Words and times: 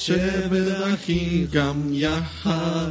שבדחים 0.00 1.46
גם 1.52 1.82
יחד, 1.92 2.90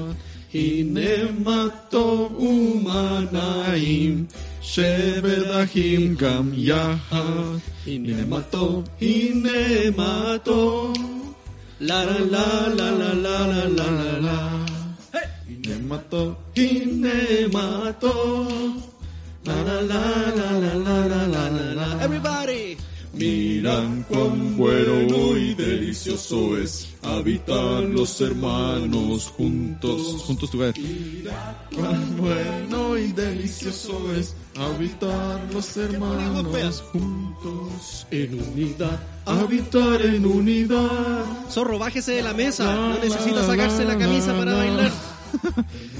הנה 0.54 1.31
מה 1.44 1.66
טוב 1.89 2.39
ומה 2.39 3.20
נעים, 3.31 4.26
שבדחים 4.62 6.16
גם 6.16 6.52
יחד, 6.54 7.58
הנה 7.88 8.26
מה 8.26 8.42
טוב, 8.42 8.84
הנה 9.02 9.89
מה 9.98 10.36
טוב, 10.43 10.96
לה 11.80 12.05
לה 12.05 12.20
לה 12.20 12.68
לה 12.70 12.91
לה 12.91 13.14
לה 13.14 13.66
לה 13.68 13.91
לה 13.91 14.20
לה 14.20 14.66
הנה 15.48 15.75
מה 15.88 15.98
טוב, 15.98 16.34
הנה 16.57 17.48
מה 17.54 17.89
טוב, 18.00 18.89
לה 19.46 19.64
לה 19.64 19.82
לה 19.82 20.21
לה 20.32 20.59
לה 20.59 20.77
לה 20.77 21.07
לה 21.07 21.50
לה 21.50 21.73
לה 21.73 22.05
Everybody. 22.05 22.18
Miran 23.21 24.02
cuán 24.09 24.57
bueno 24.57 25.37
y 25.37 25.52
delicioso 25.52 26.56
es 26.56 26.88
habitar 27.02 27.83
los 27.83 28.19
hermanos 28.23 29.30
juntos. 29.37 30.23
Juntos 30.27 30.51
tú 30.51 30.56
ves. 30.56 30.74
Cuán 31.77 32.16
bueno 32.16 32.96
y 32.96 33.12
delicioso 33.12 34.10
es 34.15 34.34
habitar 34.56 35.38
los 35.52 35.77
hermanos 35.77 36.83
juntos 36.93 38.06
en 38.10 38.41
unidad. 38.41 38.98
Habitar 39.27 40.01
en 40.01 40.24
unidad. 40.24 41.24
Zorro, 41.51 41.79
bájese 41.79 42.12
de 42.12 42.23
la 42.23 42.32
mesa. 42.32 42.74
No 42.74 42.98
necesita 43.01 43.45
sacarse 43.45 43.84
la 43.84 43.98
camisa 43.98 44.34
para 44.34 44.55
bailar. 44.55 44.93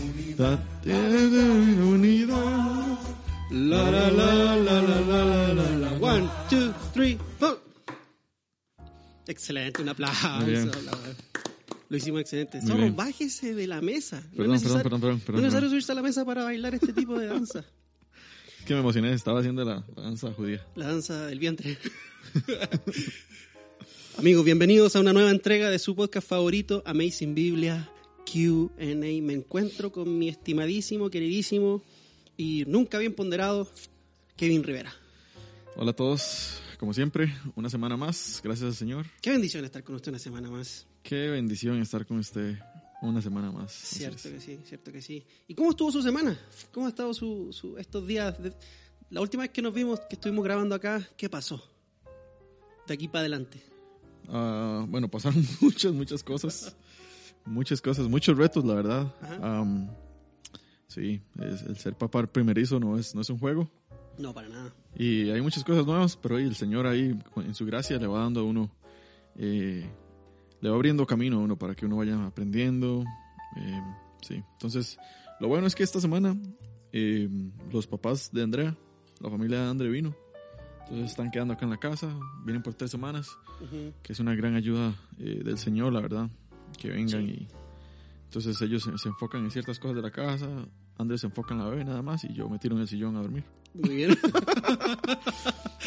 Unidad 0.03 0.59
en 0.87 1.83
unidad. 1.83 2.99
La 3.51 3.91
la 3.91 4.09
la 4.11 4.57
la 4.57 4.81
la 4.81 5.01
la 5.01 5.55
la 5.55 5.71
la. 5.77 5.91
One, 6.01 6.31
two, 6.49 6.73
three, 7.01 7.19
four. 7.39 7.59
Excelente, 9.27 9.81
un 9.81 9.89
aplauso. 9.89 10.29
Lo 11.89 11.97
hicimos 11.97 12.21
excelente. 12.21 12.61
Zorro, 12.61 12.93
bájese 12.93 13.55
de 13.55 13.67
la 13.67 13.81
mesa. 13.81 14.21
No 14.21 14.37
Perdón, 14.37 14.57
es 14.57 14.63
necesario- 14.63 14.83
perdón, 14.83 15.01
perdón, 15.01 15.21
perdón, 15.21 15.35
No 15.35 15.39
es 15.39 15.45
necesario 15.45 15.69
subirse 15.71 15.93
a 15.93 15.95
la 15.95 16.03
mesa 16.03 16.25
para 16.25 16.45
bailar 16.45 16.75
este 16.75 16.93
tipo 16.93 17.19
de 17.19 17.27
danza. 17.27 17.65
Que 18.67 18.75
me 18.75 18.81
emocioné, 18.81 19.13
estaba 19.15 19.41
haciendo 19.41 19.65
la 19.65 19.85
la 19.97 20.03
danza 20.03 20.31
judía. 20.33 20.65
La 20.77 20.89
danza 20.89 21.27
del 21.27 21.39
vientre. 21.39 21.79
Amigos, 24.19 24.45
bienvenidos 24.45 24.95
a 24.95 25.01
una 25.01 25.13
nueva 25.15 25.31
entrega 25.31 25.71
de 25.71 25.79
su 25.79 25.97
podcast 25.97 26.29
favorito, 26.29 26.83
Amazing 26.85 27.35
Biblia 27.35 27.91
QA. 28.31 28.71
Me 28.79 29.33
encuentro 29.33 29.91
con 29.91 30.19
mi 30.19 30.29
estimadísimo, 30.29 31.09
queridísimo 31.09 31.83
y 32.37 32.65
nunca 32.67 32.99
bien 32.99 33.15
ponderado 33.15 33.69
Kevin 34.37 34.63
Rivera. 34.63 34.93
Hola 35.77 35.93
a 35.93 35.97
todos, 35.97 36.61
como 36.81 36.95
siempre, 36.95 37.31
una 37.57 37.69
semana 37.69 37.95
más, 37.99 38.41
gracias 38.43 38.67
al 38.69 38.75
Señor. 38.75 39.05
Qué 39.21 39.31
bendición 39.31 39.65
estar 39.67 39.85
con 39.85 39.97
usted 39.97 40.11
una 40.13 40.19
semana 40.19 40.51
más. 40.51 40.87
Qué 41.03 41.29
bendición 41.29 41.79
estar 41.83 42.07
con 42.07 42.19
usted 42.19 42.59
una 43.03 43.21
semana 43.21 43.53
más. 43.53 43.71
Cierto 43.71 44.17
es. 44.17 44.35
que 44.35 44.41
sí, 44.41 44.59
cierto 44.65 44.91
que 44.91 45.03
sí. 45.03 45.23
¿Y 45.47 45.55
cómo 45.55 45.71
estuvo 45.71 45.93
su 45.93 46.01
semana? 46.03 46.39
¿Cómo 46.73 46.87
ha 46.87 46.89
estado 46.89 47.13
su, 47.13 47.53
su- 47.53 47.77
estos 47.77 48.07
días? 48.07 48.43
de- 48.43 48.55
la 49.11 49.21
última 49.21 49.43
vez 49.43 49.51
que 49.53 49.61
nos 49.61 49.75
vimos, 49.75 50.01
que 50.09 50.15
estuvimos 50.17 50.43
grabando 50.43 50.75
acá, 50.75 51.07
¿qué 51.19 51.29
pasó? 51.29 51.63
De 52.87 52.95
aquí 52.95 53.09
para 53.09 53.21
adelante. 53.21 53.61
Ah, 54.29 54.85
bueno, 54.89 55.07
pasaron 55.11 55.45
muchas, 55.61 55.93
muchas 55.93 56.23
cosas. 56.25 56.75
Muchas 57.45 57.83
cosas, 57.83 58.09
muchos 58.09 58.39
retos, 58.39 58.65
la 58.65 58.75
verdad. 58.75 59.15
Am, 59.43 59.91
sí, 60.89 61.21
es- 61.41 61.63
el 61.63 61.77
ser 61.77 61.95
papá 61.95 62.27
primerizo 62.27 62.81
no 62.81 62.97
es, 62.99 63.15
no 63.15 63.21
es 63.21 63.29
un 63.29 63.39
juego. 63.39 63.71
No, 64.19 64.33
para 64.33 64.49
nada. 64.49 64.75
Y 64.97 65.31
hay 65.31 65.41
muchas 65.41 65.65
cosas 65.65 65.87
nuevas, 65.87 66.17
pero 66.17 66.37
hoy 66.37 66.45
el 66.45 66.55
Señor 66.57 66.87
ahí, 66.87 67.19
en 67.37 67.55
su 67.55 67.65
gracia, 67.65 67.99
le 67.99 68.07
va 68.07 68.21
dando 68.21 68.41
a 68.41 68.45
uno, 68.45 68.71
eh, 69.37 69.89
le 70.61 70.69
va 70.69 70.75
abriendo 70.75 71.07
camino 71.07 71.37
a 71.37 71.41
uno 71.41 71.57
para 71.57 71.75
que 71.75 71.87
uno 71.87 71.97
vaya 71.97 72.27
aprendiendo. 72.27 73.05
eh, 73.57 73.81
sí, 74.23 74.43
entonces, 74.53 74.99
lo 75.41 75.49
bueno 75.49 75.67
es 75.67 75.75
que 75.75 75.83
esta 75.83 76.01
semana 76.01 76.37
eh, 76.93 77.29
los 77.73 77.87
papás 77.87 78.31
de 78.33 78.43
Andrea, 78.43 78.77
la 79.21 79.31
familia 79.31 79.61
de 79.63 79.71
Andrea 79.71 79.91
vino. 79.91 80.15
Entonces 80.83 81.11
están 81.11 81.31
quedando 81.31 81.55
acá 81.55 81.65
en 81.65 81.71
la 81.71 81.77
casa, 81.79 82.13
vienen 82.45 82.63
por 82.65 82.75
tres 82.75 82.91
semanas, 82.91 83.39
Ujú. 83.63 83.93
que 84.03 84.13
es 84.13 84.19
una 84.19 84.35
gran 84.35 84.57
ayuda 84.57 84.93
eh, 85.21 85.41
del 85.45 85.57
Señor, 85.57 85.93
la 85.93 86.01
verdad, 86.01 86.29
que 86.79 86.89
vengan 86.91 87.27
Sí. 87.27 87.33
y... 87.33 87.49
Entonces 88.25 88.61
ellos 88.63 88.83
se, 88.85 88.97
se 88.99 89.09
enfocan 89.09 89.45
en 89.45 89.51
ciertas 89.53 89.79
cosas 89.79 89.97
de 89.97 90.03
la 90.03 90.11
casa, 90.11 90.49
Andrés 91.01 91.21
se 91.23 91.27
enfoca 91.27 91.55
en 91.55 91.61
la 91.61 91.69
bebé 91.69 91.85
nada 91.85 92.03
más 92.03 92.25
y 92.25 92.33
yo 92.33 92.49
me 92.49 92.59
tiro 92.59 92.77
en 92.77 92.83
el 92.83 92.89
sillón 92.89 93.17
a 93.17 93.21
dormir. 93.23 93.45
Muy 93.75 93.97
bien. 93.97 94.19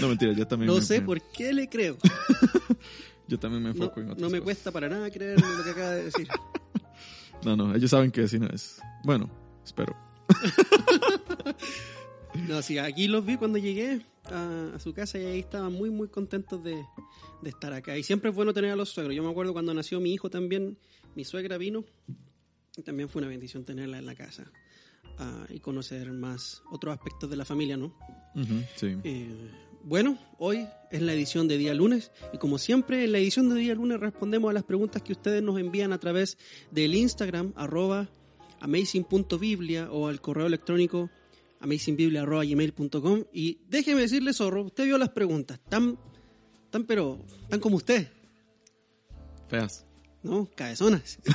No, 0.01 0.07
mentira, 0.09 0.33
yo 0.33 0.47
también 0.47 0.67
No 0.67 0.79
me- 0.79 0.81
sé 0.81 0.99
me- 1.01 1.05
por 1.05 1.21
qué 1.21 1.53
le 1.53 1.69
creo. 1.69 1.97
Yo 3.27 3.39
también 3.39 3.61
me 3.63 3.69
No, 3.69 3.75
enfoco 3.75 3.99
en 4.01 4.07
otras 4.07 4.19
no 4.19 4.25
me 4.27 4.39
cosas. 4.39 4.43
cuesta 4.43 4.71
para 4.71 4.89
nada 4.89 5.09
creer 5.11 5.37
en 5.41 5.57
lo 5.57 5.63
que 5.63 5.69
acaba 5.69 5.91
de 5.91 6.03
decir. 6.05 6.27
No, 7.45 7.55
no, 7.57 7.75
ellos 7.75 7.91
saben 7.91 8.09
que 8.11 8.21
no 8.39 8.47
es. 8.47 8.81
Bueno, 9.03 9.29
espero. 9.65 9.95
No, 12.47 12.61
sí, 12.61 12.77
aquí 12.77 13.07
los 13.07 13.25
vi 13.25 13.37
cuando 13.37 13.57
llegué 13.59 14.01
a, 14.25 14.71
a 14.75 14.79
su 14.79 14.93
casa 14.93 15.19
y 15.19 15.25
ahí 15.25 15.39
estaban 15.39 15.71
muy, 15.73 15.89
muy 15.89 16.07
contentos 16.07 16.63
de, 16.63 16.83
de 17.41 17.49
estar 17.49 17.71
acá. 17.73 17.97
Y 17.97 18.03
siempre 18.03 18.29
es 18.31 18.35
bueno 18.35 18.53
tener 18.53 18.71
a 18.71 18.75
los 18.75 18.89
suegros. 18.89 19.15
Yo 19.15 19.23
me 19.23 19.29
acuerdo 19.29 19.53
cuando 19.53 19.73
nació 19.73 19.99
mi 19.99 20.13
hijo 20.13 20.29
también, 20.29 20.77
mi 21.15 21.23
suegra 21.25 21.57
vino 21.57 21.83
y 22.77 22.81
también 22.81 23.09
fue 23.09 23.21
una 23.21 23.29
bendición 23.29 23.63
tenerla 23.65 23.99
en 23.99 24.05
la 24.05 24.15
casa 24.15 24.51
y 25.49 25.59
conocer 25.59 26.11
más 26.11 26.63
otros 26.71 26.93
aspectos 26.93 27.29
de 27.29 27.35
la 27.35 27.45
familia, 27.45 27.77
¿no? 27.77 27.95
Sí. 28.75 28.95
Eh, 29.03 29.51
bueno, 29.83 30.17
hoy 30.37 30.67
es 30.91 31.01
la 31.01 31.13
edición 31.13 31.47
de 31.47 31.57
día 31.57 31.73
lunes 31.73 32.11
y 32.33 32.37
como 32.37 32.57
siempre 32.57 33.03
en 33.03 33.11
la 33.11 33.17
edición 33.19 33.49
de 33.49 33.55
día 33.55 33.75
lunes 33.75 33.99
respondemos 33.99 34.49
a 34.49 34.53
las 34.53 34.63
preguntas 34.63 35.01
que 35.01 35.11
ustedes 35.11 35.43
nos 35.43 35.59
envían 35.59 35.91
a 35.93 35.97
través 35.99 36.37
del 36.71 36.95
Instagram 36.95 37.53
arroba 37.55 38.09
amazing.biblia 38.61 39.91
o 39.91 40.07
al 40.07 40.21
correo 40.21 40.47
electrónico 40.47 41.09
amazingbiblia.gmail.com 41.59 43.23
y 43.33 43.59
déjeme 43.67 44.01
decirle, 44.01 44.33
Zorro, 44.33 44.63
usted 44.63 44.85
vio 44.85 44.97
las 44.97 45.09
preguntas, 45.09 45.59
tan, 45.69 45.97
tan 46.69 46.85
pero, 46.85 47.19
tan 47.49 47.59
como 47.59 47.77
usted, 47.77 48.07
Feas. 49.49 49.85
¿no? 50.23 50.49
Cabezonas. 50.55 51.19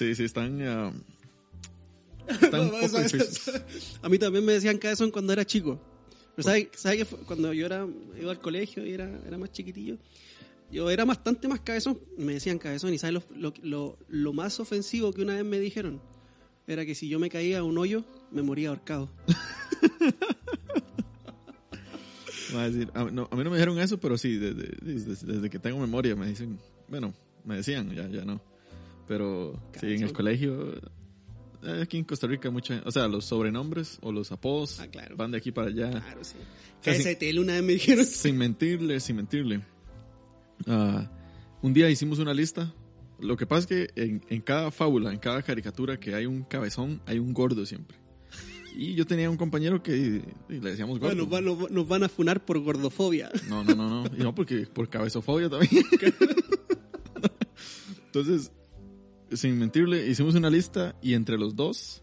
Sí, 0.00 0.14
sí, 0.14 0.24
están. 0.24 0.62
ah, 0.62 0.94
están 2.28 2.60
un 2.60 2.70
poco 2.70 2.98
difíciles. 3.02 3.98
A 4.02 4.08
mí 4.08 4.18
también 4.18 4.44
me 4.44 4.52
decían 4.52 4.78
cabezón 4.78 5.10
cuando 5.10 5.32
era 5.32 5.44
chico. 5.44 5.80
Pero 6.36 6.46
¿sabe, 6.48 6.70
sabe 6.76 6.98
que 6.98 7.04
cuando 7.04 7.52
yo 7.52 7.66
era, 7.66 7.86
iba 8.20 8.30
al 8.30 8.40
colegio 8.40 8.86
y 8.86 8.92
era, 8.92 9.10
era 9.26 9.36
más 9.38 9.50
chiquitillo? 9.52 9.96
Yo 10.70 10.88
era 10.90 11.04
bastante 11.04 11.48
más 11.48 11.60
cabezón. 11.60 11.98
Me 12.16 12.34
decían 12.34 12.58
cabezón. 12.58 12.94
¿Y 12.94 12.98
sabes 12.98 13.14
lo, 13.14 13.22
lo, 13.36 13.52
lo- 13.62 13.98
lo 14.08 14.32
más 14.32 14.60
ofensivo 14.60 15.12
que 15.12 15.22
una 15.22 15.34
vez 15.34 15.44
me 15.44 15.58
dijeron? 15.58 16.00
Era 16.66 16.86
que 16.86 16.94
si 16.94 17.08
yo 17.08 17.18
me 17.18 17.28
caía 17.30 17.58
a 17.58 17.64
un 17.64 17.76
hoyo, 17.78 18.04
me 18.30 18.42
moría 18.42 18.68
ahorcado. 18.68 19.10
A 22.56 22.68
decir, 22.68 22.90
a, 22.94 23.04
no, 23.04 23.28
a 23.30 23.36
mí 23.36 23.44
no 23.44 23.50
me 23.50 23.56
dijeron 23.56 23.78
eso, 23.78 24.00
pero 24.00 24.18
sí, 24.18 24.36
desde, 24.36 24.74
desde, 24.82 25.24
desde 25.34 25.50
que 25.50 25.58
tengo 25.60 25.78
memoria 25.78 26.16
me 26.16 26.26
dicen. 26.26 26.58
Bueno, 26.88 27.14
me 27.44 27.56
decían, 27.56 27.94
ya, 27.94 28.08
ya 28.08 28.24
no. 28.24 28.40
Pero 29.06 29.52
sí, 29.78 29.86
en 29.86 29.92
el 29.92 29.98
Cabezón. 29.98 30.16
colegio. 30.16 30.80
Eh, 31.62 31.80
Aquí 31.82 31.98
en 31.98 32.04
Costa 32.04 32.26
Rica, 32.26 32.50
mucha, 32.50 32.82
o 32.84 32.90
sea, 32.90 33.08
los 33.08 33.24
sobrenombres 33.26 33.98
o 34.02 34.12
los 34.12 34.32
apodos 34.32 34.80
Ah, 34.80 34.86
claro. 34.88 35.16
van 35.16 35.30
de 35.30 35.38
aquí 35.38 35.52
para 35.52 35.68
allá. 35.68 35.90
Claro, 35.90 36.24
sí. 36.24 36.36
KSTL 36.82 37.38
una 37.38 37.54
vez 37.54 37.62
me 37.62 37.72
dijeron. 37.74 38.04
sin 38.06 38.36
mentirle, 38.38 39.00
sin 39.00 39.16
mentirle. 39.16 39.60
Ah, 40.66 41.10
un 41.62 41.72
día 41.72 41.88
hicimos 41.90 42.18
una 42.18 42.32
lista. 42.34 42.72
Lo 43.18 43.36
que 43.36 43.46
pasa 43.46 43.60
es 43.60 43.66
que 43.66 44.02
en, 44.02 44.22
en 44.30 44.40
cada 44.40 44.70
fábula, 44.70 45.12
en 45.12 45.18
cada 45.18 45.42
caricatura 45.42 46.00
que 46.00 46.14
hay 46.14 46.24
un 46.26 46.42
cabezón, 46.42 47.02
hay 47.06 47.18
un 47.18 47.34
gordo 47.34 47.66
siempre. 47.66 47.98
Y 48.74 48.94
yo 48.94 49.04
tenía 49.04 49.28
un 49.28 49.36
compañero 49.36 49.82
que 49.82 50.22
y 50.48 50.54
le 50.60 50.70
decíamos 50.70 50.98
gordo. 51.00 51.26
Bueno, 51.26 51.54
nos- 51.56 51.70
nos 51.70 51.88
van 51.88 52.04
a 52.04 52.08
funar 52.08 52.44
por 52.44 52.58
gordofobia. 52.60 53.28
No, 53.48 53.62
no, 53.64 53.74
no, 53.74 54.04
no. 54.04 54.16
Y 54.16 54.20
no, 54.22 54.34
porque 54.34 54.60
por 54.72 54.88
cabezofobia 54.88 55.50
también. 55.50 55.84
Entonces, 58.06 58.52
sin 59.32 59.58
mentirle, 59.58 60.06
hicimos 60.06 60.34
una 60.34 60.50
lista 60.50 60.94
y 61.02 61.14
entre 61.14 61.38
los 61.38 61.54
dos 61.56 62.02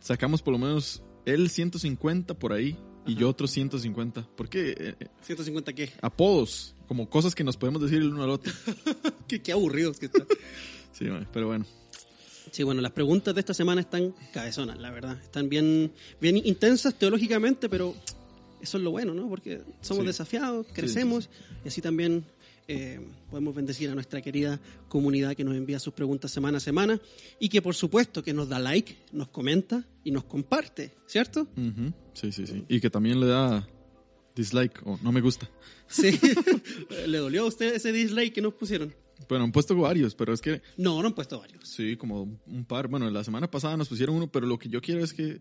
sacamos 0.00 0.42
por 0.42 0.52
lo 0.52 0.58
menos 0.58 1.02
él 1.24 1.48
150 1.48 2.34
por 2.34 2.52
ahí 2.52 2.76
y 3.06 3.14
yo 3.14 3.28
otros 3.28 3.50
150. 3.50 4.28
Porque 4.36 4.70
eh, 4.70 4.94
eh, 5.00 5.06
150 5.22 5.72
qué. 5.72 5.90
apodos, 6.00 6.74
como 6.88 7.08
cosas 7.08 7.34
que 7.34 7.44
nos 7.44 7.56
podemos 7.56 7.82
decir 7.82 7.98
el 7.98 8.12
uno 8.12 8.22
al 8.24 8.30
otro. 8.30 8.52
Qué, 9.28 9.40
qué 9.40 9.52
aburridos 9.52 9.98
que 9.98 10.06
están. 10.06 10.26
Sí, 10.92 11.06
pero 11.32 11.46
bueno. 11.46 11.64
Sí, 12.50 12.62
bueno, 12.64 12.82
las 12.82 12.92
preguntas 12.92 13.34
de 13.34 13.40
esta 13.40 13.54
semana 13.54 13.80
están 13.80 14.14
cabezonas, 14.32 14.78
la 14.78 14.90
verdad. 14.90 15.18
Están 15.22 15.48
bien, 15.48 15.90
bien 16.20 16.36
intensas 16.36 16.94
teológicamente, 16.98 17.70
pero 17.70 17.94
eso 18.60 18.76
es 18.76 18.84
lo 18.84 18.90
bueno, 18.90 19.14
¿no? 19.14 19.26
Porque 19.28 19.62
somos 19.80 20.02
Sí. 20.02 20.08
desafiados, 20.08 20.66
crecemos 20.74 21.30
y 21.64 21.68
así 21.68 21.80
también 21.80 22.24
eh, 22.68 23.00
podemos 23.30 23.54
bendecir 23.54 23.90
a 23.90 23.94
nuestra 23.94 24.20
querida 24.22 24.60
comunidad 24.88 25.34
que 25.34 25.44
nos 25.44 25.56
envía 25.56 25.78
sus 25.78 25.92
preguntas 25.94 26.30
semana 26.30 26.58
a 26.58 26.60
semana 26.60 27.00
y 27.40 27.48
que 27.48 27.60
por 27.62 27.74
supuesto 27.74 28.22
que 28.22 28.32
nos 28.32 28.48
da 28.48 28.58
like, 28.58 28.96
nos 29.12 29.28
comenta 29.28 29.84
y 30.04 30.10
nos 30.10 30.24
comparte, 30.24 30.92
¿cierto? 31.06 31.48
Ujú, 31.56 31.92
Sí, 32.14 32.30
sí, 32.32 32.46
sí. 32.46 32.64
Y 32.68 32.80
que 32.80 32.90
también 32.90 33.20
le 33.20 33.26
da 33.26 33.66
dislike 34.36 34.80
o 34.86 34.98
no 35.02 35.12
me 35.12 35.20
gusta. 35.20 35.48
Sí. 35.88 36.18
¿Le 37.06 37.18
dolió 37.18 37.42
a 37.42 37.46
usted 37.46 37.74
ese 37.74 37.92
dislike 37.92 38.32
que 38.32 38.40
nos 38.40 38.54
pusieron? 38.54 38.94
Bueno, 39.28 39.44
han 39.44 39.52
puesto 39.52 39.76
varios, 39.76 40.14
pero 40.14 40.32
es 40.32 40.40
que 40.40 40.62
No, 40.78 41.00
no 41.02 41.08
han 41.08 41.14
puesto 41.14 41.38
varios. 41.38 41.68
sí, 41.68 41.96
como 41.96 42.22
un 42.46 42.64
par. 42.64 42.88
Bueno, 42.88 43.10
la 43.10 43.22
semana 43.24 43.50
pasada 43.50 43.76
nos 43.76 43.88
pusieron 43.90 44.16
uno, 44.16 44.32
pero 44.32 44.46
lo 44.46 44.58
que 44.58 44.70
yo 44.70 44.80
quiero 44.80 45.04
es 45.04 45.12
que, 45.12 45.38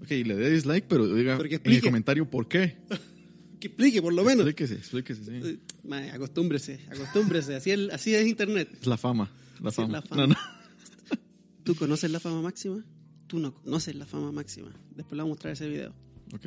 ok, 0.00 0.10
le 0.10 0.36
dé 0.36 0.48
dislike, 0.50 0.86
pero 0.88 1.12
diga 1.12 1.36
en 1.40 1.72
el 1.72 1.82
comentario 1.82 2.30
por 2.30 2.46
qué. 2.46 2.76
que 3.60 3.68
explique, 3.68 4.02
por 4.02 4.12
lo 4.12 4.24
menos. 4.24 4.46
Explíquese, 4.46 4.74
explíquese, 4.74 5.24
sí. 5.24 5.30
Eh, 5.32 5.58
Madre, 5.84 6.10
acostúmbrese, 6.10 6.80
acostúmbrese. 6.90 7.54
Así 7.54 7.70
es, 7.70 7.92
así 7.92 8.14
es 8.14 8.26
Internet. 8.26 8.84
La 8.84 8.96
fama, 8.96 9.30
la 9.60 9.70
fama. 9.70 9.92
La 9.92 10.02
fama. 10.02 10.26
No, 10.26 10.34
no. 10.34 10.36
¿Tú 11.64 11.74
conoces 11.76 12.10
la 12.10 12.18
fama 12.18 12.42
máxima? 12.42 12.84
Tú 13.26 13.38
no 13.38 13.54
conoces 13.54 13.94
la 13.94 14.06
fama 14.06 14.32
máxima. 14.32 14.72
Después 14.96 15.16
le 15.16 15.22
voy 15.22 15.30
a 15.30 15.34
mostrar 15.34 15.52
ese 15.52 15.68
video. 15.68 15.94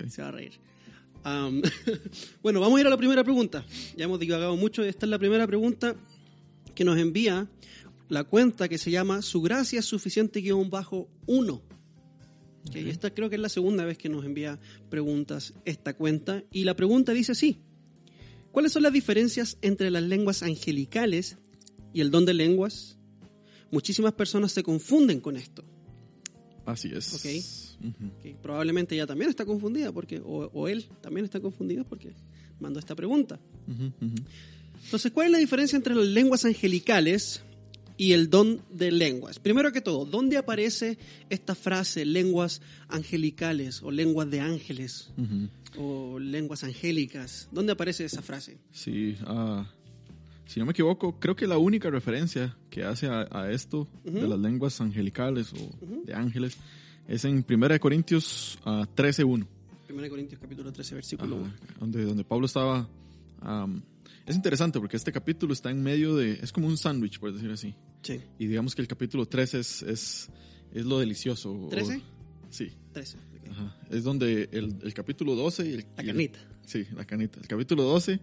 Se 0.09 0.21
va 0.21 0.27
a 0.29 0.31
reír. 0.31 0.53
Bueno, 2.41 2.59
vamos 2.59 2.77
a 2.77 2.81
ir 2.81 2.87
a 2.87 2.89
la 2.89 2.97
primera 2.97 3.23
pregunta. 3.23 3.65
Ya 3.95 4.05
hemos 4.05 4.19
divagado 4.19 4.57
mucho. 4.57 4.83
Esta 4.83 5.05
es 5.05 5.09
la 5.09 5.19
primera 5.19 5.47
pregunta 5.47 5.95
que 6.75 6.83
nos 6.83 6.97
envía 6.97 7.47
la 8.09 8.23
cuenta 8.25 8.67
que 8.67 8.77
se 8.77 8.91
llama 8.91 9.21
Su 9.21 9.41
Gracia 9.41 9.79
es 9.79 9.85
Suficiente-1. 9.85 11.61
Okay. 12.69 12.89
Esta 12.89 13.13
creo 13.13 13.29
que 13.29 13.35
es 13.35 13.41
la 13.41 13.49
segunda 13.49 13.85
vez 13.85 13.97
que 13.97 14.09
nos 14.09 14.25
envía 14.25 14.59
preguntas 14.89 15.53
esta 15.65 15.93
cuenta. 15.93 16.43
Y 16.51 16.63
la 16.63 16.75
pregunta 16.75 17.13
dice 17.13 17.33
así. 17.33 17.59
¿Cuáles 18.51 18.71
son 18.71 18.83
las 18.83 18.93
diferencias 18.93 19.57
entre 19.61 19.89
las 19.89 20.03
lenguas 20.03 20.43
angelicales 20.43 21.37
y 21.91 22.01
el 22.01 22.11
don 22.11 22.25
de 22.25 22.33
lenguas? 22.33 22.97
Muchísimas 23.71 24.13
personas 24.13 24.51
se 24.51 24.61
confunden 24.61 25.19
con 25.19 25.35
esto. 25.35 25.65
Así 26.65 26.91
es. 26.93 27.13
Okay. 27.15 27.39
Uh 27.39 27.87
-huh. 27.87 28.19
okay. 28.19 28.35
Probablemente 28.41 28.95
ella 28.95 29.07
también 29.07 29.29
está 29.29 29.45
confundida 29.45 29.91
porque, 29.91 30.19
o, 30.19 30.49
o, 30.53 30.67
él 30.67 30.85
también 31.01 31.25
está 31.25 31.39
confundido 31.39 31.83
porque 31.83 32.13
mandó 32.59 32.79
esta 32.79 32.95
pregunta. 32.95 33.39
Uh 33.67 33.71
-huh, 33.71 33.93
uh 34.01 34.05
-huh. 34.05 34.23
Entonces, 34.85 35.11
¿cuál 35.11 35.27
es 35.27 35.31
la 35.31 35.37
diferencia 35.39 35.75
entre 35.75 35.95
las 35.95 36.05
lenguas 36.05 36.45
angelicales 36.45 37.43
y 37.97 38.13
el 38.13 38.29
don 38.29 38.61
de 38.71 38.91
lenguas? 38.91 39.39
Primero 39.39 39.71
que 39.71 39.81
todo, 39.81 40.05
¿dónde 40.05 40.37
aparece 40.37 40.97
esta 41.29 41.55
frase 41.55 42.05
lenguas 42.05 42.61
angelicales 42.87 43.81
o 43.83 43.91
lenguas 43.91 44.29
de 44.29 44.39
ángeles 44.41 45.11
Ujú. 45.17 45.49
o 45.81 46.19
lenguas 46.19 46.63
angélicas? 46.63 47.49
¿Dónde 47.51 47.73
aparece 47.73 48.05
esa 48.05 48.21
frase? 48.21 48.57
Sí, 48.71 49.15
ah, 49.25 49.69
si 50.45 50.59
no 50.59 50.65
me 50.65 50.71
equivoco, 50.71 51.19
creo 51.19 51.35
que 51.35 51.47
la 51.47 51.57
única 51.57 51.89
referencia 51.89 52.55
que 52.69 52.83
hace 52.83 53.07
a, 53.07 53.27
a 53.31 53.51
esto 53.51 53.87
de 54.03 54.19
Ujú. 54.19 54.27
las 54.27 54.39
lenguas 54.39 54.79
angelicales 54.81 55.53
o 55.53 55.71
de 56.05 56.13
ángeles 56.13 56.57
es 57.07 57.25
en 57.25 57.45
1 57.47 57.79
Corintios 57.79 58.57
ah, 58.65 58.87
13.1, 58.95 59.45
1 59.89 60.09
Corintios 60.09 60.39
capítulo 60.41 60.71
13, 60.71 60.95
versículo 60.95 61.35
1. 61.35 61.45
ajá, 61.45 61.55
donde, 61.79 62.03
donde 62.05 62.23
Pablo 62.23 62.45
estaba... 62.47 62.87
am, 63.41 63.81
es 64.25 64.35
interesante 64.35 64.79
porque 64.79 64.97
este 64.97 65.11
capítulo 65.11 65.53
está 65.53 65.69
en 65.71 65.81
medio 65.83 66.15
de... 66.15 66.33
Es 66.41 66.51
como 66.51 66.67
un 66.67 66.77
sándwich, 66.77 67.19
por 67.19 67.33
decir 67.33 67.51
así. 67.51 67.75
Sí, 68.01 68.19
Y 68.39 68.47
digamos 68.47 68.75
que 68.75 68.81
el 68.81 68.87
capítulo 68.87 69.25
13 69.25 69.59
es, 69.59 69.81
es, 69.83 70.29
es 70.73 70.85
lo 70.85 70.99
delicioso. 70.99 71.51
o- 71.51 71.69
¿13? 71.69 72.01
sí. 72.49 72.71
13. 72.93 73.17
ok. 73.17 73.49
Ajá. 73.51 73.77
Es 73.89 74.03
donde 74.03 74.49
el, 74.51 74.75
el 74.83 74.93
capítulo 74.93 75.35
12 75.35 75.65
y 75.69 75.73
el... 75.73 75.85
La 75.97 76.03
y 76.03 76.09
el-. 76.09 76.31
Sí, 76.65 76.85
la 76.95 77.05
canita. 77.05 77.39
El 77.39 77.47
capítulo 77.47 77.83
12 77.83 78.19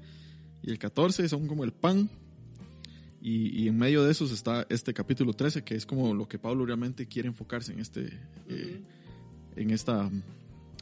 y 0.63 0.71
el 0.71 0.79
14 0.79 1.29
son 1.29 1.47
como 1.47 1.65
el 1.65 1.73
pan. 1.73 2.09
Y, 3.23 3.65
y 3.65 3.69
en 3.69 3.77
medio 3.77 4.03
de 4.03 4.13
esos 4.13 4.33
está 4.33 4.67
este 4.71 4.95
capítulo 4.95 5.35
13, 5.35 5.63
que 5.63 5.75
es 5.75 5.85
como 5.85 6.15
lo 6.15 6.27
que 6.27 6.39
Pablo 6.39 6.65
realmente 6.65 7.07
quiere 7.07 7.29
enfocarse 7.29 7.73
en, 7.73 7.81
este, 7.81 8.19
eh, 8.49 8.81
en, 9.57 9.71
esta, 9.71 10.11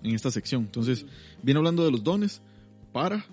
en 0.04 0.14
esta 0.14 0.30
sección. 0.30 0.62
Entonces, 0.62 1.04
viene 1.42 1.58
hablando 1.58 1.84
de 1.84 1.90
los 1.90 2.04
dones 2.04 2.40
para, 2.92 3.26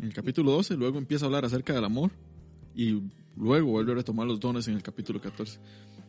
en 0.00 0.06
el 0.06 0.14
capítulo 0.14 0.52
12, 0.52 0.76
luego 0.76 0.98
empieza 0.98 1.24
a 1.24 1.26
hablar 1.26 1.44
acerca 1.44 1.74
del 1.74 1.84
amor 1.84 2.10
y 2.74 3.02
luego 3.36 3.72
vuelve 3.72 3.92
a 3.92 3.94
retomar 3.96 4.26
los 4.26 4.40
dones 4.40 4.66
en 4.68 4.74
el 4.74 4.82
capítulo 4.82 5.20
14. 5.20 5.58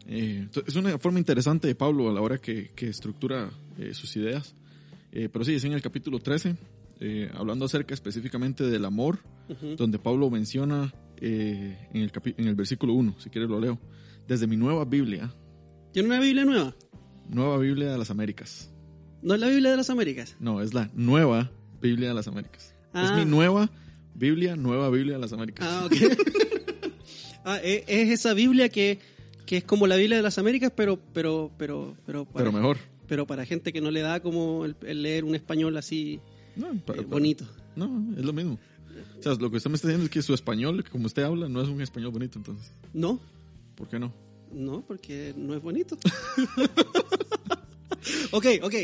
Eh, 0.07 0.47
es 0.65 0.75
una 0.75 0.97
forma 0.97 1.19
interesante 1.19 1.67
de 1.67 1.75
Pablo 1.75 2.09
a 2.09 2.13
la 2.13 2.21
hora 2.21 2.37
que, 2.37 2.71
que 2.73 2.87
estructura 2.87 3.49
eh, 3.77 3.93
sus 3.93 4.15
ideas. 4.15 4.55
Eh, 5.11 5.27
pero 5.31 5.43
sí, 5.43 5.55
es 5.55 5.63
en 5.65 5.73
el 5.73 5.81
capítulo 5.81 6.19
13, 6.19 6.55
eh, 7.01 7.29
hablando 7.35 7.65
acerca 7.65 7.93
específicamente 7.93 8.63
del 8.63 8.85
amor, 8.85 9.19
donde 9.77 9.99
Pablo 9.99 10.29
menciona 10.29 10.93
en, 11.17 11.75
el 11.91 12.11
en 12.37 12.47
el 12.47 12.55
versículo 12.55 12.93
1, 12.93 13.15
si 13.19 13.29
quieres 13.29 13.49
lo 13.49 13.59
leo, 13.59 13.77
desde 14.25 14.47
mi 14.47 14.55
nueva 14.55 14.85
Biblia, 14.85 15.33
¿Tiene 15.91 16.07
una 16.07 16.21
Biblia 16.21 16.45
nueva? 16.45 16.73
nueva 17.27 17.57
Biblia 17.57 17.91
de 17.91 17.97
las 17.97 18.09
Américas. 18.11 18.71
No 19.21 19.33
es 19.33 19.41
la 19.41 19.49
Biblia 19.49 19.71
de 19.71 19.77
las 19.77 19.89
Américas. 19.89 20.37
No, 20.39 20.61
es 20.61 20.73
la 20.73 20.89
nueva 20.93 21.51
Biblia 21.81 22.07
de 22.07 22.13
las 22.13 22.29
Américas. 22.29 22.73
Ah. 22.93 23.03
Es 23.03 23.11
mi 23.11 23.29
nueva 23.29 23.69
Biblia, 24.15 24.55
nueva 24.55 24.89
Biblia 24.89 25.15
de 25.15 25.19
las 25.19 25.33
Américas. 25.33 25.67
Ah, 25.69 25.85
ok. 25.85 25.93
Ah, 27.43 27.57
e- 27.63 27.83
es 27.87 28.09
esa 28.11 28.35
Biblia 28.35 28.69
que, 28.69 28.99
que 29.47 29.57
es 29.57 29.63
como 29.63 29.87
la 29.87 29.95
Biblia 29.95 30.15
de 30.17 30.21
las 30.21 30.37
Américas, 30.37 30.71
pero 30.75 30.99
pero 31.11 31.49
pero 31.57 31.97
pero 32.05 32.23
para, 32.25 32.45
pero 32.45 32.51
mejor. 32.51 32.77
pero 33.07 33.25
para 33.25 33.47
gente 33.47 33.73
que 33.73 33.81
no 33.81 33.89
le 33.89 34.01
da 34.01 34.19
como 34.19 34.63
el, 34.63 34.75
el 34.85 35.01
leer 35.01 35.23
un 35.23 35.33
español 35.33 35.75
así 35.75 36.19
No, 36.55 36.71
eh, 36.71 36.79
para- 36.85 37.01
bonito. 37.01 37.43
no, 37.75 38.13
es 38.15 38.23
lo 38.23 38.31
mismo. 38.31 38.59
O 39.19 39.23
sea, 39.23 39.33
lo 39.33 39.49
que 39.49 39.57
usted 39.57 39.71
me 39.71 39.75
está 39.75 39.87
diciendo 39.87 40.05
es 40.05 40.11
que 40.11 40.21
su 40.21 40.35
español, 40.35 40.83
como 40.91 41.07
usted 41.07 41.23
habla, 41.23 41.49
no 41.49 41.63
es 41.63 41.67
un 41.69 41.81
español 41.81 42.11
bonito, 42.11 42.37
entonces. 42.37 42.71
No, 42.93 43.19
¿Por 43.73 43.87
qué 43.87 43.97
no? 43.97 44.13
no, 44.53 44.83
porque 44.87 45.33
no 45.35 45.55
es 45.55 45.63
bonito. 45.63 45.97
ok, 48.31 48.45
ok, 48.61 48.63
ok. 48.63 48.75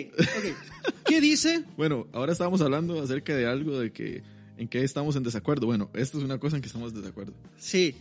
¿Qué 1.06 1.22
dice? 1.22 1.64
Bueno, 1.78 2.08
ahora 2.12 2.32
estábamos 2.32 2.62
hablando 2.62 3.02
acerca 3.02 3.36
de 3.36 3.46
algo 3.46 3.80
de 3.80 3.92
que 3.92 4.24
en 4.58 4.68
que 4.68 4.84
estamos 4.84 5.16
en 5.16 5.24
desacuerdo. 5.24 5.66
Bueno, 5.68 5.90
esto 5.94 6.18
es 6.18 6.24
una 6.24 6.40
cosa 6.40 6.56
en 6.58 6.62
que 6.62 6.68
estamos 6.68 6.92
en 6.94 7.02
desacuerdo. 7.02 7.34
Sí, 7.58 7.96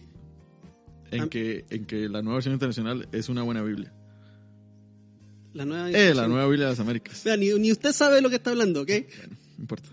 En 1.10 1.22
Am- 1.22 1.28
que, 1.28 1.64
en 1.70 1.84
que 1.84 2.08
la 2.08 2.22
nueva 2.22 2.36
versión 2.36 2.54
internacional 2.54 3.08
es 3.12 3.28
una 3.28 3.42
buena 3.42 3.62
Biblia. 3.62 3.92
la 5.54 5.64
nueva. 5.64 5.90
Eh, 5.90 6.14
la 6.14 6.26
nueva 6.28 6.46
Biblia 6.46 6.66
de 6.66 6.72
las 6.72 6.80
Américas. 6.80 7.22
Vea, 7.24 7.36
ni, 7.36 7.50
ni 7.54 7.72
usted 7.72 7.92
sabe 7.92 8.20
lo 8.20 8.28
que 8.28 8.36
está 8.36 8.50
hablando, 8.50 8.82
¿ok? 8.82 8.88
Bueno, 8.88 9.36
no 9.56 9.62
importa. 9.62 9.88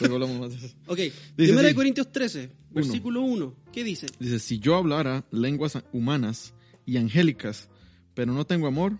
Luego 0.00 0.14
hablamos 0.14 0.40
más 0.40 0.50
de 0.50 0.66
eso. 0.66 0.76
Ok. 0.86 0.96
Dice 0.98 1.12
Primera 1.36 1.68
de. 1.68 1.74
Corintios 1.74 2.10
13, 2.12 2.50
versículo 2.70 3.20
1. 3.22 3.54
¿Qué 3.72 3.84
dice? 3.84 4.06
Dice, 4.18 4.38
si 4.38 4.58
yo 4.58 4.74
hablara 4.76 5.24
lenguas 5.30 5.78
humanas 5.92 6.54
y 6.86 6.96
angélicas, 6.96 7.68
pero 8.14 8.32
no 8.32 8.46
tengo 8.46 8.66
amor, 8.68 8.98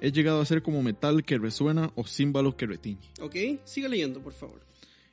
he 0.00 0.10
llegado 0.10 0.40
a 0.40 0.44
ser 0.46 0.62
como 0.62 0.82
metal 0.82 1.24
que 1.24 1.38
resuena 1.38 1.92
o 1.94 2.04
címbalo 2.06 2.56
que 2.56 2.66
retiñe. 2.66 2.98
Ok, 3.20 3.36
siga 3.64 3.88
leyendo, 3.88 4.20
por 4.20 4.32
favor. 4.32 4.60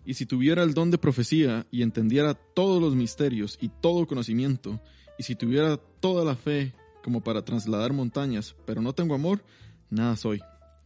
Y 0.05 0.15
si 0.15 0.25
tuviera 0.25 0.63
el 0.63 0.73
don 0.73 0.91
de 0.91 0.97
profecía 0.97 1.65
y 1.71 1.81
entendiera 1.81 2.33
todos 2.33 2.81
los 2.81 2.95
misterios 2.95 3.57
y 3.62 3.69
todo 3.69 4.05
conocimiento, 4.05 4.81
y 5.17 5.24
si 5.24 5.36
tuviera 5.36 5.77
toda 5.77 6.25
la 6.25 6.36
fe 6.36 6.74
como 7.03 7.24
para 7.24 7.43
trasladar 7.43 7.93
montañas, 7.93 8.55
pero 8.65 8.81
no 8.81 8.93
tengo 8.93 9.15
amor, 9.15 9.43
nada 9.89 10.15
soy. 10.15 10.41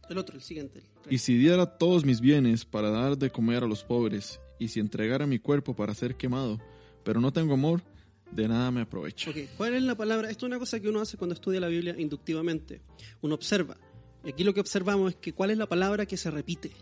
El 0.08 0.18
otro, 0.18 0.36
el 0.36 0.42
siguiente. 0.42 0.82
el 1.06 1.12
Y 1.12 1.18
si 1.18 1.36
diera 1.36 1.66
todos 1.66 2.04
mis 2.04 2.20
bienes 2.20 2.64
para 2.64 2.90
dar 2.90 3.18
de 3.18 3.30
comer 3.30 3.64
a 3.64 3.66
los 3.66 3.84
pobres, 3.84 4.40
y 4.58 4.68
si 4.68 4.80
entregara 4.80 5.26
mi 5.26 5.38
cuerpo 5.38 5.74
para 5.74 5.94
ser 5.94 6.16
quemado, 6.16 6.58
pero 7.04 7.20
no 7.20 7.32
tengo 7.32 7.54
amor, 7.54 7.82
de 8.30 8.48
nada 8.48 8.70
me 8.70 8.82
aprovecho. 8.82 9.30
Ok, 9.30 9.36
¿cuál 9.56 9.74
es 9.74 9.82
la 9.82 9.94
palabra? 9.94 10.30
Esto 10.30 10.46
es 10.46 10.50
una 10.50 10.58
cosa 10.58 10.80
que 10.80 10.88
uno 10.88 11.00
hace 11.00 11.16
cuando 11.16 11.34
estudia 11.34 11.60
la 11.60 11.68
Biblia 11.68 11.94
inductivamente. 11.98 12.82
Uno 13.22 13.34
observa. 13.34 13.76
Y 14.24 14.30
aquí 14.30 14.44
lo 14.44 14.52
que 14.52 14.60
observamos 14.60 15.12
es 15.12 15.16
que 15.16 15.32
cuál 15.32 15.50
es 15.50 15.58
la 15.58 15.66
palabra 15.66 16.06
que 16.06 16.16
se 16.16 16.30
repite. 16.30 16.72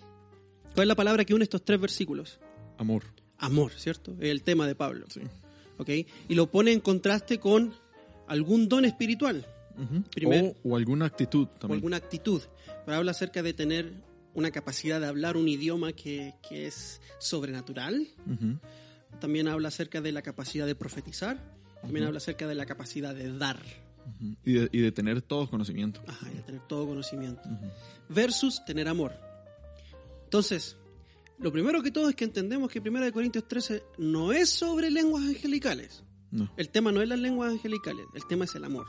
¿Cuál 0.76 0.84
es 0.84 0.88
la 0.88 0.94
palabra 0.94 1.24
que 1.24 1.34
une 1.34 1.42
estos 1.42 1.64
tres 1.64 1.80
versículos? 1.80 2.38
Amor. 2.78 3.02
Amor, 3.38 3.72
¿cierto? 3.72 4.12
Es 4.20 4.30
el 4.30 4.42
tema 4.42 4.66
de 4.68 4.74
Pablo. 4.76 5.06
Sí. 5.08 5.22
¿Ok? 5.78 5.88
Y 6.28 6.34
lo 6.36 6.50
pone 6.50 6.70
en 6.72 6.80
contraste 6.80 7.38
con 7.40 7.74
algún 8.28 8.68
don 8.68 8.84
espiritual 8.84 9.44
Ujú. 9.78 10.02
Primero- 10.14 10.54
o, 10.64 10.70
o 10.70 10.76
alguna 10.76 11.06
actitud 11.06 11.44
o 11.46 11.58
también. 11.58 11.78
alguna 11.78 11.96
actitud. 11.96 12.42
Pero 12.84 12.96
habla 12.98 13.10
acerca 13.10 13.42
de 13.42 13.52
tener 13.52 13.92
una 14.34 14.50
capacidad 14.50 15.00
de 15.00 15.06
hablar 15.06 15.36
un 15.36 15.48
idioma 15.48 15.92
que, 15.94 16.34
que 16.48 16.66
es 16.66 17.00
sobrenatural. 17.18 18.06
Ujú. 18.26 18.58
También 19.20 19.48
habla 19.48 19.68
acerca 19.68 20.00
de 20.02 20.12
la 20.12 20.22
capacidad 20.22 20.66
de 20.66 20.74
profetizar. 20.74 21.38
También 21.80 22.04
Ujú. 22.04 22.08
habla 22.08 22.18
acerca 22.18 22.46
de 22.46 22.54
la 22.54 22.66
capacidad 22.66 23.14
de 23.14 23.36
dar. 23.36 23.60
Y, 24.44 24.52
de, 24.52 24.68
y 24.72 24.80
de 24.82 24.92
tener 24.92 25.20
todo 25.20 25.50
conocimiento. 25.50 26.00
Ajá, 26.06 26.30
y 26.30 26.36
de 26.36 26.42
tener 26.42 26.60
todo 26.68 26.86
conocimiento. 26.86 27.42
Versus 28.08 28.64
tener 28.64 28.86
amor. 28.88 29.12
Entonces, 30.26 30.76
lo 31.38 31.52
primero 31.52 31.82
que 31.82 31.92
todo 31.92 32.08
es 32.08 32.16
que 32.16 32.24
entendemos 32.24 32.68
que 32.68 32.80
1 32.80 33.12
Corintios 33.12 33.46
13 33.46 33.84
no 33.98 34.32
es 34.32 34.48
sobre 34.50 34.90
lenguas 34.90 35.22
angelicales. 35.22 36.02
No. 36.32 36.52
El 36.56 36.68
tema 36.70 36.90
no 36.90 37.00
es 37.00 37.08
las 37.08 37.20
lenguas 37.20 37.52
angelicales, 37.52 38.04
el 38.12 38.26
tema 38.26 38.44
es 38.44 38.54
el 38.56 38.64
amor. 38.64 38.86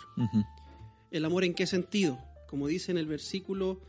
¿El 1.12 1.25
amor 1.25 1.44
en 1.44 1.53
qué 1.53 1.67
sentido? 1.67 2.17
Como 2.48 2.67
dice 2.67 2.91
en 2.91 2.98
el 2.98 3.06
versículo 3.06 3.79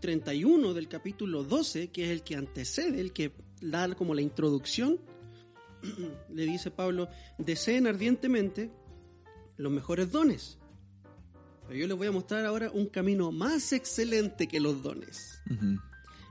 31 0.00 0.72
del 0.72 0.88
capítulo 0.88 1.44
12, 1.44 1.90
que 1.90 2.04
es 2.04 2.10
el 2.10 2.22
que 2.22 2.36
antecede, 2.36 2.98
el 2.98 3.12
que 3.12 3.32
da 3.60 3.94
como 3.94 4.14
la 4.14 4.22
introducción, 4.22 4.98
le 6.32 6.46
dice 6.46 6.70
Pablo, 6.70 7.10
deseen 7.36 7.86
ardientemente 7.86 8.70
los 9.58 9.70
mejores 9.70 10.10
dones. 10.10 10.58
Pero 11.66 11.78
yo 11.78 11.86
les 11.86 11.96
voy 11.98 12.06
a 12.06 12.12
mostrar 12.12 12.46
ahora 12.46 12.70
un 12.70 12.86
camino 12.86 13.30
más 13.32 13.74
excelente 13.74 14.48
que 14.48 14.60
los 14.60 14.82
dones. 14.82 15.42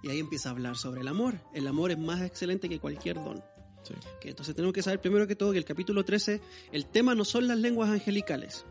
Y 0.03 0.09
ahí 0.09 0.19
empieza 0.19 0.49
a 0.49 0.51
hablar 0.51 0.75
sobre 0.75 1.01
el 1.01 1.07
amor. 1.07 1.35
El 1.53 1.65
amor 1.67 1.89
es 1.91 1.97
más 1.97 2.21
excelente 2.21 2.67
que 2.69 2.79
cualquier 2.79 3.15
don. 3.15 3.41
Sí. 3.83 3.93
Que 4.21 4.29
entonces 4.29 4.53
tenemos 4.53 4.73
que 4.73 4.83
saber 4.83 5.01
primero 5.01 5.25
que 5.27 5.35
todo 5.35 5.51
que 5.53 5.57
el 5.57 5.65
capítulo 5.65 6.03
13, 6.05 6.41
el 6.71 6.85
tema 6.85 7.15
no 7.15 7.25
son 7.25 7.47
las 7.47 7.57
lenguas 7.57 7.89
angelicales. 7.89 8.65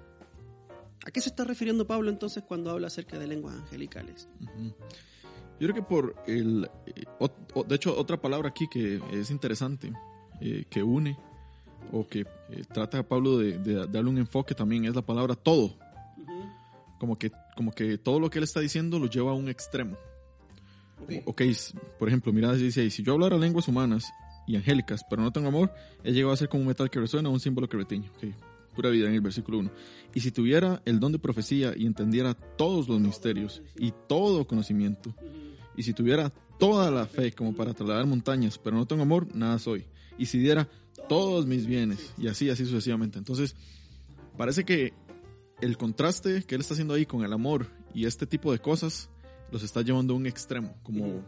¿A 1.05 1.11
qué 1.11 1.21
se 1.21 1.31
está 1.31 1.45
refiriendo 1.45 1.87
Pablo 1.87 2.11
entonces 2.11 2.45
cuando 2.47 2.71
habla 2.71 2.87
acerca 2.87 3.19
de 3.19 3.27
lenguas 3.27 3.55
angelicales? 3.57 4.29
Ujú. 4.41 4.75
Yo 5.59 5.69
creo 5.69 5.75
que 5.75 5.83
por 5.83 6.15
el... 6.27 6.69
eh, 6.87 7.05
ot- 7.19 7.33
o- 7.55 7.65
de 7.65 7.75
hecho, 7.77 7.97
otra 7.99 8.21
palabra 8.21 8.49
aquí 8.51 8.69
que 8.69 9.01
es 9.12 9.31
interesante, 9.31 9.93
eh, 10.41 10.65
que 10.71 10.83
une, 10.83 11.19
o 11.93 12.07
que 12.07 12.21
eh, 12.21 12.62
trata 12.73 13.03
Pablo 13.07 13.39
de, 13.39 13.59
de 13.59 13.75
darle 13.87 14.11
un 14.11 14.19
enfoque 14.19 14.55
también, 14.55 14.85
es 14.85 14.95
la 14.95 15.03
palabra 15.03 15.35
todo. 15.35 15.77
Como 16.99 17.19
que, 17.19 17.33
como 17.57 17.73
que 17.73 17.99
todo 17.99 18.21
lo 18.21 18.31
que 18.31 18.39
él 18.39 18.45
está 18.45 18.61
diciendo 18.61 18.99
lo 18.99 19.07
lleva 19.07 19.33
a 19.33 19.35
un 19.35 19.49
extremo. 19.49 19.97
Ok. 21.25 21.43
Por 21.99 22.09
ejemplo, 22.09 22.33
mira, 22.33 22.53
dice 22.55 22.81
ahí, 22.81 22.91
si 22.91 23.03
yo 23.03 23.15
hablara 23.15 23.39
lenguas 23.39 23.69
humanas 23.69 24.13
y 24.47 24.57
angélicas, 24.57 25.05
pero 25.09 25.23
no 25.23 25.33
tengo 25.33 25.49
amor, 25.49 25.73
he 26.05 26.13
llegado 26.13 26.33
a 26.33 26.37
ser 26.37 26.49
como 26.49 26.63
un 26.63 26.69
metal 26.69 26.91
que 26.91 27.01
resuena, 27.01 27.29
un 27.29 27.41
símbolo 27.41 27.69
que 27.69 27.77
retiñe. 27.77 28.09
Ok, 28.11 28.35
pura 28.75 28.91
vida 28.91 29.09
en 29.09 29.15
el 29.15 29.21
versículo 29.21 29.59
1. 29.59 29.71
Y 30.15 30.21
si 30.21 30.31
tuviera 30.31 30.83
el 30.85 31.01
don 31.01 31.13
de 31.13 31.19
profecía 31.19 31.75
y 31.77 31.87
entendiera 31.87 32.35
todos 32.35 32.89
los 32.89 33.01
misterios 33.01 33.63
y 33.77 33.93
todo 34.09 34.47
conocimiento, 34.47 35.15
y 35.77 35.83
si 35.83 35.93
tuviera 35.93 36.33
toda 36.59 36.91
la 36.91 37.07
fe 37.07 37.33
como 37.33 37.55
para 37.55 37.75
trasladar 37.75 38.07
montañas, 38.07 38.59
pero 38.59 38.77
no 38.77 38.87
tengo 38.87 39.03
amor, 39.03 39.35
nada 39.35 39.59
soy. 39.59 39.87
Y 40.19 40.27
si 40.27 40.39
diera 40.39 40.69
todos 41.09 41.47
mis 41.47 41.67
bienes, 41.67 42.13
y 42.19 42.29
así, 42.29 42.51
así 42.51 42.65
sucesivamente. 42.65 43.19
Entonces, 43.19 43.57
parece 44.37 44.65
que 44.65 44.93
el 45.61 45.77
contraste 45.77 46.43
que 46.43 46.55
él 46.55 46.61
está 46.61 46.75
haciendo 46.75 46.95
ahí 46.95 47.07
con 47.07 47.25
el 47.25 47.33
amor 47.33 47.69
y 47.95 48.07
este 48.07 48.27
tipo 48.27 48.53
de 48.53 48.59
cosas 48.59 49.11
los 49.53 49.63
está 49.63 49.83
llevando 49.83 50.15
a 50.15 50.17
un 50.17 50.27
extremo, 50.27 50.75
como 50.83 51.23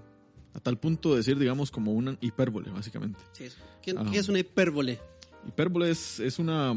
a 0.54 0.58
tal 0.60 0.78
punto 0.78 1.10
de 1.12 1.18
decir, 1.18 1.38
digamos, 1.38 1.70
como 1.70 1.92
una 1.92 2.16
hipérbole, 2.20 2.70
básicamente. 2.70 3.20
Sí, 3.32 3.44
eso. 3.44 3.58
¿Qué, 3.82 3.94
Ah. 3.96 4.04
qué 4.10 4.18
es 4.18 4.28
una 4.28 4.38
hipérbole? 4.40 4.98
Hipérbole 5.46 5.90
es, 5.90 6.18
es 6.20 6.38
una 6.38 6.74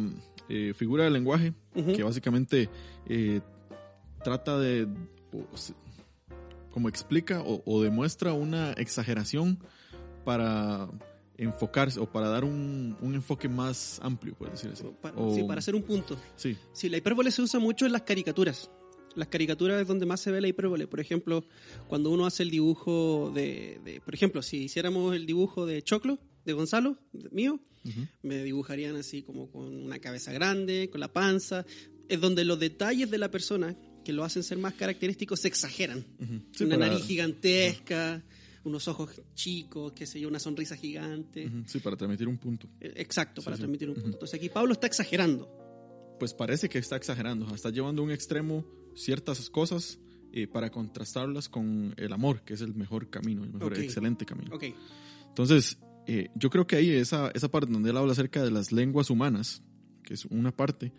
eh, 0.50 0.74
figura 0.76 1.06
de 1.06 1.10
lenguaje 1.12 1.54
que 1.74 2.04
básicamente 2.04 2.70
eh, 3.08 3.40
trata 4.24 4.60
de, 4.60 4.88
como 6.72 6.90
explica 6.90 7.42
o, 7.42 7.62
o 7.66 7.82
demuestra 7.82 8.34
una 8.34 8.72
exageración 8.74 9.58
para 10.26 10.90
enfocarse 11.38 12.00
o 12.00 12.12
para 12.12 12.30
dar 12.30 12.44
un, 12.44 12.98
un 13.00 13.16
enfoque 13.16 13.48
más 13.48 14.00
amplio, 14.04 14.34
por 14.36 14.50
decir 14.52 14.72
así. 14.74 14.84
Para, 15.02 15.16
O- 15.18 15.34
sí, 15.34 15.44
para 15.44 15.60
hacer 15.60 15.76
un 15.76 15.84
punto. 15.84 16.18
sí, 16.36 16.58
Sí, 16.74 16.90
la 16.90 16.98
hipérbole 16.98 17.32
se 17.32 17.42
usa 17.42 17.60
mucho 17.60 17.86
en 17.86 17.92
las 17.94 18.02
caricaturas. 18.02 18.70
Las 19.18 19.28
caricaturas 19.30 19.82
es 19.82 19.88
donde 19.88 20.06
más 20.06 20.22
se 20.22 20.32
ve 20.32 20.40
la 20.42 20.48
hipérbole. 20.48 20.88
Por 20.88 21.00
ejemplo, 21.00 21.44
cuando 21.88 22.12
uno 22.12 22.26
hace 22.26 22.44
el 22.44 22.52
dibujo 22.52 23.32
de, 23.34 23.80
de- 23.84 24.00
por 24.02 24.14
ejemplo, 24.14 24.42
si 24.42 24.58
hiciéramos 24.64 25.16
el 25.16 25.26
dibujo 25.26 25.66
de 25.66 25.82
Choclo, 25.82 26.20
de 26.46 26.54
Gonzalo, 26.54 26.98
de- 27.14 27.30
mío, 27.32 27.60
me 28.22 28.44
dibujarían 28.44 28.96
así 28.96 29.24
como 29.24 29.50
con 29.50 29.74
una 29.76 30.00
cabeza 30.00 30.32
grande, 30.32 30.90
con 30.92 31.00
la 31.02 31.12
panza. 31.12 31.66
Es 32.10 32.20
donde 32.22 32.46
los 32.46 32.60
detalles 32.60 33.10
de 33.10 33.18
la 33.18 33.32
persona 33.32 33.76
que 34.06 34.14
lo 34.14 34.24
hacen 34.24 34.44
ser 34.44 34.58
más 34.58 34.74
característicos 34.74 35.40
se 35.42 35.48
exageran. 35.50 36.06
Sí, 36.54 36.64
una 36.66 36.78
para- 36.78 36.92
nariz 36.92 37.06
gigantesca, 37.06 38.24
unos 38.66 38.88
ojos 38.88 39.22
chicos, 39.34 39.94
qué 39.94 40.06
sé 40.06 40.20
yo, 40.20 40.28
una 40.28 40.40
sonrisa 40.40 40.76
gigante. 40.76 41.50
Sí, 41.66 41.80
para 41.80 41.96
transmitir 41.98 42.28
un 42.28 42.38
punto. 42.38 42.68
Eh, 42.82 42.94
Exacto, 42.98 43.42
para 43.42 43.56
sí. 43.56 43.62
transmitir 43.62 43.88
un 43.90 43.96
punto. 43.96 44.10
Entonces 44.12 44.38
aquí 44.38 44.50
Pablo 44.50 44.74
está 44.74 44.88
exagerando. 44.88 45.50
Pues 46.20 46.34
parece 46.34 46.68
que 46.70 46.78
está 46.80 46.96
exagerando, 46.98 47.54
está 47.54 47.70
llevando 47.70 48.02
un 48.04 48.12
extremo 48.12 48.66
ciertas 48.98 49.50
cosas 49.50 50.00
eh, 50.34 50.48
para 50.48 50.70
contrastarlas 50.70 51.48
con 51.50 51.94
el 51.98 52.12
amor, 52.12 52.42
que 52.42 52.54
es 52.54 52.62
el 52.62 52.76
mejor 52.76 53.10
camino, 53.10 53.44
el 53.44 53.54
mejor, 53.54 53.74
Ok. 53.74 53.80
excelente 53.80 54.26
camino. 54.26 54.54
Ok. 54.56 54.66
Entonces, 55.30 55.78
eh, 56.06 56.30
yo 56.36 56.50
creo 56.50 56.68
que 56.68 56.76
ahí 56.76 56.90
esa, 56.90 57.30
esa 57.34 57.48
parte 57.50 57.72
donde 57.72 57.90
él 57.92 57.98
habla 57.98 58.12
acerca 58.12 58.44
de 58.44 58.52
las 58.52 58.72
lenguas 58.72 59.10
humanas, 59.10 59.62
que 60.04 60.14
es 60.14 60.26
una 60.26 60.52
parte, 60.52 60.92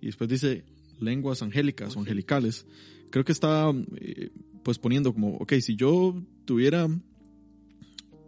y 0.00 0.06
después 0.06 0.28
dice 0.30 0.64
lenguas 1.00 1.42
angélicas 1.42 1.96
o 1.96 2.00
Ok. 2.00 2.06
angelicales, 2.06 2.66
creo 3.10 3.24
que 3.24 3.32
está 3.32 3.70
eh, 3.96 4.30
pues 4.62 4.78
poniendo 4.78 5.12
como, 5.12 5.36
ok, 5.36 5.54
si 5.60 5.76
yo 5.76 6.20
tuviera 6.44 6.88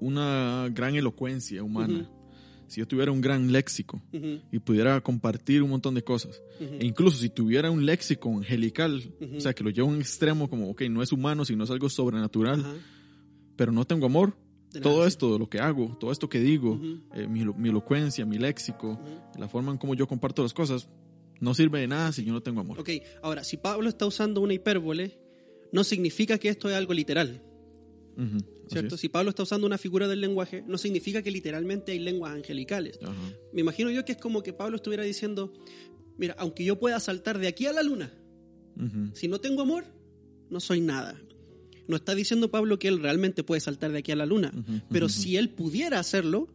una 0.00 0.68
gran 0.72 0.94
elocuencia 0.94 1.62
humana, 1.62 2.08
si 2.68 2.80
yo 2.80 2.86
tuviera 2.86 3.10
un 3.10 3.20
gran 3.20 3.50
léxico 3.50 4.00
y 4.52 4.58
pudiera 4.60 5.00
compartir 5.00 5.62
un 5.62 5.70
montón 5.70 5.94
de 5.94 6.02
cosas, 6.04 6.42
e 6.60 6.84
incluso 6.86 7.18
si 7.18 7.28
tuviera 7.30 7.70
un 7.70 7.84
léxico 7.84 8.28
angelical, 8.34 9.02
Ujú. 9.20 9.36
o 9.36 9.40
sea, 9.40 9.54
que 9.54 9.64
lo 9.64 9.70
lleva 9.70 9.88
a 9.88 9.90
un 9.90 10.00
extremo 10.00 10.48
como, 10.48 10.70
ok, 10.70 10.82
no 10.82 11.02
es 11.02 11.12
humano, 11.12 11.44
sino 11.44 11.64
es 11.64 11.70
algo 11.70 11.88
sobrenatural, 11.88 12.64
pero 13.56 13.72
no 13.72 13.84
tengo 13.84 14.06
amor, 14.06 14.36
todo 14.82 15.06
esto 15.06 15.32
de 15.32 15.38
lo 15.38 15.48
que 15.48 15.60
hago, 15.60 15.96
todo 15.98 16.12
esto 16.12 16.28
que 16.28 16.40
digo, 16.40 16.78
eh, 17.14 17.26
mi, 17.26 17.44
mi 17.44 17.70
elocuencia, 17.70 18.24
mi 18.26 18.38
léxico, 18.38 19.00
la 19.38 19.48
forma 19.48 19.72
en 19.72 19.78
cómo 19.78 19.94
yo 19.94 20.06
comparto 20.06 20.42
las 20.42 20.52
cosas, 20.52 20.88
no 21.40 21.54
sirve 21.54 21.80
de 21.80 21.86
nada 21.88 22.12
si 22.12 22.24
yo 22.24 22.32
no 22.32 22.42
tengo 22.42 22.60
amor. 22.60 22.78
Ok, 22.80 22.90
ahora, 23.22 23.44
si 23.44 23.56
Pablo 23.56 23.88
está 23.88 24.06
usando 24.06 24.40
una 24.40 24.54
hipérbole, 24.54 25.18
no 25.72 25.84
significa 25.84 26.38
que 26.38 26.48
esto 26.48 26.68
es 26.68 26.74
algo 26.76 26.92
literal, 26.92 27.42
¿cierto? 28.68 28.96
Si 28.96 29.08
Pablo 29.08 29.30
está 29.30 29.42
usando 29.44 29.66
una 29.66 29.78
figura 29.78 30.08
del 30.08 30.20
lenguaje, 30.20 30.62
no 30.66 30.76
significa 30.78 31.22
que 31.22 31.30
literalmente 31.30 31.92
hay 31.92 31.98
lenguas 32.00 32.32
angelicales. 32.34 32.98
Me 33.52 33.60
imagino 33.60 33.90
yo 33.90 34.04
que 34.04 34.12
es 34.12 34.18
como 34.18 34.42
que 34.42 34.52
Pablo 34.52 34.76
estuviera 34.76 35.04
diciendo, 35.04 35.52
mira, 36.16 36.34
aunque 36.38 36.64
yo 36.64 36.78
pueda 36.78 36.98
saltar 37.00 37.38
de 37.38 37.48
aquí 37.48 37.66
a 37.66 37.72
la 37.72 37.82
luna, 37.82 38.12
si 39.14 39.28
no 39.28 39.40
tengo 39.40 39.62
amor, 39.62 39.84
no 40.50 40.60
soy 40.60 40.80
nada. 40.80 41.20
No 41.86 41.96
está 41.96 42.14
diciendo 42.14 42.50
Pablo 42.50 42.78
que 42.78 42.88
él 42.88 43.00
realmente 43.00 43.42
puede 43.42 43.60
saltar 43.60 43.92
de 43.92 43.98
aquí 43.98 44.12
a 44.12 44.16
la 44.16 44.26
luna, 44.26 44.52
pero 44.90 45.08
si 45.08 45.36
él 45.36 45.48
pudiera 45.50 45.98
hacerlo, 45.98 46.48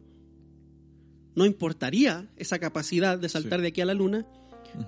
no 1.34 1.44
importaría 1.46 2.30
esa 2.36 2.58
capacidad 2.60 3.18
de 3.18 3.28
saltar 3.28 3.58
Sí. 3.58 3.62
de 3.62 3.68
aquí 3.68 3.80
a 3.80 3.86
la 3.86 3.94
luna. 3.94 4.26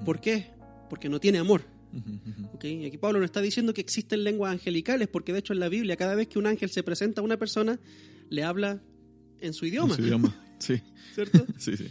¿Por 0.04 0.21
qué? 0.21 0.50
Porque 0.88 1.09
no 1.09 1.18
tiene 1.18 1.38
amor. 1.38 1.62
Ujú, 1.98 2.10
ujú. 2.30 2.46
¿ok? 2.54 2.64
Y 2.64 2.84
aquí 2.86 2.98
Pablo 2.98 3.18
no 3.18 3.24
está 3.24 3.40
diciendo 3.40 3.72
que 3.74 3.80
existen 3.80 4.24
lenguas 4.24 4.52
angelicales, 4.52 5.08
porque 5.08 5.32
de 5.32 5.38
hecho 5.40 5.52
en 5.52 5.60
la 5.60 5.68
Biblia, 5.68 5.96
cada 5.96 6.14
vez 6.14 6.28
que 6.28 6.38
un 6.38 6.46
ángel 6.46 6.70
se 6.70 6.82
presenta 6.82 7.20
a 7.20 7.24
una 7.24 7.36
persona, 7.38 7.78
le 8.30 8.42
habla 8.42 8.82
en 9.40 9.52
su 9.52 9.66
idioma. 9.66 9.94
En 9.94 10.00
su 10.00 10.06
idioma, 10.06 10.40
sí, 10.58 10.80
¿Cierto? 11.14 11.46
sí, 11.58 11.76
sí. 11.76 11.86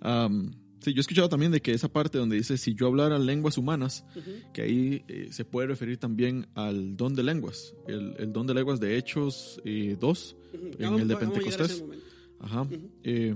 Am, 0.00 0.52
sí, 0.80 0.92
yo 0.92 0.98
he 0.98 1.00
escuchado 1.00 1.28
también 1.28 1.50
de 1.52 1.60
que 1.60 1.72
esa 1.72 1.88
parte 1.88 2.18
donde 2.18 2.36
dice, 2.36 2.56
si 2.58 2.74
yo 2.74 2.86
hablara 2.86 3.18
lenguas 3.18 3.58
humanas, 3.58 4.04
que 4.52 4.62
ahí 4.62 5.04
eh, 5.08 5.28
se 5.30 5.44
puede 5.44 5.68
referir 5.68 5.96
también 5.98 6.46
al 6.54 6.96
don 6.96 7.14
de 7.14 7.22
lenguas, 7.22 7.74
el, 7.88 8.14
el 8.18 8.32
don 8.32 8.46
de 8.46 8.54
lenguas 8.54 8.78
de 8.80 8.96
Hechos 8.96 9.60
eh, 9.64 9.96
2, 9.98 10.36
Ujú. 10.54 10.66
En 10.66 10.78
vamos- 10.78 11.00
el 11.02 11.08
de 11.08 11.16
Pentecostés. 11.16 11.84
Ajá. 12.38 12.68
Eh, 13.02 13.34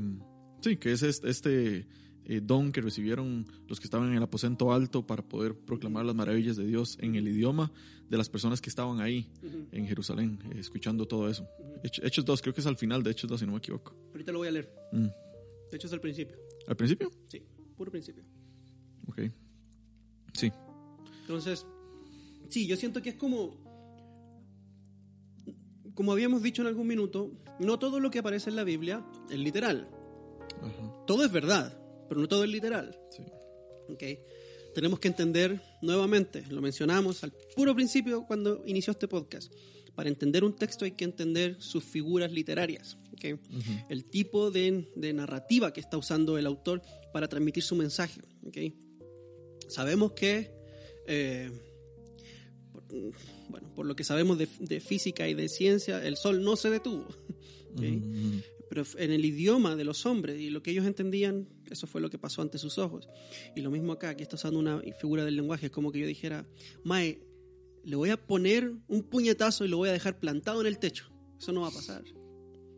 sí, 0.61 0.77
que 0.77 0.93
es 0.93 1.03
este, 1.03 1.31
este, 1.31 1.87
eh, 2.27 2.41
don 2.43 2.71
que 2.73 2.81
recibieron 2.81 3.47
los 3.69 3.81
que 3.81 3.85
estaban 3.87 4.09
en 4.09 4.15
el 4.17 4.23
aposento 4.23 4.73
alto 4.73 5.07
para 5.07 5.23
poder 5.23 5.55
proclamar 5.55 6.05
las 6.05 6.15
maravillas 6.15 6.57
de 6.57 6.67
Dios 6.67 6.97
en 7.01 7.15
el 7.17 7.27
idioma 7.29 7.73
de 8.09 8.17
las 8.19 8.29
personas 8.29 8.61
que 8.61 8.69
estaban 8.71 9.01
ahí 9.01 9.29
en 9.73 9.87
Jerusalén, 9.87 10.39
eh, 10.51 10.59
escuchando 10.59 11.07
todo 11.07 11.29
eso. 11.29 11.47
Hech- 11.83 12.05
Hechos 12.05 12.25
2, 12.25 12.43
creo 12.43 12.55
que 12.55 12.61
es 12.61 12.67
al 12.67 12.77
final 12.77 13.03
de 13.03 13.11
Hechos 13.13 13.31
2, 13.31 13.41
si 13.41 13.47
no 13.47 13.53
me 13.53 13.59
equivoco. 13.59 13.95
Ahorita 14.13 14.33
lo 14.33 14.39
voy 14.39 14.49
a 14.49 14.53
leer. 14.53 14.73
Mm. 14.93 15.07
De 15.71 15.77
hecho 15.77 15.87
es 15.87 15.93
el 15.93 16.01
principio. 16.01 16.37
¿Al 16.67 16.77
principio? 16.77 17.11
Sí, 17.29 17.43
puro 17.77 17.91
principio. 17.91 18.25
Ok. 19.07 19.23
Sí. 20.35 20.53
Entonces, 21.23 21.65
sí, 22.49 22.67
yo 22.67 22.77
siento 22.77 23.01
que 23.03 23.11
es 23.11 23.15
como, 23.17 23.57
como 25.95 26.13
habíamos 26.13 26.43
dicho 26.43 26.63
en 26.63 26.69
algún 26.69 26.87
minuto, 26.87 27.31
no 27.59 27.79
todo 27.79 28.01
lo 28.01 28.11
que 28.11 28.19
aparece 28.19 28.51
en 28.51 28.57
la 28.57 28.65
Biblia 28.65 29.05
es 29.31 29.39
literal. 29.39 29.89
Ajá. 30.63 31.05
Todo 31.07 31.25
es 31.25 31.31
verdad, 31.33 31.77
pero 32.11 32.21
no 32.21 32.27
todo 32.27 32.43
es 32.43 32.51
literal. 32.51 32.99
Sí. 33.17 33.23
¿ok? 33.89 34.03
Tenemos 34.75 34.99
que 34.99 35.07
entender 35.07 35.63
nuevamente, 35.81 36.45
lo 36.51 36.61
mencionamos 36.61 37.23
al 37.23 37.33
puro 37.55 37.73
principio 37.73 38.27
cuando 38.27 38.65
inició 38.67 38.91
este 38.91 39.07
podcast. 39.07 39.53
Para 39.95 40.09
entender 40.09 40.43
un 40.43 40.57
texto 40.57 40.85
hay 40.85 40.93
que 40.93 41.05
entender 41.05 41.63
sus 41.63 41.85
figuras 41.85 42.33
literarias, 42.33 42.99
¿ok? 43.13 43.39
Ujú. 43.49 43.73
el 43.89 44.07
tipo 44.07 44.51
de, 44.51 44.89
de 44.97 45.13
narrativa 45.13 45.73
que 45.73 45.79
está 45.79 45.99
usando 45.99 46.37
el 46.37 46.47
autor 46.47 46.83
para 47.13 47.29
transmitir 47.29 47.63
su 47.63 47.77
mensaje. 47.77 48.21
¿ok? 48.45 48.59
Sabemos 49.69 50.11
que, 50.13 50.51
eh, 51.07 51.49
por, 52.73 52.83
bueno, 53.51 53.73
por 53.77 53.87
lo 53.87 53.95
que 53.95 54.03
sabemos 54.03 54.37
de, 54.37 54.49
de 54.59 54.81
física 54.81 55.29
y 55.29 55.35
de 55.35 55.49
ciencia, 55.49 56.05
el 56.05 56.17
sol 56.17 56.43
no 56.43 56.57
se 56.57 56.71
detuvo. 56.71 57.07
¿ok? 57.77 57.83
Ujú. 57.83 58.43
Pero 58.71 58.85
en 58.99 59.11
el 59.11 59.25
idioma 59.25 59.75
de 59.75 59.83
los 59.83 60.07
hombres 60.07 60.41
y 60.41 60.49
lo 60.49 60.63
que 60.63 60.71
ellos 60.71 60.87
entendían, 60.87 61.49
eso 61.69 61.89
fue 61.89 62.01
lo 62.01 62.09
que 62.09 62.19
pasó 62.19 62.41
ante 62.41 62.57
sus 62.57 62.79
ojos. 62.79 63.09
Y 63.57 63.63
lo 63.63 63.71
mismo 63.73 63.93
acá, 63.93 64.11
aquí 64.11 64.23
está 64.23 64.37
usando 64.37 64.61
una 64.61 64.81
figura 65.01 65.25
del 65.25 65.35
lenguaje, 65.35 65.67
es 65.67 65.73
como 65.73 65.91
que 65.91 65.99
yo 65.99 66.07
dijera, 66.07 66.47
Mae, 66.85 67.21
le 67.83 67.97
voy 67.97 68.11
a 68.11 68.17
poner 68.17 68.73
un 68.87 69.03
puñetazo 69.03 69.65
y 69.65 69.69
lo 69.69 69.79
voy 69.79 69.89
a 69.89 69.93
dejar 69.93 70.21
plantado 70.21 70.61
en 70.61 70.69
el 70.69 70.79
techo. 70.79 71.11
Eso 71.37 71.51
no 71.51 71.63
va 71.63 71.69
a 71.69 71.73
pasar. 71.73 72.05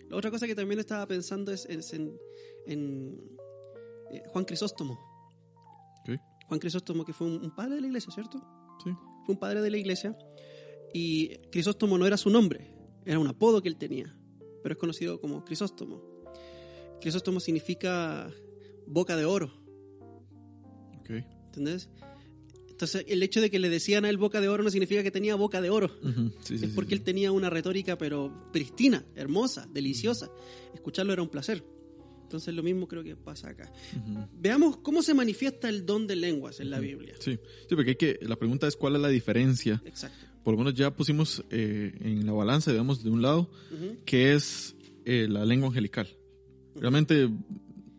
La 0.09 0.17
otra 0.17 0.31
cosa 0.31 0.47
que 0.47 0.55
también 0.55 0.81
estaba 0.81 1.07
pensando 1.07 1.53
es, 1.53 1.67
es 1.67 1.93
en, 1.93 2.17
en, 2.67 3.19
eh, 4.13 4.23
Juan 4.29 4.47
Crisóstomo. 4.47 4.99
Juan 6.49 6.59
Crisóstomo, 6.59 7.05
que 7.05 7.13
fue 7.13 7.27
un, 7.27 7.45
un 7.45 7.55
padre 7.55 7.75
de 7.75 7.81
la 7.83 7.87
iglesia, 7.89 8.11
¿cierto? 8.13 8.39
Sí. 8.83 8.91
Fue 9.27 9.35
un 9.35 9.39
padre 9.39 9.61
de 9.61 9.71
la 9.71 9.77
iglesia. 9.77 10.17
Y 10.95 11.37
Crisóstomo 11.51 11.99
no 11.99 12.07
era 12.07 12.17
su 12.17 12.31
nombre. 12.31 12.73
era 13.05 13.19
un 13.19 13.27
apodo 13.27 13.61
que 13.61 13.69
él 13.69 13.77
tenía, 13.77 14.17
pero 14.63 14.75
es 14.75 14.79
conocido 14.79 15.21
como 15.21 15.45
Crisóstomo. 15.45 16.03
Crisóstomo 17.01 17.41
significa 17.41 18.33
boca 18.87 19.17
de 19.17 19.25
oro, 19.25 19.53
Ok. 21.01 21.11
¿entendés? 21.47 21.89
Entonces, 22.69 23.05
el 23.07 23.23
hecho 23.23 23.41
de 23.41 23.49
que 23.51 23.59
le 23.61 23.69
decían 23.69 24.05
a 24.05 24.11
él 24.11 24.17
boca 24.17 24.41
de 24.41 24.49
oro 24.49 24.65
no 24.65 24.71
significa 24.71 25.03
que 25.05 25.11
tenía 25.13 25.37
boca 25.37 25.61
de 25.61 25.71
oro. 25.71 25.91
Sí, 26.43 26.55
es 26.55 26.61
sí, 26.63 26.67
porque 26.75 26.91
sí. 26.91 26.95
él 26.97 27.03
tenía 27.03 27.31
una 27.31 27.49
retórica, 27.49 27.97
pero 27.97 28.51
pristina, 28.53 29.05
hermosa, 29.15 29.69
deliciosa. 29.73 30.31
Escucharlo 30.75 31.13
era 31.13 31.23
un 31.23 31.29
placer. 31.29 31.65
Entonces, 32.23 32.55
lo 32.55 32.63
mismo 32.63 32.89
creo 32.89 33.05
que 33.05 33.15
pasa 33.15 33.51
acá. 33.51 33.71
Veamos 34.33 34.79
cómo 34.79 35.03
se 35.03 35.15
manifiesta 35.15 35.69
el 35.69 35.85
don 35.87 36.07
de 36.07 36.17
lenguas 36.17 36.59
en 36.61 36.71
la 36.71 36.81
Biblia. 36.81 37.15
Sí, 37.21 37.39
sí, 37.69 37.75
porque 37.77 37.91
hay 37.91 37.97
que, 37.97 38.19
la 38.23 38.37
pregunta 38.37 38.67
es 38.67 38.75
cuál 38.75 38.97
es 38.97 39.03
la 39.03 39.09
diferencia. 39.09 39.83
Exacto. 39.85 40.27
Por 40.45 40.55
lo 40.55 40.59
menos 40.59 40.75
ya 40.75 40.91
pusimos 40.95 41.45
eh, 41.51 41.93
en 42.01 42.27
la 42.27 42.33
balanza, 42.33 42.71
digamos, 42.73 43.03
de 43.05 43.11
un 43.11 43.23
lado, 43.23 43.51
Ujú. 43.73 43.97
que 44.05 44.35
es 44.35 44.75
eh, 45.05 45.27
la 45.29 45.45
lengua 45.45 45.69
angelical. 45.69 46.09
Realmente 46.75 47.29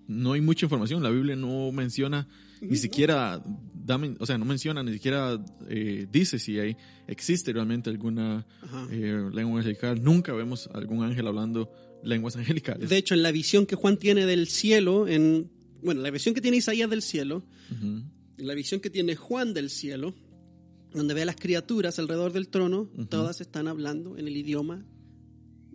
no 0.07 0.33
hay 0.33 0.41
mucha 0.41 0.65
información. 0.65 1.01
La 1.03 1.09
Biblia 1.09 1.35
no 1.35 1.71
menciona 1.71 2.27
ni 2.61 2.75
siquiera, 2.77 3.43
da 3.73 3.97
men- 3.97 4.15
o 4.19 4.25
sea, 4.25 4.37
no 4.37 4.45
menciona 4.45 4.83
ni 4.83 4.93
siquiera 4.93 5.43
eh, 5.69 6.07
dice 6.11 6.39
si 6.39 6.59
hay, 6.59 6.77
existe 7.07 7.51
realmente 7.51 7.89
alguna 7.89 8.45
eh, 8.91 9.29
lengua 9.33 9.59
angelical. 9.59 10.01
Nunca 10.03 10.33
vemos 10.33 10.69
algún 10.73 11.03
ángel 11.03 11.27
hablando 11.27 11.69
lenguas 12.03 12.35
angelicales. 12.37 12.89
De 12.89 12.97
hecho, 12.97 13.13
en 13.15 13.23
la 13.23 13.31
visión 13.31 13.65
que 13.65 13.75
Juan 13.75 13.97
tiene 13.97 14.25
del 14.25 14.47
cielo, 14.47 15.07
en 15.07 15.49
bueno, 15.81 16.01
la 16.01 16.11
visión 16.11 16.33
que 16.33 16.41
tiene 16.41 16.57
Isaías 16.57 16.89
del 16.89 17.01
cielo, 17.01 17.43
Ujú. 17.71 17.85
en 18.37 18.47
la 18.47 18.53
visión 18.53 18.79
que 18.79 18.89
tiene 18.89 19.15
Juan 19.17 19.53
del 19.53 19.69
cielo, 19.69 20.13
donde 20.93 21.13
ve 21.13 21.23
a 21.23 21.25
las 21.25 21.35
criaturas 21.35 21.97
alrededor 21.99 22.31
del 22.33 22.47
trono, 22.49 22.89
todas 23.09 23.41
están 23.41 23.67
hablando 23.67 24.17
en 24.17 24.27
el 24.27 24.37
idioma 24.37 24.85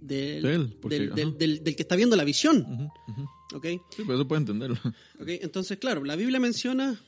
del, 0.00 0.42
De 0.42 0.54
él, 0.54 0.76
porque, 0.80 0.98
del, 1.00 1.14
del- 1.14 1.28
ajá. 1.28 1.36
del- 1.38 1.64
del 1.64 1.76
que 1.76 1.82
está 1.82 1.96
viendo 1.96 2.16
la 2.16 2.24
visión. 2.24 2.58
Ujú, 2.60 2.84
ujú. 3.12 3.56
¿ok? 3.56 3.64
Sí, 3.96 4.02
pero 4.06 4.14
eso 4.14 4.28
puede 4.28 4.40
entenderlo. 4.40 4.76
¿ok? 5.20 5.28
Entonces, 5.42 5.78
claro, 5.78 6.04
la 6.04 6.16
Biblia 6.16 6.38
menciona 6.40 7.00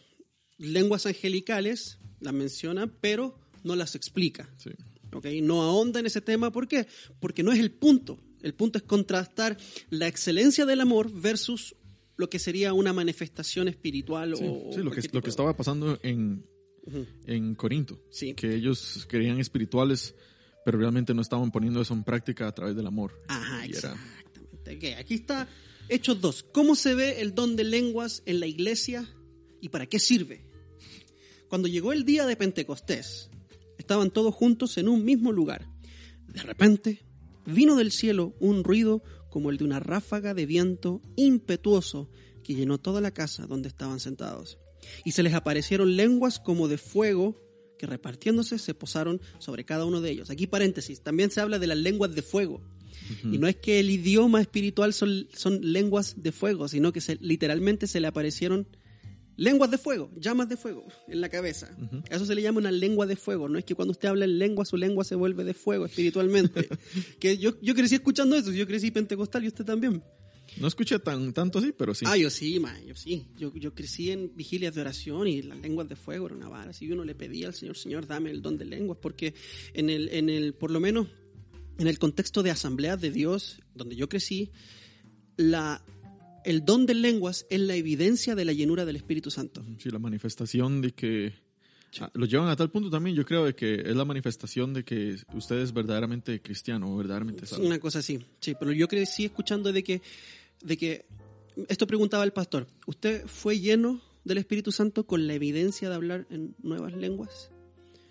lenguas 0.58 1.06
angelicales, 1.06 1.98
las 2.20 2.34
menciona, 2.34 2.86
pero 3.00 3.38
no 3.62 3.76
las 3.76 3.94
explica. 3.94 4.48
Sí. 4.58 4.70
¿ok? 5.12 5.26
No 5.42 5.62
ahonda 5.62 6.00
en 6.00 6.06
ese 6.06 6.20
tema. 6.20 6.50
¿Por 6.50 6.66
qué? 6.68 6.86
Porque 7.20 7.42
no 7.42 7.52
es 7.52 7.58
el 7.60 7.70
punto. 7.70 8.18
El 8.42 8.54
punto 8.54 8.78
es 8.78 8.84
contrastar 8.84 9.56
la 9.90 10.08
excelencia 10.08 10.64
del 10.66 10.80
amor 10.80 11.10
versus 11.12 11.76
lo 12.16 12.28
que 12.28 12.38
sería 12.38 12.72
una 12.74 12.92
manifestación 12.92 13.68
espiritual 13.68 14.36
Sí, 14.36 14.44
o 14.46 14.72
sí, 14.72 14.82
lo, 14.82 14.90
que, 14.90 15.08
lo 15.12 15.22
que 15.22 15.30
estaba 15.30 15.56
pasando 15.56 15.98
en, 16.02 16.44
En 17.26 17.54
Corinto. 17.54 18.00
Sí. 18.10 18.34
Que 18.34 18.54
ellos 18.54 19.06
creían 19.08 19.38
espirituales, 19.40 20.14
pero 20.64 20.78
realmente 20.78 21.14
no 21.14 21.22
estaban 21.22 21.50
poniendo 21.50 21.80
eso 21.80 21.94
en 21.94 22.04
práctica 22.04 22.46
a 22.48 22.52
través 22.54 22.76
del 22.76 22.86
amor. 22.86 23.20
Ajá, 23.28 23.66
Y 23.66 23.70
era- 23.70 23.78
exactamente. 23.78 24.40
Ok, 24.94 24.98
Aquí 24.98 25.14
está 25.14 25.48
Hechos 25.88 26.20
2. 26.20 26.44
¿Cómo 26.52 26.74
se 26.76 26.94
ve 26.94 27.20
el 27.20 27.34
don 27.34 27.56
de 27.56 27.64
lenguas 27.64 28.22
en 28.26 28.38
la 28.40 28.46
iglesia 28.46 29.08
y 29.60 29.68
para 29.70 29.86
qué 29.86 29.98
sirve? 29.98 30.44
Cuando 31.48 31.66
llegó 31.66 31.92
el 31.92 32.04
día 32.04 32.26
de 32.26 32.36
Pentecostés, 32.36 33.28
estaban 33.78 34.10
todos 34.10 34.34
juntos 34.34 34.78
en 34.78 34.88
un 34.88 35.04
mismo 35.04 35.32
lugar. 35.32 35.66
De 36.28 36.42
repente, 36.42 37.02
vino 37.46 37.74
del 37.74 37.90
cielo 37.90 38.36
un 38.38 38.62
ruido 38.62 39.02
como 39.30 39.50
el 39.50 39.56
de 39.56 39.64
una 39.64 39.80
ráfaga 39.80 40.32
de 40.34 40.46
viento 40.46 41.00
impetuoso 41.16 42.08
que 42.44 42.54
llenó 42.54 42.78
toda 42.78 43.00
la 43.00 43.10
casa 43.10 43.46
donde 43.46 43.68
estaban 43.68 43.98
sentados. 43.98 44.58
Y 45.04 45.12
se 45.12 45.22
les 45.22 45.34
aparecieron 45.34 45.96
lenguas 45.96 46.38
como 46.38 46.68
de 46.68 46.78
fuego 46.78 47.40
que 47.78 47.86
repartiéndose 47.86 48.58
se 48.58 48.74
posaron 48.74 49.22
sobre 49.38 49.64
cada 49.64 49.86
uno 49.86 50.02
de 50.02 50.10
ellos. 50.10 50.28
Aquí 50.30 50.46
paréntesis, 50.46 51.00
también 51.00 51.30
se 51.30 51.40
habla 51.40 51.58
de 51.58 51.66
las 51.66 51.78
lenguas 51.78 52.14
de 52.14 52.22
fuego. 52.22 52.60
Y 53.24 53.38
no 53.38 53.48
es 53.48 53.56
que 53.56 53.80
el 53.80 53.90
idioma 53.90 54.40
espiritual 54.40 54.92
son, 54.92 55.26
son 55.34 55.60
lenguas 55.62 56.22
de 56.22 56.30
fuego, 56.30 56.68
sino 56.68 56.92
que 56.92 57.00
se, 57.00 57.16
literalmente 57.16 57.86
se 57.86 58.00
le 58.00 58.06
aparecieron 58.06 58.68
lenguas 59.36 59.70
de 59.70 59.78
fuego, 59.78 60.10
llamas 60.16 60.50
de 60.50 60.58
fuego 60.58 60.86
en 61.08 61.22
la 61.22 61.30
cabeza. 61.30 61.74
A 62.10 62.14
eso 62.14 62.26
se 62.26 62.34
le 62.34 62.42
llama 62.42 62.58
una 62.58 62.70
lengua 62.70 63.06
de 63.06 63.16
fuego. 63.16 63.48
No 63.48 63.58
es 63.58 63.64
que 63.64 63.74
cuando 63.74 63.92
usted 63.92 64.08
habla 64.08 64.26
en 64.26 64.38
lengua, 64.38 64.66
su 64.66 64.76
lengua 64.76 65.02
se 65.02 65.14
vuelve 65.14 65.44
de 65.44 65.54
fuego 65.54 65.86
espiritualmente. 65.86 66.68
que 67.18 67.38
yo, 67.38 67.58
yo 67.62 67.74
crecí 67.74 67.94
escuchando 67.94 68.36
eso, 68.36 68.52
yo 68.52 68.66
crecí 68.66 68.90
pentecostal 68.90 69.44
y 69.44 69.48
usted 69.48 69.64
también. 69.64 70.02
No 70.58 70.66
escuché 70.66 70.98
tan, 70.98 71.32
tanto 71.32 71.58
así, 71.58 71.72
pero 71.76 71.94
sí. 71.94 72.04
Ah, 72.08 72.16
yo 72.16 72.30
sí, 72.30 72.58
ma, 72.60 72.78
yo 72.82 72.94
sí. 72.94 73.26
Yo, 73.38 73.54
yo 73.54 73.74
crecí 73.74 74.10
en 74.10 74.34
vigilias 74.36 74.74
de 74.74 74.80
oración 74.80 75.28
y 75.28 75.42
las 75.42 75.58
lenguas 75.60 75.88
de 75.88 75.96
fuego 75.96 76.26
era 76.26 76.34
una 76.34 76.48
vara. 76.48 76.72
Si 76.72 76.90
uno 76.90 77.04
le 77.04 77.14
pedía 77.14 77.46
al 77.46 77.54
Señor, 77.54 77.76
Señor, 77.76 78.06
dame 78.06 78.30
el 78.30 78.42
don 78.42 78.58
de 78.58 78.64
lenguas, 78.64 78.98
porque 79.00 79.34
en 79.74 79.90
el, 79.90 80.08
en 80.10 80.28
el, 80.28 80.54
por 80.54 80.70
lo 80.70 80.80
menos, 80.80 81.06
en 81.78 81.86
el 81.86 81.98
contexto 81.98 82.42
de 82.42 82.50
asambleas 82.50 83.00
de 83.00 83.10
Dios, 83.10 83.60
donde 83.74 83.96
yo 83.96 84.08
crecí, 84.08 84.50
la, 85.36 85.82
el 86.44 86.64
don 86.64 86.84
de 86.86 86.94
lenguas 86.94 87.46
es 87.48 87.60
la 87.60 87.74
evidencia 87.76 88.34
de 88.34 88.44
la 88.44 88.52
llenura 88.52 88.84
del 88.84 88.96
Espíritu 88.96 89.30
Santo. 89.30 89.64
Sí, 89.78 89.88
la 89.90 89.98
manifestación 89.98 90.82
de 90.82 90.90
que... 90.92 91.32
ah, 92.00 92.10
lo 92.14 92.26
llevan 92.26 92.48
a 92.48 92.56
tal 92.56 92.70
punto 92.70 92.90
también, 92.90 93.16
yo 93.16 93.24
creo, 93.24 93.44
de 93.46 93.54
que 93.54 93.74
es 93.76 93.96
la 93.96 94.04
manifestación 94.04 94.74
de 94.74 94.84
que 94.84 95.16
usted 95.32 95.58
es 95.58 95.72
verdaderamente 95.72 96.42
cristiano 96.42 96.92
o 96.92 96.96
verdaderamente 96.98 97.44
Es 97.44 97.50
salvo. 97.50 97.66
una 97.66 97.78
cosa 97.78 98.00
así, 98.00 98.18
sí, 98.40 98.54
pero 98.58 98.72
yo 98.72 98.86
crecí 98.88 99.24
escuchando 99.24 99.72
de 99.72 99.82
que, 99.82 100.02
de 100.62 100.76
que, 100.76 101.06
esto 101.68 101.86
preguntaba 101.86 102.24
el 102.24 102.32
pastor, 102.32 102.66
¿usted 102.86 103.26
fue 103.26 103.58
lleno 103.58 104.00
del 104.24 104.38
Espíritu 104.38 104.72
Santo 104.72 105.06
con 105.06 105.26
la 105.26 105.34
evidencia 105.34 105.88
de 105.88 105.94
hablar 105.94 106.26
en 106.30 106.54
nuevas 106.62 106.94
lenguas? 106.94 107.50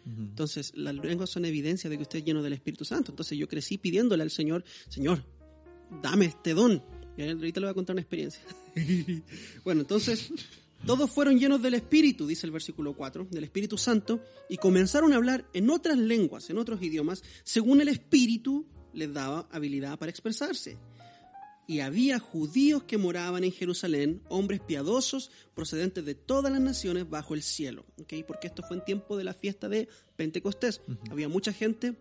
Entonces, 0.05 0.71
las 0.75 0.95
lenguas 0.95 1.29
son 1.29 1.45
evidencia 1.45 1.87
de 1.89 1.97
que 1.97 2.03
usted 2.03 2.19
es 2.19 2.25
lleno 2.25 2.41
del 2.41 2.53
Espíritu 2.53 2.83
Santo. 2.83 3.11
Entonces, 3.11 3.37
yo 3.37 3.47
crecí 3.47 3.77
pidiéndole 3.77 4.23
al 4.23 4.31
Señor, 4.31 4.63
Señor, 4.87 5.23
dame 6.01 6.25
este 6.25 6.55
don. 6.55 6.81
Y 7.15 7.23
ahorita 7.23 7.59
le 7.59 7.67
voy 7.67 7.71
a 7.71 7.75
contar 7.75 7.93
una 7.93 8.01
experiencia. 8.01 8.41
bueno, 9.63 9.81
entonces, 9.81 10.31
todos 10.85 11.11
fueron 11.11 11.37
llenos 11.37 11.61
del 11.61 11.75
Espíritu, 11.75 12.25
dice 12.25 12.47
el 12.47 12.51
versículo 12.51 12.93
4, 12.93 13.27
del 13.29 13.43
Espíritu 13.43 13.77
Santo, 13.77 14.21
y 14.49 14.57
comenzaron 14.57 15.13
a 15.13 15.17
hablar 15.17 15.45
en 15.53 15.69
otras 15.69 15.97
lenguas, 15.97 16.49
en 16.49 16.57
otros 16.57 16.81
idiomas, 16.81 17.23
según 17.43 17.81
el 17.81 17.89
Espíritu 17.89 18.65
les 18.93 19.13
daba 19.13 19.47
habilidad 19.51 19.99
para 19.99 20.09
expresarse. 20.09 20.77
Y 21.69 21.81
había 21.81 22.17
judíos 22.17 22.81
que 22.85 22.97
moraban 22.97 23.43
en 23.43 23.51
Jerusalén, 23.51 24.23
hombres 24.27 24.59
piadosos 24.59 25.29
procedentes 25.53 26.03
de 26.03 26.15
todas 26.15 26.51
las 26.51 26.59
naciones 26.61 27.07
bajo 27.07 27.35
el 27.35 27.43
cielo. 27.43 27.85
¿ok? 28.01 28.11
Porque 28.27 28.47
esto 28.47 28.63
fue 28.63 28.77
en 28.77 28.83
tiempo 28.83 29.15
de 29.15 29.23
la 29.23 29.35
fiesta 29.35 29.69
de 29.69 29.87
Pentecostés. 30.15 30.81
Había 31.11 31.29
mucha 31.29 31.53
gente 31.53 31.93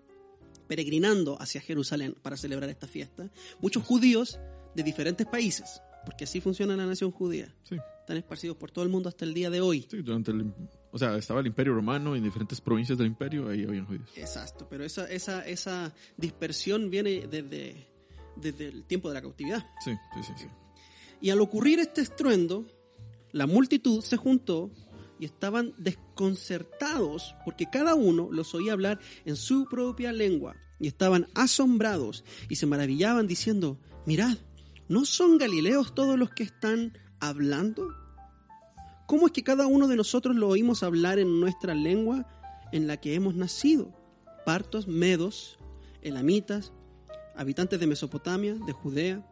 peregrinando 0.69 1.37
hacia 1.39 1.61
Jerusalén 1.61 2.17
para 2.23 2.39
celebrar 2.39 2.71
esta 2.71 2.87
fiesta. 2.87 3.31
Muchos 3.61 3.85
judíos 3.85 4.41
de 4.75 4.83
diferentes 4.83 5.27
países, 5.27 5.83
porque 6.07 6.25
así 6.25 6.41
funciona 6.41 6.75
la 6.75 6.87
nación 6.87 7.11
judía. 7.11 7.55
Sí, 7.65 7.77
Están 8.01 8.17
esparcidos 8.17 8.57
por 8.57 8.71
todo 8.71 8.85
el 8.85 8.91
mundo 8.91 9.11
hasta 9.11 9.27
el 9.27 9.35
día 9.35 9.51
de 9.51 9.61
hoy. 9.61 9.87
sí, 9.91 9.99
durante 9.99 10.31
el... 10.31 10.51
O 10.93 10.99
sea, 10.99 11.15
estaba 11.19 11.41
el 11.41 11.47
imperio 11.47 11.75
romano 11.75 12.17
en 12.17 12.23
diferentes 12.25 12.63
provincias 12.63 12.97
del 12.97 13.09
imperio, 13.09 13.51
ahí 13.51 13.65
habían 13.65 13.85
judíos. 13.85 14.09
Exacto, 14.17 14.67
pero 14.71 14.83
esa, 14.83 15.05
esa, 15.11 15.47
esa 15.47 15.93
dispersión 16.17 16.89
viene 16.89 17.27
desde, 17.27 17.87
desde 18.41 18.69
el 18.69 18.85
tiempo 18.85 19.09
de 19.09 19.15
la 19.15 19.23
cautividad. 19.23 19.67
Sí, 19.85 19.93
sí, 20.15 20.23
sí. 20.23 20.33
sí. 20.37 20.47
Y 21.21 21.31
al 21.31 21.41
ocurrir 21.41 21.81
este 21.81 22.01
estruendo, 22.01 22.67
la 23.33 23.47
multitud 23.47 24.03
se 24.03 24.17
juntó 24.17 24.71
y 25.19 25.25
estaban 25.25 25.75
desconcertados 25.79 27.35
porque 27.45 27.69
cada 27.71 27.95
uno 27.95 28.29
los 28.31 28.55
oía 28.55 28.73
hablar 28.73 29.01
en 29.25 29.37
su 29.37 29.67
propia 29.67 30.13
lengua 30.13 30.57
y 30.79 30.87
estaban 30.87 31.27
asombrados 31.35 32.25
y 32.49 32.57
se 32.57 32.67
maravillaban 32.67 33.27
diciendo, 33.27 33.79
mirad, 34.07 34.39
¿no 34.89 35.05
son 35.05 35.39
galileos 35.39 35.95
todos 35.95 36.19
los 36.19 36.31
que 36.31 36.45
están 36.45 36.97
hablando? 37.21 37.95
¿Cómo 39.07 39.27
es 39.27 39.33
que 39.33 39.43
cada 39.43 39.67
uno 39.67 39.89
de 39.89 39.97
nosotros 39.97 40.37
lo 40.37 40.49
oímos 40.49 40.83
hablar 40.83 41.19
en 41.19 41.41
nuestra 41.41 41.75
lengua 41.75 42.27
en 42.73 42.87
la 42.87 42.99
que 42.99 43.15
hemos 43.15 43.35
nacido? 43.35 43.93
Partos, 44.45 44.87
medos, 44.87 45.59
elamitas, 46.03 46.73
habitantes 47.39 47.79
de 47.79 47.87
Mesopotamia, 47.87 48.55
de 48.55 48.73
Judea, 48.73 49.25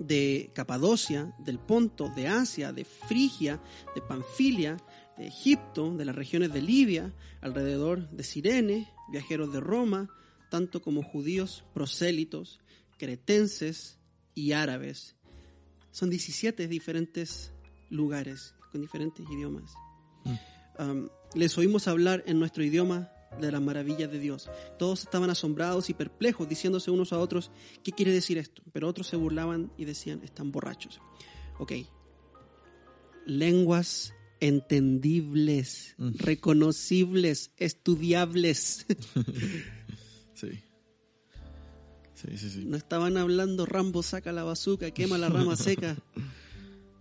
de 0.00 0.50
Capadocia, 0.54 1.34
del 1.38 1.58
Ponto, 1.60 2.08
de 2.10 2.26
Asia, 2.26 2.72
de 2.72 2.84
Frigia, 2.84 3.62
de 3.94 4.02
Panfilia, 4.02 4.76
de 5.16 5.28
Egipto, 5.28 5.96
de 5.96 6.04
las 6.04 6.16
regiones 6.16 6.52
de 6.52 6.60
Libia, 6.60 7.14
alrededor 7.40 8.10
de 8.10 8.24
Sirene, 8.24 8.92
viajeros 9.10 9.52
de 9.52 9.60
Roma, 9.60 10.08
tanto 10.50 10.82
como 10.82 11.02
judíos 11.02 11.64
prosélitos, 11.74 12.60
cretenses 12.98 13.98
y 14.34 14.52
árabes. 14.52 15.14
Son 15.92 16.10
17 16.10 16.66
diferentes 16.66 17.52
lugares 17.88 18.54
con 18.72 18.80
diferentes 18.80 19.24
idiomas. 19.30 19.72
Um, 20.78 21.08
les 21.34 21.56
oímos 21.56 21.86
hablar 21.86 22.24
en 22.26 22.40
nuestro 22.40 22.64
idioma 22.64 23.10
de 23.40 23.52
las 23.52 23.60
maravillas 23.60 24.10
de 24.10 24.18
Dios. 24.18 24.48
Todos 24.78 25.02
estaban 25.02 25.30
asombrados 25.30 25.90
y 25.90 25.94
perplejos, 25.94 26.48
diciéndose 26.48 26.90
unos 26.90 27.12
a 27.12 27.18
otros, 27.18 27.50
¿qué 27.84 27.92
quiere 27.92 28.12
decir 28.12 28.38
esto? 28.38 28.62
Pero 28.72 28.88
otros 28.88 29.06
se 29.06 29.16
burlaban 29.16 29.70
y 29.76 29.84
decían, 29.84 30.20
están 30.24 30.50
borrachos. 30.50 31.00
Ok. 31.58 31.72
Lenguas 33.26 34.14
entendibles, 34.40 35.94
Mm. 35.98 36.10
reconocibles, 36.18 37.50
estudiables. 37.56 38.86
Sí. 40.34 40.50
Sí, 42.14 42.36
sí, 42.38 42.48
sí. 42.50 42.64
No 42.64 42.76
estaban 42.76 43.16
hablando 43.16 43.66
Rambo 43.66 44.04
saca 44.04 44.30
la 44.30 44.44
bazuca, 44.44 44.92
quema 44.92 45.18
la 45.18 45.28
rama 45.28 45.56
seca. 45.56 45.96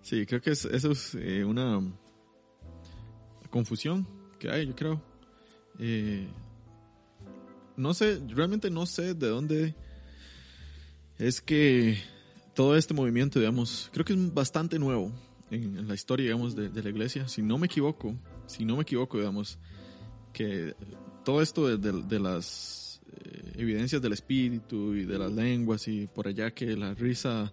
Sí, 0.02 0.26
creo 0.26 0.42
que 0.42 0.50
es- 0.52 0.66
eso 0.66 0.92
es 0.92 1.13
eh, 1.13 1.44
una 1.46 1.80
confusión 3.52 4.08
que 4.40 4.50
hay, 4.50 4.66
yo 4.66 4.76
creo. 4.76 5.02
Eh, 5.80 6.28
no 7.76 7.94
sé, 7.94 8.20
realmente 8.30 8.70
no 8.70 8.86
sé 8.86 9.13
de 9.13 9.28
dónde 9.28 9.76
es 11.20 11.42
que 11.42 11.98
todo 12.56 12.76
este 12.76 12.94
movimiento, 12.94 13.40
digamos, 13.40 13.90
creo 13.94 14.06
que 14.06 14.13
es 14.13 14.34
bastante 14.34 14.80
nuevo 14.80 15.12
en, 15.52 15.78
en 15.78 15.88
la 15.88 15.94
historia, 15.94 16.26
digamos, 16.26 16.56
de, 16.56 16.70
de 16.70 16.84
la 16.84 16.90
iglesia. 16.90 17.28
Si 17.28 17.42
no 17.42 17.58
me 17.58 17.68
equivoco, 17.68 18.16
si 18.48 18.66
no 18.66 18.76
me 18.76 18.82
equivoco, 18.84 19.18
digamos, 19.18 19.60
que 20.34 20.76
todo 21.24 21.42
esto 21.42 21.68
de, 21.68 21.78
de- 21.78 22.04
de 22.04 22.20
las 22.20 23.02
eh, 23.24 23.54
evidencias 23.58 24.02
del 24.02 24.13
espíritu 24.13 24.96
y 24.96 25.06
de 25.06 25.18
las 25.20 25.32
lenguas 25.32 25.88
y 25.88 26.08
por 26.08 26.28
allá 26.28 26.52
que 26.52 26.76
la 26.76 26.94
risa 26.94 27.52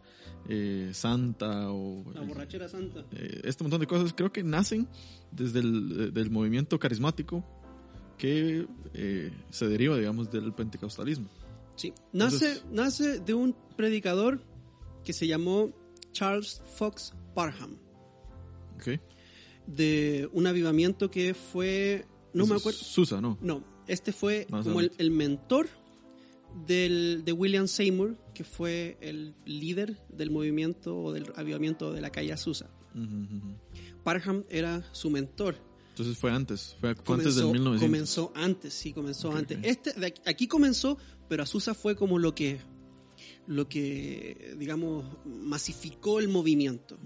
eh, 0.48 0.90
santa 0.92 1.70
o 1.70 2.04
La 2.14 2.20
borrachera 2.22 2.68
santa. 2.68 3.04
eh, 3.12 3.40
este 3.44 3.64
montón 3.64 3.80
de 3.80 3.86
cosas 3.86 4.12
creo 4.14 4.30
que 4.32 4.42
nacen 4.42 4.86
desde 5.30 5.60
el 5.60 6.12
del 6.12 6.30
movimiento 6.30 6.78
carismático 6.78 7.44
que 8.18 8.66
eh, 8.94 9.32
se 9.50 9.68
deriva, 9.68 9.96
digamos, 9.96 10.30
del 10.30 10.52
pentecostalismo. 10.52 11.28
Sí. 11.76 11.92
Nace, 12.12 12.36
Entonces- 12.52 12.64
nace 12.72 13.18
de 13.20 13.34
un 13.34 13.54
predicador 13.76 14.40
que 15.04 15.12
se 15.12 15.26
llamó 15.26 15.72
Charles 16.12 16.62
Fox 16.76 17.12
Parham, 17.34 17.76
¿Ok? 18.76 19.00
de 19.66 20.28
un 20.32 20.46
avivamiento 20.46 21.10
que 21.10 21.34
fue, 21.34 22.06
no 22.32 22.46
me 22.46 22.54
acuerdo, 22.56 22.78
Susa, 22.78 23.20
¿no? 23.20 23.36
no, 23.40 23.64
este 23.88 24.12
fue 24.12 24.46
Más 24.50 24.64
como 24.64 24.80
el, 24.80 24.92
el 24.98 25.10
mentor 25.10 25.68
del, 26.66 27.22
de 27.24 27.32
William 27.32 27.66
Seymour, 27.66 28.16
que 28.34 28.44
fue 28.44 28.96
el 29.00 29.34
líder 29.44 29.98
del 30.08 30.30
movimiento 30.30 30.96
o 30.96 31.12
del 31.12 31.32
avivamiento 31.36 31.92
de 31.92 32.00
la 32.00 32.10
calle 32.10 32.32
Azusa. 32.32 32.70
Ujú, 32.94 33.02
ujú. 33.36 33.56
Parham 34.04 34.44
era 34.48 34.84
su 34.92 35.10
mentor. 35.10 35.56
Entonces 35.94 36.18
fue 36.18 36.32
antes, 36.32 36.76
fue 36.80 36.90
antes 36.90 37.36
del 37.36 37.52
1900. 37.52 37.80
comenzó 37.80 38.32
antes, 38.34 38.74
sí, 38.74 38.92
comenzó 38.92 39.30
antes. 39.32 39.58
Este, 39.62 39.92
de 39.92 40.06
aquí, 40.06 40.22
aquí 40.26 40.48
comenzó, 40.48 40.98
pero 41.28 41.44
Azusa 41.44 41.72
fue 41.72 41.94
como 41.94 42.18
lo 42.18 42.34
que, 42.34 42.58
lo 43.46 43.68
que, 43.68 44.56
digamos, 44.58 45.04
masificó 45.24 46.18
el 46.18 46.28
movimiento. 46.28 46.98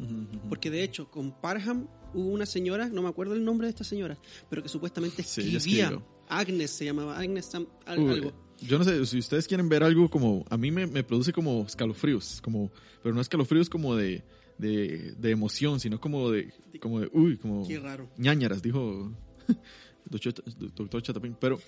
Porque 0.48 0.70
de 0.70 0.82
hecho, 0.82 1.10
con 1.10 1.32
Parham 1.38 1.86
hubo 2.14 2.28
una 2.30 2.46
señora, 2.46 2.88
no 2.88 3.02
me 3.02 3.08
acuerdo 3.08 3.34
el 3.34 3.44
nombre 3.44 3.66
de 3.66 3.70
esta 3.72 3.84
señora, 3.84 4.18
pero 4.48 4.62
que 4.62 4.68
supuestamente 4.70 5.22
escribía. 5.22 5.90
Agnes 6.30 6.70
se 6.70 6.84
llamaba, 6.86 7.18
Agnes 7.18 7.52
Sam- 7.52 7.68
al- 7.86 7.98
Uy, 7.98 8.12
algo. 8.12 8.32
Yo 8.60 8.78
no 8.78 8.84
sé, 8.84 9.04
si 9.06 9.18
ustedes 9.18 9.46
quieren 9.46 9.68
ver 9.68 9.82
algo 9.84 10.08
como, 10.10 10.44
a 10.50 10.56
mí 10.56 10.70
me, 10.70 10.86
me 10.86 11.04
produce 11.04 11.32
como 11.32 11.62
escalofríos, 11.66 12.40
como, 12.42 12.72
pero 13.02 13.14
no 13.14 13.20
escalofríos 13.20 13.68
como 13.70 13.94
de, 13.96 14.24
de, 14.58 15.12
de 15.18 15.30
emoción, 15.30 15.80
sino 15.80 16.00
como 16.00 16.30
de, 16.30 16.52
como 16.80 17.00
de, 17.00 17.08
uy, 17.12 17.36
como 17.36 17.66
Qué 17.66 17.78
raro. 17.78 18.08
ñañaras, 18.18 18.60
dijo 18.62 19.12
doctor, 20.04 20.34
doctor 20.76 21.02
Chatapín, 21.02 21.36
pero 21.40 21.58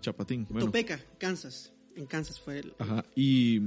Chapatín, 0.00 0.46
bueno. 0.48 0.66
Topeka, 0.66 1.00
Kansas. 1.18 1.72
En 1.96 2.06
Kansas 2.06 2.38
fue 2.40 2.58
el. 2.60 2.74
Ajá, 2.78 3.04
y 3.14 3.60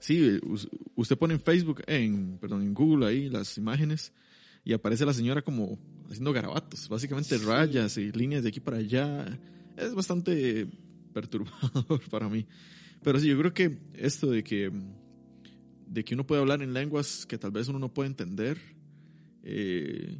sí, 0.00 0.38
us- 0.44 0.68
usted 0.96 1.16
pone 1.16 1.34
en 1.34 1.40
Facebook, 1.40 1.82
en, 1.86 2.38
perdón, 2.38 2.62
en 2.62 2.74
Google 2.74 3.06
ahí 3.06 3.28
las 3.30 3.56
imágenes 3.56 4.12
y 4.64 4.72
aparece 4.72 5.06
la 5.06 5.12
señora 5.14 5.42
como 5.42 5.78
haciendo 6.08 6.32
garabatos, 6.32 6.88
básicamente 6.88 7.38
Sí. 7.38 7.44
rayas 7.44 7.96
y 7.98 8.10
líneas 8.12 8.42
de 8.42 8.48
aquí 8.48 8.60
para 8.60 8.78
allá. 8.78 9.38
Es 9.76 9.94
bastante 9.94 10.66
perturbador 11.14 12.00
para 12.10 12.28
mí. 12.28 12.46
Pero 13.02 13.18
sí, 13.20 13.28
yo 13.28 13.38
creo 13.38 13.54
que 13.54 13.78
esto 13.94 14.30
de 14.30 14.42
que, 14.44 14.70
de 15.92 16.04
que 16.04 16.14
uno 16.14 16.26
puede 16.26 16.40
hablar 16.40 16.62
en 16.62 16.72
lenguas 16.72 17.26
que 17.26 17.36
tal 17.38 17.50
vez 17.50 17.68
uno 17.68 17.78
no 17.78 17.92
puede 17.92 18.08
entender, 18.08 18.58
eh, 19.42 20.16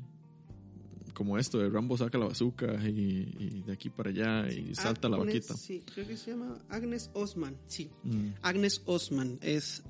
como 1.14 1.38
esto 1.38 1.58
de 1.58 1.68
Rambo 1.70 1.96
saca 1.96 2.18
la 2.18 2.26
bazooka 2.26 2.74
y, 2.88 3.34
y 3.38 3.62
de 3.66 3.72
aquí 3.72 3.88
para 3.90 4.10
allá 4.10 4.50
y 4.50 4.74
salta 4.74 5.08
la 5.08 5.16
Agnes- 5.16 5.34
vaquita. 5.48 5.56
Sí, 5.56 5.82
creo 5.94 6.06
que 6.06 6.16
se 6.16 6.30
llama 6.32 6.58
Agnes 6.68 7.10
Osman. 7.14 7.56
Sí. 7.66 7.90
Mm. 8.02 8.28
Agnes 8.42 8.82
Osman 8.86 9.38
es 9.42 9.82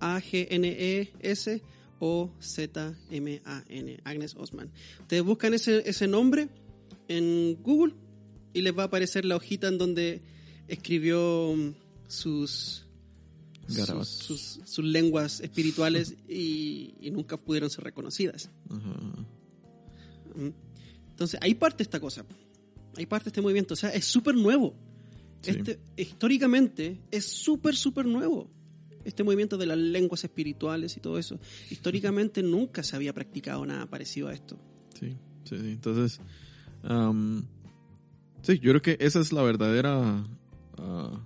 A-G-N-E-S-O-Z-M-A-N. 2.83 4.01
Agnes 4.05 4.35
Osman. 4.37 4.71
Ustedes 5.01 5.23
buscan 5.23 5.55
ese, 5.55 5.89
ese 5.89 6.07
nombre 6.09 6.49
en 7.09 7.57
Google 7.63 7.95
y 8.53 8.63
les 8.63 8.77
va 8.77 8.83
a 8.85 8.87
aparecer 8.87 9.25
la 9.25 9.37
hojita 9.37 9.69
en 9.69 9.79
donde 9.79 10.21
escribió 10.69 11.55
mm, 11.57 11.75
sus, 12.09 12.87
sus, 13.75 14.09
sus- 14.09 14.61
sus 14.65 14.85
lenguas 14.85 15.41
espirituales 15.41 16.15
y, 16.29 16.95
y 17.01 17.11
nunca 17.11 17.37
pudieron 17.37 17.71
ser 17.71 17.85
reconocidas. 17.85 18.51
Ajá. 18.71 19.27
Entonces, 21.11 21.39
ahí 21.43 21.55
parte 21.55 21.83
esta 21.83 22.01
cosa. 22.01 22.25
Ahí 22.97 23.07
parte 23.07 23.29
este 23.29 23.41
movimiento. 23.41 23.75
O 23.75 23.77
sea, 23.77 23.91
es 23.91 24.05
súper 24.05 24.35
nuevo. 24.35 24.75
Sí. 25.43 25.51
Este, 25.51 25.81
históricamente 25.97 27.01
es 27.11 27.27
súper, 27.27 27.75
súper 27.77 28.07
nuevo. 28.07 28.51
Este 29.05 29.25
movimiento 29.25 29.59
de 29.59 29.67
las 29.67 29.79
lenguas 29.79 30.23
espirituales 30.25 30.97
y 30.97 31.01
todo 31.01 31.19
eso. 31.19 31.39
Históricamente 31.71 32.43
nunca 32.43 32.83
se 32.83 32.97
había 32.97 33.13
practicado 33.13 33.65
nada 33.67 33.87
parecido 33.87 34.29
a 34.29 34.33
esto. 34.35 34.59
Sí, 34.99 35.17
sí, 35.45 35.59
sí. 35.59 35.71
Entonces, 35.73 36.21
am, 36.85 37.45
sí, 38.43 38.59
yo 38.61 38.71
creo 38.71 38.83
que 38.83 38.97
esa 39.01 39.21
es 39.21 39.33
la 39.33 39.43
verdadera, 39.43 40.25
ah, 40.79 41.21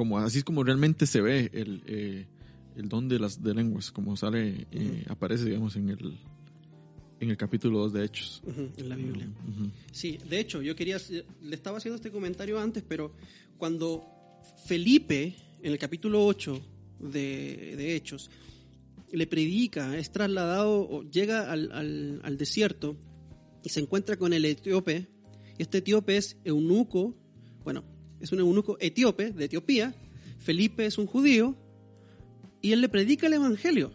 como 0.00 0.16
así 0.18 0.38
es 0.38 0.44
como 0.44 0.64
realmente 0.64 1.04
se 1.06 1.20
ve 1.20 1.50
el, 1.52 1.82
eh, 1.86 2.26
el 2.74 2.88
don 2.88 3.06
de 3.06 3.18
las 3.18 3.42
de 3.42 3.52
lenguas, 3.52 3.92
como 3.92 4.16
sale, 4.16 4.66
eh, 4.72 5.04
aparece, 5.08 5.44
digamos, 5.44 5.76
en 5.76 5.90
el, 5.90 6.18
en 7.20 7.28
el 7.28 7.36
capítulo 7.36 7.80
2 7.80 7.92
de 7.92 8.04
Hechos. 8.06 8.42
En 8.78 8.88
la 8.88 8.96
Biblia. 8.96 9.28
Sí, 9.92 10.18
de 10.26 10.40
hecho, 10.40 10.62
yo 10.62 10.74
quería, 10.74 10.96
le 11.42 11.54
estaba 11.54 11.76
haciendo 11.76 11.96
este 11.96 12.10
comentario 12.10 12.58
antes, 12.58 12.82
pero 12.88 13.12
cuando 13.58 14.02
Felipe, 14.64 15.34
en 15.62 15.70
el 15.72 15.78
capítulo 15.78 16.24
8 16.24 16.58
de, 17.00 17.74
de 17.76 17.94
Hechos, 17.94 18.30
le 19.12 19.26
predica, 19.26 19.98
es 19.98 20.10
trasladado, 20.12 20.80
o 20.88 21.02
llega 21.10 21.52
al, 21.52 21.70
al- 21.72 22.20
al 22.24 22.38
desierto 22.38 22.96
y 23.62 23.68
se 23.68 23.80
encuentra 23.80 24.16
con 24.16 24.32
el 24.32 24.46
etíope, 24.46 25.08
y 25.58 25.62
este 25.62 25.78
etíope 25.78 26.16
es 26.16 26.38
eunuco, 26.44 27.14
bueno, 27.64 27.84
es 28.20 28.32
un 28.32 28.40
eunuco 28.40 28.76
etíope 28.80 29.32
de 29.32 29.44
Etiopía, 29.46 29.94
Felipe 30.38 30.86
es 30.86 30.98
un 30.98 31.06
judío, 31.06 31.56
y 32.62 32.72
él 32.72 32.80
le 32.80 32.88
predica 32.88 33.26
el 33.26 33.34
evangelio. 33.34 33.92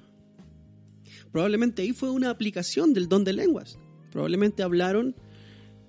Probablemente 1.32 1.82
ahí 1.82 1.92
fue 1.94 2.10
una 2.12 2.30
aplicación 2.30 2.94
del 2.94 3.08
don 3.08 3.24
de 3.24 3.34
lenguas. 3.34 3.78
Probablemente 4.12 4.64
hablaron 4.64 5.16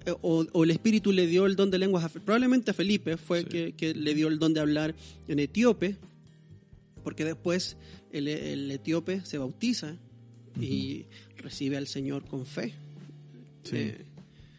eh, 0.05 0.15
o, 0.23 0.45
o 0.53 0.65
el 0.65 0.71
Espíritu 0.71 1.13
le 1.13 1.27
dio 1.27 1.47
el 1.47 1.57
don 1.57 1.71
de 1.71 1.79
lenguas, 1.79 2.05
a, 2.05 2.09
probablemente 2.09 2.71
a 2.71 2.75
Felipe 2.75 3.17
fue 3.17 3.41
Sí. 3.43 3.47
que, 3.47 3.73
que 3.75 3.95
le 3.95 4.15
dio 4.15 4.29
el 4.29 4.39
don 4.39 4.53
de 4.55 4.61
hablar 4.61 4.95
en 5.29 5.39
etíope, 5.39 5.97
porque 7.05 7.25
después 7.25 7.77
el, 8.13 8.29
el 8.29 8.71
etíope 8.71 9.21
se 9.25 9.39
bautiza 9.39 9.97
y 10.61 11.07
recibe 11.37 11.77
al 11.77 11.87
Señor 11.87 12.25
con 12.27 12.47
fe. 12.47 12.75
Sí. 13.63 13.77
Eh, 13.77 14.05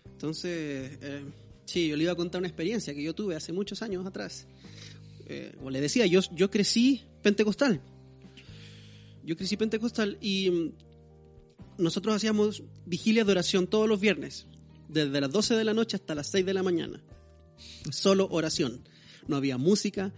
entonces, 0.06 0.98
eh, 1.02 1.24
sí, 1.68 1.88
yo 1.88 1.96
le 1.96 2.04
iba 2.04 2.14
a 2.14 2.16
contar 2.16 2.40
una 2.40 2.48
experiencia 2.48 2.94
que 2.94 3.04
yo 3.04 3.14
tuve 3.14 3.36
hace 3.36 3.54
muchos 3.54 3.82
años 3.82 4.06
atrás. 4.06 4.48
Eh, 5.28 5.52
como 5.58 5.70
le 5.70 5.82
decía, 5.82 6.06
yo, 6.06 6.22
yo 6.34 6.50
crecí 6.50 7.04
pentecostal. 7.22 7.82
Yo 9.24 9.36
crecí 9.36 9.58
pentecostal 9.58 10.18
y 10.22 10.50
mm, 10.50 10.72
nosotros 11.78 12.16
hacíamos 12.16 12.64
vigilia 12.86 13.26
de 13.26 13.32
oración 13.34 13.68
todos 13.68 13.88
los 13.88 14.00
viernes, 14.00 14.48
desde 14.88 15.20
las 15.20 15.32
12 15.32 15.56
de 15.56 15.64
la 15.66 15.74
noche 15.74 15.98
hasta 15.98 16.16
las 16.16 16.28
6 16.28 16.46
de 16.46 16.54
la 16.54 16.64
mañana. 16.64 17.04
Solo 17.92 18.28
oración. 18.32 18.88
No 19.28 19.36
había 19.36 19.58
música, 19.58 20.14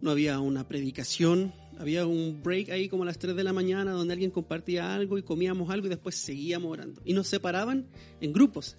no 0.00 0.10
había 0.10 0.40
una 0.40 0.66
predicación, 0.66 1.54
había 1.78 2.06
un 2.06 2.42
break 2.42 2.70
ahí 2.70 2.88
como 2.88 3.04
a 3.04 3.06
las 3.06 3.18
3 3.20 3.36
de 3.36 3.44
la 3.44 3.52
mañana 3.52 3.92
donde 3.92 4.12
alguien 4.12 4.32
compartía 4.32 4.92
algo 4.92 5.16
y 5.16 5.22
comíamos 5.22 5.70
algo 5.70 5.86
y 5.86 5.90
después 5.90 6.16
seguíamos 6.16 6.72
orando. 6.72 7.00
Y 7.04 7.12
nos 7.12 7.28
separaban 7.28 7.86
en 8.20 8.32
grupos. 8.32 8.76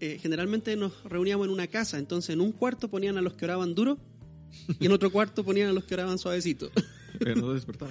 Eh, 0.00 0.18
generalmente 0.20 0.76
nos 0.76 1.02
reuníamos 1.04 1.46
en 1.46 1.52
una 1.52 1.68
casa, 1.68 1.98
entonces 1.98 2.30
en 2.30 2.40
un 2.40 2.52
cuarto 2.52 2.88
ponían 2.88 3.16
a 3.16 3.22
los 3.22 3.32
que 3.34 3.46
oraban 3.46 3.74
duro 3.74 3.98
y 4.78 4.86
en 4.86 4.92
otro 4.92 5.10
cuarto 5.10 5.44
ponían 5.44 5.70
a 5.70 5.72
los 5.72 5.84
que 5.84 5.94
oraban 5.94 6.18
suavecito. 6.18 6.70
Pero 7.18 7.36
no 7.36 7.54
despertar. 7.54 7.88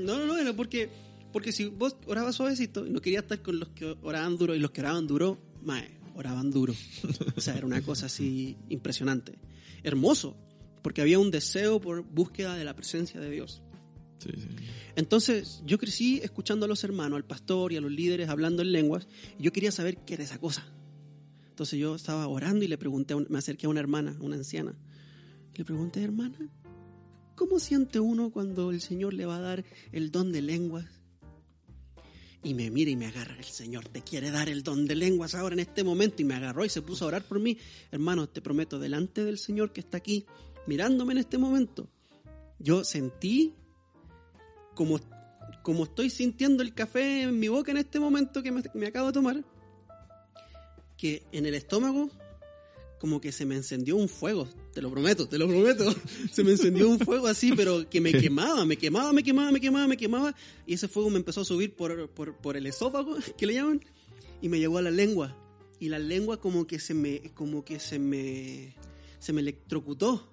No, 0.00 0.18
no, 0.18 0.26
no, 0.26 0.36
era 0.36 0.52
porque, 0.52 0.90
porque 1.32 1.52
si 1.52 1.66
vos 1.66 1.96
orabas 2.06 2.34
suavecito 2.34 2.86
y 2.86 2.90
no 2.90 3.00
querías 3.00 3.22
estar 3.22 3.40
con 3.40 3.58
los 3.58 3.70
que 3.70 3.96
oraban 4.02 4.36
duro 4.36 4.54
y 4.54 4.58
los 4.58 4.70
que 4.70 4.82
oraban 4.82 5.06
duro, 5.06 5.38
mae, 5.62 5.98
oraban 6.14 6.50
duro. 6.50 6.74
O 7.36 7.40
sea, 7.40 7.56
era 7.56 7.66
una 7.66 7.80
cosa 7.80 8.06
así 8.06 8.56
impresionante. 8.68 9.38
Hermoso, 9.82 10.36
porque 10.82 11.00
había 11.00 11.18
un 11.18 11.30
deseo 11.30 11.80
por 11.80 12.02
búsqueda 12.02 12.54
de 12.54 12.64
la 12.64 12.76
presencia 12.76 13.18
de 13.18 13.30
Dios. 13.30 13.62
Sí, 14.18 14.30
sí. 14.36 14.48
Entonces, 14.96 15.62
yo 15.64 15.78
crecí 15.78 16.20
escuchando 16.22 16.66
a 16.66 16.68
los 16.68 16.84
hermanos, 16.84 17.16
al 17.16 17.24
pastor 17.24 17.72
y 17.72 17.76
a 17.76 17.80
los 17.80 17.90
líderes 17.90 18.28
hablando 18.28 18.62
en 18.62 18.72
lenguas, 18.72 19.08
y 19.38 19.42
yo 19.42 19.52
quería 19.52 19.72
saber 19.72 19.98
qué 20.04 20.14
era 20.14 20.24
esa 20.24 20.38
cosa. 20.38 20.66
Entonces 21.54 21.78
yo 21.78 21.94
estaba 21.94 22.26
orando 22.26 22.64
y 22.64 22.68
le 22.68 22.76
pregunté, 22.76 23.14
me 23.14 23.38
acerqué 23.38 23.66
a 23.66 23.68
una 23.68 23.78
hermana, 23.78 24.16
una 24.18 24.34
anciana. 24.34 24.74
Le 25.54 25.64
pregunté, 25.64 26.02
hermana, 26.02 26.36
¿cómo 27.36 27.60
siente 27.60 28.00
uno 28.00 28.32
cuando 28.32 28.72
el 28.72 28.80
Señor 28.80 29.14
le 29.14 29.24
va 29.24 29.36
a 29.36 29.40
dar 29.40 29.64
el 29.92 30.10
don 30.10 30.32
de 30.32 30.42
lenguas? 30.42 30.84
Y 32.42 32.54
me 32.54 32.72
mira 32.72 32.90
y 32.90 32.96
me 32.96 33.06
agarra, 33.06 33.36
el 33.38 33.44
Señor 33.44 33.86
te 33.86 34.02
quiere 34.02 34.32
dar 34.32 34.48
el 34.48 34.64
don 34.64 34.84
de 34.84 34.96
lenguas 34.96 35.36
ahora 35.36 35.52
en 35.52 35.60
este 35.60 35.84
momento. 35.84 36.22
Y 36.22 36.24
me 36.24 36.34
agarró 36.34 36.64
y 36.64 36.68
se 36.68 36.82
puso 36.82 37.04
a 37.04 37.08
orar 37.08 37.22
por 37.22 37.38
mí. 37.38 37.56
Hermano, 37.92 38.28
te 38.28 38.40
prometo, 38.40 38.80
delante 38.80 39.24
del 39.24 39.38
Señor 39.38 39.72
que 39.72 39.78
está 39.78 39.98
aquí, 39.98 40.26
mirándome 40.66 41.12
en 41.12 41.18
este 41.18 41.38
momento, 41.38 41.88
yo 42.58 42.82
sentí 42.82 43.54
como, 44.74 44.98
como 45.62 45.84
estoy 45.84 46.10
sintiendo 46.10 46.64
el 46.64 46.74
café 46.74 47.22
en 47.22 47.38
mi 47.38 47.46
boca 47.46 47.70
en 47.70 47.76
este 47.76 48.00
momento 48.00 48.42
que 48.42 48.50
me 48.50 48.86
acabo 48.88 49.06
de 49.06 49.12
tomar, 49.12 49.44
que 50.96 51.22
en 51.32 51.46
el 51.46 51.54
estómago 51.54 52.10
como 53.04 53.20
que 53.20 53.32
se 53.32 53.44
me 53.44 53.54
encendió 53.54 53.96
un 53.96 54.08
fuego, 54.08 54.48
te 54.72 54.80
lo 54.80 54.90
prometo, 54.90 55.28
te 55.28 55.36
lo 55.36 55.46
prometo. 55.46 55.94
Se 56.32 56.42
me 56.42 56.52
encendió 56.52 56.88
un 56.88 56.98
fuego 56.98 57.26
así, 57.26 57.52
pero 57.54 57.86
que 57.90 58.00
me 58.00 58.12
quemaba, 58.12 58.64
me 58.64 58.78
quemaba, 58.78 59.12
me 59.12 59.22
quemaba, 59.22 59.52
me 59.52 59.60
quemaba, 59.60 59.86
me 59.86 59.96
quemaba. 59.98 60.34
Y 60.66 60.72
ese 60.72 60.88
fuego 60.88 61.10
me 61.10 61.18
empezó 61.18 61.42
a 61.42 61.44
subir 61.44 61.74
por, 61.74 62.08
por, 62.08 62.34
por 62.36 62.56
el 62.56 62.66
esófago, 62.66 63.16
que 63.36 63.46
le 63.46 63.52
llaman, 63.52 63.84
y 64.40 64.48
me 64.48 64.58
llegó 64.58 64.78
a 64.78 64.82
la 64.82 64.90
lengua. 64.90 65.36
Y 65.80 65.90
la 65.90 65.98
lengua 65.98 66.40
como 66.40 66.66
que 66.66 66.78
se 66.78 66.94
me, 66.94 67.20
como 67.34 67.62
que 67.62 67.78
se 67.78 67.98
me, 67.98 68.74
se 69.18 69.34
me 69.34 69.42
electrocutó. 69.42 70.26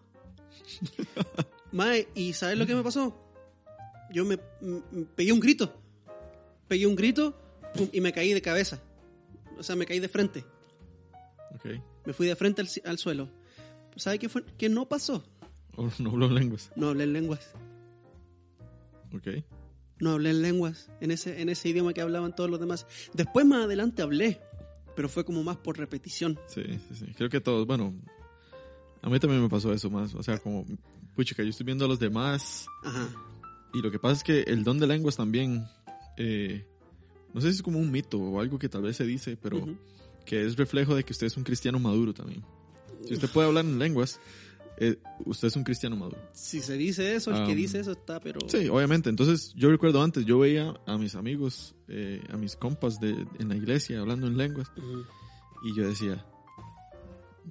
Mae, 1.74 2.08
¿y 2.16 2.32
sabes 2.32 2.58
lo 2.58 2.66
que 2.66 2.76
me 2.76 2.84
pasó? 2.84 3.22
Yo 4.14 4.24
me, 4.24 4.40
me 4.62 5.04
pegué 5.14 5.34
un 5.34 5.42
grito. 5.42 5.74
Pegué 6.70 6.88
un 6.88 6.96
grito 6.96 7.38
pum, 7.74 7.90
y 7.92 8.00
me 8.00 8.14
caí 8.14 8.34
de 8.34 8.42
cabeza. 8.42 8.82
O 9.58 9.64
sea, 9.64 9.76
me 9.76 9.86
caí 9.86 10.00
de 10.00 10.08
frente. 10.08 10.46
Ok. 11.56 11.66
Me 12.06 12.14
fui 12.14 12.28
de 12.28 12.36
frente 12.36 12.62
al, 12.62 12.70
al 12.86 12.98
suelo. 12.98 13.30
¿Sabe 13.96 14.20
qué 14.20 14.30
fue? 14.30 14.44
Que 14.58 14.70
no 14.70 14.88
pasó. 14.88 15.24
Oh, 15.76 15.90
no 16.00 16.12
hablo 16.12 16.30
lenguas. 16.30 16.72
No 16.76 16.90
hablé 16.90 17.04
en 17.06 17.14
lenguas. 17.14 17.54
Ok. 19.14 19.44
No 20.00 20.12
hablé 20.12 20.32
en 20.32 20.42
lenguas. 20.42 20.90
En 21.00 21.12
ese, 21.12 21.42
en 21.42 21.50
ese 21.50 21.70
idioma 21.70 21.94
que 21.94 22.02
hablaban 22.02 22.36
todos 22.36 22.50
los 22.50 22.60
demás. 22.60 22.88
Después 23.14 23.46
más 23.46 23.66
adelante 23.66 24.02
hablé. 24.02 24.42
Pero 24.96 25.08
fue 25.08 25.24
como 25.24 25.44
más 25.44 25.58
por 25.58 25.78
repetición. 25.78 26.40
Sí, 26.48 26.64
sí, 26.64 26.96
sí. 26.96 27.06
Creo 27.16 27.30
que 27.30 27.40
todos, 27.40 27.66
bueno, 27.66 27.94
a 29.02 29.10
mí 29.10 29.20
también 29.20 29.42
me 29.42 29.50
pasó 29.50 29.72
eso 29.72 29.90
más. 29.90 30.14
O 30.16 30.24
sea, 30.24 30.38
como, 30.38 30.66
puchica, 31.16 31.44
yo 31.44 31.50
estoy 31.50 31.66
viendo 31.66 31.86
a 31.86 31.88
los 31.88 32.00
demás 32.00 32.66
Ajá. 32.84 33.10
y 33.74 33.82
lo 33.82 33.90
que 33.92 34.00
pasa 34.00 34.16
es 34.16 34.24
que 34.24 34.42
el 34.52 34.64
don 34.64 34.80
de 34.80 34.88
lenguas 34.88 35.16
también, 35.16 35.66
eh, 36.18 36.68
no 37.34 37.42
sé 37.42 37.50
si 37.50 37.58
es 37.58 37.62
como 37.64 37.80
un 37.80 37.92
mito 37.92 38.20
o 38.20 38.40
algo 38.40 38.60
que 38.60 38.70
tal 38.70 38.84
vez 38.84 38.98
se 38.98 39.06
dice, 39.06 39.38
pero 39.42 39.68
que 40.26 40.46
es 40.46 40.56
reflejo 40.56 40.96
de 40.96 41.04
que 41.04 41.14
usted 41.14 41.28
es 41.28 41.38
un 41.38 41.44
cristiano 41.44 41.80
maduro 41.80 42.14
también. 42.14 42.44
Si 43.06 43.14
usted 43.14 43.30
puede 43.30 43.48
hablar 43.48 43.66
en 43.66 43.80
lenguas, 43.80 44.20
eh, 44.78 44.98
usted 45.26 45.48
es 45.48 45.56
un 45.56 45.64
cristiano 45.64 45.96
maduro. 45.96 46.18
Si 46.34 46.60
se 46.62 46.76
dice 46.78 47.16
eso, 47.16 47.32
el 47.32 47.46
que 47.46 47.52
Um, 47.52 47.58
dice 47.58 47.80
eso 47.80 47.92
está, 47.92 48.20
pero... 48.20 48.40
Sí, 48.48 48.68
obviamente. 48.68 49.10
Entonces, 49.10 49.54
yo 49.56 49.70
recuerdo 49.70 50.02
antes, 50.02 50.26
yo 50.26 50.40
veía 50.40 50.74
a 50.86 50.98
mis 50.98 51.16
amigos, 51.16 51.76
eh, 51.88 52.22
a 52.32 52.38
mis 52.38 52.56
compas 52.56 53.00
de, 53.00 53.26
en 53.40 53.50
la 53.50 53.56
iglesia 53.56 54.00
hablando 54.00 54.28
en 54.28 54.38
lenguas 54.38 54.72
y 55.64 55.76
yo 55.76 55.88
decía, 55.88 56.26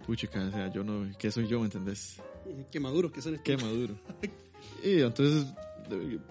puchica, 0.06 0.44
o 0.46 0.50
sea, 0.50 0.72
yo 0.72 0.82
no, 0.84 1.08
¿qué 1.18 1.30
soy 1.30 1.46
yo, 1.46 1.64
entendés? 1.64 2.16
Qué 2.70 2.80
maduros 2.80 3.12
que 3.12 3.22
son. 3.22 3.38
Qué 3.38 3.56
maduro. 3.56 3.94
Y 4.82 5.00
entonces, 5.00 5.46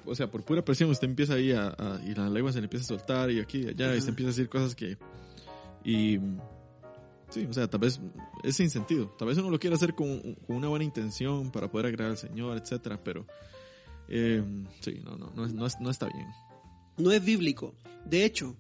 o 0.05 0.15
sea, 0.15 0.29
por 0.29 0.43
pura 0.43 0.63
presión 0.63 0.89
usted 0.89 1.07
empieza 1.07 1.33
ahí 1.35 1.51
a, 1.51 1.67
a- 1.69 2.01
y 2.05 2.13
la 2.15 2.29
lengua 2.29 2.51
se 2.51 2.59
le 2.59 2.65
empieza 2.65 2.85
a 2.85 2.97
soltar 2.97 3.31
y 3.31 3.39
aquí 3.39 3.59
y 3.63 3.67
allá 3.69 3.95
y 3.95 4.01
se 4.01 4.09
empieza 4.09 4.29
a 4.29 4.31
decir 4.33 4.49
cosas 4.49 4.75
que... 4.75 4.97
Y... 5.83 6.19
Sí, 7.29 7.45
o 7.47 7.53
sea, 7.53 7.67
tal 7.69 7.79
vez 7.81 7.99
es 8.43 8.55
sin 8.55 8.69
sentido. 8.71 9.07
Tal 9.19 9.27
vez 9.27 9.37
uno 9.37 9.51
lo 9.51 9.59
quiere 9.59 9.75
hacer 9.75 9.93
con, 9.93 10.19
con 10.47 10.55
una 10.55 10.67
buena 10.67 10.83
intención 10.83 11.51
para 11.51 11.69
poder 11.69 11.85
agradar 11.87 12.11
al 12.13 12.17
Señor, 12.17 12.57
etcétera, 12.57 12.99
pero... 13.03 13.27
eh, 14.07 14.43
sí, 14.81 14.99
no, 15.03 15.15
no, 15.17 15.31
no, 15.35 15.45
es- 15.45 15.53
no, 15.53 15.67
no 15.79 15.89
está 15.91 16.07
bien. 16.07 16.27
No 16.97 17.11
es 17.11 17.23
bíblico. 17.23 17.75
De 18.05 18.25
hecho, 18.25 18.55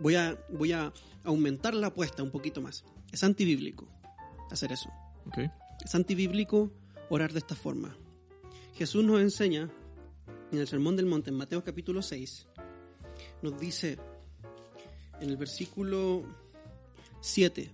voy 0.00 0.14
a, 0.14 0.38
voy 0.52 0.72
a 0.72 0.92
aumentar 1.24 1.74
la 1.74 1.88
apuesta 1.88 2.22
un 2.22 2.30
poquito 2.30 2.60
más. 2.62 2.84
Es 3.12 3.24
antibíblico 3.24 3.88
hacer 4.50 4.70
eso. 4.72 4.88
¿Ok? 5.26 5.38
Es 5.84 5.94
antibíblico 5.94 6.72
orar 7.10 7.32
de 7.32 7.40
esta 7.40 7.54
forma. 7.56 7.96
Jesús 8.76 9.04
nos 9.04 9.20
enseña 9.20 9.68
en 10.52 10.58
el 10.58 10.66
Sermón 10.66 10.96
del 10.96 11.06
Monte, 11.06 11.30
en 11.30 11.36
Mateo 11.36 11.64
capítulo 11.64 12.02
6, 12.02 12.46
nos 13.42 13.58
dice 13.60 13.98
en 15.20 15.30
el 15.30 15.36
versículo 15.36 16.24
7, 17.20 17.70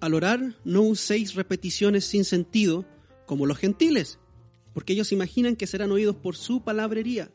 al 0.00 0.14
orar 0.14 0.54
no 0.64 0.82
uséis 0.82 1.34
repeticiones 1.34 2.04
sin 2.04 2.24
sentido 2.24 2.84
como 3.26 3.46
los 3.46 3.58
gentiles, 3.58 4.18
porque 4.72 4.92
ellos 4.92 5.12
imaginan 5.12 5.56
que 5.56 5.66
serán 5.66 5.92
oídos 5.92 6.16
por 6.16 6.36
su 6.36 6.62
palabrería. 6.62 7.30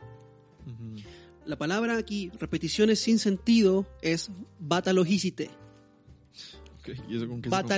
La 1.46 1.58
palabra 1.58 1.98
aquí, 1.98 2.32
repeticiones 2.40 3.00
sin 3.00 3.20
sentido, 3.20 3.86
es 4.02 4.32
batalogicite. 4.60 5.52
Ok, 6.80 6.90
¿Y 7.08 7.18
eso 7.18 7.28
con 7.28 7.42
qué 7.42 7.50
se 7.50 7.56
come? 7.56 7.70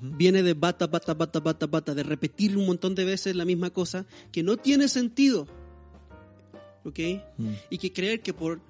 Viene 0.00 0.42
de 0.42 0.54
bata, 0.54 0.86
bata, 0.86 1.14
bata, 1.14 1.40
bata, 1.40 1.66
bata, 1.66 1.94
de 1.94 2.02
repetir 2.04 2.56
un 2.56 2.66
montón 2.66 2.94
de 2.94 3.04
veces 3.04 3.34
la 3.34 3.44
misma 3.44 3.70
cosa 3.70 4.06
que 4.30 4.42
no 4.42 4.56
tiene 4.56 4.88
sentido. 4.88 5.48
¿Ok? 6.84 6.98
Mm. 7.36 7.52
Y 7.70 7.78
que 7.78 7.92
creer 7.92 8.20
que 8.20 8.32
por, 8.32 8.60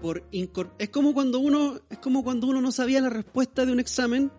por 0.00 0.24
es 0.30 0.88
como 0.90 1.12
cuando 1.12 1.40
uno, 1.40 1.80
es 1.90 1.98
como 1.98 2.22
cuando 2.22 2.46
uno 2.46 2.60
no 2.60 2.70
sabía 2.70 3.00
la 3.00 3.10
respuesta 3.10 3.66
de 3.66 3.72
un 3.72 3.80
examen 3.80 4.30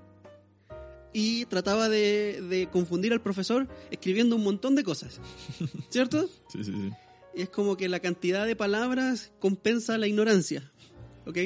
y 1.13 1.45
trataba 1.45 1.89
de, 1.89 2.41
de 2.49 2.69
confundir 2.71 3.11
al 3.11 3.21
profesor 3.21 3.67
escribiendo 3.89 4.37
un 4.37 4.43
montón 4.43 4.75
de 4.75 4.83
cosas. 4.83 5.19
¿Cierto? 5.89 6.29
Sí, 6.47 6.63
sí, 6.63 6.71
sí. 6.71 6.91
es 7.35 7.49
como 7.49 7.75
que 7.75 7.89
la 7.89 7.99
cantidad 7.99 8.45
de 8.47 8.55
palabras 8.55 9.31
compensa 9.39 9.97
la 9.97 10.07
ignorancia. 10.07 10.71
¿Ok? 11.25 11.37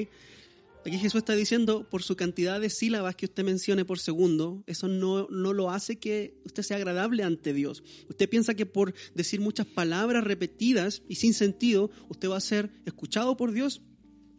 Aquí 0.86 1.00
Jesús 1.00 1.18
está 1.18 1.34
diciendo, 1.34 1.88
por 1.90 2.04
su 2.04 2.16
cantidad 2.16 2.62
de 2.62 2.70
sílabas 2.70 3.16
que 3.16 3.26
usted 3.26 3.44
mencione 3.44 3.86
por 3.86 3.98
segundo, 3.98 4.64
eso 4.68 4.88
no, 4.88 5.28
no 5.32 5.52
lo 5.52 5.72
hace 5.72 5.96
que 5.96 6.38
usted 6.46 6.62
sea 6.62 6.78
agradable 6.78 7.24
ante 7.24 7.54
Dios. 7.54 7.84
Usted 8.08 8.30
piensa 8.30 8.54
que 8.54 8.68
por 8.68 8.94
decir 9.16 9.42
muchas 9.42 9.66
palabras 9.66 10.24
repetidas 10.24 11.02
y 11.10 11.16
sin 11.16 11.34
sentido, 11.34 11.90
usted 12.08 12.30
va 12.30 12.38
a 12.38 12.42
ser 12.42 12.70
escuchado 12.86 13.36
por 13.36 13.52
Dios. 13.52 13.82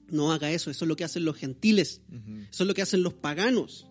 No 0.08 0.32
haga 0.32 0.52
eso, 0.52 0.70
eso 0.70 0.84
es 0.84 0.88
lo 0.88 0.94
que 0.94 1.02
hacen 1.02 1.24
los 1.24 1.36
gentiles, 1.36 2.00
eso 2.48 2.62
es 2.62 2.68
lo 2.68 2.74
que 2.74 2.82
hacen 2.82 3.02
los 3.02 3.14
paganos. 3.14 3.88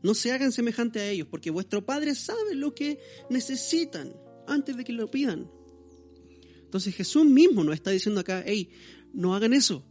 No 0.00 0.14
se 0.14 0.30
hagan 0.30 0.52
semejante 0.52 1.00
a 1.00 1.10
ellos, 1.10 1.26
porque 1.28 1.50
vuestro 1.50 1.84
Padre 1.84 2.14
sabe 2.14 2.54
lo 2.54 2.72
que 2.72 3.00
necesitan 3.30 4.14
antes 4.46 4.76
de 4.76 4.84
que 4.84 4.92
lo 4.92 5.10
pidan. 5.10 5.50
Entonces 6.62 6.94
Jesús 6.94 7.24
mismo 7.24 7.64
nos 7.64 7.74
está 7.74 7.90
diciendo 7.90 8.20
acá, 8.20 8.44
hey, 8.46 8.70
no 9.12 9.34
hagan 9.34 9.54
eso. 9.54 9.84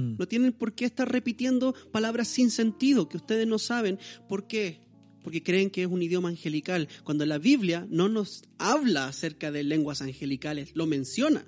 Mm. 0.00 0.16
No 0.18 0.26
tienen 0.26 0.52
por 0.52 0.74
qué 0.74 0.84
estar 0.84 1.10
repitiendo 1.10 1.74
palabras 1.92 2.28
sin 2.28 2.50
sentido 2.50 3.08
que 3.08 3.18
ustedes 3.18 3.46
no 3.46 3.58
saben. 3.58 3.98
¿Por 4.28 4.46
qué? 4.46 4.80
Porque 5.22 5.42
creen 5.42 5.70
que 5.70 5.82
es 5.82 5.88
un 5.88 6.02
idioma 6.02 6.30
angelical. 6.30 6.88
Cuando 7.04 7.26
la 7.26 7.38
Biblia 7.38 7.86
no 7.90 8.08
nos 8.08 8.42
habla 8.58 9.08
acerca 9.08 9.52
de 9.52 9.62
lenguas 9.62 10.00
angelicales, 10.00 10.70
lo 10.74 10.86
menciona. 10.86 11.44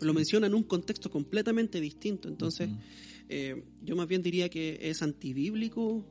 Lo 0.00 0.14
menciona 0.14 0.46
en 0.46 0.54
un 0.54 0.62
contexto 0.62 1.10
completamente 1.10 1.80
distinto. 1.80 2.28
Entonces, 2.28 2.70
eh, 3.28 3.64
yo 3.82 3.96
más 3.96 4.06
bien 4.06 4.22
diría 4.22 4.48
que 4.48 4.78
es 4.80 5.02
antibíblico 5.02 6.06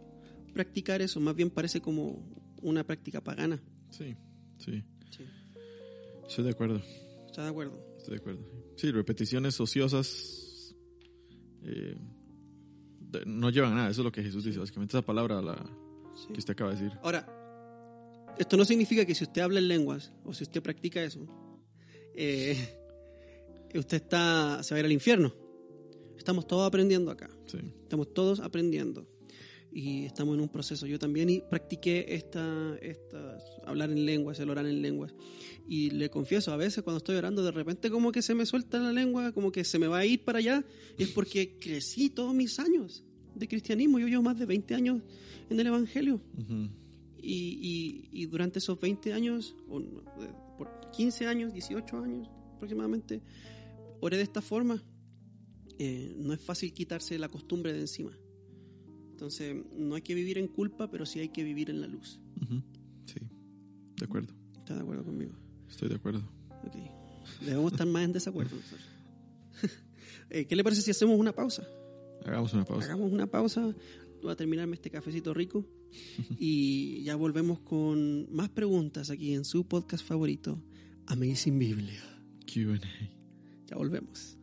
practicar 0.53 1.01
eso. 1.01 1.21
Más 1.21 1.35
bien 1.35 1.49
parece 1.49 1.79
como 1.79 2.27
una 2.61 2.85
práctica 2.85 3.23
pagana. 3.23 3.63
Sí, 3.89 4.15
sí. 4.57 4.83
Sí. 5.09 5.23
Estoy 6.27 6.43
de 6.43 6.51
acuerdo. 6.51 6.81
¿Está 7.27 7.43
de 7.43 7.49
acuerdo? 7.49 7.79
Estoy 7.97 8.15
de 8.15 8.19
acuerdo. 8.19 8.45
Sí, 8.75 8.91
repeticiones 8.91 9.57
ociosas 9.61 10.46
eh, 11.63 11.95
no 13.25 13.49
llevan 13.49 13.75
nada. 13.75 13.89
Eso 13.89 14.01
es 14.01 14.05
lo 14.05 14.11
que 14.11 14.23
Jesús 14.23 14.43
dice. 14.43 14.59
Básicamente 14.59 14.97
esa 14.97 15.05
palabra 15.05 15.41
la 15.41 15.55
Sí. 16.15 16.27
que 16.33 16.39
usted 16.39 16.53
acaba 16.53 16.73
de 16.73 16.81
decir. 16.81 16.97
Ahora, 17.03 17.25
esto 18.39 18.57
no 18.57 18.65
significa 18.65 19.05
que 19.05 19.13
si 19.13 19.23
usted 19.23 19.41
habla 19.41 19.59
en 19.59 19.67
lenguas 19.67 20.11
o 20.25 20.33
si 20.33 20.43
usted 20.43 20.61
practica 20.63 21.03
eso, 21.03 21.25
eh, 22.15 22.57
usted 23.75 23.97
está, 23.97 24.63
se 24.63 24.73
va 24.73 24.77
a 24.77 24.79
ir 24.79 24.85
al 24.85 24.91
infierno. 24.91 25.33
Estamos 26.17 26.47
todos 26.47 26.67
aprendiendo 26.67 27.11
acá. 27.11 27.29
Sí. 27.45 27.59
Estamos 27.83 28.13
todos 28.13 28.39
aprendiendo. 28.39 29.07
Y 29.71 30.05
estamos 30.05 30.35
en 30.35 30.41
un 30.41 30.49
proceso. 30.49 30.87
Yo 30.87 30.97
también 30.97 31.29
y- 31.29 31.41
practiqué 31.41 32.05
esta, 32.09 32.75
esta, 32.81 33.37
hablar 33.65 33.91
en 33.91 34.05
lenguas, 34.05 34.39
el 34.39 34.49
orar 34.49 34.65
en 34.65 34.81
lenguas. 34.81 35.13
Y 35.67 35.91
le 35.91 36.09
confieso, 36.09 36.51
a 36.51 36.57
veces 36.57 36.83
cuando 36.83 36.97
estoy 36.97 37.15
orando, 37.17 37.43
de 37.43 37.51
repente 37.51 37.89
como 37.91 38.11
que 38.11 38.21
se 38.21 38.33
me 38.33 38.45
suelta 38.45 38.79
la 38.79 38.91
lengua, 38.93 39.31
como 39.33 39.51
que 39.51 39.63
se 39.63 39.77
me 39.77 39.87
va 39.87 39.99
a 39.99 40.05
ir 40.05 40.23
para 40.23 40.39
allá. 40.39 40.63
Y 40.97 41.03
es 41.03 41.09
porque 41.09 41.57
crecí 41.59 42.09
todos 42.09 42.33
mis 42.33 42.59
años 42.59 43.03
de 43.35 43.47
cristianismo. 43.47 43.99
Yo 43.99 44.07
llevo 44.07 44.23
más 44.23 44.39
de 44.39 44.45
20 44.45 44.73
años 44.73 45.01
en 45.49 45.59
el 45.59 45.67
Evangelio. 45.67 46.21
Ujú. 46.37 46.69
Y, 47.21 47.59
y- 47.61 48.09
y 48.21 48.25
durante 48.27 48.59
esos 48.59 48.79
20 48.79 49.11
años, 49.13 49.55
o 49.67 49.81
por 50.57 50.69
15 50.95 51.27
años, 51.27 51.53
18 51.53 51.97
años 51.97 52.29
aproximadamente, 52.55 53.21
oré 53.99 54.17
de 54.17 54.23
esta 54.23 54.41
forma. 54.41 54.81
Eh, 55.77 56.15
no 56.17 56.33
es 56.33 56.39
fácil 56.41 56.73
quitarse 56.73 57.19
la 57.19 57.29
costumbre 57.29 57.73
de 57.73 57.81
encima. 57.81 58.17
Entonces, 59.17 59.55
no 59.75 59.95
hay 59.95 60.03
que 60.03 60.13
vivir 60.13 60.37
en 60.37 60.47
culpa, 60.47 60.91
pero 60.91 61.03
sí 61.03 61.19
hay 61.19 61.29
que 61.29 61.43
vivir 61.43 61.71
en 61.71 61.81
la 61.81 61.87
luz. 61.87 62.19
Sí, 63.05 63.19
de 63.97 64.05
acuerdo. 64.05 64.31
¿Estás 64.59 64.77
de 64.77 64.83
acuerdo 64.83 65.03
conmigo? 65.05 65.31
Estoy 65.67 65.89
de 65.89 65.95
acuerdo. 65.95 66.19
Ok. 66.63 66.75
Debemos 67.43 67.71
estar 67.71 67.87
más 67.87 68.03
en 68.05 68.13
desacuerdo. 68.13 68.55
nosotros. 68.55 68.81
Eh, 70.29 70.45
¿Qué 70.45 70.57
le 70.57 70.63
parece 70.63 70.81
si 70.81 70.91
hacemos 70.91 71.17
una 71.17 71.31
pausa? 71.33 71.65
Hagamos 72.25 72.53
una 72.53 72.65
pausa. 72.65 72.85
Hagamos 72.85 73.11
una 73.13 73.25
pausa. 73.27 73.73
Voy 74.21 74.31
a 74.31 74.35
terminarme 74.35 74.75
este 74.75 74.91
cafecito 74.91 75.33
rico. 75.33 75.65
y 76.37 77.01
ya 77.03 77.15
volvemos 77.15 77.59
con 77.61 78.31
más 78.31 78.49
preguntas 78.49 79.09
aquí 79.09 79.33
en 79.33 79.45
su 79.45 79.65
podcast 79.65 80.05
favorito, 80.05 80.61
Amazing 81.07 81.57
Biblia. 81.57 82.03
QA. 82.45 82.79
Ya 83.67 83.77
volvemos. 83.77 84.36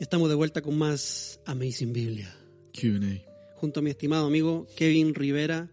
Estamos 0.00 0.30
de 0.30 0.34
vuelta 0.34 0.62
con 0.62 0.78
más 0.78 1.40
Amazing 1.44 1.92
Biblia. 1.92 2.34
QA. 2.72 3.22
Junto 3.56 3.80
a 3.80 3.82
mi 3.82 3.90
estimado 3.90 4.26
amigo 4.26 4.66
Kevin 4.74 5.14
Rivera, 5.14 5.70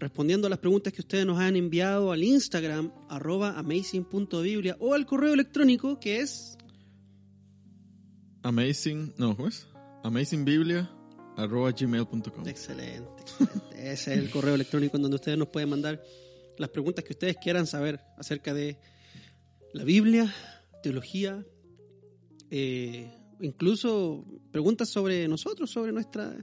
respondiendo 0.00 0.48
a 0.48 0.50
las 0.50 0.58
preguntas 0.58 0.92
que 0.92 1.00
ustedes 1.00 1.24
nos 1.24 1.38
han 1.38 1.54
enviado 1.54 2.10
al 2.10 2.24
Instagram, 2.24 2.90
arroba 3.08 3.56
amazing.biblia, 3.56 4.76
o 4.80 4.94
al 4.94 5.06
correo 5.06 5.32
electrónico 5.32 6.00
que 6.00 6.18
es 6.18 6.58
Amazing. 8.42 9.14
No, 9.16 9.36
¿cómo 9.36 9.46
es? 9.46 9.68
Amazingbiblia 10.02 10.90
arroba 11.36 11.70
gmail.com. 11.70 12.48
Excelente, 12.48 13.22
excelente. 13.22 13.92
Ese 13.92 14.12
es 14.12 14.18
el 14.18 14.28
correo 14.30 14.56
electrónico 14.56 14.96
en 14.96 15.02
donde 15.02 15.14
ustedes 15.14 15.38
nos 15.38 15.50
pueden 15.50 15.68
mandar 15.68 16.02
las 16.56 16.70
preguntas 16.70 17.04
que 17.04 17.12
ustedes 17.12 17.36
quieran 17.36 17.68
saber 17.68 18.00
acerca 18.16 18.52
de 18.52 18.76
la 19.72 19.84
Biblia, 19.84 20.34
teología, 20.82 21.46
eh, 22.50 23.17
incluso 23.40 24.24
preguntas 24.50 24.88
sobre 24.88 25.28
nosotros, 25.28 25.70
sobre 25.70 25.92
nuestra, 25.92 26.36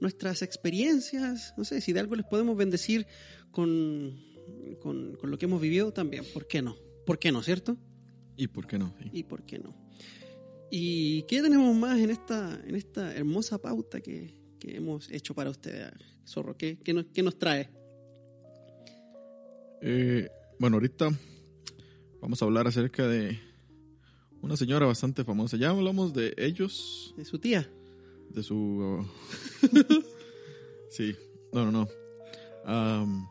nuestras 0.00 0.42
experiencias. 0.42 1.54
No 1.56 1.64
sé, 1.64 1.80
si 1.80 1.92
de 1.92 2.00
algo 2.00 2.14
les 2.14 2.26
podemos 2.26 2.56
bendecir 2.56 3.06
con, 3.50 4.20
con, 4.80 5.16
con 5.16 5.30
lo 5.30 5.38
que 5.38 5.46
hemos 5.46 5.60
vivido 5.60 5.92
también. 5.92 6.24
¿Por 6.32 6.46
qué 6.46 6.62
no? 6.62 6.76
¿Por 7.04 7.18
qué 7.18 7.32
no, 7.32 7.42
cierto? 7.42 7.76
¿Y 8.36 8.48
por 8.48 8.66
qué 8.66 8.78
no? 8.78 8.94
Sí. 8.98 9.10
¿Y 9.12 9.22
por 9.22 9.44
qué 9.44 9.58
no? 9.58 9.74
¿Y 10.70 11.22
qué 11.22 11.42
tenemos 11.42 11.74
más 11.76 11.98
en 12.00 12.10
esta, 12.10 12.60
en 12.66 12.74
esta 12.74 13.14
hermosa 13.14 13.58
pauta 13.58 14.00
que, 14.00 14.34
que 14.58 14.76
hemos 14.76 15.10
hecho 15.10 15.34
para 15.34 15.50
ustedes, 15.50 15.92
Zorro? 16.26 16.56
¿Qué, 16.56 16.78
qué 16.82 16.92
nos, 16.92 17.06
qué 17.06 17.22
nos 17.22 17.38
trae? 17.38 17.70
Eh, 19.80 20.28
bueno, 20.58 20.76
ahorita 20.76 21.10
vamos 22.20 22.42
a 22.42 22.44
hablar 22.44 22.66
acerca 22.66 23.06
de 23.06 23.38
una 24.42 24.56
señora 24.56 24.86
bastante 24.86 25.24
famosa. 25.24 25.56
Ya 25.56 25.70
hablamos 25.70 26.12
de 26.14 26.34
ellos, 26.36 27.14
De 27.16 27.24
su 27.24 27.38
tía. 27.38 27.68
de 28.30 28.42
su... 28.42 29.06
sí, 30.90 31.14
no, 31.52 31.70
no, 31.70 31.72
no. 32.64 33.28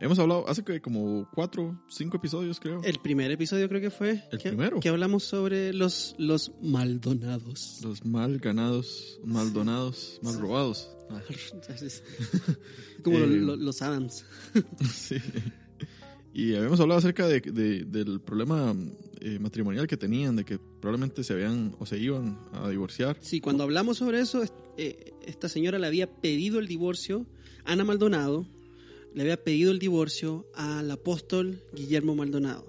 Hemos 0.00 0.18
hablado 0.18 0.48
hace 0.48 0.64
que 0.64 0.80
como 0.80 1.28
cuatro, 1.32 1.80
cinco 1.88 2.16
episodios, 2.16 2.58
creo. 2.58 2.82
El 2.82 2.98
primer 2.98 3.30
episodio 3.30 3.68
creo 3.68 3.80
que 3.80 3.90
fue. 3.90 4.24
¿El 4.32 4.38
que, 4.38 4.48
primero? 4.48 4.80
Que 4.80 4.88
hablamos 4.88 5.22
sobre 5.22 5.72
los, 5.72 6.16
los 6.18 6.50
Maldonados. 6.60 7.78
Los 7.84 8.04
mal 8.04 8.38
ganados, 8.38 9.20
mal 9.24 9.52
donados, 9.52 10.18
mal 10.22 10.38
robados. 10.40 10.90
Ah, 11.08 11.20
Como 13.04 13.18
Eh, 13.18 13.26
los, 13.28 13.58
los 13.58 13.80
Adams. 13.82 14.24
sí. 14.92 15.16
Y 16.34 16.54
habíamos 16.54 16.80
hablado 16.80 16.98
acerca 16.98 17.28
de, 17.28 17.40
de- 17.40 17.84
del 17.84 18.20
problema 18.20 18.74
eh, 19.24 19.38
matrimonial 19.38 19.86
que 19.86 19.96
tenían, 19.96 20.36
de 20.36 20.44
que 20.44 20.58
probablemente 20.58 21.22
se 21.24 21.32
habían 21.32 21.74
o 21.78 21.86
se 21.86 21.98
iban 21.98 22.38
a 22.52 22.68
divorciar. 22.68 23.16
Sí, 23.20 23.40
cuando 23.40 23.62
hablamos 23.64 23.98
sobre 23.98 24.20
eso, 24.20 24.42
eh, 24.76 25.12
esta 25.26 25.48
señora 25.48 25.78
le 25.78 25.86
había 25.86 26.06
pedido 26.06 26.58
el 26.58 26.66
divorcio, 26.66 27.26
Ana 27.64 27.84
Maldonado, 27.84 28.46
le 29.14 29.22
había 29.22 29.42
pedido 29.42 29.70
el 29.72 29.78
divorcio 29.78 30.46
al 30.54 30.90
apóstol 30.90 31.60
Guillermo 31.74 32.14
Maldonado. 32.14 32.66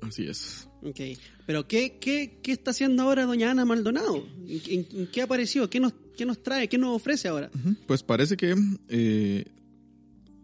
Así 0.00 0.26
es. 0.28 0.68
Ok, 0.82 1.00
pero 1.46 1.66
¿qué, 1.66 1.98
qué, 2.00 2.38
qué 2.42 2.52
está 2.52 2.70
haciendo 2.70 3.02
ahora 3.02 3.24
doña 3.26 3.50
Ana 3.50 3.64
Maldonado? 3.64 4.24
¿En, 4.46 4.60
en- 4.66 4.86
en 5.00 5.06
qué 5.08 5.22
apareció? 5.22 5.68
¿Qué 5.68 5.80
nos, 5.80 5.92
¿Qué 6.16 6.24
nos 6.24 6.40
trae? 6.42 6.68
¿Qué 6.68 6.78
nos 6.78 6.94
ofrece 6.94 7.26
ahora? 7.28 7.50
Pues 7.86 8.02
parece 8.04 8.36
que 8.36 8.54
eh, 8.88 9.44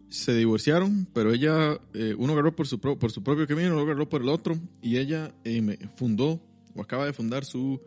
se 0.09 0.33
divorciaron, 0.35 1.07
pero 1.13 1.33
ella, 1.33 1.79
eh, 1.93 2.15
uno 2.17 2.33
agarró 2.33 2.55
por 2.55 2.67
su, 2.67 2.79
pro- 2.79 2.97
por 2.97 3.11
su 3.11 3.23
propio 3.23 3.47
camino, 3.47 3.71
uno 3.73 3.81
agarró 3.81 4.07
por 4.07 4.21
el 4.21 4.29
otro, 4.29 4.57
y 4.81 4.97
ella 4.97 5.33
eh, 5.43 5.77
fundó 5.95 6.41
o 6.75 6.81
acaba 6.81 7.05
de 7.05 7.13
fundar 7.13 7.43
su 7.45 7.81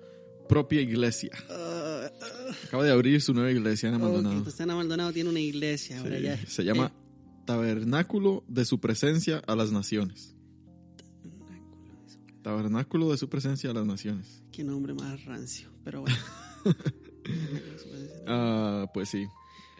propia 0.48 0.80
iglesia. 0.80 1.30
Ah, 1.50 2.10
Acaba 2.66 2.84
de 2.84 2.90
abrir 2.90 3.20
su 3.20 3.34
nueva 3.34 3.50
iglesia, 3.50 3.88
Ana 3.90 3.98
Maldonado. 3.98 4.36
entonces 4.36 4.60
Ana 4.60 4.74
Maldonado 4.76 5.12
tiene 5.12 5.28
una 5.30 5.40
iglesia 5.40 6.00
ahora 6.00 6.16
Sí, 6.16 6.22
ya. 6.22 6.46
se 6.46 6.64
llama 6.64 6.86
Eh, 6.94 7.44
Tabernáculo 7.44 8.44
de 8.48 8.64
su 8.64 8.78
presencia 8.80 9.42
a 9.46 9.54
las 9.56 9.70
naciones. 9.72 10.34
Tabernáculo 12.42 13.10
de 13.10 13.16
su 13.18 13.28
presencia 13.28 13.70
a 13.70 13.74
las 13.74 13.84
naciones. 13.86 14.42
qué 14.52 14.64
nombre 14.64 14.94
más 14.94 15.24
rancio, 15.24 15.68
pero 15.84 16.00
bueno. 16.02 16.16
Ah, 18.26 18.86
pues 18.92 19.08
sí. 19.10 19.26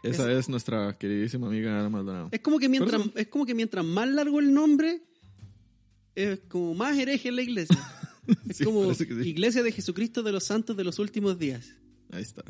Esa 0.03 0.33
es 0.33 0.49
nuestra 0.49 0.97
queridísima 0.99 1.47
amiga 1.49 1.79
Ana 1.79 1.89
Maldonado. 1.89 2.29
Es 2.33 2.41
como 2.41 2.59
que 2.59 2.69
mientras, 2.69 3.01
eso- 3.01 3.13
es 3.17 3.29
como 3.29 3.45
que 3.47 3.55
mientras 3.55 3.85
más 3.85 4.09
largo 4.09 4.41
el 4.41 4.53
nombre, 4.53 5.03
es 6.15 6.41
como 6.49 6.75
más 6.75 6.97
hereje 6.99 7.31
la 7.33 7.43
iglesia. 7.43 7.77
Es 8.51 8.59
Sí, 8.59 8.65
como 8.65 8.93
sí. 8.93 9.05
Iglesia 9.25 9.63
de 9.63 9.73
Jesucristo 9.73 10.23
de 10.23 10.33
los 10.33 10.45
Santos 10.45 10.77
de 10.77 10.85
los 10.85 10.99
últimos 10.99 11.39
días. 11.39 11.75
Ahí 12.11 12.21
está. 12.23 12.45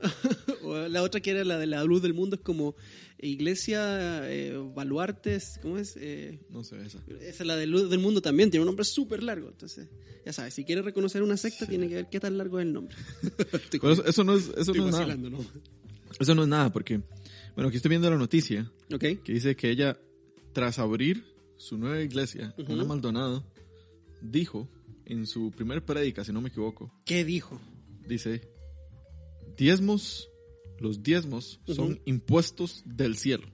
La 0.88 1.02
otra 1.02 1.20
que 1.20 1.30
era 1.30 1.44
la 1.44 1.58
de 1.58 1.66
la 1.66 1.82
luz 1.84 2.02
del 2.02 2.12
mundo 2.14 2.36
es 2.36 2.42
como 2.42 2.74
Iglesia 3.18 4.20
eh, 4.30 4.54
Baluartes, 4.74 5.58
¿cómo 5.62 5.78
es? 5.78 5.96
Eh, 5.96 6.40
No 6.50 6.64
sé 6.64 6.76
esa. 6.84 6.98
esa 7.20 7.42
es 7.42 7.46
la 7.46 7.56
de 7.56 7.66
luz 7.66 7.88
del 7.88 7.98
mundo 8.00 8.20
también, 8.20 8.50
tiene 8.50 8.62
un 8.62 8.66
nombre 8.68 8.84
súper 8.84 9.22
largo. 9.22 9.48
Entonces, 9.48 9.88
ya 10.24 10.32
sabes, 10.32 10.54
si 10.54 10.64
quieres 10.64 10.84
reconocer 10.84 11.22
una 11.22 11.36
secta, 11.36 11.66
tiene 11.66 11.88
que 11.88 11.94
ver 11.94 12.08
qué 12.10 12.20
tan 12.20 12.36
largo 12.36 12.58
es 12.58 12.66
el 12.66 12.72
nombre. 12.72 12.96
Eso, 13.82 14.04
eso 14.04 14.24
no 14.24 14.34
es, 14.36 14.50
eso 14.56 14.74
no 14.74 14.88
es 14.88 14.94
nada. 14.94 15.16
¿no? 15.16 15.38
Eso 16.18 16.34
no 16.34 16.42
es 16.42 16.48
nada, 16.48 16.72
porque, 16.72 17.00
bueno, 17.54 17.68
aquí 17.68 17.76
estoy 17.76 17.90
viendo 17.90 18.10
la 18.10 18.16
noticia 18.16 18.70
que 18.98 19.20
dice 19.26 19.56
que 19.56 19.70
ella, 19.70 19.98
tras 20.52 20.78
abrir 20.78 21.24
su 21.58 21.76
nueva 21.76 22.00
iglesia, 22.00 22.54
Ujú. 22.58 22.72
Ana 22.72 22.84
Maldonado, 22.84 23.44
dijo 24.22 24.68
en 25.04 25.26
su 25.26 25.50
primer 25.52 25.84
prédica, 25.84 26.24
si 26.24 26.32
no 26.32 26.40
me 26.40 26.48
equivoco, 26.48 26.92
¿Qué 27.04 27.24
dijo? 27.24 27.60
dice, 28.06 28.48
diezmos, 29.56 30.28
los 30.78 31.02
diezmos 31.02 31.60
son 31.66 32.00
impuestos 32.04 32.82
del 32.84 33.16
cielo. 33.16 33.46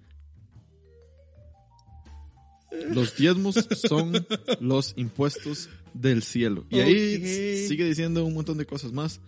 Los 2.90 3.16
diezmos 3.16 3.68
son 3.86 4.26
los 4.60 4.94
impuestos 4.96 5.68
del 5.94 6.22
cielo. 6.22 6.64
Y 6.70 6.80
ahí 6.80 7.66
sigue 7.68 7.84
diciendo 7.84 8.24
un 8.24 8.34
montón 8.34 8.58
de 8.58 8.66
cosas 8.66 8.92
más 8.92 9.20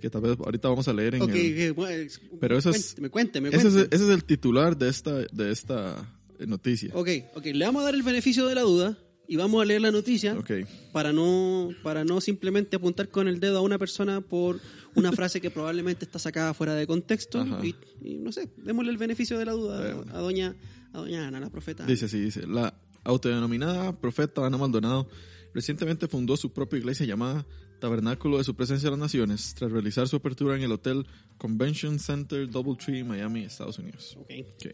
que 0.00 0.10
tal 0.10 0.22
vez 0.22 0.36
ahorita 0.38 0.68
vamos 0.68 0.88
a 0.88 0.92
leer 0.92 1.14
en 1.16 1.22
Ok, 1.22 1.30
el... 1.34 2.10
Pero 2.40 2.58
eso 2.58 2.70
es- 2.70 2.94
cuénteme, 2.94 3.10
cuénteme, 3.10 3.48
Ese 3.50 3.56
es, 3.58 3.62
cuénteme. 3.74 3.88
ese 3.96 4.04
es 4.04 4.10
el 4.10 4.24
titular 4.24 4.76
de 4.76 4.88
esta, 4.88 5.12
de 5.14 5.52
esta 5.52 6.08
noticia. 6.46 6.90
Ok, 6.94 7.08
ok, 7.34 7.46
le 7.46 7.64
vamos 7.64 7.82
a 7.82 7.84
dar 7.86 7.94
el 7.94 8.02
beneficio 8.02 8.46
de 8.46 8.54
la 8.54 8.62
duda 8.62 8.96
y 9.28 9.36
vamos 9.36 9.62
a 9.62 9.64
leer 9.64 9.80
la 9.82 9.92
noticia 9.92 10.34
Ok. 10.36 10.50
para 10.92 11.12
no 11.12 11.68
para 11.84 12.04
no 12.04 12.20
simplemente 12.20 12.74
apuntar 12.76 13.08
con 13.10 13.28
el 13.28 13.38
dedo 13.38 13.58
a 13.58 13.60
una 13.60 13.78
persona 13.78 14.20
por 14.22 14.58
una 14.96 15.12
frase 15.12 15.40
que 15.40 15.50
probablemente 15.52 16.04
está 16.04 16.18
sacada 16.18 16.52
fuera 16.54 16.74
de 16.74 16.84
contexto 16.86 17.46
y, 17.62 17.76
y 18.02 18.18
no 18.18 18.32
sé, 18.32 18.48
démosle 18.56 18.90
el 18.90 18.96
beneficio 18.98 19.38
de 19.38 19.44
la 19.44 19.52
duda 19.52 20.02
a 20.12 20.18
doña 20.18 20.56
a 20.92 20.98
doña 20.98 21.28
Ana, 21.28 21.38
la 21.38 21.48
profeta. 21.50 21.86
Dice 21.86 22.06
así, 22.06 22.18
dice, 22.18 22.44
la 22.46 22.74
autodenominada 23.04 24.00
profeta 24.00 24.44
Ana 24.44 24.56
Maldonado 24.58 25.08
recientemente 25.54 26.08
fundó 26.08 26.36
su 26.36 26.52
propia 26.52 26.78
iglesia 26.80 27.06
llamada 27.06 27.46
Tabernáculo 27.80 28.38
de 28.38 28.44
su 28.44 28.54
Presencia 28.54 28.88
a 28.88 28.90
las 28.92 29.00
Naciones 29.00 29.54
tras 29.54 29.72
realizar 29.72 30.06
su 30.06 30.16
apertura 30.16 30.54
en 30.56 30.62
el 30.62 30.70
Hotel 30.72 31.06
Convention 31.38 31.98
Center 31.98 32.48
Doubletree, 32.48 33.02
Miami, 33.02 33.42
Estados 33.44 33.78
Unidos. 33.78 34.16
Ok. 34.20 34.30
Ok. 34.54 34.66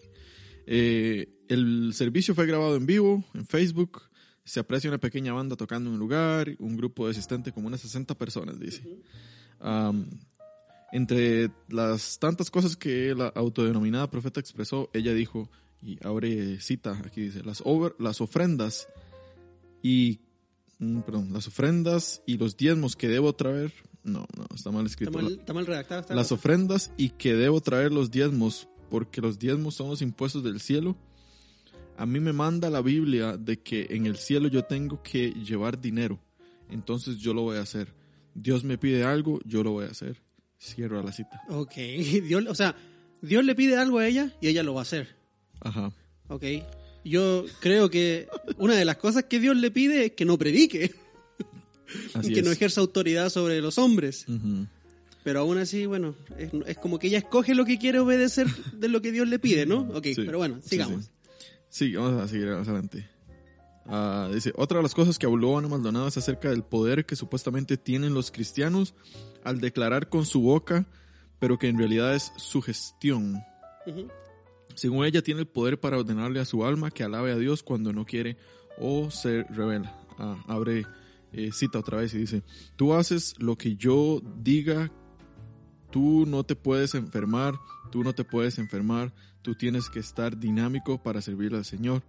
Eh, 0.66 1.28
el 1.48 1.92
servicio 1.94 2.34
fue 2.34 2.46
grabado 2.46 2.76
en 2.76 2.84
vivo 2.86 3.24
en 3.34 3.46
Facebook. 3.46 4.02
Se 4.44 4.60
aprecia 4.60 4.90
una 4.90 4.98
pequeña 4.98 5.32
banda 5.32 5.56
tocando 5.56 5.88
en 5.88 5.94
un 5.94 6.00
lugar, 6.00 6.54
un 6.58 6.76
grupo 6.76 7.06
de 7.06 7.12
asistentes 7.12 7.52
como 7.54 7.66
unas 7.68 7.80
60 7.80 8.14
personas, 8.16 8.58
dice. 8.60 8.82
Entre 10.92 11.50
las 11.68 12.18
tantas 12.18 12.50
cosas 12.50 12.76
que 12.76 13.14
la 13.14 13.26
autodenominada 13.28 14.08
profeta 14.08 14.38
expresó, 14.40 14.88
ella 14.94 15.12
dijo, 15.14 15.50
y 15.82 15.98
abre 16.06 16.60
cita, 16.60 16.92
aquí 17.04 17.22
dice, 17.22 17.42
las, 17.42 17.60
over- 17.62 17.94
las 17.98 18.20
ofrendas 18.20 18.88
y, 19.82 20.20
perdón, 20.78 21.32
las 21.32 21.46
ofrendas 21.48 22.22
y 22.26 22.36
los 22.36 22.56
diezmos 22.56 22.96
que 22.96 23.08
debo 23.08 23.34
traer, 23.34 23.72
no, 24.04 24.26
no, 24.36 24.46
está 24.54 24.70
mal 24.70 24.86
Está 24.86 25.04
escrito. 25.04 25.12
mal, 25.22 25.32
está 25.32 25.52
mal 25.52 25.66
redactado. 25.66 26.14
Las 26.14 26.32
ofrendas 26.32 26.92
y 26.96 27.10
que 27.10 27.34
debo 27.34 27.60
traer 27.60 27.92
los 27.92 28.10
diezmos, 28.10 28.68
porque 28.90 29.20
los 29.20 29.38
diezmos 29.38 29.74
son 29.74 29.88
los 29.88 30.02
impuestos 30.02 30.42
del 30.44 30.60
cielo. 30.60 30.96
A 31.96 32.04
mí 32.04 32.20
me 32.20 32.32
manda 32.32 32.68
la 32.68 32.82
Biblia 32.82 33.36
de 33.36 33.58
que 33.60 33.86
en 33.90 34.06
el 34.06 34.16
cielo 34.16 34.48
yo 34.48 34.64
tengo 34.64 35.02
que 35.02 35.30
llevar 35.30 35.80
dinero. 35.80 36.20
Entonces 36.68 37.16
yo 37.18 37.32
lo 37.32 37.42
voy 37.42 37.56
a 37.56 37.62
hacer. 37.62 37.94
Dios 38.34 38.64
me 38.64 38.76
pide 38.76 39.02
algo, 39.04 39.40
yo 39.46 39.62
lo 39.62 39.72
voy 39.72 39.86
a 39.86 39.88
hacer. 39.88 40.20
Cierro 40.60 41.02
la 41.02 41.12
cita. 41.12 41.40
Ok, 41.48 41.74
Dios, 41.76 42.44
o 42.48 42.54
sea, 42.54 42.76
Dios 43.22 43.44
le 43.44 43.54
pide 43.54 43.76
algo 43.78 43.98
a 43.98 44.06
ella 44.06 44.32
y 44.42 44.48
ella 44.48 44.62
lo 44.62 44.74
va 44.74 44.80
a 44.80 44.82
hacer. 44.82 45.16
Ajá. 45.60 45.90
Ok. 46.28 46.44
Yo 47.08 47.44
creo 47.60 47.88
que 47.90 48.28
una 48.58 48.74
de 48.74 48.84
las 48.84 48.96
cosas 48.96 49.24
que 49.24 49.38
Dios 49.40 49.56
le 49.56 49.70
pide 49.70 50.06
es 50.06 50.12
que 50.12 50.24
no 50.24 50.36
predique, 50.38 50.94
Así 52.14 52.32
que 52.32 52.42
no 52.42 52.50
es. 52.50 52.56
ejerza 52.56 52.80
autoridad 52.80 53.30
sobre 53.30 53.60
los 53.60 53.78
hombres. 53.78 54.26
Ujú. 54.28 54.66
Pero 55.22 55.40
aún 55.40 55.58
así, 55.58 55.86
bueno, 55.86 56.14
es, 56.38 56.50
es 56.66 56.78
como 56.78 56.98
que 56.98 57.06
ella 57.08 57.18
escoge 57.18 57.54
lo 57.54 57.64
que 57.64 57.78
quiere 57.78 57.98
obedecer 58.00 58.46
de 58.74 58.88
lo 58.88 59.00
que 59.02 59.12
Dios 59.12 59.28
le 59.28 59.38
pide, 59.38 59.66
¿no? 59.66 59.80
Ok, 59.94 60.04
Sí. 60.06 60.22
pero 60.24 60.38
bueno, 60.38 60.60
Sí, 60.62 60.70
sigamos. 60.70 61.04
sí. 61.04 61.10
Sí, 61.68 61.94
vamos 61.94 62.22
a 62.22 62.28
seguir 62.28 62.48
adelante. 62.48 63.08
Ah, 63.86 64.28
dice, 64.32 64.52
otra 64.56 64.78
de 64.78 64.82
las 64.82 64.94
cosas 64.94 65.18
que 65.18 65.26
habló 65.26 65.58
Ana 65.58 65.68
Maldonado 65.68 66.08
es 66.08 66.16
acerca 66.16 66.50
del 66.50 66.64
poder 66.64 67.06
que 67.06 67.14
supuestamente 67.14 67.76
tienen 67.76 68.14
los 68.14 68.30
cristianos 68.32 68.94
al 69.44 69.60
declarar 69.60 70.08
con 70.08 70.26
su 70.26 70.40
boca, 70.40 70.86
pero 71.38 71.58
que 71.58 71.68
en 71.68 71.78
realidad 71.78 72.14
es 72.16 72.32
su 72.36 72.62
gestión. 72.62 73.36
Ujú. 73.86 74.08
Según 74.76 75.04
ella, 75.06 75.22
tiene 75.22 75.40
el 75.40 75.46
poder 75.46 75.80
para 75.80 75.98
ordenarle 75.98 76.38
a 76.38 76.44
su 76.44 76.64
alma 76.64 76.90
que 76.90 77.02
alabe 77.02 77.32
a 77.32 77.36
Dios 77.36 77.62
cuando 77.62 77.92
no 77.92 78.04
quiere 78.04 78.36
o 78.78 79.10
se 79.10 79.42
revela. 79.44 79.98
Ah, 80.18 80.36
abre 80.46 80.86
eh, 81.32 81.50
cita 81.52 81.78
otra 81.78 81.98
vez 81.98 82.14
y 82.14 82.18
dice, 82.18 82.42
tú 82.76 82.94
haces 82.94 83.34
lo 83.38 83.56
que 83.56 83.76
yo 83.76 84.20
diga, 84.38 84.92
tú 85.90 86.24
no 86.26 86.44
te 86.44 86.56
puedes 86.56 86.94
enfermar, 86.94 87.54
tú 87.90 88.04
no 88.04 88.14
te 88.14 88.24
puedes 88.24 88.58
enfermar, 88.58 89.14
tú 89.42 89.54
tienes 89.54 89.88
que 89.88 89.98
estar 89.98 90.38
dinámico 90.38 91.02
para 91.02 91.20
servirle 91.20 91.58
al 91.58 91.64
Señor. 91.64 92.02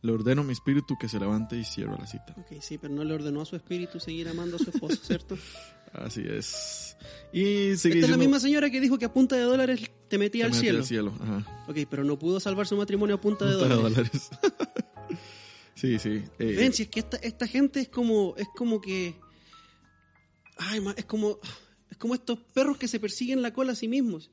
Le 0.00 0.12
ordeno 0.12 0.42
a 0.42 0.44
mi 0.44 0.52
espíritu 0.52 0.96
que 0.98 1.08
se 1.08 1.20
levante 1.20 1.56
y 1.56 1.64
cierra 1.64 1.96
la 1.96 2.06
cita. 2.06 2.34
Ok, 2.36 2.60
sí, 2.60 2.78
pero 2.78 2.92
no 2.92 3.04
le 3.04 3.14
ordenó 3.14 3.42
a 3.42 3.44
su 3.44 3.54
espíritu 3.54 4.00
seguir 4.00 4.28
amando 4.28 4.56
a 4.56 4.58
su 4.58 4.70
esposo, 4.70 4.96
¿cierto? 5.02 5.36
Así 5.92 6.22
es. 6.26 6.96
Y 7.32 7.70
Esta 7.72 7.88
es 7.88 8.08
la 8.08 8.16
misma 8.16 8.38
señora 8.40 8.70
que 8.70 8.80
dijo 8.80 8.98
que 8.98 9.04
a 9.06 9.12
punta 9.12 9.36
de 9.36 9.42
dólares 9.42 9.90
te 10.08 10.18
metía 10.18 10.42
"Te 10.50 10.52
al 10.54 10.60
metí 10.62 10.84
cielo. 10.86 11.12
Ajá. 11.20 11.64
Ok, 11.68 11.78
pero 11.90 12.04
no 12.04 12.18
pudo 12.18 12.40
salvar 12.40 12.66
su 12.66 12.76
matrimonio 12.76 13.16
a 13.16 13.20
punta 13.20 13.44
de 13.46 13.52
Punta 13.52 13.68
de 13.68 13.74
dólares. 13.74 14.30
dólares. 14.30 14.30
sí, 15.74 15.98
sí. 15.98 16.22
eh, 16.38 16.54
Ven, 16.56 16.72
si 16.72 16.84
es 16.84 16.88
que 16.88 17.00
esta, 17.00 17.16
esta 17.18 17.46
gente 17.46 17.80
es 17.80 17.88
como, 17.88 18.34
es 18.36 18.48
como 18.56 18.80
que. 18.80 19.16
Ay, 20.58 20.80
es 20.96 21.04
como. 21.04 21.38
Es 21.90 21.96
como 21.98 22.14
estos 22.14 22.38
perros 22.54 22.78
que 22.78 22.88
se 22.88 22.98
persiguen 23.00 23.42
la 23.42 23.52
cola 23.52 23.72
a 23.72 23.76
sí 23.76 23.86
mismos. 23.88 24.30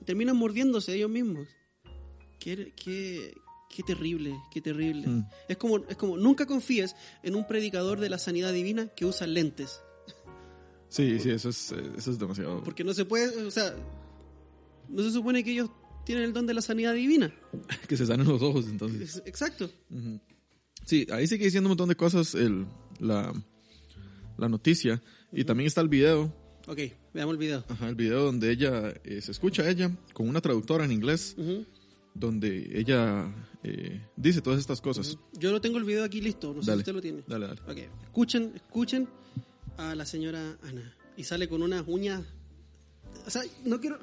Y 0.00 0.04
terminan 0.04 0.36
mordiéndose 0.36 0.94
ellos 0.94 1.10
mismos. 1.10 1.48
Qué, 2.40 2.72
qué, 2.76 3.34
qué 3.74 3.82
terrible, 3.82 4.34
qué 4.52 4.60
terrible. 4.60 5.06
Mm. 5.06 5.24
Es, 5.48 5.56
como, 5.56 5.78
es 5.88 5.96
como, 5.96 6.16
nunca 6.16 6.46
confíes 6.46 6.96
en 7.22 7.34
un 7.34 7.46
predicador 7.46 8.00
de 8.00 8.08
la 8.10 8.18
sanidad 8.18 8.52
divina 8.52 8.88
que 8.88 9.04
usa 9.06 9.26
lentes. 9.26 9.80
Sí, 10.94 11.18
sí, 11.18 11.30
eso 11.30 11.48
es, 11.48 11.72
eh, 11.72 11.82
eso 11.96 12.10
es 12.12 12.18
demasiado. 12.20 12.62
Porque 12.62 12.84
no 12.84 12.94
se 12.94 13.04
puede, 13.04 13.44
o 13.44 13.50
sea, 13.50 13.74
no 14.88 15.02
se 15.02 15.10
supone 15.10 15.42
que 15.42 15.50
ellos 15.50 15.68
tienen 16.06 16.22
el 16.24 16.32
don 16.32 16.46
de 16.46 16.54
la 16.54 16.62
sanidad 16.62 16.94
divina. 16.94 17.34
Que 17.88 17.96
se 17.96 18.06
salen 18.06 18.26
los 18.28 18.40
ojos, 18.42 18.66
entonces. 18.68 19.16
Es- 19.16 19.22
exacto. 19.26 19.68
Ujú. 19.90 20.20
Sí, 20.86 21.06
ahí 21.10 21.26
sigue 21.26 21.46
diciendo 21.46 21.66
un 21.66 21.70
montón 21.72 21.88
de 21.88 21.96
cosas 21.96 22.34
el, 22.36 22.66
la, 23.00 23.32
la 24.38 24.48
noticia. 24.48 25.02
Y 25.32 25.44
también 25.44 25.66
está 25.66 25.80
el 25.80 25.88
video. 25.88 26.32
Ok, 26.68 26.78
veamos 27.12 27.32
el 27.32 27.38
video. 27.38 27.64
Ajá, 27.68 27.88
el 27.88 27.94
video 27.96 28.22
donde 28.24 28.52
ella 28.52 28.94
eh, 29.02 29.20
se 29.20 29.32
escucha 29.32 29.62
a 29.62 29.70
ella 29.70 29.90
con 30.12 30.28
una 30.28 30.40
traductora 30.40 30.84
en 30.84 30.92
inglés, 30.92 31.34
Ujú. 31.36 31.64
donde 32.14 32.78
ella 32.78 33.34
eh, 33.64 34.00
dice 34.16 34.40
todas 34.42 34.60
estas 34.60 34.80
cosas. 34.80 35.18
Yo 35.32 35.50
lo 35.50 35.60
tengo 35.60 35.78
el 35.78 35.84
video 35.84 36.04
aquí 36.04 36.20
listo, 36.20 36.54
no 36.54 36.62
sé 36.62 36.70
Dale. 36.70 36.78
si 36.78 36.82
usted 36.82 36.94
lo 36.94 37.00
tiene. 37.02 37.24
Dale, 37.26 37.48
dale. 37.48 37.60
Ok, 37.66 37.78
escuchen, 38.04 38.52
escuchen 38.54 39.08
a 39.76 39.94
la 39.94 40.06
señora 40.06 40.56
Ana. 40.62 40.94
Y 41.16 41.24
sale 41.24 41.48
con 41.48 41.62
unas 41.62 41.84
uñas. 41.86 42.22
O 43.26 43.30
sea, 43.30 43.42
no 43.64 43.80
quiero, 43.80 43.98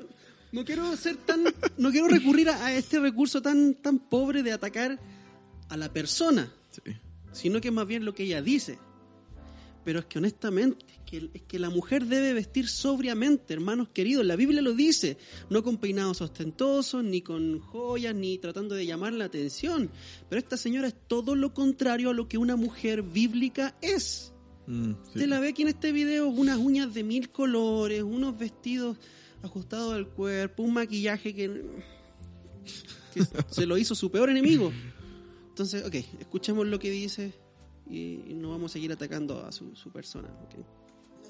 no 0.52 0.64
quiero 0.66 0.96
ser 0.96 1.18
tan. 1.18 1.44
No 1.78 1.92
quiero 1.92 2.08
recurrir 2.08 2.50
a, 2.50 2.66
a 2.68 2.74
este 2.76 3.00
recurso 3.00 3.42
tan, 3.42 3.76
tan 3.76 4.00
pobre 4.00 4.44
de 4.44 4.52
atacar 4.54 5.00
a 5.70 5.78
la 5.78 5.92
persona, 5.92 6.52
Sí. 6.72 6.82
sino 7.32 7.60
que 7.62 7.72
más 7.72 7.88
bien 7.88 8.06
lo 8.06 8.14
que 8.16 8.24
ella 8.24 8.42
dice. 8.42 8.78
Pero 9.84 10.00
es 10.00 10.06
que 10.06 10.20
honestamente, 10.20 10.86
es 10.94 11.00
que, 11.10 11.30
es 11.34 11.42
que 11.44 11.58
la 11.58 11.70
mujer 11.72 12.06
debe 12.06 12.34
vestir 12.34 12.68
sobriamente, 12.70 13.54
hermanos 13.54 13.90
queridos. 13.90 14.24
La 14.26 14.36
Biblia 14.36 14.62
lo 14.62 14.74
dice, 14.74 15.18
no 15.50 15.64
con 15.64 15.78
peinados 15.78 16.22
ostentosos, 16.22 17.04
ni 17.04 17.22
con 17.24 17.60
joyas, 17.60 18.14
ni 18.14 18.38
tratando 18.38 18.76
de 18.76 18.86
llamar 18.86 19.14
la 19.14 19.26
atención. 19.26 19.90
Pero 20.30 20.40
esta 20.40 20.56
señora 20.56 20.88
es 20.90 20.96
todo 21.08 21.36
lo 21.36 21.54
contrario 21.54 22.12
a 22.12 22.14
lo 22.14 22.28
que 22.28 22.38
una 22.38 22.56
mujer 22.56 23.02
bíblica 23.02 23.76
es. 23.82 24.34
Mm, 24.72 24.94
sí. 24.94 25.10
Usted 25.16 25.28
la 25.28 25.42
ve 25.42 25.50
aquí 25.50 25.64
en 25.64 25.68
este 25.68 25.92
video, 25.92 26.30
unas 26.30 26.58
uñas 26.58 26.94
de 26.94 27.04
mil 27.04 27.30
colores, 27.30 28.04
unos 28.04 28.38
vestidos 28.38 28.98
ajustados 29.44 29.94
al 29.94 30.08
cuerpo, 30.08 30.64
un 30.64 30.74
maquillaje 30.74 31.36
que, 31.36 31.62
que 33.14 33.22
se 33.50 33.66
lo 33.66 33.78
hizo 33.78 33.96
su 33.96 34.10
peor 34.10 34.30
enemigo. 34.30 34.72
Entonces, 35.50 35.86
ok, 35.86 35.96
escuchemos 36.22 36.66
lo 36.68 36.80
que 36.80 36.90
dice 36.90 37.34
y, 37.90 38.24
y 38.30 38.34
no 38.34 38.52
vamos 38.52 38.72
a 38.72 38.74
seguir 38.74 38.94
atacando 38.94 39.46
a 39.46 39.52
su, 39.52 39.76
su 39.76 39.92
persona. 39.92 40.30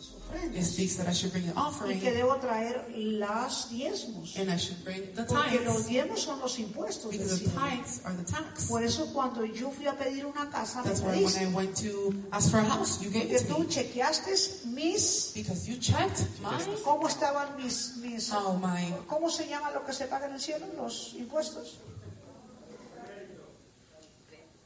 Ok. 0.10 0.56
It 0.56 0.64
speaks 0.64 0.96
that 0.98 1.08
I 1.08 1.14
should 1.14 1.32
bring 1.32 1.46
the 1.46 1.54
y 1.54 1.62
offering 1.62 2.00
que 2.00 2.12
debo 2.12 2.36
traer 2.40 2.86
las 2.96 3.70
diezmos. 3.70 4.36
and 4.38 4.50
I 4.50 4.58
should 4.58 4.84
bring 4.84 5.14
the 5.14 5.24
Porque 5.26 5.60
los 5.64 5.86
tithes 5.86 5.88
diezmos 5.88 6.20
son 6.22 6.40
los 6.40 6.58
impuestos 6.60 7.12
because 7.12 7.40
the 7.44 7.50
tithes 7.52 8.02
are 8.06 8.16
the 8.16 8.24
tax. 8.24 8.68
Por 8.68 8.84
eso 8.84 9.06
cuando 9.14 9.44
yo 9.46 9.70
fui 9.72 9.88
a 9.88 9.94
pedir 9.98 10.26
una 10.26 10.50
casa, 10.50 10.82
me 10.82 10.90
That's 10.90 11.02
why 11.02 11.08
when 11.10 11.20
I 11.20 11.24
pediste. 11.24 11.54
went 11.54 11.76
to 11.78 12.14
ask 12.32 12.50
for 12.52 12.60
a 12.60 12.64
house, 12.64 13.02
you 13.02 13.10
gave 13.10 13.28
Porque 13.30 13.36
it 13.42 13.48
to 13.48 13.54
tú 13.56 13.60
me 13.60 13.66
chequeaste 13.68 14.66
mis, 14.68 15.32
because 15.36 15.68
you 15.68 15.78
checked 15.78 16.26
mine. 16.42 16.78
cómo 16.84 17.08
estaban 17.08 17.56
mis, 17.58 17.98
mis, 17.98 18.32
Oh 18.34 18.58
my! 18.58 18.94
¿cómo 19.08 19.30
se 19.30 19.48
llama 19.48 19.72
lo 19.72 19.86
que 19.86 19.94
se 19.94 20.06
paga 20.08 20.28
en 20.28 20.34
el 20.34 20.42
cielo? 20.42 20.66
Los 20.78 21.14
impuestos. 21.16 21.80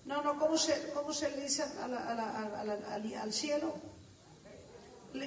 No, 0.05 0.21
no, 0.21 0.37
¿cómo 0.37 0.55
se, 0.55 0.91
cómo 0.93 1.11
se 1.13 1.31
le 1.31 1.41
dice 1.41 1.63
a 1.63 1.87
la- 1.87 1.97
a 1.97 2.13
la- 2.13 2.59
a 2.59 2.63
la- 2.63 2.93
al, 2.93 3.13
al 3.15 3.33
cielo? 3.33 3.73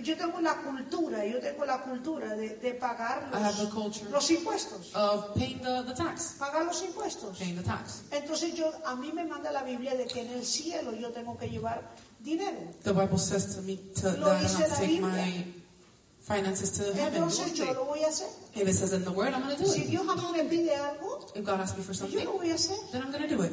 Yo 0.03 0.17
tengo 0.17 0.41
la 0.41 0.55
cultura, 0.63 1.25
yo 1.25 1.41
tengo 1.41 1.65
la 1.65 1.83
cultura 1.83 2.35
de, 2.37 2.57
de 2.57 2.75
pagar 2.75 3.31
los, 4.11 4.31
impuestos. 4.31 4.95
Of 4.95 5.35
paying 5.35 5.61
the, 5.61 5.83
the 5.87 5.95
tax, 5.95 6.37
Pagar 6.39 6.65
los 6.65 6.83
impuestos. 6.83 7.39
paying 7.39 7.57
the 7.57 7.63
tax. 7.63 8.03
Entonces 8.11 8.55
yo, 8.55 8.71
a 8.85 8.95
mí 8.95 9.13
me 9.13 9.25
manda 9.25 9.51
la 9.51 9.63
Biblia 9.63 9.95
de 9.97 10.07
que 10.07 10.21
en 10.23 10.31
el 10.33 10.45
cielo 10.45 10.93
yo 10.95 11.11
tengo 11.11 11.37
que 11.37 11.49
llevar 11.49 11.83
dinero. 12.21 12.59
The 12.85 12.93
Bible 12.93 13.19
says 13.19 13.57
to 13.57 13.63
me 13.63 13.77
to, 14.01 14.13
Lo 14.19 14.27
that 14.31 14.43
I 14.43 14.47
have 14.47 14.69
to 14.69 14.75
take 14.77 14.89
Biblia. 14.89 15.01
my 15.01 15.45
finances 16.21 16.71
to 16.73 16.85
heaven. 16.95 17.23
Entonces 17.23 17.55
yo 17.55 17.73
lo 17.73 17.85
voy 17.87 18.05
a 18.05 18.09
hacer. 18.09 18.29
If 18.55 18.69
it 18.69 18.75
says 18.75 18.93
in 18.93 19.05
the 19.05 19.11
Word, 19.11 19.33
I'm 19.35 19.43
going 19.43 19.57
to 19.57 19.63
do 19.63 19.69
Si 19.69 19.83
it. 19.83 19.89
Dios 19.91 20.07
a 20.09 20.15
mí 20.17 20.33
me 20.33 20.45
pide 20.45 20.75
algo, 20.77 21.27
If 21.35 21.45
God 21.45 21.61
asks 21.61 21.77
me 21.79 21.83
for 21.85 21.93
yo 21.93 21.99
something, 21.99 22.25
lo 22.25 22.33
voy 22.39 22.51
a 22.51 22.55
hacer. 22.55 22.77
then 22.93 23.03
I'm 23.03 23.11
going 23.11 23.29
to 23.29 23.37
do 23.37 23.43
it. 23.43 23.53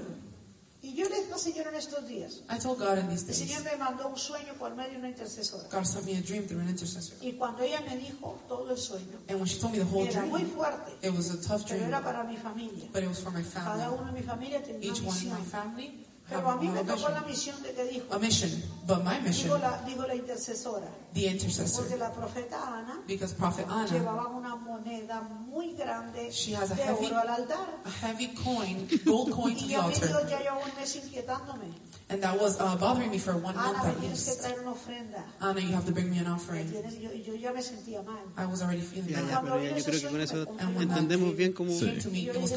Y 0.95 0.99
yo 0.99 1.09
le 1.09 1.17
dije 1.19 1.33
al 1.33 1.39
Señor 1.39 1.67
en 1.67 1.75
estos 1.75 2.07
días, 2.07 2.41
I 2.49 2.57
told 2.57 2.79
God 2.79 2.97
in 2.97 3.09
these 3.09 3.27
el 3.27 3.33
Señor 3.35 3.63
days, 3.63 3.73
me 3.77 3.83
mandó 3.83 4.07
un 4.07 4.15
sueño 4.15 4.53
por 4.57 4.73
medio 4.75 4.91
de 4.93 4.97
una 4.99 5.09
intercesora. 5.09 5.67
God 5.69 5.83
sent 5.83 6.05
me 6.05 6.13
a 6.17 6.21
dream 6.21 6.47
through 6.47 6.61
an 6.61 6.69
intercessor. 6.69 7.17
Y 7.21 7.33
cuando 7.33 7.63
ella 7.63 7.81
me 7.81 7.97
dijo 7.97 8.39
todo 8.47 8.71
el 8.71 8.77
sueño, 8.77 9.19
And 9.27 9.39
when 9.39 9.45
she 9.45 9.59
told 9.59 9.73
me 9.73 9.79
the 9.79 9.85
whole 9.85 10.07
era 10.07 10.21
muy 10.25 10.43
dream, 10.43 10.55
fuerte, 10.55 10.91
it 11.05 11.13
was 11.13 11.29
a 11.31 11.37
tough 11.41 11.63
pero 11.67 11.79
dream, 11.79 11.89
era 11.89 12.01
para 12.01 12.23
mi 12.23 12.37
familia. 12.37 12.87
but 12.93 13.03
it 13.03 13.09
was 13.09 13.19
for 13.19 13.31
my 13.33 13.43
Cada 13.43 13.75
family. 13.75 13.97
uno 13.99 14.05
de 14.13 14.19
mi 14.21 14.23
familia 14.25 14.63
tenía 14.63 14.89
Each 14.89 15.01
una 15.01 15.09
one 15.09 15.19
in 15.21 15.29
my 15.29 15.35
misión. 15.41 15.45
family 15.51 16.05
Pero 16.27 16.49
a 16.49 16.55
mí 16.57 16.67
me 16.69 16.83
tocó 16.83 17.09
la 17.09 17.21
misión 17.21 17.61
de 17.61 17.71
que 17.73 17.83
dijo, 17.85 18.05
A 18.11 18.17
mission. 18.17 18.49
But 18.87 19.03
my 19.03 19.19
mission, 19.21 19.51
dijo 19.85 20.01
la, 20.07 20.07
la 20.07 20.15
intercesora, 20.15 20.87
the 21.13 21.21
porque 21.21 21.27
intercessor, 21.29 21.97
la 21.99 22.11
profeta 22.11 22.57
Ana 22.79 22.99
because 23.07 23.35
Prophet 23.35 23.67
Anna, 23.69 23.85
llevaba 23.87 24.27
una 24.29 24.55
moneda 24.55 25.21
muy 25.21 25.73
grande 25.75 26.31
She 26.31 26.55
has 26.55 26.71
a 26.71 26.75
de 26.75 26.81
heavy- 26.83 27.05
oro 27.07 27.19
al 27.19 27.29
altar. 27.29 27.67
a 27.85 27.91
heavy 28.07 28.33
coin, 28.33 28.87
gold 29.05 29.31
coin 29.33 29.55
to 29.55 29.65
Y 29.65 29.67
the 29.69 29.75
altar. 29.75 30.27
ya 30.27 30.39
llevaba 30.39 30.65
un 30.65 30.71
mes 30.79 30.95
inquietándome. 30.95 31.67
And 32.09 32.21
that 32.21 32.39
was 32.39 32.57
uh, 32.59 32.75
bothering 32.79 33.09
me 33.11 33.17
for 33.19 33.33
one 33.35 33.55
month 33.55 33.77
Ana, 33.79 33.83
me 33.83 33.89
at 33.89 33.99
tienes 33.99 34.23
que 34.25 34.31
least. 34.31 34.41
traer 34.41 34.59
una 34.61 34.71
ofrenda. 34.71 35.25
Anna, 35.39 35.59
you 35.61 35.73
have 35.75 35.85
to 35.85 35.91
bring 35.91 36.09
me 36.09 36.19
an 36.19 36.25
¿Me 36.25 36.31
offering. 36.33 36.67
Y 36.67 36.99
yo, 37.01 37.11
y 37.13 37.23
yo 37.23 37.35
ya 37.35 37.51
me 37.53 37.61
sentía 37.61 38.01
mal. 38.03 38.19
I 38.37 38.45
was 38.45 38.61
already 38.61 38.81
feeling 38.81 39.09
Ya, 39.09 39.21
bad. 39.21 39.29
ya, 39.29 39.41
pero 39.41 39.61
ya, 39.63 39.77
yo 39.77 39.83
creo 39.83 40.01
que 40.01 40.07
con 40.09 40.21
eso 40.21 40.45
entendemos 40.79 41.35
bien 41.35 41.53
cómo... 41.53 41.71
Sí, 41.71 41.97
tenemos 42.01 42.51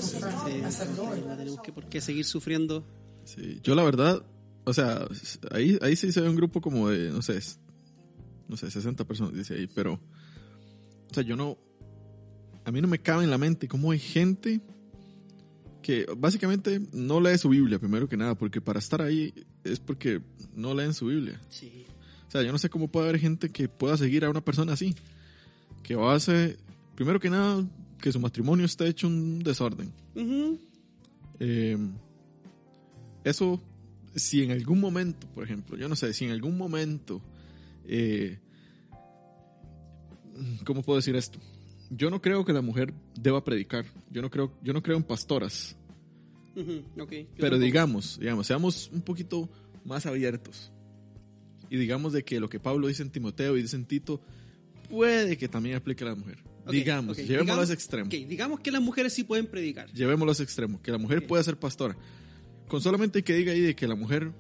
que 1.62 1.73
por 1.73 1.85
qué 1.87 2.01
seguir 2.01 2.25
sufriendo. 2.27 2.83
Sí, 3.29 3.61
yo 3.62 3.74
la 3.74 3.83
verdad, 3.83 4.24
o 4.64 4.72
sea, 4.72 5.07
ahí, 5.51 5.79
ahí 5.83 5.97
sí 5.97 6.12
se 6.12 6.22
ve 6.22 6.31
un 6.31 6.37
grupo 6.37 6.62
como 6.62 6.89
de, 6.89 7.11
no 7.11 7.20
sé, 7.20 7.39
no 8.49 8.57
sé, 8.57 8.70
60 8.70 9.05
personas, 9.05 9.35
dice 9.35 9.53
ahí, 9.53 9.66
pero, 9.66 10.01
o 11.11 11.14
sea, 11.14 11.22
yo 11.22 11.37
no, 11.37 11.59
a 12.64 12.72
mí 12.72 12.81
no 12.81 12.89
me 12.89 13.01
cabe 13.01 13.24
en 13.24 13.31
la 13.31 13.37
mente 13.37 13.68
cómo 13.68 13.91
hay 13.91 13.99
gente 13.99 14.62
que 15.83 16.07
básicamente 16.16 16.81
no 16.95 17.20
lee 17.20 17.37
su 17.37 17.51
Biblia, 17.51 17.79
primero 17.79 18.09
que 18.09 18.16
nada, 18.16 18.35
porque 18.35 18.62
para 18.62 18.79
estar 18.79 19.03
ahí 19.03 19.35
es 19.62 19.79
porque 19.79 20.22
no 20.55 20.72
leen 20.72 20.95
su 20.95 21.09
Biblia. 21.09 21.39
Sí. 21.51 21.85
O 22.26 22.31
sea, 22.31 22.43
yo 22.43 22.51
no 22.51 22.57
sé 22.57 22.70
cómo 22.70 22.89
puede 22.89 23.11
haber 23.11 23.20
gente 23.20 23.51
que 23.51 23.68
pueda 23.68 23.99
seguir 23.99 24.24
a 24.24 24.31
una 24.31 24.43
persona 24.43 24.72
así, 24.72 24.95
que 25.83 25.99
hace, 26.01 26.57
primero 26.95 27.20
que 27.20 27.29
nada, 27.29 27.62
que 28.01 28.11
su 28.11 28.20
matrimonio 28.20 28.64
esté 28.64 28.87
hecho 28.89 29.07
un 29.07 29.41
desorden. 29.41 29.93
Ujú. 30.14 30.59
Eh, 31.41 31.76
eso, 33.25 33.61
si 34.14 34.43
en 34.43 34.51
algún 34.53 34.81
momento, 34.81 35.27
por 35.35 35.45
ejemplo, 35.45 35.77
yo 35.77 35.89
no 35.89 35.97
sé, 35.97 36.12
si 36.12 36.25
en 36.25 36.31
algún 36.33 36.57
momento, 36.57 37.21
eh, 37.87 38.39
¿cómo 40.64 40.83
puedo 40.83 40.97
decir 40.99 41.16
esto? 41.16 41.39
Yo 41.91 42.11
no 42.11 42.21
creo 42.21 42.45
que 42.45 42.53
la 42.53 42.61
mujer 42.61 42.93
deba 43.19 43.43
predicar. 43.43 43.87
Yo 44.11 44.21
no 44.23 44.31
creo, 44.31 44.53
yo 44.62 44.73
no 44.73 44.83
creo 44.83 44.97
en 44.97 45.03
pastoras. 45.03 45.77
Pero 46.55 46.83
tampoco. 47.37 47.59
digamos, 47.59 48.19
digamos, 48.19 48.47
seamos 48.47 48.91
un 48.93 49.01
poquito 49.03 49.49
más 49.85 50.07
abiertos. 50.07 50.73
Y 51.71 51.77
digamos 51.77 52.12
de 52.12 52.25
que 52.25 52.41
lo 52.41 52.49
que 52.49 52.59
Pablo 52.61 52.89
dice 52.89 53.03
en 53.03 53.11
Timoteo 53.11 53.57
y 53.57 53.62
dice 53.62 53.77
en 53.77 53.85
Tito, 53.85 54.21
puede 54.91 55.37
que 55.37 55.49
también 55.49 55.77
aplique 55.77 56.03
a 56.05 56.09
la 56.09 56.14
mujer. 56.14 56.39
Digamos, 56.71 57.12
ok, 57.16 57.25
llevémoslo 57.25 57.43
digamos- 57.45 57.61
a 57.61 57.64
ese 57.64 57.73
extremo. 57.73 58.11
digamos 58.11 58.61
que 58.61 58.71
las 58.71 58.83
mujeres 58.83 59.12
sí 59.14 59.25
pueden 59.25 59.47
predicar. 59.47 59.91
Llevémoslo 59.93 60.31
a 60.31 60.33
ese 60.33 60.43
extremo, 60.43 60.83
que 60.83 60.91
la 60.91 60.99
mujer 60.99 61.27
puede 61.27 61.43
ser 61.45 61.59
pastora. 61.59 61.97
Con 62.69 62.83
solamente 62.83 63.23
que 63.23 63.35
diga 63.35 63.53
ahí 63.53 63.61
de 63.61 63.75
que 63.75 63.89
la 63.89 63.95
mujer, 63.95 64.33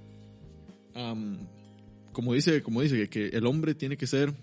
como 2.12 2.34
dice, 2.34 2.62
como 2.62 2.82
dice, 2.82 3.08
que 3.08 3.28
el 3.28 3.46
hombre 3.46 3.74
tiene 3.74 3.96
que 3.96 4.06
ser 4.06 4.34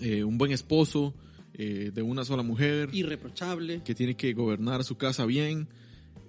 eh, 0.00 0.24
un 0.24 0.38
buen 0.38 0.52
esposo 0.52 1.14
eh, 1.54 1.90
de 1.94 2.02
una 2.02 2.24
sola 2.24 2.42
mujer, 2.42 2.88
Irreprochable. 2.92 3.82
que 3.84 3.94
tiene 3.94 4.16
que 4.16 4.32
gobernar 4.32 4.82
su 4.84 4.96
casa 4.96 5.24
bien. 5.24 5.68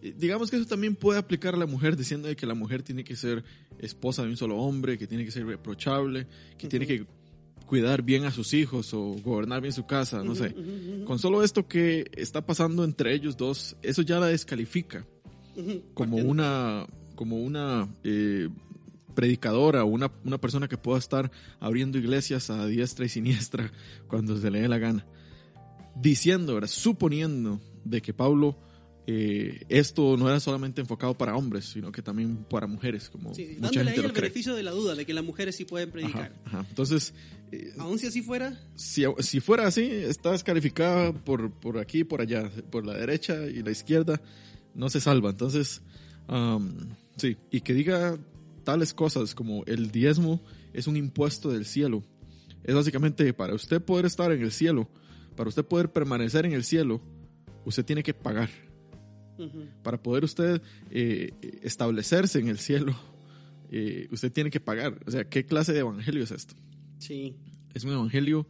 Eh, 0.02 0.14
Digamos 0.18 0.52
que 0.52 0.58
eso 0.58 0.66
también 0.66 0.96
puede 0.96 1.18
aplicar 1.20 1.56
a 1.56 1.58
la 1.58 1.66
mujer, 1.66 1.98
diciendo 1.98 2.28
de 2.28 2.36
que 2.36 2.46
la 2.46 2.54
mujer 2.54 2.84
tiene 2.84 3.04
que 3.04 3.16
ser 3.16 3.44
esposa 3.80 4.24
de 4.24 4.30
un 4.30 4.38
solo 4.38 4.58
hombre, 4.58 4.98
que 4.98 5.08
tiene 5.08 5.26
que 5.26 5.32
ser 5.32 5.46
reprochable, 5.48 6.28
que 6.58 6.68
tiene 6.68 6.86
que 6.86 7.06
cuidar 7.66 8.04
bien 8.04 8.26
a 8.26 8.32
sus 8.32 8.54
hijos 8.54 8.94
o 8.94 9.16
gobernar 9.24 9.62
bien 9.62 9.74
su 9.74 9.88
casa, 9.88 10.24
no 10.24 10.36
sé. 10.36 10.54
Con 11.06 11.18
solo 11.18 11.42
esto 11.42 11.68
que 11.68 12.06
está 12.16 12.46
pasando 12.46 12.84
entre 12.84 13.16
ellos 13.16 13.36
dos, 13.36 13.78
eso 13.82 14.04
ya 14.04 14.20
la 14.20 14.28
descalifica 14.28 15.08
como 15.94 16.18
una, 16.18 16.86
como 17.16 17.38
una 17.38 17.88
eh, 18.04 18.50
predicadora 19.16 19.84
o 19.84 19.88
una, 19.88 20.12
una 20.24 20.40
persona 20.40 20.68
que 20.68 20.78
pueda 20.78 20.98
estar 21.00 21.32
abriendo 21.60 21.98
iglesias 21.98 22.50
a 22.50 22.66
diestra 22.66 23.06
y 23.06 23.10
siniestra 23.10 23.72
cuando 24.08 24.38
se 24.38 24.50
le 24.52 24.62
dé 24.62 24.68
la 24.68 24.78
gana. 24.78 25.06
Diciendo, 25.96 26.56
¿verdad? 26.56 26.70
suponiendo 26.70 27.62
de 27.86 28.02
que 28.02 28.14
Pablo 28.14 28.58
eh, 29.06 29.66
esto 29.70 30.16
no 30.18 30.30
era 30.30 30.40
solamente 30.40 30.80
enfocado 30.82 31.14
para 31.14 31.36
hombres, 31.36 31.66
sino 31.66 31.92
que 31.92 32.02
también 32.02 32.38
para 32.50 32.68
mujeres, 32.68 33.10
como 33.10 33.34
Sí, 33.36 33.58
mucha 33.60 33.80
dándole 33.84 33.84
gente 33.92 34.02
lo 34.02 34.08
el 34.08 34.14
cree. 34.14 34.22
beneficio 34.24 34.56
de 34.56 34.64
la 34.64 34.72
duda 34.72 34.96
de 34.96 35.06
que 35.06 35.14
las 35.14 35.24
mujeres 35.26 35.56
sí 35.58 35.66
pueden 35.66 35.90
Ajá, 35.90 35.94
predicar. 35.94 36.34
ajá. 36.46 36.66
Entonces, 36.70 37.14
eh, 37.52 37.74
Aún 37.78 38.00
si 38.00 38.08
así 38.08 38.22
fuera, 38.22 38.58
si, 38.76 39.04
si 39.20 39.40
fuera 39.42 39.68
así, 39.68 39.82
está 39.84 40.32
descalificada 40.32 41.12
por, 41.14 41.52
por 41.52 41.78
aquí 41.80 42.00
y 42.00 42.04
por 42.06 42.22
allá, 42.22 42.50
por 42.72 42.86
la 42.88 42.94
derecha 42.94 43.46
y 43.46 43.62
la 43.62 43.72
izquierda, 43.72 44.22
no 44.76 44.90
se 44.90 45.00
salva. 45.02 45.30
Entonces, 45.32 45.82
am, 46.28 46.96
sí, 47.18 47.38
y 47.52 47.62
que 47.62 47.74
diga 47.74 48.18
tales 48.64 48.94
cosas 48.94 49.36
como 49.36 49.64
el 49.66 49.92
diezmo 49.92 50.42
es 50.74 50.88
un 50.88 50.98
impuesto 50.98 51.50
del 51.52 51.66
cielo. 51.66 52.04
Es 52.64 52.74
básicamente 52.76 53.34
para 53.34 53.54
usted 53.54 53.82
poder 53.82 54.06
estar 54.06 54.32
en 54.32 54.42
el 54.42 54.52
cielo, 54.52 54.90
para 55.36 55.50
usted 55.50 55.66
poder 55.66 55.92
permanecer 55.92 56.46
en 56.46 56.54
el 56.54 56.64
cielo, 56.64 57.02
usted 57.66 57.84
tiene 57.86 58.04
que 58.04 58.14
pagar. 58.14 58.50
Para 59.84 60.02
poder 60.02 60.24
usted 60.24 60.62
eh, 60.92 61.34
establecerse 61.64 62.40
en 62.40 62.48
el 62.48 62.60
cielo, 62.60 62.96
eh, 63.72 64.08
usted 64.12 64.32
tiene 64.32 64.50
que 64.50 64.60
pagar. 64.60 65.00
O 65.06 65.12
sea, 65.12 65.28
¿qué 65.28 65.46
clase 65.46 65.74
de 65.74 65.80
evangelio 65.80 66.24
es 66.24 66.32
esto? 66.32 66.56
sí, 67.00 67.36
Es 67.74 67.84
un 67.84 67.92
evangelio... 67.92 68.48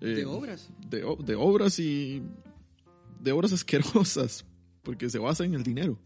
eh, 0.00 0.06
de 0.06 0.24
obras. 0.26 0.70
de, 0.90 1.04
de 1.24 1.34
obras 1.36 1.78
y 1.78 2.22
de 3.20 3.32
obras 3.32 3.52
asquerosas 3.52 4.44
porque 4.86 5.10
se 5.10 5.18
basa 5.18 5.44
en 5.44 5.54
el 5.54 5.64
dinero. 5.64 5.98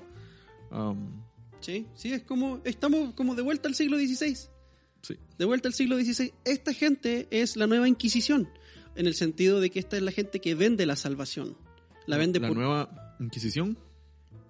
Um, 0.73 1.23
Sí, 1.61 1.87
sí, 1.95 2.13
es 2.13 2.23
como, 2.23 2.63
estamos 2.65 3.13
como 3.13 3.35
de 3.35 3.43
vuelta 3.43 3.69
al 3.69 3.75
siglo 3.75 3.99
XVI. 3.99 4.35
sí, 5.03 5.19
De 5.39 5.45
vuelta 5.45 5.69
al 5.69 5.75
siglo 5.75 5.99
XVI. 5.99 6.33
Esta 6.47 6.73
gente 6.73 7.29
es 7.31 7.55
la 7.55 7.67
nueva 7.67 7.87
Inquisición, 7.87 8.49
en 8.97 9.07
el 9.07 9.15
sentido 9.15 9.61
de 9.61 9.69
que 9.69 9.79
esta 9.79 9.99
es 9.99 10.03
la 10.03 10.11
gente 10.11 10.41
que 10.41 10.55
vende 10.55 10.87
la 10.87 10.97
salvación. 10.97 11.59
La 12.07 12.17
vende 12.17 12.41
la 12.41 12.49
por... 12.49 12.57
nueva 12.57 13.17
Inquisición. 13.21 13.77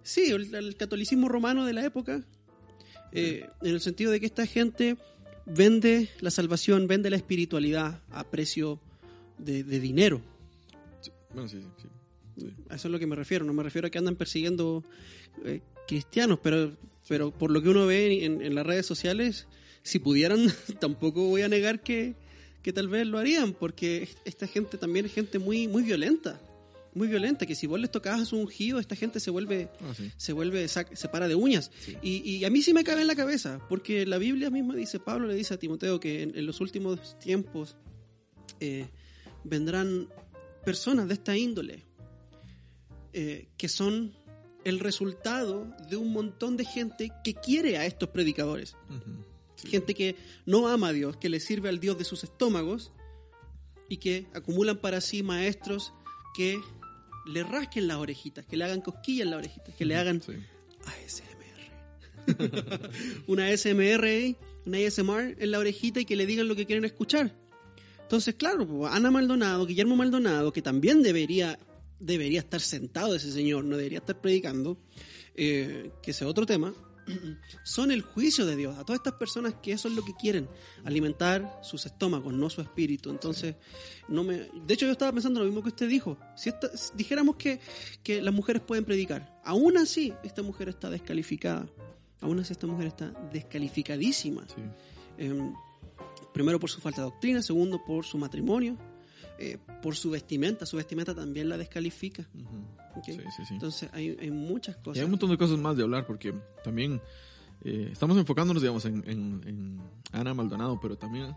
Sí, 0.04 0.30
el, 0.30 0.54
el 0.54 0.76
catolicismo 0.76 1.28
romano 1.28 1.66
de 1.66 1.72
la 1.72 1.84
época, 1.84 2.24
eh, 3.10 3.48
en 3.60 3.70
el 3.70 3.80
sentido 3.80 4.12
de 4.12 4.20
que 4.20 4.26
esta 4.26 4.46
gente 4.46 4.96
vende 5.46 6.10
la 6.20 6.30
salvación, 6.30 6.86
vende 6.86 7.10
la 7.10 7.16
espiritualidad 7.16 8.02
a 8.10 8.22
precio 8.22 8.80
de, 9.36 9.64
de 9.64 9.80
dinero. 9.80 10.22
Bueno, 11.34 11.48
sí, 11.48 11.60
sí, 11.60 11.68
sí. 11.82 11.88
A 12.68 12.76
eso 12.76 12.88
es 12.88 12.92
lo 12.92 12.98
que 12.98 13.06
me 13.06 13.16
refiero. 13.16 13.44
No 13.44 13.52
me 13.52 13.62
refiero 13.62 13.86
a 13.88 13.90
que 13.90 13.98
andan 13.98 14.16
persiguiendo 14.16 14.84
eh, 15.44 15.60
cristianos, 15.86 16.38
pero, 16.42 16.72
pero 17.08 17.30
por 17.30 17.50
lo 17.50 17.62
que 17.62 17.68
uno 17.68 17.86
ve 17.86 18.24
en, 18.24 18.42
en 18.42 18.54
las 18.54 18.66
redes 18.66 18.86
sociales, 18.86 19.46
si 19.82 19.98
pudieran, 19.98 20.46
tampoco 20.80 21.24
voy 21.28 21.42
a 21.42 21.48
negar 21.48 21.80
que, 21.82 22.14
que 22.62 22.72
tal 22.72 22.88
vez 22.88 23.06
lo 23.06 23.18
harían, 23.18 23.52
porque 23.52 24.08
esta 24.24 24.46
gente 24.46 24.78
también 24.78 25.06
es 25.06 25.12
gente 25.12 25.38
muy, 25.38 25.68
muy 25.68 25.82
violenta. 25.82 26.40
Muy 26.92 27.06
violenta, 27.06 27.46
que 27.46 27.54
si 27.54 27.68
vos 27.68 27.78
les 27.78 27.92
tocabas 27.92 28.32
un 28.32 28.40
ungido, 28.40 28.80
esta 28.80 28.96
gente 28.96 29.20
se 29.20 29.30
vuelve 29.30 29.68
Ah, 29.80 29.94
sí. 29.96 30.10
se 30.16 30.32
vuelve, 30.32 30.66
se 30.66 30.84
para 31.12 31.28
de 31.28 31.36
uñas. 31.36 31.70
Sí. 31.78 31.96
Y, 32.02 32.16
y 32.38 32.44
a 32.44 32.50
mí 32.50 32.62
sí 32.62 32.74
me 32.74 32.82
cabe 32.82 33.02
en 33.02 33.06
la 33.06 33.14
cabeza, 33.14 33.60
porque 33.68 34.04
la 34.06 34.18
Biblia 34.18 34.50
misma 34.50 34.74
dice, 34.74 34.98
Pablo 34.98 35.28
le 35.28 35.36
dice 35.36 35.54
a 35.54 35.56
Timoteo 35.56 36.00
que 36.00 36.22
en, 36.24 36.36
en 36.36 36.46
los 36.46 36.60
últimos 36.60 37.16
tiempos 37.20 37.76
eh, 38.58 38.88
vendrán 39.44 40.08
personas 40.64 41.06
de 41.06 41.14
esta 41.14 41.36
índole, 41.36 41.84
eh, 43.12 43.48
que 43.56 43.68
son 43.68 44.12
el 44.64 44.78
resultado 44.78 45.66
de 45.88 45.96
un 45.96 46.12
montón 46.12 46.56
de 46.56 46.64
gente 46.64 47.10
que 47.24 47.34
quiere 47.34 47.78
a 47.78 47.86
estos 47.86 48.10
predicadores. 48.10 48.76
Sí. 49.56 49.68
Gente 49.68 49.94
que 49.94 50.16
no 50.46 50.68
ama 50.68 50.88
a 50.88 50.92
Dios, 50.92 51.16
que 51.16 51.28
le 51.28 51.40
sirve 51.40 51.68
al 51.68 51.80
Dios 51.80 51.98
de 51.98 52.04
sus 52.04 52.24
estómagos 52.24 52.92
y 53.88 53.96
que 53.98 54.26
acumulan 54.34 54.78
para 54.78 55.00
sí 55.00 55.22
maestros 55.22 55.92
que 56.34 56.60
le 57.26 57.42
rasquen 57.42 57.88
las 57.88 57.98
orejitas, 57.98 58.46
que 58.46 58.56
le 58.56 58.64
hagan 58.64 58.80
cosquillas 58.80 59.24
en 59.24 59.30
las 59.30 59.38
orejitas, 59.38 59.74
que 59.74 59.84
le 59.84 59.96
hagan 59.96 60.22
Sí. 60.22 60.32
ASMR. 60.86 61.30
una 63.26 63.48
ASMR, 63.48 64.04
ahí, 64.04 64.36
una 64.66 64.78
ASMR 64.78 65.36
en 65.38 65.50
la 65.50 65.58
orejita 65.58 66.00
y 66.00 66.04
que 66.04 66.16
le 66.16 66.26
digan 66.26 66.48
lo 66.48 66.56
que 66.56 66.66
quieren 66.66 66.84
escuchar. 66.84 67.34
Entonces, 68.02 68.34
claro, 68.34 68.86
Ana 68.86 69.10
Maldonado, 69.10 69.66
Guillermo 69.66 69.96
Maldonado, 69.96 70.52
que 70.52 70.62
también 70.62 71.02
debería, 71.02 71.58
debería 72.00 72.40
estar 72.40 72.60
sentado 72.60 73.14
ese 73.14 73.30
señor, 73.30 73.64
no 73.64 73.76
debería 73.76 73.98
estar 73.98 74.20
predicando, 74.20 74.78
eh, 75.34 75.92
que 76.02 76.10
ese 76.10 76.24
es 76.24 76.30
otro 76.30 76.46
tema, 76.46 76.74
son 77.64 77.90
el 77.90 78.02
juicio 78.02 78.46
de 78.46 78.56
Dios 78.56 78.76
a 78.78 78.84
todas 78.84 79.00
estas 79.00 79.14
personas 79.14 79.54
que 79.62 79.72
eso 79.72 79.88
es 79.88 79.94
lo 79.94 80.04
que 80.04 80.14
quieren, 80.14 80.48
alimentar 80.84 81.60
sus 81.62 81.86
estómagos, 81.86 82.32
no 82.32 82.48
su 82.50 82.60
espíritu. 82.60 83.10
Entonces, 83.10 83.56
no 84.08 84.24
me... 84.24 84.48
De 84.66 84.74
hecho, 84.74 84.86
yo 84.86 84.92
estaba 84.92 85.12
pensando 85.12 85.40
lo 85.40 85.46
mismo 85.46 85.62
que 85.62 85.68
usted 85.70 85.88
dijo. 85.88 86.18
Si 86.36 86.48
esta- 86.48 86.70
dijéramos 86.94 87.36
que, 87.36 87.60
que 88.02 88.20
las 88.22 88.34
mujeres 88.34 88.62
pueden 88.62 88.84
predicar, 88.84 89.40
aún 89.44 89.76
así 89.76 90.12
esta 90.22 90.42
mujer 90.42 90.68
está 90.68 90.90
descalificada. 90.90 91.68
Aún 92.20 92.38
así 92.38 92.52
esta 92.52 92.66
mujer 92.66 92.86
está 92.88 93.10
descalificadísima. 93.32 94.46
Sí. 94.48 94.62
Em, 95.18 95.54
primero 96.32 96.60
por 96.60 96.70
su 96.70 96.80
falta 96.80 97.00
de 97.02 97.10
doctrina, 97.10 97.42
segundo 97.42 97.82
por 97.84 98.04
su 98.04 98.18
matrimonio, 98.18 98.76
eh, 99.40 99.58
por 99.82 99.96
su 99.96 100.10
vestimenta. 100.10 100.66
Su 100.66 100.76
vestimenta 100.76 101.14
también 101.14 101.48
la 101.48 101.56
descalifica. 101.56 102.28
Sí, 103.04 103.12
sí, 103.36 103.44
sí. 103.46 103.54
Entonces 103.54 103.88
hay, 103.92 104.16
hay 104.20 104.30
muchas 104.30 104.76
Y 104.76 104.82
cosas. 104.82 104.98
hay 104.98 105.04
un 105.04 105.10
montón 105.10 105.30
de 105.30 105.38
cosas 105.38 105.58
más 105.58 105.76
de 105.76 105.82
hablar 105.82 106.06
porque 106.06 106.34
también 106.62 107.00
eh, 107.64 107.88
estamos 107.92 108.16
enfocándonos, 108.16 108.62
digamos, 108.62 108.84
en, 108.84 109.02
en- 109.08 109.42
en 109.46 109.80
Ana 110.12 110.34
Maldonado, 110.34 110.78
pero 110.80 110.96
también 110.96 111.34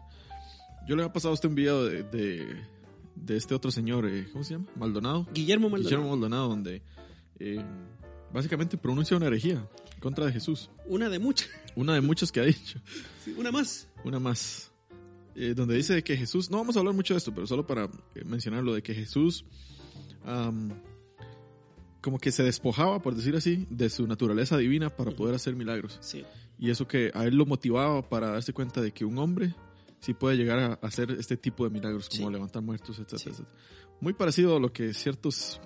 yo 0.88 0.96
le 0.96 1.04
he 1.06 1.10
pasado 1.10 1.36
un 1.44 1.56
video 1.56 1.86
de, 1.86 2.04
de, 2.04 2.62
de 3.16 3.38
este 3.38 3.56
otro 3.56 3.72
señor, 3.72 4.06
eh, 4.08 4.28
¿cómo 4.32 4.44
se 4.44 4.54
llama? 4.56 4.66
Maldonado. 4.76 5.28
Guillermo 5.34 5.70
Maldonado. 5.70 5.90
Guillermo 5.98 6.10
Maldonado, 6.12 6.50
donde 6.50 6.82
eh, 7.40 7.64
básicamente 8.34 8.78
pronuncia 8.78 9.16
una 9.16 9.28
herejía 9.28 9.66
en 9.94 10.00
contra 10.02 10.26
de 10.26 10.34
Jesús. 10.34 10.70
Una 10.88 11.08
de 11.10 11.20
muchas. 11.20 11.50
Una 11.76 11.94
de 11.94 12.02
muchas 12.02 12.32
que 12.32 12.40
ha 12.42 12.44
dicho. 12.44 12.80
Sí, 13.24 13.34
una 13.38 13.52
más. 13.52 13.88
Una 14.04 14.20
más. 14.20 14.72
Eh, 15.36 15.54
donde 15.56 15.76
dice 15.76 16.04
que 16.04 16.16
Jesús, 16.16 16.52
no 16.52 16.58
vamos 16.58 16.76
a 16.76 16.80
hablar 16.80 16.94
mucho 16.94 17.14
de 17.16 17.18
esto, 17.18 17.34
pero 17.34 17.48
solo 17.48 17.66
para 17.66 17.86
eh, 18.16 18.24
mencionarlo, 18.26 18.74
de 18.74 18.84
que 18.84 18.94
Jesús 18.94 19.46
como 22.02 22.20
que 22.20 22.32
se 22.32 22.44
despojaba, 22.44 23.02
por 23.02 23.16
decir 23.16 23.36
así, 23.36 23.66
de 23.70 23.90
su 23.90 24.06
naturaleza 24.08 24.58
divina 24.58 24.90
para 24.90 25.12
poder 25.12 25.36
hacer 25.36 25.56
milagros. 25.56 25.98
Sí. 26.02 26.24
Y 26.60 26.70
eso 26.70 26.88
que 26.88 27.12
a 27.14 27.26
él 27.26 27.36
lo 27.36 27.46
motivaba 27.46 28.08
para 28.08 28.28
darse 28.32 28.52
cuenta 28.54 28.82
de 28.82 28.92
que 28.92 29.06
un 29.06 29.18
hombre 29.18 29.56
sí 30.00 30.14
puede 30.14 30.36
llegar 30.36 30.60
a 30.60 30.74
hacer 30.86 31.12
este 31.12 31.38
tipo 31.38 31.64
de 31.64 31.70
milagros, 31.70 32.10
como 32.10 32.28
Sí. 32.28 32.34
levantar 32.34 32.62
muertos, 32.62 32.98
Sí. 32.98 33.04
etcétera. 33.04 33.48
Muy 34.02 34.14
parecido 34.14 34.58
a 34.58 34.60
lo 34.60 34.72
que 34.74 34.94
ciertos 34.94 35.62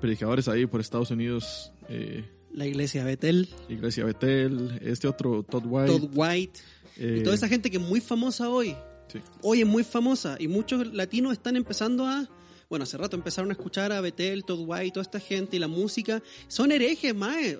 predicadores 0.00 0.46
ahí 0.48 0.64
por 0.66 0.80
Estados 0.80 1.10
Unidos, 1.10 1.72
eh, 1.88 2.24
La 2.52 2.66
iglesia 2.66 3.04
Betel, 3.04 3.48
Iglesia 3.68 4.04
Betel, 4.04 4.78
este 4.82 5.06
otro 5.06 5.42
Todd 5.42 5.64
White, 5.66 5.92
Todd 5.92 6.10
White, 6.14 6.60
eh, 6.96 7.18
y 7.20 7.22
toda 7.22 7.34
esa 7.36 7.48
gente 7.48 7.70
que 7.70 7.76
es 7.76 7.82
muy 7.82 8.00
famosa 8.00 8.48
hoy. 8.48 8.74
sí. 9.12 9.20
Hoy 9.42 9.60
es 9.60 9.66
muy 9.66 9.84
famosa 9.84 10.36
y 10.38 10.48
muchos 10.48 10.92
latinos 10.92 11.32
están 11.32 11.56
empezando 11.56 12.06
a. 12.06 12.28
Bueno, 12.68 12.82
hace 12.82 12.98
rato 12.98 13.16
empezaron 13.16 13.50
a 13.50 13.54
escuchar 13.54 13.92
a 13.92 14.00
Betel, 14.02 14.44
Todd 14.44 14.62
White, 14.66 14.90
toda 14.92 15.02
esta 15.02 15.20
gente 15.20 15.56
y 15.56 15.58
la 15.58 15.68
música. 15.68 16.22
Son 16.48 16.70
herejes, 16.70 17.14
mae, 17.14 17.58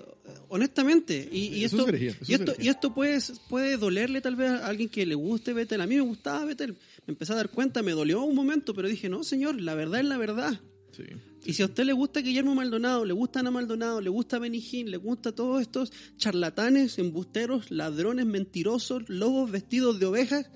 honestamente. 0.48 1.26
Y, 1.32 1.46
y 1.46 1.64
esto, 1.64 1.82
es 1.82 1.88
herejía, 1.88 2.10
y 2.10 2.34
es 2.34 2.40
esto, 2.40 2.52
herejía. 2.52 2.64
y 2.66 2.68
esto 2.68 2.92
puede, 2.92 3.18
puede 3.48 3.78
dolerle 3.78 4.20
tal 4.20 4.36
vez 4.36 4.50
a 4.50 4.66
alguien 4.66 4.90
que 4.90 5.06
le 5.06 5.14
guste 5.14 5.54
Betel. 5.54 5.80
A 5.80 5.86
mí 5.86 5.94
me 5.94 6.02
gustaba 6.02 6.44
Betel. 6.44 6.72
Me 7.06 7.12
empecé 7.12 7.32
a 7.32 7.36
dar 7.36 7.48
cuenta, 7.48 7.82
me 7.82 7.92
dolió 7.92 8.20
un 8.20 8.34
momento, 8.34 8.74
pero 8.74 8.86
dije, 8.86 9.08
no, 9.08 9.24
señor, 9.24 9.58
la 9.62 9.74
verdad 9.74 10.00
es 10.00 10.06
la 10.06 10.18
verdad. 10.18 10.60
Sí. 10.98 11.04
Y 11.44 11.54
si 11.54 11.62
a 11.62 11.66
usted 11.66 11.84
le 11.84 11.92
gusta 11.92 12.20
Guillermo 12.20 12.54
Maldonado, 12.54 13.04
le 13.04 13.14
gusta 13.14 13.40
Ana 13.40 13.50
Maldonado, 13.50 14.00
le 14.00 14.10
gusta 14.10 14.38
Benijín, 14.38 14.90
le 14.90 14.96
gusta 14.96 15.32
todos 15.32 15.62
estos 15.62 15.92
charlatanes, 16.16 16.98
embusteros, 16.98 17.70
ladrones, 17.70 18.26
mentirosos, 18.26 19.08
lobos 19.08 19.50
vestidos 19.50 20.00
de 20.00 20.06
ovejas, 20.06 20.50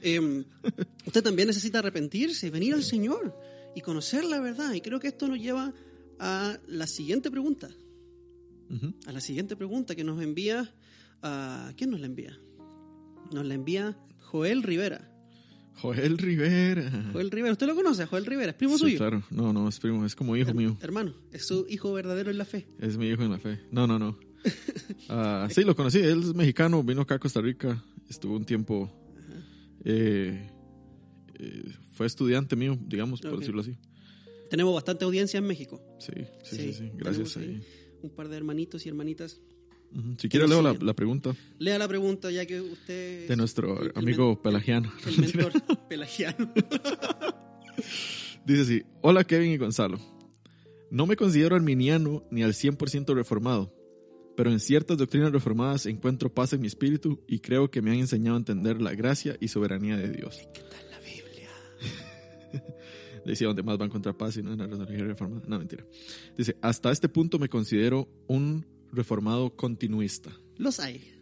eh, 0.00 0.44
usted 1.06 1.22
también 1.22 1.48
necesita 1.48 1.80
arrepentirse, 1.80 2.50
venir 2.50 2.74
al 2.74 2.84
Señor 2.84 3.36
y 3.74 3.80
conocer 3.80 4.24
la 4.24 4.40
verdad. 4.40 4.72
Y 4.74 4.80
creo 4.80 5.00
que 5.00 5.08
esto 5.08 5.28
nos 5.28 5.38
lleva 5.38 5.74
a 6.18 6.58
la 6.66 6.86
siguiente 6.86 7.30
pregunta. 7.30 7.68
A 9.06 9.12
la 9.12 9.20
siguiente 9.20 9.56
pregunta 9.56 9.94
que 9.94 10.04
nos 10.04 10.22
envía. 10.22 10.72
a 11.22 11.72
¿Quién 11.76 11.90
nos 11.90 12.00
la 12.00 12.06
envía? 12.06 12.38
Nos 13.32 13.44
la 13.46 13.54
envía 13.54 13.98
Joel 14.20 14.62
Rivera. 14.62 15.10
Joel 15.80 16.18
Rivera. 16.18 17.10
Joel 17.12 17.30
Rivera, 17.30 17.52
¿usted 17.52 17.66
lo 17.66 17.74
conoce? 17.74 18.06
Joel 18.06 18.26
Rivera, 18.26 18.50
es 18.50 18.56
primo 18.56 18.74
Sí, 18.74 18.80
suyo. 18.84 18.98
claro. 18.98 19.22
No, 19.30 19.52
no, 19.52 19.68
es 19.68 19.78
primo, 19.78 20.04
es 20.04 20.14
como 20.14 20.36
hijo 20.36 20.52
mío. 20.54 20.76
Hermano, 20.80 21.14
es 21.32 21.46
su 21.46 21.66
hijo 21.68 21.92
verdadero 21.92 22.30
en 22.30 22.38
la 22.38 22.44
fe. 22.44 22.66
Es 22.78 22.96
mi 22.96 23.08
hijo 23.08 23.22
en 23.22 23.30
la 23.30 23.38
fe. 23.38 23.60
No, 23.70 23.86
no, 23.86 23.98
no. 23.98 24.18
Ah, 25.08 25.48
sí, 25.50 25.62
lo 25.64 25.74
conocí. 25.74 25.98
Él 25.98 26.20
es 26.20 26.34
mexicano, 26.34 26.82
vino 26.82 27.02
acá 27.02 27.14
a 27.16 27.18
Costa 27.18 27.40
Rica, 27.40 27.82
estuvo 28.08 28.36
un 28.36 28.44
tiempo. 28.44 28.90
eh, 29.84 30.50
eh, 31.38 31.72
fue 31.92 32.06
estudiante 32.06 32.54
mío, 32.56 32.78
digamos, 32.86 33.20
por 33.20 33.38
decirlo 33.38 33.60
así. 33.62 33.76
Tenemos 34.50 34.74
bastante 34.74 35.04
audiencia 35.04 35.38
en 35.38 35.46
México. 35.46 35.80
Sí, 35.98 36.12
sí, 36.44 36.56
sí, 36.56 36.56
Sí, 36.56 36.72
sí. 36.74 36.90
Gracias. 36.94 37.34
tenemos 37.34 37.36
ahí 37.36 37.44
ahí. 37.62 37.62
Un 38.02 38.10
par 38.10 38.28
de 38.28 38.36
hermanitos 38.36 38.86
y 38.86 38.88
hermanitas. 38.88 39.40
Si 40.18 40.28
quiere, 40.28 40.46
leo 40.46 40.60
la, 40.60 40.94
pregunta 40.94 41.34
Lea 41.58 41.78
la 41.78 41.88
pregunta 41.88 42.30
ya 42.30 42.44
que 42.46 42.60
usted... 42.60 43.26
de 43.28 43.36
nuestro 43.36 43.80
el- 43.82 43.92
amigo 43.94 44.40
pelagiano. 44.42 44.92
El 45.06 45.18
mentor 45.18 45.52
pelagiano. 45.88 46.52
Dice 48.46 48.62
así: 48.62 48.82
Hola, 49.00 49.24
Kevin 49.24 49.52
y 49.52 49.56
Gonzalo. 49.56 49.98
No 50.90 51.06
me 51.06 51.16
considero 51.16 51.56
arminiano 51.56 52.24
ni 52.30 52.42
al 52.42 52.52
100% 52.52 53.14
reformado, 53.14 53.74
pero 54.36 54.50
en 54.50 54.60
ciertas 54.60 54.96
doctrinas 54.98 55.32
reformadas 55.32 55.86
encuentro 55.86 56.32
paz 56.32 56.52
en 56.54 56.60
mi 56.60 56.66
espíritu 56.66 57.22
y 57.26 57.40
creo 57.40 57.70
que 57.70 57.82
me 57.82 57.90
han 57.90 57.98
enseñado 57.98 58.36
a 58.36 58.40
entender 58.40 58.80
la 58.80 58.94
gracia 58.94 59.36
y 59.40 59.48
soberanía 59.48 59.96
de 59.96 60.10
Dios. 60.10 60.36
¿Qué 60.54 60.60
tal 60.62 60.90
la 60.90 60.98
Biblia? 61.00 61.50
Decía 63.26 63.48
donde 63.48 63.62
más 63.62 63.78
va 63.78 63.82
a 63.82 63.86
encontrar 63.86 64.16
paz 64.16 64.36
y 64.38 64.42
no 64.42 64.52
en 64.52 64.58
la 64.58 64.66
religión 64.66 65.08
reformada. 65.08 65.42
No, 65.46 65.58
mentira. 65.58 65.84
Dice, 66.36 66.56
hasta 66.62 66.90
este 66.90 67.08
punto 67.10 67.38
me 67.38 67.48
considero 67.50 68.08
un 68.26 68.64
reformado 68.92 69.54
continuista, 69.56 70.30
Los 70.56 70.80
hay, 70.80 71.14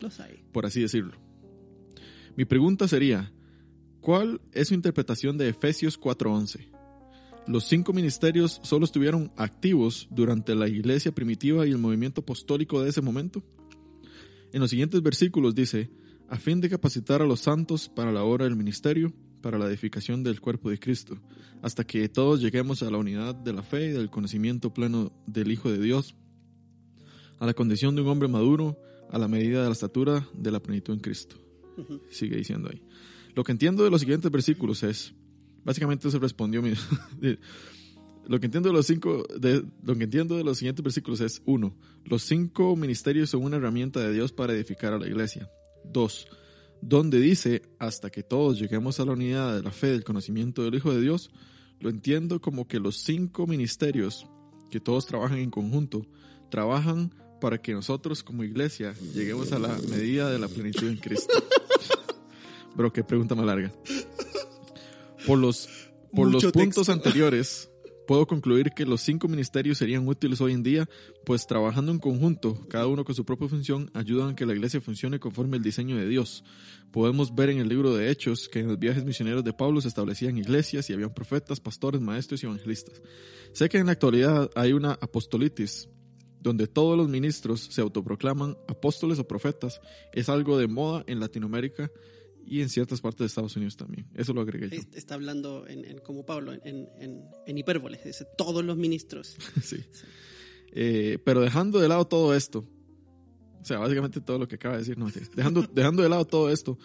los 0.00 0.20
hay. 0.20 0.42
por 0.52 0.66
así 0.66 0.80
decirlo. 0.80 1.12
Mi 2.36 2.44
pregunta 2.44 2.88
sería, 2.88 3.32
¿cuál 4.00 4.40
es 4.52 4.68
su 4.68 4.74
interpretación 4.74 5.38
de 5.38 5.48
Efesios 5.48 6.00
4.11? 6.00 6.68
Los 7.46 7.64
cinco 7.64 7.92
ministerios 7.92 8.60
solo 8.62 8.86
estuvieron 8.86 9.30
activos 9.36 10.08
durante 10.10 10.54
la 10.54 10.66
iglesia 10.66 11.12
primitiva 11.12 11.66
y 11.66 11.70
el 11.70 11.78
movimiento 11.78 12.22
apostólico 12.22 12.82
de 12.82 12.88
ese 12.88 13.02
momento. 13.02 13.42
En 14.52 14.60
los 14.60 14.70
siguientes 14.70 15.02
versículos 15.02 15.54
dice, 15.54 15.90
a 16.28 16.38
fin 16.38 16.60
de 16.60 16.70
capacitar 16.70 17.20
a 17.20 17.26
los 17.26 17.40
santos 17.40 17.88
para 17.88 18.12
la 18.12 18.24
obra 18.24 18.44
del 18.46 18.56
ministerio, 18.56 19.12
para 19.42 19.58
la 19.58 19.66
edificación 19.66 20.22
del 20.22 20.40
cuerpo 20.40 20.70
de 20.70 20.78
Cristo, 20.78 21.20
hasta 21.60 21.84
que 21.84 22.08
todos 22.08 22.40
lleguemos 22.40 22.82
a 22.82 22.90
la 22.90 22.96
unidad 22.96 23.34
de 23.34 23.52
la 23.52 23.62
fe 23.62 23.88
y 23.90 23.92
del 23.92 24.08
conocimiento 24.08 24.72
pleno 24.72 25.12
del 25.26 25.52
Hijo 25.52 25.70
de 25.70 25.78
Dios, 25.78 26.14
a 27.44 27.46
la 27.46 27.52
condición 27.54 27.94
de 27.94 28.00
un 28.00 28.08
hombre 28.08 28.26
maduro, 28.26 28.78
a 29.10 29.18
la 29.18 29.28
medida 29.28 29.60
de 29.60 29.66
la 29.66 29.72
estatura 29.72 30.26
de 30.32 30.50
la 30.50 30.60
plenitud 30.60 30.94
en 30.94 31.00
Cristo. 31.00 31.36
Sigue 32.10 32.36
diciendo 32.36 32.70
ahí. 32.72 32.80
Lo 33.34 33.44
que 33.44 33.52
entiendo 33.52 33.84
de 33.84 33.90
los 33.90 34.00
siguientes 34.00 34.30
versículos 34.30 34.82
es, 34.82 35.12
básicamente 35.62 36.10
se 36.10 36.18
respondió 36.18 36.62
mi, 36.62 36.72
de- 37.20 37.38
lo 38.26 38.40
que 38.40 38.46
entiendo 38.46 38.70
de 38.70 38.74
los 38.74 38.86
cinco, 38.86 39.24
de, 39.38 39.62
lo 39.82 39.94
que 39.94 40.04
entiendo 40.04 40.38
de 40.38 40.44
los 40.44 40.56
siguientes 40.56 40.82
versículos 40.82 41.20
es 41.20 41.42
uno, 41.44 41.76
los 42.06 42.22
cinco 42.22 42.74
ministerios 42.76 43.28
son 43.28 43.42
una 43.44 43.58
herramienta 43.58 44.00
de 44.00 44.10
Dios 44.14 44.32
para 44.32 44.54
edificar 44.54 44.94
a 44.94 44.98
la 44.98 45.06
iglesia. 45.06 45.50
Dos, 45.84 46.26
donde 46.80 47.20
dice 47.20 47.60
hasta 47.78 48.08
que 48.08 48.22
todos 48.22 48.58
lleguemos 48.58 49.00
a 49.00 49.04
la 49.04 49.12
unidad 49.12 49.54
de 49.56 49.62
la 49.62 49.70
fe 49.70 49.88
del 49.88 50.04
conocimiento 50.04 50.62
del 50.62 50.76
Hijo 50.76 50.94
de 50.94 51.02
Dios, 51.02 51.30
lo 51.80 51.90
entiendo 51.90 52.40
como 52.40 52.66
que 52.66 52.80
los 52.80 53.02
cinco 53.02 53.46
ministerios 53.46 54.26
que 54.70 54.80
todos 54.80 55.04
trabajan 55.04 55.38
en 55.38 55.50
conjunto 55.50 56.06
trabajan 56.50 57.12
para 57.44 57.60
que 57.60 57.74
nosotros 57.74 58.22
como 58.22 58.42
iglesia 58.42 58.94
lleguemos 59.12 59.52
a 59.52 59.58
la 59.58 59.76
medida 59.90 60.30
de 60.30 60.38
la 60.38 60.48
plenitud 60.48 60.88
en 60.88 60.96
Cristo. 60.96 61.34
Bro, 62.74 62.90
qué 62.90 63.04
pregunta 63.04 63.34
más 63.34 63.44
larga. 63.44 63.70
Por 65.26 65.38
los, 65.38 65.68
por 66.10 66.32
los 66.32 66.42
puntos 66.44 66.86
texto. 66.86 66.92
anteriores, 66.92 67.70
puedo 68.06 68.26
concluir 68.26 68.70
que 68.70 68.86
los 68.86 69.02
cinco 69.02 69.28
ministerios 69.28 69.76
serían 69.76 70.08
útiles 70.08 70.40
hoy 70.40 70.54
en 70.54 70.62
día, 70.62 70.88
pues 71.26 71.46
trabajando 71.46 71.92
en 71.92 71.98
conjunto, 71.98 72.66
cada 72.70 72.86
uno 72.86 73.04
con 73.04 73.14
su 73.14 73.26
propia 73.26 73.46
función, 73.46 73.90
ayudan 73.92 74.30
a 74.30 74.36
que 74.36 74.46
la 74.46 74.54
iglesia 74.54 74.80
funcione 74.80 75.20
conforme 75.20 75.58
el 75.58 75.62
diseño 75.62 75.98
de 75.98 76.08
Dios. 76.08 76.44
Podemos 76.92 77.34
ver 77.34 77.50
en 77.50 77.58
el 77.58 77.68
libro 77.68 77.94
de 77.94 78.10
Hechos 78.10 78.48
que 78.48 78.60
en 78.60 78.68
los 78.68 78.78
viajes 78.78 79.04
misioneros 79.04 79.44
de 79.44 79.52
Pablo 79.52 79.82
se 79.82 79.88
establecían 79.88 80.38
iglesias 80.38 80.88
y 80.88 80.94
habían 80.94 81.12
profetas, 81.12 81.60
pastores, 81.60 82.00
maestros 82.00 82.42
y 82.42 82.46
evangelistas. 82.46 83.02
Sé 83.52 83.68
que 83.68 83.76
en 83.76 83.84
la 83.84 83.92
actualidad 83.92 84.50
hay 84.54 84.72
una 84.72 84.92
apostolitis, 84.92 85.90
donde 86.44 86.68
todos 86.68 86.96
los 86.96 87.08
ministros 87.08 87.60
se 87.62 87.80
autoproclaman 87.80 88.56
apóstoles 88.68 89.18
o 89.18 89.26
profetas. 89.26 89.80
Es 90.12 90.28
algo 90.28 90.56
de 90.58 90.68
moda 90.68 91.02
en 91.08 91.18
Latinoamérica 91.18 91.90
y 92.46 92.60
en 92.60 92.68
ciertas 92.68 93.00
partes 93.00 93.20
de 93.20 93.26
Estados 93.26 93.56
Unidos 93.56 93.76
también. 93.76 94.06
Eso 94.14 94.32
lo 94.34 94.42
agregué 94.42 94.68
yo. 94.68 94.76
Es- 94.76 94.88
Está 94.94 95.14
hablando 95.14 95.66
en, 95.66 95.84
en- 95.86 95.98
como 95.98 96.24
Pablo, 96.26 96.52
en, 96.52 96.88
en, 97.00 97.24
en 97.46 97.58
hipérboles, 97.58 98.04
dice 98.04 98.26
todos 98.36 98.62
los 98.64 98.76
ministros. 98.76 99.36
Sí. 99.62 99.78
Eh, 100.76 101.18
pero 101.24 101.40
dejando 101.40 101.78
de 101.80 101.88
lado 101.88 102.04
todo 102.06 102.34
esto, 102.34 102.64
o 103.62 103.64
sea, 103.64 103.78
básicamente 103.78 104.20
todo 104.20 104.38
lo 104.38 104.46
que 104.48 104.56
acaba 104.56 104.74
de 104.74 104.80
decir, 104.80 104.98
no, 104.98 105.08
dejando, 105.34 105.62
dejando 105.72 106.02
de 106.02 106.08
lado 106.08 106.26
todo 106.26 106.50
esto, 106.50 106.78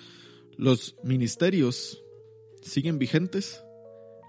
los 0.58 0.96
ministerios 1.04 2.02
siguen 2.62 2.98
vigentes. 3.00 3.62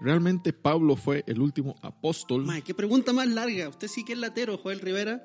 Realmente 0.01 0.51
Pablo 0.51 0.95
fue 0.95 1.23
el 1.27 1.39
último 1.39 1.75
apóstol. 1.81 2.43
Mae, 2.43 2.63
qué 2.63 2.73
pregunta 2.73 3.13
más 3.13 3.27
larga. 3.27 3.69
Usted 3.69 3.87
sí 3.87 4.03
que 4.03 4.13
es 4.13 4.19
latero, 4.19 4.57
Joel 4.57 4.79
Rivera. 4.79 5.23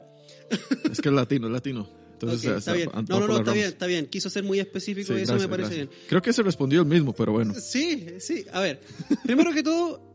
Es 0.90 1.00
que 1.00 1.08
es 1.08 1.14
latino, 1.14 1.46
es 1.46 1.52
latino. 1.52 1.88
Entonces, 2.12 2.38
Ok, 2.38 2.44
o 2.44 2.48
sea, 2.48 2.58
está 2.58 2.72
bien. 2.72 2.90
No, 3.08 3.20
no, 3.20 3.26
no, 3.26 3.36
está 3.38 3.52
bien, 3.52 3.66
está 3.66 3.86
bien. 3.86 4.06
Quiso 4.06 4.30
ser 4.30 4.42
muy 4.42 4.58
específico 4.58 5.12
Sí, 5.12 5.20
y 5.20 5.22
eso 5.22 5.32
gracias, 5.32 5.50
me 5.50 5.56
parece 5.56 5.76
gracias. 5.84 6.04
Creo 6.08 6.22
que 6.22 6.32
se 6.32 6.42
respondió 6.42 6.80
el 6.80 6.86
mismo, 6.86 7.12
pero 7.12 7.32
bueno. 7.32 7.52
bien. 7.52 7.62
Sí, 7.62 8.06
sí. 8.20 8.44
A 8.52 8.60
ver, 8.60 8.80
primero 9.24 9.52
que 9.52 9.62
todo, 9.62 10.14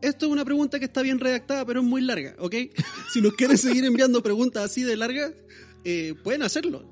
esto 0.00 0.26
es 0.26 0.32
una 0.32 0.44
pregunta 0.44 0.78
que 0.78 0.84
está 0.84 1.02
bien 1.02 1.18
redactada, 1.18 1.64
pero 1.64 1.80
es 1.80 1.86
muy 1.86 2.02
larga, 2.02 2.34
¿ok? 2.38 2.54
Si 3.12 3.20
nos 3.20 3.32
quieren 3.34 3.58
seguir 3.58 3.84
enviando 3.84 4.22
preguntas 4.22 4.64
así 4.64 4.82
de 4.82 4.96
largas, 4.96 5.32
eh, 5.84 6.14
pueden 6.22 6.42
hacerlo. 6.42 6.84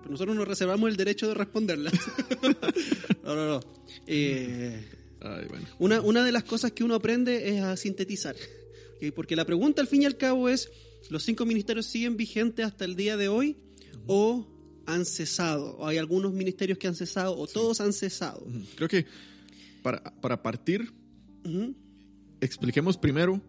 Pero 0.00 0.10
nosotros 0.12 0.36
nos 0.36 0.46
reservamos 0.46 0.88
el 0.90 0.96
derecho 0.96 1.26
de 1.28 1.34
responderlas. 1.34 1.92
no, 3.24 3.34
no, 3.34 3.46
no. 3.46 3.60
Eh, 4.06 4.97
Ay, 5.20 5.46
bueno. 5.48 5.66
una, 5.78 6.00
una 6.00 6.24
de 6.24 6.32
las 6.32 6.44
cosas 6.44 6.72
que 6.72 6.84
uno 6.84 6.94
aprende 6.94 7.48
es 7.50 7.62
a 7.62 7.76
sintetizar. 7.76 8.36
¿ok? 8.96 9.12
Porque 9.14 9.34
la 9.36 9.44
pregunta 9.44 9.80
al 9.82 9.88
fin 9.88 10.02
y 10.02 10.04
al 10.06 10.16
cabo 10.16 10.48
es, 10.48 10.70
¿los 11.10 11.22
cinco 11.24 11.44
ministerios 11.46 11.86
siguen 11.86 12.16
vigentes 12.16 12.64
hasta 12.66 12.84
el 12.84 12.96
día 12.96 13.16
de 13.16 13.28
hoy 13.28 13.56
o 14.06 14.46
han 14.86 15.04
cesado? 15.04 15.76
¿O 15.78 15.86
hay 15.86 15.98
algunos 15.98 16.32
ministerios 16.32 16.78
que 16.78 16.86
han 16.88 16.94
cesado 16.94 17.36
o 17.36 17.46
todos 17.46 17.80
han 17.80 17.92
cesado? 17.92 18.42
Ujú. 18.46 18.60
Creo 18.76 18.88
que 18.88 19.06
para, 19.82 20.02
para 20.20 20.42
partir, 20.42 20.92
Ujú. 21.44 21.74
expliquemos 22.40 22.96
primero 22.96 23.40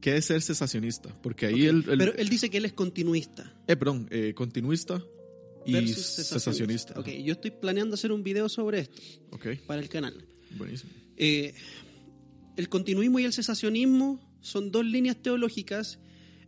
qué 0.00 0.16
es 0.16 0.26
ser 0.26 0.42
cesacionista. 0.42 1.08
Porque 1.22 1.46
ahí 1.46 1.66
el, 1.66 1.84
el- 1.88 1.98
Pero 1.98 2.14
él 2.14 2.28
dice 2.28 2.50
que 2.50 2.58
él 2.58 2.64
es 2.64 2.72
continuista. 2.72 3.54
eh, 3.66 3.76
perdón, 3.76 4.06
eh, 4.10 4.32
continuista 4.34 5.02
y 5.66 5.72
versus 5.72 6.26
cesacionista. 6.28 6.98
Ok, 7.00 7.08
yo 7.24 7.32
estoy 7.32 7.50
planeando 7.50 7.94
hacer 7.94 8.12
un 8.12 8.22
video 8.22 8.48
sobre 8.50 8.80
esto 8.80 9.00
Ok, 9.30 9.46
para 9.66 9.80
el 9.80 9.88
canal. 9.88 10.26
Buenísimo. 10.56 10.90
Eh, 11.16 11.54
el 12.56 12.68
continuismo 12.68 13.18
y 13.18 13.24
el 13.24 13.32
cesacionismo 13.32 14.20
son 14.40 14.70
dos 14.70 14.84
líneas 14.84 15.16
teológicas 15.22 15.98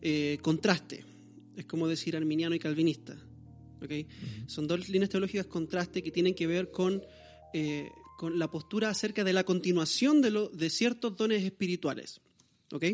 eh, 0.02 0.38
contraste. 0.42 1.04
Es 1.56 1.64
como 1.66 1.88
decir 1.88 2.16
arminiano 2.16 2.54
y 2.54 2.58
calvinista. 2.58 3.16
¿ok? 3.82 3.92
Son 4.46 4.66
dos 4.66 4.88
líneas 4.88 5.10
teológicas 5.10 5.46
contraste 5.46 6.02
que 6.02 6.10
tienen 6.10 6.34
que 6.34 6.46
ver 6.46 6.70
con, 6.70 7.02
eh, 7.54 7.88
con 8.18 8.38
la 8.38 8.50
postura 8.50 8.90
acerca 8.90 9.24
de 9.24 9.32
la 9.32 9.44
continuación 9.44 10.20
de, 10.22 10.30
lo- 10.30 10.48
de 10.48 10.70
ciertos 10.70 11.16
dones 11.16 11.42
espirituales. 11.44 12.20
¿ok? 12.72 12.84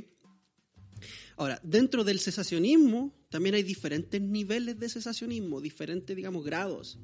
Ahora, 1.36 1.60
dentro 1.64 2.04
del 2.04 2.20
cesacionismo 2.20 3.12
también 3.30 3.54
hay 3.54 3.62
diferentes 3.62 4.20
niveles 4.20 4.78
de 4.78 4.88
cesacionismo, 4.88 5.60
diferentes, 5.60 6.14
digamos, 6.14 6.44
grados. 6.44 6.98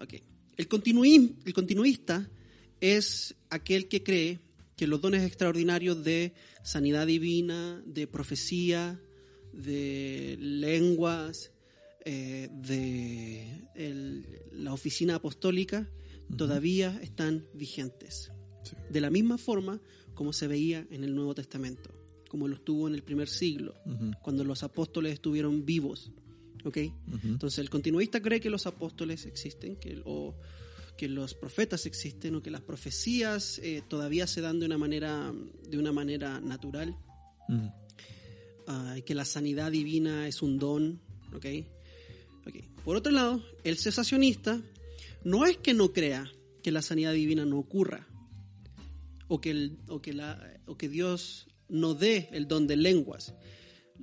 Ok. 0.00 0.14
El, 0.56 0.68
continuim- 0.68 1.36
el 1.44 1.52
continuista 1.54 2.28
es 2.92 3.34
aquel 3.50 3.88
que 3.88 4.02
cree 4.02 4.40
que 4.76 4.86
los 4.86 5.00
dones 5.00 5.22
extraordinarios 5.22 6.02
de 6.04 6.32
sanidad 6.62 7.06
divina, 7.06 7.82
de 7.86 8.06
profecía, 8.06 9.00
de 9.52 10.36
lenguas, 10.40 11.52
eh, 12.04 12.48
de 12.52 13.68
el- 13.74 14.26
la 14.52 14.72
oficina 14.72 15.14
apostólica, 15.16 15.88
todavía 16.36 16.98
están 17.02 17.46
vigentes. 17.54 18.30
Sí. 18.64 18.76
de 18.88 19.00
la 19.02 19.10
misma 19.10 19.36
forma 19.36 19.78
como 20.14 20.32
se 20.32 20.46
veía 20.48 20.86
en 20.90 21.04
el 21.04 21.14
Nuevo 21.14 21.34
Testamento, 21.34 21.90
como 22.30 22.48
lo 22.48 22.54
estuvo 22.56 22.88
en 22.88 22.94
el 22.94 23.02
primer 23.02 23.28
siglo, 23.28 23.74
cuando 24.22 24.42
los 24.42 24.62
apóstoles 24.62 25.12
estuvieron 25.12 25.66
vivos. 25.66 26.10
¿ok? 26.64 26.78
Ujú. 27.12 27.26
Entonces 27.28 27.58
el 27.58 27.68
continuista 27.68 28.22
cree 28.22 28.40
que 28.40 28.48
los 28.48 28.66
apóstoles 28.66 29.26
existen, 29.26 29.76
que, 29.76 30.00
o 30.06 30.34
que 30.96 31.08
los 31.08 31.34
profetas 31.34 31.86
existen, 31.86 32.34
o 32.36 32.42
que 32.42 32.50
las 32.50 32.60
profecías 32.60 33.58
eh, 33.62 33.82
todavía 33.88 34.26
se 34.26 34.40
dan 34.40 34.60
de 34.60 34.66
una 34.66 34.78
manera, 34.78 35.32
de 35.68 35.78
una 35.78 35.92
manera 35.92 36.40
natural, 36.40 36.96
Ujú. 37.48 37.70
ah, 38.68 38.94
y 38.98 39.02
que 39.02 39.14
la 39.14 39.24
sanidad 39.24 39.70
divina 39.72 40.28
es 40.28 40.40
un 40.42 40.58
don. 40.58 41.00
¿ok? 41.34 41.46
Ok. 42.46 42.54
Por 42.84 42.96
otro 42.96 43.10
lado, 43.12 43.42
el 43.64 43.76
cesacionista 43.78 44.60
no 45.24 45.46
es 45.46 45.56
que 45.56 45.74
no 45.74 45.92
crea 45.92 46.30
que 46.62 46.70
la 46.70 46.82
sanidad 46.82 47.12
divina 47.12 47.44
no 47.44 47.58
ocurra, 47.58 48.06
o 49.28 49.40
que, 49.40 49.50
el- 49.50 49.78
o 49.88 50.00
que, 50.00 50.12
la, 50.12 50.60
o 50.66 50.76
que 50.76 50.88
Dios 50.88 51.46
no 51.68 51.94
dé 51.94 52.28
el 52.32 52.46
don 52.46 52.66
de 52.66 52.76
lenguas. 52.76 53.34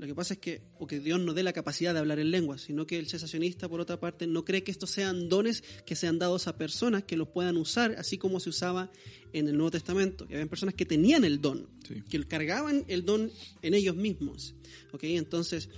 Lo 0.02 0.08
que 0.08 0.16
pasa 0.16 0.34
es 0.34 0.39
que, 0.39 0.62
o 0.80 0.88
que 0.88 0.99
Dios 0.99 1.20
no 1.20 1.36
dé 1.36 1.43
la 1.43 1.54
capacidad 1.54 1.93
de 1.93 1.99
hablar 1.99 2.18
en 2.18 2.32
lenguas, 2.32 2.62
sino 2.62 2.88
que 2.88 2.97
el 2.97 3.08
cesacionista, 3.08 3.70
por 3.70 3.80
otra 3.80 3.99
parte, 3.99 4.26
no 4.26 4.43
cree 4.43 4.64
que 4.64 4.72
estos 4.72 4.89
sean 4.89 5.30
dones 5.30 5.64
que 5.86 5.95
sean 5.95 6.18
dados 6.18 6.47
a 6.47 6.58
personas 6.58 7.04
que 7.04 7.16
los 7.16 7.28
puedan 7.28 7.56
usar, 7.56 7.93
así 7.99 8.18
como 8.18 8.39
se 8.39 8.49
usaba 8.49 8.91
en 9.32 9.47
el 9.47 9.54
Nuevo 9.58 9.70
Testamento. 9.70 10.28
Que 10.28 10.34
había 10.34 10.47
personas 10.49 10.74
que 10.74 10.88
tenían 10.88 11.24
el 11.24 11.39
don, 11.39 11.70
Sí. 11.88 12.02
que 12.10 12.20
cargaban 12.28 12.84
el 12.88 13.06
don 13.06 13.32
en 13.62 13.74
ellos 13.76 13.95
mismos. 13.95 14.56
¿ok? 14.91 15.04
Entonces, 15.04 15.70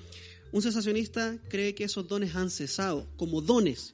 un 0.54 0.62
cesacionista 0.62 1.38
cree 1.50 1.76
que 1.76 1.84
esos 1.84 2.08
dones 2.08 2.34
han 2.34 2.50
cesado 2.50 3.10
como 3.18 3.42
dones, 3.42 3.94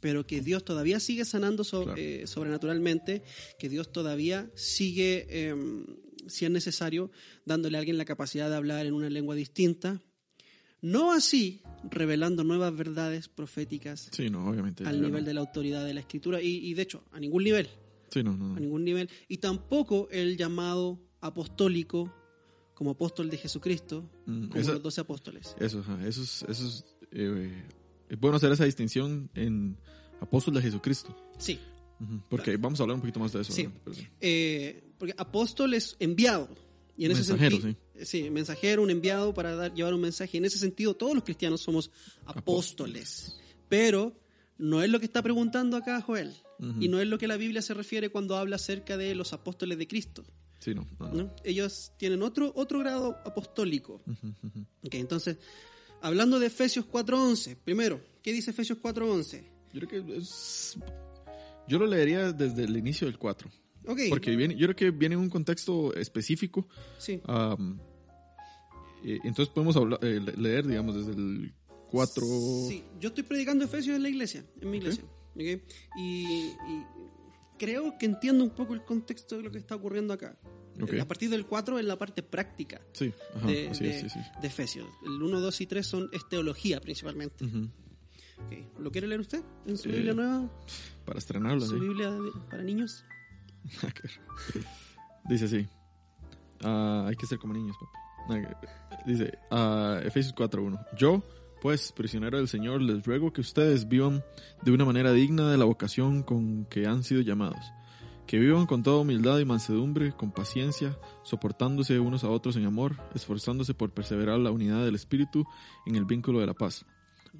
pero 0.00 0.26
que 0.26 0.42
Dios 0.42 0.62
todavía 0.62 1.00
sigue 1.00 1.24
sanando 1.24 1.64
so- 1.64 1.84
Claro. 1.84 1.98
eh, 1.98 2.26
sobrenaturalmente, 2.26 3.22
que 3.58 3.68
Dios 3.70 3.90
todavía 3.92 4.50
sigue, 4.54 5.26
eh, 5.30 5.54
si 6.28 6.44
es 6.44 6.50
necesario, 6.50 7.10
dándole 7.44 7.76
a 7.76 7.80
alguien 7.80 7.98
la 7.98 8.04
capacidad 8.04 8.48
de 8.50 8.56
hablar 8.56 8.86
en 8.86 8.94
una 8.94 9.10
lengua 9.10 9.34
distinta. 9.34 10.00
No 10.82 11.12
así 11.12 11.62
revelando 11.90 12.44
nuevas 12.44 12.74
verdades 12.76 13.28
proféticas 13.28 14.08
Sí, 14.12 14.28
no, 14.30 14.46
obviamente. 14.48 14.84
al 14.84 15.00
nivel 15.00 15.22
no. 15.22 15.26
de 15.28 15.34
la 15.34 15.40
autoridad 15.40 15.84
de 15.84 15.94
la 15.94 16.00
escritura 16.00 16.40
y, 16.42 16.56
y 16.68 16.74
de 16.74 16.82
hecho 16.82 17.02
a 17.12 17.18
ningún 17.18 17.44
nivel, 17.44 17.68
Sí, 18.10 18.22
no, 18.22 18.36
no. 18.36 18.54
a 18.56 18.60
ningún 18.60 18.84
nivel 18.84 19.08
y 19.26 19.38
tampoco 19.38 20.08
el 20.10 20.36
llamado 20.36 21.00
apostólico 21.20 22.12
como 22.74 22.90
apóstol 22.90 23.30
de 23.30 23.38
Jesucristo, 23.38 24.08
Mm, 24.26 24.48
como 24.48 24.60
esa- 24.60 24.72
los 24.74 24.82
doce 24.82 25.00
apóstoles. 25.00 25.56
Eso, 25.58 25.80
eso 26.04 26.22
es, 26.22 26.42
eso 26.46 26.66
es, 26.68 26.84
eh, 27.10 27.64
es 28.10 28.20
bueno 28.20 28.36
hacer 28.36 28.52
esa 28.52 28.64
distinción 28.66 29.30
en 29.34 29.78
apóstol 30.20 30.54
de 30.54 30.62
Jesucristo. 30.62 31.16
Sí, 31.38 31.58
Porque 32.28 32.58
vamos 32.58 32.78
a 32.78 32.82
hablar 32.82 32.96
un 32.96 33.00
poquito 33.00 33.18
más 33.18 33.32
de 33.32 33.40
eso. 33.40 33.54
Eh, 34.20 34.85
porque 34.98 35.14
apóstol 35.16 35.74
es 35.74 35.96
enviado. 35.98 36.48
Y 36.96 37.04
en 37.04 37.12
Mensajero, 37.12 37.56
ese 37.56 37.62
sentido, 37.62 37.84
sí. 38.04 38.30
mensajero, 38.30 38.82
un 38.82 38.90
enviado 38.90 39.34
para 39.34 39.54
dar, 39.54 39.74
llevar 39.74 39.92
un 39.92 40.00
mensaje. 40.00 40.38
En 40.38 40.46
ese 40.46 40.58
sentido, 40.58 40.94
todos 40.94 41.14
los 41.14 41.24
cristianos 41.24 41.60
somos 41.60 41.90
apóstoles. 42.24 43.38
Pero 43.68 44.18
no 44.58 44.82
es 44.82 44.88
lo 44.88 44.98
que 44.98 45.04
está 45.04 45.22
preguntando 45.22 45.76
acá 45.76 46.00
Joel. 46.00 46.34
Y 46.80 46.88
no 46.88 47.00
es 47.00 47.06
lo 47.06 47.18
que 47.18 47.26
la 47.26 47.36
Biblia 47.36 47.60
se 47.60 47.74
refiere 47.74 48.08
cuando 48.08 48.34
habla 48.34 48.56
acerca 48.56 48.96
de 48.96 49.14
los 49.14 49.34
apóstoles 49.34 49.76
de 49.76 49.86
Cristo. 49.86 50.24
Sí, 50.58 50.74
no. 50.74 50.86
no, 50.98 51.08
no. 51.08 51.14
¿no? 51.14 51.34
Ellos 51.44 51.92
tienen 51.98 52.22
otro, 52.22 52.50
otro 52.56 52.78
grado 52.78 53.18
apostólico. 53.26 54.02
Entonces, 54.90 55.36
hablando 56.00 56.38
de 56.38 56.46
Efesios 56.46 56.86
4.11, 56.86 57.56
primero, 57.62 58.00
¿qué 58.22 58.32
dice 58.32 58.52
Efesios 58.52 58.78
4.11? 58.78 59.44
Yo 59.74 59.86
creo 59.86 60.06
que 60.06 60.16
es... 60.16 60.78
Yo 61.68 61.78
lo 61.78 61.86
leería 61.86 62.32
desde 62.32 62.64
el 62.64 62.76
inicio 62.76 63.06
del 63.06 63.18
4. 63.18 63.50
Ok, 63.86 64.00
Porque 64.10 64.34
viene, 64.36 64.54
yo 64.56 64.66
creo 64.66 64.76
que 64.76 64.90
viene 64.90 65.14
en 65.14 65.20
un 65.20 65.30
contexto 65.30 65.94
específico. 65.94 66.66
sí. 66.98 67.20
am, 67.26 67.78
eh, 69.04 69.18
entonces 69.24 69.52
podemos 69.54 69.76
hablar- 69.76 70.00
eh, 70.02 70.20
le- 70.20 70.32
leer, 70.36 70.66
digamos, 70.66 70.94
desde 70.96 71.12
el 71.12 71.52
4. 71.90 72.24
Sí, 72.68 72.82
yo 72.98 73.08
estoy 73.10 73.22
predicando 73.24 73.64
Efesios 73.64 73.94
en 73.96 74.02
la 74.02 74.08
iglesia, 74.08 74.44
en 74.60 74.70
mi 74.70 74.78
iglesia. 74.78 75.04
¿ok? 75.34 75.62
Y, 75.96 76.02
y 76.68 76.84
creo 77.58 77.96
que 77.98 78.06
entiendo 78.06 78.42
un 78.42 78.50
poco 78.50 78.74
el 78.74 78.82
contexto 78.84 79.36
de 79.36 79.42
lo 79.44 79.50
que 79.52 79.58
está 79.58 79.76
ocurriendo 79.76 80.12
acá. 80.12 80.36
A 81.00 81.08
partir 81.08 81.30
del 81.30 81.46
4 81.46 81.78
en 81.78 81.88
la 81.88 81.96
parte 81.98 82.22
práctica 82.22 82.82
Sí, 82.92 83.10
ajá, 83.34 83.46
de, 83.46 83.68
así 83.68 83.84
de- 83.84 83.90
es, 83.96 84.00
sí, 84.02 84.08
sí. 84.10 84.18
de 84.42 84.46
Efesios. 84.46 84.86
El 85.06 85.22
1, 85.22 85.40
2 85.40 85.60
y 85.62 85.66
3 85.66 85.86
son, 85.86 86.10
es 86.12 86.28
teología 86.28 86.80
principalmente. 86.82 87.44
Ujú. 87.46 87.70
Ok, 88.44 88.78
¿Lo 88.80 88.90
quiere 88.90 89.06
leer 89.06 89.20
usted 89.22 89.42
en 89.66 89.78
su 89.78 89.88
Eh, 89.88 89.92
Biblia 89.92 90.12
nueva? 90.12 90.50
Para 91.06 91.18
estrenarlo, 91.18 91.64
¿Su. 91.64 91.78
Biblia 91.80 92.10
de- 92.10 92.30
para 92.50 92.62
niños? 92.62 93.04
Dice 95.28 95.44
así. 95.44 95.68
ah, 96.62 97.06
hay 97.08 97.16
que 97.16 97.26
ser 97.26 97.38
como 97.38 97.54
niños, 97.54 97.76
papi. 97.78 98.06
Dice, 99.06 99.38
ah, 99.50 100.00
Efesios 100.04 100.34
4.1. 100.34 100.84
Yo, 100.96 101.22
pues, 101.60 101.92
prisionero 101.92 102.38
del 102.38 102.48
Señor, 102.48 102.82
les 102.82 103.04
ruego 103.04 103.32
que 103.32 103.40
ustedes 103.40 103.88
vivan 103.88 104.24
de 104.62 104.72
una 104.72 104.84
manera 104.84 105.12
digna 105.12 105.50
de 105.50 105.58
la 105.58 105.64
vocación 105.64 106.22
con 106.22 106.64
que 106.66 106.86
han 106.86 107.02
sido 107.02 107.20
llamados. 107.20 107.72
Que 108.26 108.38
vivan 108.38 108.66
con 108.66 108.82
toda 108.82 108.98
humildad 108.98 109.38
y 109.38 109.44
mansedumbre, 109.44 110.12
con 110.12 110.32
paciencia, 110.32 110.98
soportándose 111.22 112.00
unos 112.00 112.24
a 112.24 112.30
otros 112.30 112.56
en 112.56 112.64
amor, 112.64 112.96
esforzándose 113.14 113.74
por 113.74 113.92
perseverar 113.92 114.40
la 114.40 114.50
unidad 114.50 114.84
del 114.84 114.96
Espíritu 114.96 115.44
en 115.86 115.94
el 115.94 116.04
vínculo 116.04 116.40
de 116.40 116.46
la 116.46 116.54
paz. 116.54 116.84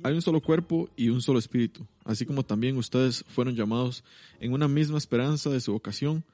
Hay 0.03 0.15
un 0.15 0.23
solo 0.23 0.41
cuerpo 0.41 0.89
y 0.97 1.09
un 1.09 1.21
solo 1.21 1.39
espíritu, 1.39 1.87
así 2.05 2.25
como 2.27 2.45
también 2.45 2.77
ustedes 2.77 3.25
fueron 3.29 3.55
llamados 3.55 4.05
en 4.41 4.53
una 4.53 4.69
misma 4.69 4.99
esperanza 4.99 5.51
de 5.51 5.61
su 5.61 5.73
vocación, 5.73 6.25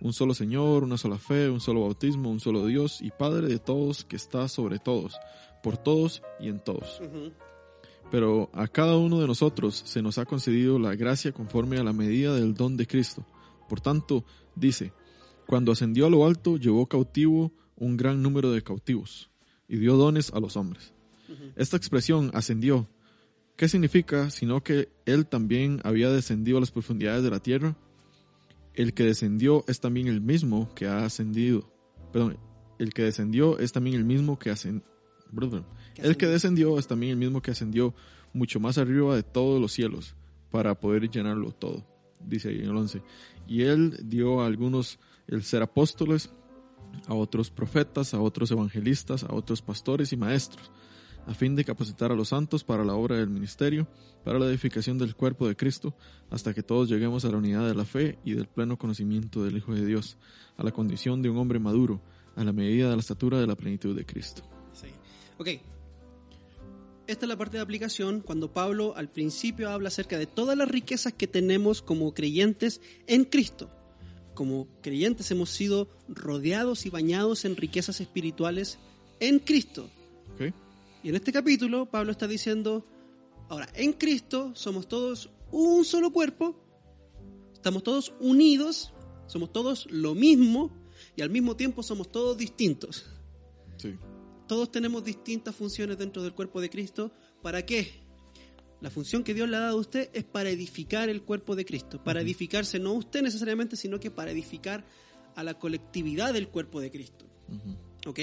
un 0.00 0.12
solo 0.12 0.34
Señor, 0.34 0.82
una 0.82 0.98
sola 0.98 1.18
fe, 1.18 1.48
un 1.48 1.60
solo 1.60 1.82
bautismo, 1.82 2.30
un 2.30 2.40
solo 2.40 2.66
Dios 2.66 3.00
y 3.00 3.10
Padre 3.10 3.48
de 3.48 3.58
todos 3.58 4.04
que 4.04 4.16
está 4.16 4.48
sobre 4.48 4.78
todos, 4.78 5.14
por 5.62 5.76
todos 5.76 6.22
y 6.40 6.48
en 6.48 6.58
todos. 6.58 7.00
Pero 8.10 8.50
a 8.52 8.68
cada 8.68 8.96
uno 8.96 9.20
de 9.20 9.26
nosotros 9.26 9.82
se 9.86 10.02
nos 10.02 10.18
ha 10.18 10.26
concedido 10.26 10.78
la 10.78 10.94
gracia 10.94 11.32
conforme 11.32 11.78
a 11.78 11.84
la 11.84 11.92
medida 11.92 12.34
del 12.34 12.54
don 12.54 12.76
de 12.76 12.86
Cristo. 12.86 13.24
Por 13.68 13.80
tanto, 13.80 14.24
dice, 14.54 14.92
cuando 15.46 15.72
ascendió 15.72 16.06
a 16.06 16.10
lo 16.10 16.26
alto, 16.26 16.56
llevó 16.56 16.86
cautivo 16.86 17.52
un 17.76 17.96
gran 17.96 18.22
número 18.22 18.52
de 18.52 18.62
cautivos 18.62 19.30
y 19.68 19.76
dio 19.76 19.96
dones 19.96 20.32
a 20.32 20.40
los 20.40 20.56
hombres. 20.56 20.92
Esta 21.56 21.76
expresión 21.76 22.30
ascendió, 22.34 22.88
¿qué 23.62 23.68
significa? 23.68 24.28
Sino 24.30 24.64
que 24.64 24.88
él 25.06 25.24
también 25.24 25.80
había 25.84 26.10
descendido 26.10 26.56
a 26.56 26.60
las 26.60 26.72
profundidades 26.72 27.22
de 27.22 27.30
la 27.30 27.38
tierra. 27.38 27.76
El 28.74 28.92
que 28.92 29.04
descendió 29.04 29.64
es 29.68 29.78
también 29.78 30.08
el 30.08 30.20
mismo 30.20 30.74
que 30.74 30.88
ha 30.88 31.04
ascendido. 31.04 31.72
Perdón, 32.12 32.38
el 32.80 32.92
que 32.92 33.04
descendió 33.04 33.60
es 33.60 33.70
también 33.70 33.94
el 33.94 34.04
mismo 34.04 34.36
que 34.36 34.50
ascendió. 34.50 34.84
El 35.94 36.16
que 36.16 36.26
descendió 36.26 36.76
es 36.76 36.88
también 36.88 37.12
el 37.12 37.18
mismo 37.18 37.40
que 37.40 37.52
ascendió 37.52 37.94
mucho 38.32 38.58
más 38.58 38.78
arriba 38.78 39.14
de 39.14 39.22
todos 39.22 39.60
los 39.60 39.70
cielos 39.70 40.16
para 40.50 40.74
poder 40.74 41.08
llenarlo 41.08 41.52
todo, 41.52 41.86
dice 42.18 42.48
ahí 42.48 42.58
en 42.58 42.70
el 42.70 42.76
11. 42.76 43.00
Y 43.46 43.62
él 43.62 43.96
dio 44.02 44.40
a 44.40 44.46
algunos 44.46 44.98
el 45.28 45.44
ser 45.44 45.62
apóstoles, 45.62 46.32
a 47.06 47.14
otros 47.14 47.52
profetas, 47.52 48.12
a 48.12 48.20
otros 48.20 48.50
evangelistas, 48.50 49.22
a 49.22 49.32
otros 49.32 49.62
pastores 49.62 50.12
y 50.12 50.16
maestros, 50.16 50.72
a 51.26 51.34
fin 51.34 51.54
de 51.54 51.64
capacitar 51.64 52.10
a 52.10 52.14
los 52.14 52.28
santos 52.28 52.64
para 52.64 52.84
la 52.84 52.94
obra 52.94 53.16
del 53.16 53.28
ministerio, 53.28 53.86
para 54.24 54.38
la 54.38 54.46
edificación 54.46 54.98
del 54.98 55.14
cuerpo 55.14 55.46
de 55.46 55.56
Cristo, 55.56 55.94
hasta 56.30 56.54
que 56.54 56.62
todos 56.62 56.88
lleguemos 56.88 57.24
a 57.24 57.30
la 57.30 57.38
unidad 57.38 57.66
de 57.66 57.74
la 57.74 57.84
fe 57.84 58.18
y 58.24 58.32
del 58.32 58.46
pleno 58.46 58.76
conocimiento 58.76 59.44
del 59.44 59.56
Hijo 59.56 59.74
de 59.74 59.86
Dios, 59.86 60.16
a 60.56 60.64
la 60.64 60.72
condición 60.72 61.22
de 61.22 61.30
un 61.30 61.38
hombre 61.38 61.58
maduro, 61.58 62.00
a 62.36 62.44
la 62.44 62.52
medida 62.52 62.88
de 62.88 62.96
la 62.96 63.00
estatura 63.00 63.40
de 63.40 63.46
la 63.46 63.56
plenitud 63.56 63.96
de 63.96 64.04
Cristo. 64.04 64.42
Sí. 64.72 64.88
Ok. 65.38 65.48
Esta 67.06 67.26
es 67.26 67.28
la 67.28 67.36
parte 67.36 67.56
de 67.56 67.62
aplicación 67.62 68.20
cuando 68.20 68.52
Pablo 68.52 68.94
al 68.96 69.08
principio 69.10 69.70
habla 69.70 69.88
acerca 69.88 70.18
de 70.18 70.26
todas 70.26 70.56
las 70.56 70.68
riquezas 70.68 71.12
que 71.12 71.26
tenemos 71.26 71.82
como 71.82 72.14
creyentes 72.14 72.80
en 73.06 73.24
Cristo. 73.24 73.68
Como 74.34 74.66
creyentes 74.80 75.30
hemos 75.30 75.50
sido 75.50 75.88
rodeados 76.08 76.86
y 76.86 76.90
bañados 76.90 77.44
en 77.44 77.56
riquezas 77.56 78.00
espirituales 78.00 78.78
en 79.20 79.40
Cristo. 79.40 79.90
¿Ok? 80.34 80.54
Y 81.02 81.08
en 81.08 81.16
este 81.16 81.32
capítulo 81.32 81.86
Pablo 81.86 82.12
está 82.12 82.28
diciendo, 82.28 82.86
ahora, 83.48 83.68
en 83.74 83.92
Cristo 83.92 84.52
somos 84.54 84.86
todos 84.86 85.30
un 85.50 85.84
solo 85.84 86.12
cuerpo, 86.12 86.56
estamos 87.52 87.82
todos 87.82 88.14
unidos, 88.20 88.92
somos 89.26 89.52
todos 89.52 89.90
lo 89.90 90.14
mismo 90.14 90.70
y 91.16 91.22
al 91.22 91.30
mismo 91.30 91.56
tiempo 91.56 91.82
somos 91.82 92.10
todos 92.10 92.36
distintos. 92.36 93.06
Sí. 93.78 93.96
Todos 94.46 94.70
tenemos 94.70 95.04
distintas 95.04 95.56
funciones 95.56 95.98
dentro 95.98 96.22
del 96.22 96.34
cuerpo 96.34 96.60
de 96.60 96.70
Cristo. 96.70 97.12
¿Para 97.42 97.64
qué? 97.64 98.02
La 98.80 98.90
función 98.90 99.24
que 99.24 99.34
Dios 99.34 99.48
le 99.48 99.56
ha 99.56 99.60
dado 99.60 99.78
a 99.78 99.80
usted 99.80 100.10
es 100.12 100.24
para 100.24 100.50
edificar 100.50 101.08
el 101.08 101.22
cuerpo 101.22 101.56
de 101.56 101.64
Cristo. 101.64 102.02
Para 102.02 102.20
edificarse 102.20 102.78
no 102.78 102.92
usted 102.92 103.22
necesariamente, 103.22 103.76
sino 103.76 103.98
que 103.98 104.10
para 104.10 104.30
edificar 104.30 104.84
a 105.34 105.42
la 105.42 105.54
colectividad 105.58 106.32
del 106.32 106.48
cuerpo 106.48 106.80
de 106.80 106.90
Cristo. 106.90 107.24
¿Ok? 108.06 108.18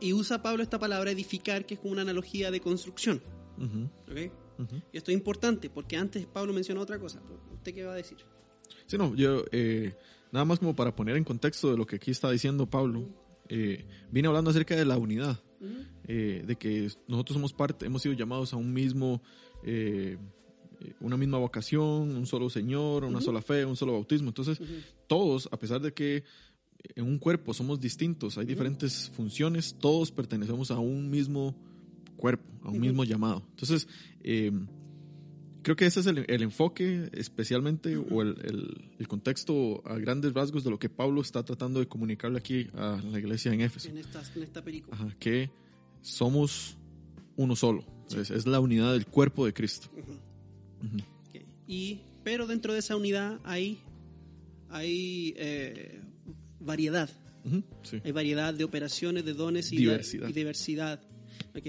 Y 0.00 0.12
usa 0.12 0.42
Pablo 0.42 0.62
esta 0.62 0.78
palabra 0.78 1.10
edificar, 1.10 1.66
que 1.66 1.74
es 1.74 1.80
como 1.80 1.92
una 1.92 2.02
analogía 2.02 2.50
de 2.50 2.60
construcción. 2.60 3.22
Ujú. 3.56 3.90
¿Ok? 4.10 4.32
Ujú. 4.58 4.82
Y 4.92 4.96
esto 4.96 5.10
es 5.10 5.16
importante 5.16 5.70
porque 5.70 5.96
antes 5.96 6.26
Pablo 6.26 6.52
mencionó 6.52 6.80
otra 6.80 6.98
cosa. 6.98 7.20
¿Usted 7.54 7.74
qué 7.74 7.84
va 7.84 7.92
a 7.92 7.96
decir? 7.96 8.18
Sí, 8.86 8.98
no, 8.98 9.14
yo, 9.14 9.44
eh, 9.52 9.94
nada 10.32 10.44
más 10.44 10.58
como 10.58 10.74
para 10.74 10.94
poner 10.94 11.16
en 11.16 11.24
contexto 11.24 11.70
de 11.70 11.76
lo 11.76 11.86
que 11.86 11.96
aquí 11.96 12.10
está 12.10 12.30
diciendo 12.30 12.66
Pablo, 12.66 13.08
eh, 13.48 13.84
vine 14.10 14.28
hablando 14.28 14.50
acerca 14.50 14.76
de 14.76 14.84
la 14.84 14.98
unidad, 14.98 15.40
eh, 16.06 16.44
de 16.46 16.56
que 16.56 16.88
nosotros 17.06 17.34
somos 17.34 17.52
parte, 17.52 17.86
hemos 17.86 18.02
sido 18.02 18.14
llamados 18.14 18.52
a 18.52 18.56
un 18.56 18.72
mismo, 18.72 19.22
eh, 19.64 20.18
una 21.00 21.16
misma 21.16 21.38
vocación, 21.38 22.16
un 22.16 22.26
solo 22.26 22.50
Señor, 22.50 23.04
una 23.04 23.20
sola 23.20 23.42
fe, 23.42 23.64
un 23.64 23.76
solo 23.76 23.92
bautismo. 23.92 24.28
Entonces, 24.28 24.60
todos, 25.06 25.48
a 25.50 25.58
pesar 25.58 25.80
de 25.80 25.92
que 25.92 26.24
en 26.94 27.04
un 27.04 27.18
cuerpo 27.18 27.52
somos 27.54 27.80
distintos, 27.80 28.38
hay 28.38 28.46
diferentes 28.46 29.10
funciones, 29.14 29.76
todos 29.78 30.10
pertenecemos 30.12 30.70
a 30.70 30.78
un 30.78 31.10
mismo 31.10 31.54
cuerpo, 32.16 32.44
a 32.62 32.70
un 32.70 32.80
mismo 32.80 33.04
llamado. 33.04 33.42
Entonces, 33.50 33.86
eh, 34.22 34.52
creo 35.62 35.76
que 35.76 35.86
ese 35.86 36.00
es 36.00 36.06
el, 36.06 36.24
el 36.28 36.42
enfoque 36.42 37.10
especialmente 37.12 37.96
o 37.96 38.22
el, 38.22 38.36
el- 38.44 38.90
el 38.98 39.08
contexto 39.08 39.82
a 39.86 39.96
grandes 39.98 40.32
rasgos 40.34 40.64
de 40.64 40.70
lo 40.70 40.78
que 40.78 40.88
Pablo 40.88 41.20
está 41.20 41.44
tratando 41.44 41.78
de 41.80 41.86
comunicarle 41.86 42.38
aquí 42.38 42.68
a 42.74 43.00
la 43.04 43.18
iglesia 43.18 43.52
en 43.52 43.60
Éfeso. 43.60 43.88
En 43.88 43.98
esta, 43.98 44.22
en 44.34 44.42
esta 44.42 44.62
película. 44.64 44.96
Ajá, 44.96 45.14
que 45.20 45.50
somos 46.00 46.76
uno 47.36 47.54
solo. 47.54 47.84
Es, 48.16 48.30
es 48.30 48.46
la 48.46 48.58
unidad 48.60 48.92
del 48.92 49.06
cuerpo 49.06 49.44
de 49.46 49.52
Cristo. 49.52 49.88
Ok. 49.94 51.42
Y, 51.66 52.00
pero 52.24 52.46
dentro 52.46 52.72
de 52.72 52.78
esa 52.80 52.96
unidad 52.96 53.38
hay, 53.44 53.78
hay 54.70 55.34
eh, 55.36 56.00
variedad. 56.68 57.10
Sí. 57.82 58.00
Hay 58.04 58.12
variedad 58.12 58.52
de 58.52 58.62
operaciones, 58.62 59.24
de 59.24 59.32
dones 59.32 59.72
y 59.72 59.78
Diversidad. 59.78 60.26
De, 60.26 60.30
y 60.30 60.32
diversidad. 60.34 61.00
¿ok? 61.56 61.66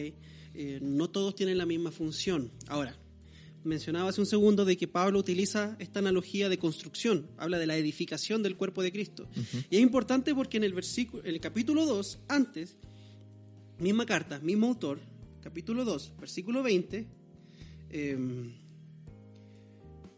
Eh, 0.54 0.80
no 0.82 1.10
todos 1.10 1.36
tienen 1.36 1.58
la 1.58 1.66
misma 1.66 1.92
función. 1.92 2.52
Ahora, 2.68 2.98
mencionaba 3.64 4.10
hace 4.10 4.20
un 4.20 4.28
segundo 4.28 4.66
de 4.66 4.76
que 4.76 4.88
Pablo 4.88 5.20
utiliza 5.20 5.78
esta 5.80 6.00
analogía 6.00 6.50
de 6.50 6.58
construcción, 6.58 7.28
habla 7.38 7.58
de 7.58 7.66
la 7.66 7.78
edificación 7.78 8.44
del 8.44 8.58
cuerpo 8.58 8.84
de 8.84 8.92
Cristo. 8.92 9.30
Y 9.70 9.78
es 9.78 9.82
importante 9.82 10.36
porque 10.36 10.58
en 10.58 10.66
el 10.66 10.74
versículo, 10.74 11.24
en 11.24 11.34
el 11.34 11.40
capítulo 11.40 11.86
2, 11.86 12.20
antes, 12.28 12.78
misma 13.80 14.06
carta, 14.06 14.40
mismo 14.40 14.68
autor, 14.68 15.00
capítulo 15.42 15.86
2, 15.86 16.14
versículo 16.20 16.62
20, 16.62 17.08
eh, 17.92 18.18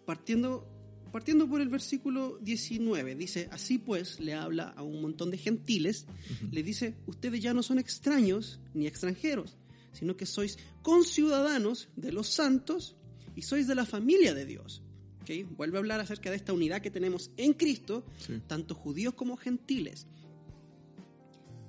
partiendo, 0.05 0.67
partiendo 1.11 1.47
por 1.47 1.61
el 1.61 1.69
versículo 1.69 2.37
19, 2.41 3.15
dice, 3.15 3.49
así 3.51 3.77
pues 3.77 4.19
le 4.19 4.33
habla 4.33 4.69
a 4.69 4.83
un 4.83 5.01
montón 5.01 5.29
de 5.31 5.37
gentiles, 5.37 6.05
le 6.51 6.63
dice, 6.63 6.95
ustedes 7.07 7.41
ya 7.41 7.53
no 7.53 7.63
son 7.63 7.79
extraños 7.79 8.59
ni 8.73 8.87
extranjeros, 8.87 9.57
sino 9.91 10.15
que 10.15 10.25
sois 10.25 10.57
conciudadanos 10.81 11.89
de 11.95 12.11
los 12.11 12.27
santos 12.27 12.95
y 13.35 13.41
sois 13.41 13.67
de 13.67 13.75
la 13.75 13.85
familia 13.85 14.33
de 14.33 14.45
Dios. 14.45 14.81
¿Ok? 15.21 15.29
Vuelve 15.55 15.77
a 15.77 15.79
hablar 15.79 15.99
acerca 15.99 16.29
de 16.31 16.35
esta 16.37 16.53
unidad 16.53 16.81
que 16.81 16.89
tenemos 16.89 17.29
en 17.37 17.53
Cristo, 17.53 18.05
Sí. 18.17 18.41
tanto 18.47 18.73
judíos 18.73 19.13
como 19.13 19.37
gentiles, 19.37 20.07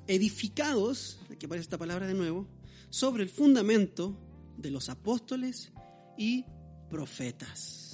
edificados, 0.07 1.19
aquí 1.31 1.47
aparece 1.47 1.63
esta 1.65 1.79
palabra 1.79 2.07
de 2.07 2.15
nuevo, 2.15 2.47
sobre 2.91 3.23
el 3.23 3.29
fundamento 3.29 4.17
de 4.57 4.71
los 4.71 4.89
apóstoles 4.89 5.73
y 6.19 6.45
profetas 6.91 7.92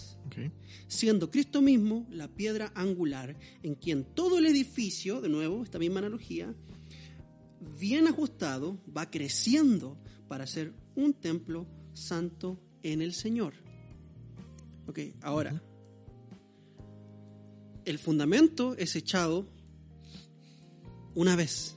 Siendo 0.87 1.31
Cristo 1.31 1.62
mismo 1.62 2.07
la 2.11 2.29
piedra 2.29 2.72
angular 2.74 3.37
en 3.62 3.74
quien 3.74 4.05
todo 4.05 4.39
el 4.39 4.47
edificio, 4.47 5.20
de 5.20 5.29
nuevo, 5.29 5.62
esta 5.62 5.79
misma 5.79 6.01
analogía, 6.01 6.55
bien 7.79 8.07
ajustado, 8.07 8.79
va 8.97 9.11
creciendo 9.11 9.99
para 10.29 10.47
ser 10.47 10.72
un 10.95 11.14
templo 11.14 11.66
santo 11.93 12.61
en 12.83 13.03
el 13.03 13.14
Señor. 13.14 13.55
Ok, 14.87 15.01
ahora, 15.22 15.62
el 17.85 17.99
fundamento 17.99 18.76
es 18.76 18.97
echado 18.97 19.47
una 21.14 21.37
vez, 21.37 21.76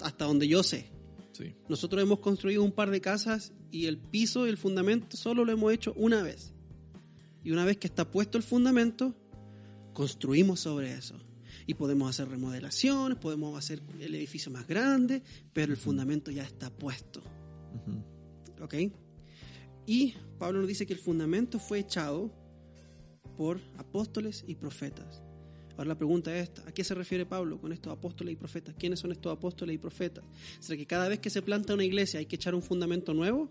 hasta 0.00 0.24
donde 0.24 0.48
yo 0.48 0.62
sé. 0.62 0.90
Sí. 1.32 1.54
Nosotros 1.68 2.02
hemos 2.02 2.20
construido 2.20 2.62
un 2.62 2.72
par 2.72 2.90
de 2.90 3.00
casas 3.00 3.52
y 3.70 3.86
el 3.86 3.98
piso 3.98 4.46
y 4.46 4.50
el 4.50 4.56
fundamento 4.56 5.16
solo 5.16 5.44
lo 5.44 5.52
hemos 5.52 5.72
hecho 5.72 5.92
una 5.96 6.22
vez. 6.22 6.52
Y 7.44 7.50
una 7.50 7.64
vez 7.64 7.78
que 7.78 7.86
está 7.86 8.10
puesto 8.10 8.38
el 8.38 8.44
fundamento, 8.44 9.14
construimos 9.92 10.60
sobre 10.60 10.92
eso. 10.92 11.16
Y 11.66 11.74
podemos 11.74 12.08
hacer 12.08 12.28
remodelaciones, 12.28 13.18
podemos 13.18 13.58
hacer 13.58 13.82
el 14.00 14.14
edificio 14.14 14.50
más 14.50 14.66
grande, 14.66 15.22
pero 15.52 15.72
el 15.72 15.78
fundamento 15.78 16.30
ya 16.30 16.42
está 16.42 16.70
puesto. 16.70 17.20
Ujú. 17.20 18.64
¿Ok? 18.64 18.74
Y 19.86 20.14
Pablo 20.38 20.60
nos 20.60 20.68
dice 20.68 20.86
que 20.86 20.92
el 20.92 20.98
fundamento 20.98 21.58
fue 21.58 21.78
echado 21.78 22.30
por 23.36 23.60
apóstoles 23.76 24.44
y 24.46 24.54
profetas. 24.54 25.22
Ahora 25.78 25.90
la 25.90 25.96
pregunta 25.96 26.36
es 26.36 26.48
esta, 26.48 26.68
¿a 26.68 26.72
qué 26.72 26.82
se 26.82 26.92
refiere 26.92 27.24
Pablo 27.24 27.60
con 27.60 27.72
estos 27.72 27.92
apóstoles 27.92 28.32
y 28.32 28.36
profetas? 28.36 28.74
¿Quiénes 28.76 28.98
son 28.98 29.12
estos 29.12 29.32
apóstoles 29.32 29.74
y 29.74 29.78
profetas? 29.78 30.24
¿Será 30.58 30.76
que 30.76 30.86
cada 30.86 31.08
vez 31.08 31.20
que 31.20 31.30
se 31.30 31.40
planta 31.40 31.72
una 31.74 31.84
iglesia 31.84 32.18
hay 32.18 32.26
que 32.26 32.34
echar 32.34 32.54
un 32.54 32.62
fundamento 32.62 33.14
nuevo? 33.14 33.48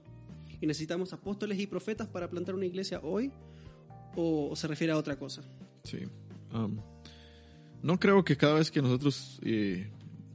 ¿Y 0.59 0.67
necesitamos 0.67 1.13
apóstoles 1.13 1.57
y 1.57 1.67
profetas 1.67 2.07
para 2.07 2.29
plantar 2.29 2.55
una 2.55 2.65
iglesia 2.65 2.99
hoy? 3.01 3.31
¿O, 4.15 4.49
o 4.51 4.55
se 4.55 4.67
refiere 4.67 4.93
a 4.93 4.97
otra 4.97 5.15
cosa? 5.17 5.41
Sí. 5.83 5.99
Am, 6.51 6.79
no 7.83 7.99
creo 7.99 8.23
que 8.23 8.35
cada 8.37 8.55
vez 8.55 8.71
que 8.71 8.81
nosotros 8.81 9.39
eh, 9.43 9.89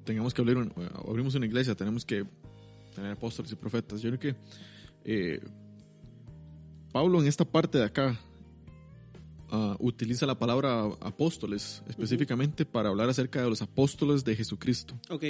tengamos 0.04 0.32
que 0.34 0.42
abrir 0.42 0.56
un- 0.56 0.72
eh, 0.76 0.88
abrimos 1.08 1.34
una 1.34 1.46
iglesia 1.46 1.74
tenemos 1.74 2.04
que 2.04 2.24
tener 2.94 3.12
apóstoles 3.12 3.50
y 3.52 3.56
profetas. 3.56 4.00
Yo 4.02 4.10
creo 4.10 4.20
que 4.20 4.36
eh, 5.04 5.40
Pablo 6.92 7.20
en 7.20 7.26
esta 7.26 7.44
parte 7.44 7.78
de 7.78 7.84
acá 7.84 8.20
ah, 9.50 9.76
utiliza 9.80 10.26
la 10.26 10.38
palabra 10.38 10.82
apóstoles 11.00 11.82
específicamente 11.88 12.64
para 12.66 12.90
hablar 12.90 13.08
acerca 13.08 13.42
de 13.42 13.48
los 13.48 13.62
apóstoles 13.62 14.24
de 14.24 14.36
Jesucristo. 14.36 14.94
Ok. 15.10 15.24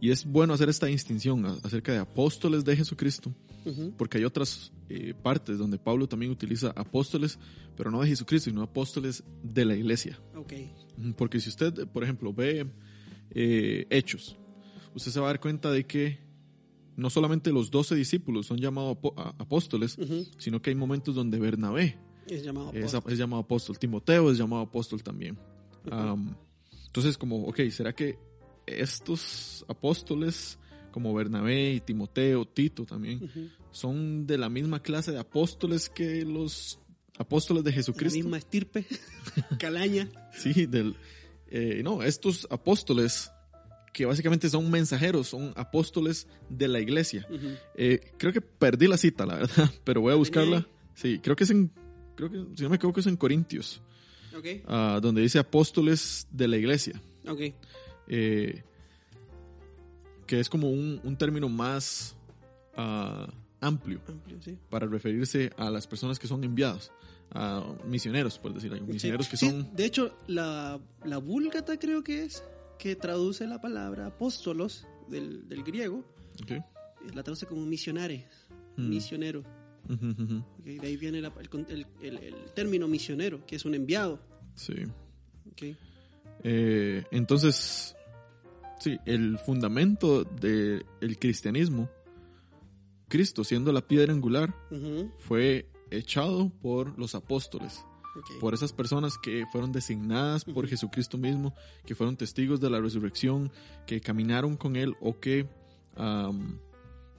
Y 0.00 0.10
es 0.10 0.24
bueno 0.24 0.54
hacer 0.54 0.68
esta 0.68 0.86
distinción 0.86 1.44
acerca 1.62 1.92
de 1.92 1.98
apóstoles 1.98 2.64
de 2.64 2.76
Jesucristo, 2.76 3.32
Ujú. 3.64 3.92
porque 3.96 4.18
hay 4.18 4.24
otras 4.24 4.72
eh, 4.88 5.12
partes 5.22 5.58
donde 5.58 5.76
Pablo 5.78 6.06
también 6.08 6.30
utiliza 6.30 6.70
apóstoles, 6.76 7.38
pero 7.76 7.90
no 7.90 8.00
de 8.00 8.08
Jesucristo, 8.08 8.48
sino 8.50 8.62
apóstoles 8.62 9.24
de 9.42 9.64
la 9.64 9.74
iglesia. 9.74 10.18
Ok. 10.36 10.52
Ujú, 10.98 11.12
Porque 11.16 11.40
si 11.40 11.48
usted, 11.48 11.86
por 11.88 12.04
ejemplo, 12.04 12.32
ve 12.32 12.66
eh, 13.30 13.86
Hechos, 13.90 14.36
usted 14.94 15.10
se 15.10 15.18
va 15.20 15.26
a 15.26 15.30
dar 15.30 15.40
cuenta 15.40 15.70
de 15.72 15.84
que 15.84 16.18
no 16.96 17.10
solamente 17.10 17.52
los 17.52 17.70
doce 17.70 17.94
discípulos 17.94 18.46
son 18.46 18.58
llamados 18.58 18.98
apóstoles, 19.38 19.98
Ujú. 19.98 20.26
sino 20.38 20.62
que 20.62 20.70
hay 20.70 20.76
momentos 20.76 21.14
donde 21.14 21.38
Bernabé 21.38 21.96
Es 22.28 22.42
llamado 22.44 22.70
es, 22.72 22.94
apóstol. 22.94 23.12
es 23.12 23.18
llamado 23.18 23.42
apóstol, 23.42 23.78
Timoteo 23.78 24.30
es 24.30 24.38
llamado 24.38 24.62
apóstol 24.62 25.02
también. 25.02 25.36
Am, 25.90 26.34
entonces, 26.86 27.18
como, 27.18 27.44
ok, 27.46 27.60
¿será 27.70 27.92
que 27.94 28.18
estos 28.68 29.64
apóstoles, 29.68 30.58
como 30.90 31.14
Bernabé 31.14 31.72
y 31.74 31.80
Timoteo, 31.80 32.44
Tito 32.46 32.84
también, 32.84 33.30
son 33.70 34.26
de 34.26 34.38
la 34.38 34.48
misma 34.48 34.82
clase 34.82 35.12
de 35.12 35.18
apóstoles 35.18 35.88
que 35.88 36.24
los 36.24 36.80
apóstoles 37.18 37.64
de 37.64 37.70
La 37.70 37.76
Jesucristo? 37.76 38.16
misma 38.16 38.38
estirpe, 38.38 38.86
calaña. 39.58 40.08
Sí, 40.32 40.66
del, 40.66 40.94
eh, 41.48 41.80
no, 41.84 42.02
estos 42.02 42.46
apóstoles 42.50 43.30
que 43.92 44.06
básicamente 44.06 44.48
son 44.48 44.70
mensajeros, 44.70 45.28
son 45.28 45.52
apóstoles 45.56 46.28
de 46.48 46.68
la 46.68 46.78
iglesia. 46.80 47.26
Eh, 47.74 48.12
creo 48.18 48.32
que 48.32 48.40
perdí 48.40 48.86
la 48.86 48.96
cita, 48.96 49.26
la 49.26 49.36
verdad, 49.36 49.70
pero 49.84 50.00
voy 50.00 50.12
a 50.12 50.16
buscarla. 50.16 50.66
Sí, 50.94 51.18
creo 51.20 51.34
que 51.36 51.44
es 51.44 51.50
en, 51.50 51.72
creo 52.16 52.30
que, 52.30 52.44
si 52.56 52.62
no 52.62 52.70
me 52.70 52.76
equivoco, 52.76 53.00
es 53.00 53.06
en 53.06 53.16
Corintios, 53.16 53.80
Ok. 54.36 54.46
ah, 54.66 54.98
donde 55.02 55.22
dice 55.22 55.38
apóstoles 55.38 56.26
de 56.30 56.46
la 56.48 56.56
iglesia, 56.56 57.00
Ok. 57.26 57.40
Eh, 58.08 58.62
que 60.26 60.40
es 60.40 60.48
como 60.48 60.70
un, 60.70 61.00
un 61.04 61.16
término 61.16 61.48
más 61.48 62.16
ah, 62.76 63.28
amplio 63.60 64.00
Amplio, 64.08 64.40
sí. 64.42 64.56
para 64.70 64.86
referirse 64.86 65.50
a 65.56 65.70
las 65.70 65.86
personas 65.86 66.18
que 66.18 66.26
son 66.26 66.44
enviadas, 66.44 66.92
a 67.30 67.64
misioneros, 67.86 68.38
por 68.38 68.52
decir 68.54 68.72
algo, 68.72 68.86
misioneros 68.86 69.26
Sí, 69.26 69.30
que 69.30 69.36
sí, 69.36 69.46
son... 69.50 69.74
de 69.74 69.84
hecho, 69.84 70.16
la, 70.26 70.78
la 71.04 71.18
búlgata 71.18 71.78
creo 71.78 72.02
que 72.04 72.24
es, 72.24 72.42
que 72.78 72.94
traduce 72.96 73.46
la 73.46 73.60
palabra 73.60 74.06
apóstolos 74.06 74.86
del, 75.08 75.48
del 75.48 75.62
griego, 75.64 76.04
eh, 76.48 76.60
la 77.14 77.22
traduce 77.22 77.46
como 77.46 77.64
misionares, 77.66 78.24
Mm. 78.76 78.88
misionero. 78.90 79.42
De 79.88 80.78
ahí 80.86 80.96
viene 80.96 81.20
la- 81.20 81.32
el, 81.68 81.86
término 82.54 82.86
misionero, 82.86 83.44
que 83.44 83.56
es 83.56 83.64
un 83.64 83.74
enviado. 83.74 84.20
Sí. 84.54 84.74
ok. 85.50 85.76
Eh, 86.44 87.02
entonces, 87.10 87.96
sí, 88.78 88.98
el 89.06 89.38
fundamento 89.38 90.24
del 90.24 90.84
cristianismo, 91.18 91.88
Cristo 93.08 93.44
siendo 93.44 93.72
la 93.72 93.80
piedra 93.80 94.12
angular, 94.12 94.54
fue 95.18 95.68
echado 95.90 96.50
por 96.60 96.98
los 96.98 97.14
apóstoles, 97.14 97.84
por 98.40 98.52
esas 98.52 98.72
personas 98.72 99.16
que 99.16 99.46
fueron 99.50 99.72
designadas 99.72 100.44
por. 100.44 100.66
Jesucristo 100.66 101.16
mismo, 101.18 101.54
que 101.86 101.94
fueron 101.94 102.16
testigos 102.16 102.60
de 102.60 102.68
la 102.68 102.80
resurrección, 102.80 103.50
que 103.86 104.00
caminaron 104.00 104.56
con 104.56 104.76
Él 104.76 104.96
o 105.00 105.18
que 105.18 105.46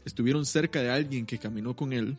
estuvieron 0.05 0.45
cerca 0.45 0.82
de 0.82 0.89
alguien 0.89 1.26
que 1.26 1.39
caminó 1.39 1.76
con 1.76 1.93
Él, 1.93 2.18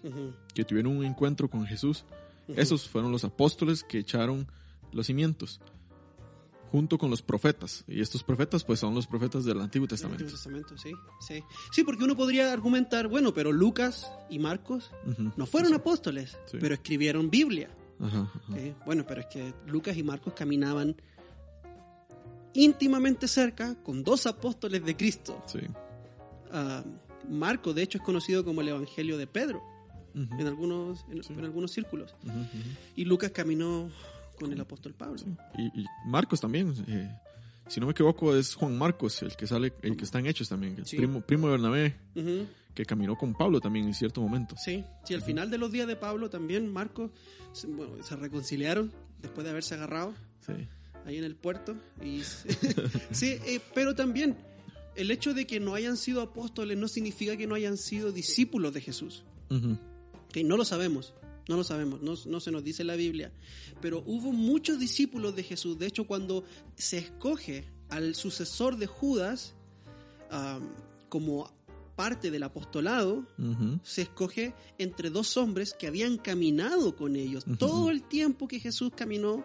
que 0.55 0.65
tuvieron 0.65 0.97
un 0.97 1.05
encuentro 1.05 1.49
con 1.49 1.67
Jesús. 1.67 2.05
Esos 2.49 2.89
fueron 2.89 3.13
los 3.13 3.25
apóstoles 3.25 3.85
que 3.85 3.99
echaron 3.99 4.49
los 4.93 5.07
cimientos, 5.07 5.61
junto 6.71 6.99
con 6.99 7.11
los 7.11 7.21
profetas. 7.23 7.85
Y 7.89 8.01
estos 8.01 8.23
profetas, 8.23 8.63
pues, 8.65 8.79
son 8.81 8.95
los 8.95 9.07
profetas 9.07 9.45
del 9.45 9.61
Antiguo 9.61 9.89
Testamento. 9.89 10.29
Sí, 10.77 10.93
sí. 11.27 11.43
Sí, 11.73 11.85
porque 11.85 12.05
uno 12.05 12.17
podría 12.17 12.53
argumentar, 12.53 13.09
bueno, 13.09 13.35
pero 13.35 13.51
Lucas 13.53 14.11
y 14.29 14.39
Marcos 14.39 14.91
no 15.37 15.47
fueron 15.47 15.75
apóstoles, 15.75 16.39
Sí. 16.47 16.59
pero 16.61 16.75
escribieron 16.75 17.31
Biblia. 17.31 17.71
Ajá. 18.01 18.31
Bueno, 18.87 19.05
pero 19.07 19.21
es 19.21 19.27
que 19.27 19.53
Lucas 19.67 19.97
y 19.97 20.03
Marcos 20.03 20.33
caminaban 20.35 20.97
íntimamente 22.55 23.29
cerca 23.29 23.75
con 23.83 24.03
dos 24.03 24.27
apóstoles 24.27 24.85
de 24.85 24.97
Cristo. 24.97 25.43
Sí. 25.47 25.61
Ah, 26.53 26.83
Marco, 27.29 27.73
de 27.75 27.83
hecho, 27.83 27.99
es 27.99 28.05
conocido 28.05 28.45
como 28.45 28.61
el 28.61 28.69
Evangelio 28.69 29.17
de 29.19 29.27
Pedro 29.27 29.63
en 30.15 30.47
algunos, 30.47 31.05
en, 31.11 31.23
Sí. 31.23 31.33
en 31.33 31.45
algunos 31.45 31.71
círculos. 31.71 32.15
Y 32.97 33.05
Lucas 33.05 33.31
caminó 33.31 33.89
con 34.41 34.53
el 34.53 34.61
apóstol 34.61 34.95
Pablo. 34.95 35.17
Y, 35.57 35.81
y 35.83 35.85
Marcos 36.07 36.41
también, 36.41 36.75
eh, 36.89 37.15
si 37.69 37.79
no 37.81 37.87
me 37.87 37.93
equivoco, 37.93 38.35
es 38.35 38.55
Juan 38.55 38.77
Marcos, 38.77 39.23
el 39.23 39.37
que 39.37 39.47
sale, 39.47 39.73
el 39.83 39.97
que 39.97 40.05
está 40.05 40.19
en 40.19 40.27
Hechos 40.27 40.49
también, 40.49 40.75
el 40.79 40.87
Sí. 40.87 40.97
primo, 40.97 41.21
primo 41.21 41.47
de 41.47 41.53
Bernabé, 41.53 41.97
que 42.75 42.85
caminó 42.85 43.17
con 43.17 43.35
Pablo 43.35 43.61
también 43.61 43.87
en 43.87 43.95
cierto 43.95 44.21
momento. 44.21 44.57
Sí, 44.57 44.85
sí, 45.05 45.15
al 45.15 45.23
final 45.23 45.51
de 45.51 45.59
los 45.59 45.71
días 45.71 45.87
de 45.87 45.97
Pablo 45.97 46.31
también 46.31 46.67
Marcos 46.73 47.11
se, 47.53 47.67
bueno, 47.67 48.03
se 48.03 48.17
reconciliaron 48.17 48.93
después 49.21 49.45
de 49.45 49.51
haberse 49.51 49.75
agarrado 49.75 50.15
Sí. 50.47 50.53
ahí 51.05 51.19
en 51.19 51.25
el 51.25 51.37
puerto. 51.37 51.77
Y, 52.03 52.23
sí, 53.11 53.39
eh, 53.47 53.61
pero 53.75 53.95
también 53.95 54.37
el 54.97 55.11
hecho 55.11 55.35
de 55.35 55.47
que 55.47 55.61
no 55.61 55.75
hayan 55.75 55.97
sido 55.97 56.23
apóstoles 56.23 56.77
no 56.79 56.89
significa 56.89 57.37
que 57.37 57.47
no 57.47 57.55
hayan 57.55 57.77
sido 57.77 58.11
discípulos 58.13 58.73
de 58.73 58.81
Jesús. 58.81 59.25
Que 60.33 60.45
no 60.45 60.57
lo 60.57 60.65
sabemos, 60.65 61.13
no 61.51 61.57
lo 61.57 61.65
sabemos, 61.65 62.01
no, 62.01 62.15
no 62.27 62.39
se 62.39 62.53
nos 62.53 62.63
dice 62.63 62.83
en 62.83 62.87
la 62.87 62.95
Biblia. 62.95 63.33
Pero 63.83 64.05
hubo 64.07 64.31
muchos 64.33 64.79
discípulos 64.79 65.35
de 65.35 65.43
Jesús. 65.43 65.77
De 65.79 65.87
hecho, 65.87 66.07
cuando 66.07 66.45
se 66.77 66.99
escoge 66.99 67.65
al 67.89 68.15
sucesor 68.15 68.77
de 68.77 68.87
Judas 68.87 69.55
como 71.09 71.53
parte 71.97 72.31
del 72.31 72.45
apostolado, 72.45 73.27
se 73.83 74.03
escoge 74.03 74.55
entre 74.79 75.11
dos 75.11 75.37
hombres 75.37 75.75
que 75.77 75.89
habían 75.89 76.19
caminado 76.19 76.95
con 76.95 77.17
ellos. 77.17 77.45
Todo 77.59 77.91
el 77.91 78.05
tiempo 78.05 78.47
que 78.47 78.61
Jesús 78.61 78.93
caminó 78.95 79.45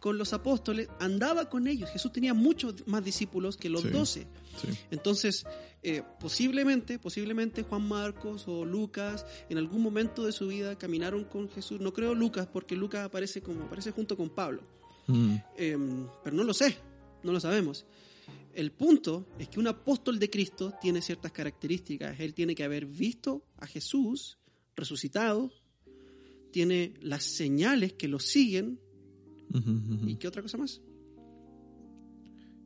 con 0.00 0.18
los 0.18 0.32
apóstoles, 0.32 0.88
andaba 1.00 1.48
con 1.48 1.66
ellos. 1.66 1.90
Jesús 1.90 2.12
tenía 2.12 2.34
muchos 2.34 2.86
más 2.86 3.04
discípulos 3.04 3.56
que 3.56 3.68
los 3.68 3.90
doce. 3.90 4.26
Sí. 4.60 4.68
Entonces, 4.90 5.44
eh, 5.82 6.02
posiblemente, 6.18 6.98
posiblemente 6.98 7.62
Juan 7.62 7.86
Marcos 7.86 8.44
o 8.48 8.64
Lucas 8.64 9.24
en 9.48 9.58
algún 9.58 9.82
momento 9.82 10.24
de 10.26 10.32
su 10.32 10.48
vida 10.48 10.76
caminaron 10.76 11.24
con 11.24 11.48
Jesús. 11.48 11.80
No 11.80 11.92
creo 11.92 12.14
Lucas, 12.14 12.48
porque 12.52 12.76
Lucas 12.76 13.04
aparece 13.04 13.40
como 13.42 13.64
aparece 13.64 13.92
junto 13.92 14.16
con 14.16 14.30
Pablo. 14.30 14.62
Mm. 15.06 15.36
Em, 15.56 16.06
pero 16.22 16.36
no 16.36 16.44
lo 16.44 16.52
sé, 16.52 16.76
no 17.22 17.32
lo 17.32 17.40
sabemos. 17.40 17.86
El 18.52 18.72
punto 18.72 19.28
es 19.38 19.48
que 19.48 19.60
un 19.60 19.68
apóstol 19.68 20.18
de 20.18 20.28
Cristo 20.30 20.74
tiene 20.80 21.00
ciertas 21.00 21.32
características. 21.32 22.18
Él 22.18 22.34
tiene 22.34 22.54
que 22.54 22.64
haber 22.64 22.86
visto 22.86 23.44
a 23.56 23.66
Jesús 23.66 24.38
resucitado, 24.74 25.52
tiene 26.50 26.94
las 27.00 27.24
señales 27.24 27.92
que 27.92 28.08
lo 28.08 28.18
siguen. 28.18 28.80
¿Y 30.06 30.16
qué 30.16 30.28
otra 30.28 30.42
cosa 30.42 30.58
más? 30.58 30.80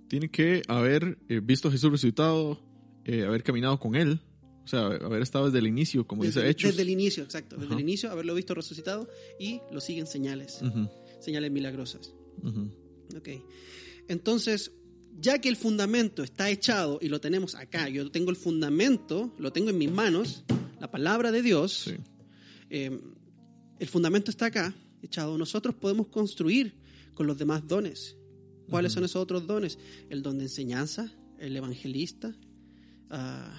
Tiene 0.08 0.30
que 0.30 0.62
haber 0.68 1.18
eh, 1.28 1.40
visto 1.42 1.68
a 1.68 1.70
Jesús 1.72 1.90
resucitado, 1.90 2.60
eh, 3.04 3.24
haber 3.24 3.42
caminado 3.42 3.78
con 3.80 3.94
él, 3.94 4.20
o 4.64 4.68
sea, 4.68 4.86
haber 4.86 5.22
estado 5.22 5.46
desde 5.46 5.58
el 5.58 5.66
inicio, 5.66 6.06
como 6.06 6.22
Desde, 6.22 6.40
dice 6.40 6.50
Hechos. 6.50 6.70
desde 6.72 6.82
el 6.82 6.90
inicio, 6.90 7.24
exacto. 7.24 7.56
Desde 7.56 7.74
el 7.74 7.80
inicio, 7.80 8.10
haberlo 8.10 8.34
visto 8.34 8.54
resucitado 8.54 9.08
y 9.40 9.60
lo 9.72 9.80
siguen 9.80 10.06
señales, 10.06 10.60
señales 11.20 11.50
milagrosas. 11.50 12.14
Ok. 13.16 13.28
Entonces, 14.08 14.72
ya 15.18 15.40
que 15.40 15.48
el 15.48 15.56
fundamento 15.56 16.22
está 16.22 16.50
echado 16.50 16.98
y 17.00 17.08
lo 17.08 17.20
tenemos 17.20 17.54
acá, 17.54 17.88
yo 17.88 18.10
tengo 18.10 18.30
el 18.30 18.36
fundamento, 18.36 19.34
lo 19.38 19.52
tengo 19.52 19.70
en 19.70 19.78
mis 19.78 19.90
manos, 19.90 20.44
la 20.80 20.90
palabra 20.90 21.32
de 21.32 21.42
Dios, 21.42 21.72
Sí. 21.86 21.94
eh, 22.70 23.00
el 23.78 23.88
fundamento 23.88 24.30
está 24.30 24.46
acá, 24.46 24.74
echado. 25.02 25.36
Nosotros 25.36 25.74
podemos 25.74 26.08
construir 26.08 26.74
con 27.14 27.26
los 27.26 27.36
demás 27.38 27.66
dones. 27.66 28.16
¿Cuáles 28.70 28.92
son 28.92 29.04
esos 29.04 29.20
otros 29.20 29.46
dones? 29.46 29.78
El 30.08 30.22
don 30.22 30.38
de 30.38 30.44
enseñanza, 30.44 31.12
el 31.38 31.54
evangelista, 31.56 32.34
ah, 33.10 33.52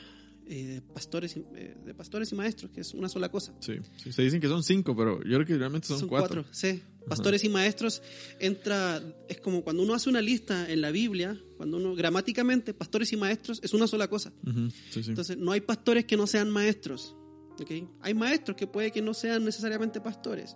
eh, 0.46 0.82
pastores, 0.94 1.38
y- 1.38 1.46
eh, 1.56 1.76
de 1.86 1.94
pastores 1.94 2.32
y 2.32 2.36
maestros, 2.36 2.72
que 2.72 2.82
es 2.82 2.94
una 2.94 3.08
sola 3.08 3.30
cosa. 3.30 3.54
Sí, 3.60 3.74
sí, 3.98 4.12
se 4.12 4.22
dicen 4.24 4.42
que 4.42 4.48
son 4.48 4.64
cinco, 4.64 4.96
pero 4.96 5.20
yo 5.24 5.36
creo 5.38 5.46
que 5.46 5.58
realmente 5.58 5.88
son, 5.88 6.08
cuatro. 6.08 6.46
sí. 6.52 6.82
Pastores 7.08 7.44
y 7.44 7.50
maestros 7.50 8.02
entra, 8.40 9.02
es 9.28 9.40
como 9.42 9.62
cuando 9.62 9.84
uno 9.84 9.94
hace 9.94 10.10
una 10.10 10.22
lista 10.22 10.72
en 10.72 10.80
la 10.80 10.90
Biblia, 10.90 11.38
cuando 11.58 11.76
uno 11.78 11.94
gramáticamente, 11.96 12.74
pastores 12.74 13.12
y 13.12 13.18
maestros 13.18 13.60
es 13.62 13.74
una 13.74 13.88
sola 13.88 14.08
cosa. 14.08 14.32
Ujú, 14.48 14.70
sí, 14.90 15.04
sí. 15.04 15.10
Entonces, 15.10 15.38
no 15.38 15.52
hay 15.52 15.60
pastores 15.62 16.06
que 16.06 16.16
no 16.16 16.28
sean 16.28 16.50
maestros. 16.50 17.14
¿ok? 17.60 17.72
Hay 18.02 18.14
maestros 18.14 18.56
que 18.58 18.68
puede 18.68 18.90
que 18.92 19.02
no 19.02 19.14
sean 19.14 19.44
necesariamente 19.44 20.00
pastores. 20.02 20.56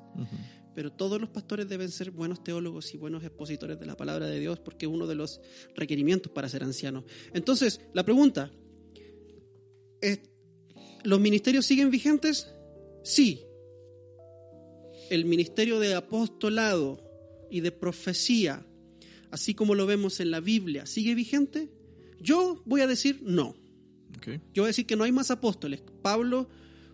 Pero 0.77 0.91
todos 0.91 1.19
los 1.19 1.31
pastores 1.31 1.67
deben 1.67 1.89
ser 1.89 2.11
buenos 2.11 2.43
teólogos 2.43 2.93
y 2.93 2.97
buenos 2.97 3.23
expositores 3.23 3.79
de 3.79 3.87
la 3.87 3.97
palabra 3.97 4.27
de 4.27 4.39
Dios 4.39 4.59
porque 4.59 4.85
es 4.85 4.91
uno 4.91 5.07
de 5.07 5.15
los 5.15 5.41
requerimientos 5.73 6.31
para 6.31 6.47
ser 6.49 6.63
anciano. 6.63 7.03
Entonces, 7.33 7.81
la 7.95 8.05
pregunta, 8.05 8.51
¿es- 10.01 10.19
¿los 11.03 11.19
ministerios 11.19 11.65
siguen 11.65 11.89
vigentes? 11.89 12.53
Sí. 13.03 13.41
El 15.09 15.25
ministerio 15.25 15.79
de 15.79 15.95
apostolado 15.95 17.01
y 17.49 17.61
de 17.61 17.71
profecía, 17.71 18.63
así 19.31 19.55
como 19.55 19.73
lo 19.73 19.87
vemos 19.87 20.19
en 20.19 20.29
la 20.29 20.41
Biblia, 20.41 20.85
¿sigue 20.85 21.15
vigente? 21.15 21.71
Yo 22.19 22.61
voy 22.67 22.81
a 22.81 22.87
decir 22.87 23.19
no. 23.23 23.55
Yo 24.53 24.61
voy 24.61 24.65
a 24.65 24.67
decir 24.67 24.85
que 24.85 24.95
no 24.95 25.05
hay 25.05 25.11
más 25.11 25.31
apóstoles. 25.31 25.81
Pablo 26.03 26.47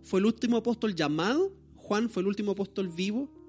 fue 0.04 0.22
el 0.22 0.26
último 0.26 0.56
apóstol 0.56 0.96
llamado, 0.96 1.54
Juan 1.76 2.10
fue 2.10 2.22
el 2.22 2.28
último 2.28 2.52
apóstol 2.54 2.88
vivo 2.88 3.43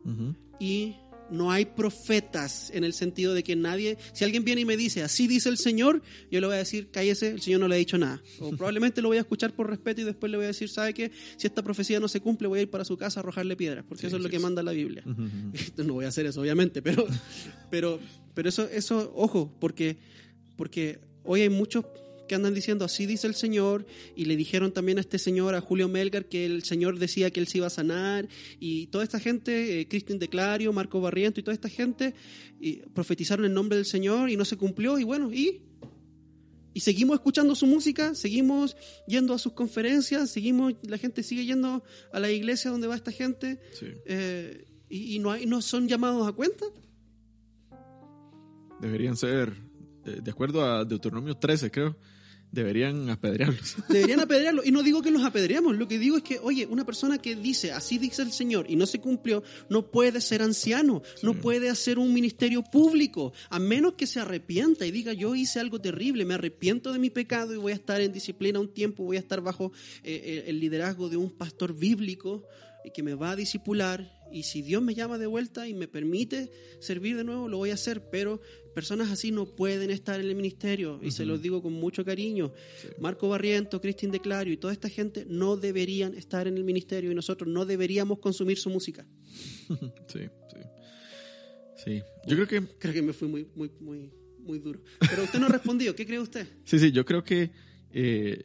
Y 0.61 0.97
no 1.31 1.51
hay 1.51 1.65
profetas 1.65 2.71
en 2.75 2.85
el 2.85 2.93
sentido 2.93 3.33
de 3.35 3.43
que 3.43 3.57
nadie, 3.57 3.97
si 4.13 4.25
alguien 4.25 4.45
viene 4.45 4.61
y 4.61 4.65
me 4.65 4.77
dice, 4.77 5.03
así 5.03 5.27
dice 5.27 5.49
el 5.49 5.57
Señor, 5.57 6.03
yo 6.31 6.41
le 6.41 6.47
voy 6.47 6.55
a 6.57 6.59
decir, 6.59 6.91
cállese, 6.91 7.31
el 7.31 7.41
Señor 7.41 7.61
no 7.61 7.69
le 7.69 7.77
ha 7.77 7.79
dicho 7.79 7.97
nada. 7.99 8.23
O 8.41 8.51
probablemente 8.57 9.01
lo 9.01 9.09
voy 9.09 9.17
a 9.17 9.21
escuchar 9.21 9.53
por 9.55 9.69
respeto 9.69 10.03
y 10.03 10.05
después 10.05 10.31
le 10.31 10.37
voy 10.37 10.45
a 10.45 10.49
decir, 10.49 10.69
¿sabe 10.69 10.93
qué? 10.95 11.11
Si 11.37 11.47
esta 11.47 11.63
profecía 11.63 11.99
no 11.99 12.09
se 12.09 12.21
cumple, 12.21 12.47
voy 12.49 12.59
a 12.59 12.63
ir 12.63 12.71
para 12.71 12.85
su 12.85 12.97
casa 12.97 13.21
a 13.21 13.23
arrojarle 13.23 13.57
piedras, 13.57 13.85
porque 13.89 14.03
Sí, 14.03 14.07
eso 14.09 14.17
es 14.17 14.23
lo 14.23 14.29
que 14.29 14.37
sí. 14.37 14.43
manda 14.43 14.63
la 14.63 14.73
Biblia. 14.73 15.03
No 15.77 15.95
voy 15.95 16.05
a 16.05 16.09
hacer 16.09 16.27
eso, 16.27 16.41
obviamente, 16.41 16.83
pero, 16.83 17.07
pero, 17.71 17.99
pero 18.35 18.49
eso, 18.49 18.69
eso, 18.69 19.13
ojo, 19.17 19.53
porque, 19.61 19.97
porque 20.57 21.01
hoy 21.25 21.41
hay 21.43 21.49
muchos 21.49 21.85
que 22.29 22.35
andan 22.35 22.55
diciendo 22.55 22.85
así 22.85 23.07
dice 23.07 23.27
el 23.27 23.35
Señor 23.35 23.87
y 24.17 24.25
le 24.25 24.37
dijeron 24.37 24.73
también 24.73 24.99
a 24.99 25.01
este 25.01 25.19
señor, 25.19 25.55
a 25.55 25.61
Julio 25.61 25.89
Melgar, 25.89 26.27
que 26.27 26.47
el 26.47 26.63
Señor 26.65 26.99
decía 26.99 27.31
que 27.31 27.41
él 27.41 27.47
se 27.49 27.59
iba 27.59 27.67
a 27.67 27.71
sanar 27.71 28.29
y 28.59 28.87
toda 28.89 29.05
esta 29.05 29.21
gente, 29.21 29.81
eh, 29.81 29.89
Cristian 29.89 30.19
Declario, 30.19 30.73
Marco 30.73 31.01
Barriento 31.01 31.41
y 31.41 31.43
toda 31.43 31.55
esta 31.55 31.69
gente 31.69 32.15
y 32.61 32.77
profetizaron 32.95 33.45
el 33.45 33.53
nombre 33.55 33.77
del 33.77 33.87
Señor 33.87 34.31
y 34.31 34.37
no 34.37 34.45
se 34.45 34.57
cumplió 34.57 34.99
y 34.99 35.05
bueno, 35.05 35.33
y 35.33 35.63
y 36.77 36.81
seguimos 36.81 37.15
escuchando 37.15 37.55
su 37.55 37.67
música, 37.69 38.17
seguimos 38.17 38.77
yendo 39.07 39.33
a 39.33 39.39
sus 39.39 39.53
conferencias, 39.53 40.29
seguimos, 40.31 40.75
la 40.83 40.99
gente 40.99 41.23
sigue 41.23 41.45
yendo 41.47 41.85
a 42.13 42.19
la 42.19 42.33
iglesia 42.33 42.73
donde 42.73 42.89
va 42.89 42.97
esta 42.97 43.13
gente 43.13 43.61
Sí. 43.79 43.87
eh, 44.07 44.65
y, 44.89 45.15
y 45.15 45.19
no, 45.21 45.31
hay, 45.31 45.47
no 45.47 45.63
son 45.63 45.87
llamados 45.87 46.27
a 46.27 46.33
cuenta. 46.33 46.67
Deberían 48.81 49.17
ser, 49.17 49.53
eh, 50.05 50.21
de 50.23 50.31
acuerdo 50.31 50.65
a 50.65 50.85
Deuteronomio 50.85 51.37
13, 51.37 51.71
creo, 51.71 51.97
deberían 52.55 53.11
apedrearlos. 53.11 53.77
Deberían 53.89 54.21
apedrearlo. 54.21 54.63
Y 54.65 54.71
no 54.71 54.83
digo 54.83 55.03
que 55.03 55.11
los 55.11 55.25
apedreamos, 55.25 55.77
lo 55.77 55.89
que 55.89 55.99
digo 55.99 56.17
es 56.17 56.23
que, 56.23 56.39
oye, 56.39 56.67
una 56.67 56.87
persona 56.87 57.19
que 57.19 57.35
dice, 57.35 57.73
así 57.73 57.99
dice 57.99 58.23
el 58.23 58.33
Señor, 58.33 58.67
y 58.69 58.77
no 58.77 58.87
se 58.87 59.01
cumplió, 59.01 59.43
no 59.69 59.91
puede 59.91 60.21
ser 60.21 60.43
anciano, 60.43 61.03
no 61.23 61.35
puede 61.35 61.69
hacer 61.69 61.99
un 61.99 62.15
ministerio 62.15 62.63
público, 62.63 63.33
a 63.51 63.59
menos 63.59 63.95
que 63.95 64.07
se 64.07 64.21
arrepienta 64.21 64.87
y 64.87 64.91
diga, 64.91 65.13
yo 65.13 65.35
hice 65.35 65.61
algo 65.61 65.81
terrible, 65.81 66.25
me 66.25 66.35
arrepiento 66.35 66.93
de 66.93 66.99
mi 66.99 67.11
pecado 67.11 67.53
y 67.53 67.59
voy 67.59 67.73
a 67.73 67.77
estar 67.77 68.01
en 68.01 68.13
disciplina 68.13 68.61
un 68.61 68.73
tiempo, 68.73 69.05
voy 69.05 69.17
a 69.17 69.21
estar 69.21 69.41
bajo 69.41 69.73
eh, 70.03 70.23
eh, 70.25 70.45
el 70.47 70.61
liderazgo 70.61 71.09
de 71.09 71.17
un 71.17 71.31
pastor 71.31 71.75
bíblico 71.75 72.45
que 72.93 73.03
me 73.03 73.15
va 73.15 73.31
a 73.31 73.37
discipular. 73.37 74.11
Y 74.31 74.43
si 74.43 74.63
Dios 74.63 74.83
me 74.83 74.95
llama 74.95 75.17
de 75.19 75.27
vuelta 75.27 75.69
y 75.69 75.75
me 75.75 75.89
permite 75.89 76.51
servir 76.81 77.17
de 77.17 77.25
nuevo, 77.25 77.49
lo 77.49 77.59
voy 77.59 77.71
a 77.71 77.75
hacer. 77.75 78.11
Pero 78.11 78.41
personas 78.75 79.11
así 79.11 79.31
no 79.31 79.47
pueden 79.47 79.91
estar 79.91 80.21
en 80.21 80.27
el 80.27 80.35
ministerio. 80.35 80.99
Y 81.03 81.11
se 81.13 81.25
los 81.25 81.41
digo 81.41 81.63
con 81.63 81.73
mucho 81.73 82.05
cariño. 82.05 82.53
Marco 82.99 83.29
Barriento, 83.29 83.81
Cristín 83.81 84.11
Declario 84.11 84.53
y 84.53 84.57
toda 84.57 84.73
esta 84.73 84.89
gente 84.89 85.25
no 85.29 85.57
deberían 85.57 86.15
estar 86.15 86.47
en 86.49 86.57
el 86.57 86.65
ministerio 86.65 87.11
y 87.11 87.15
nosotros 87.15 87.49
no 87.49 87.65
deberíamos 87.65 88.19
consumir 88.19 88.59
su 88.59 88.71
música. 88.71 89.07
sí, 90.09 90.21
sí. 90.53 90.61
Sí. 91.85 92.03
Yo 92.27 92.37
creo 92.37 92.47
que 92.49 92.63
Creo 92.79 92.93
que 92.95 93.03
me 93.03 93.13
fui 93.13 93.29
muy, 93.29 93.47
muy, 93.55 93.71
muy, 93.81 94.11
muy 94.39 94.59
duro. 94.59 94.81
Pero 95.01 95.23
usted 95.25 95.39
no 95.39 95.47
ha 95.47 95.51
respondido. 95.51 95.95
¿Qué 95.95 96.05
cree 96.07 96.19
usted? 96.21 96.47
Sí, 96.65 96.79
sí, 96.79 96.93
yo 96.93 97.05
creo 97.05 97.23
que 97.25 97.51
eh, 97.93 98.43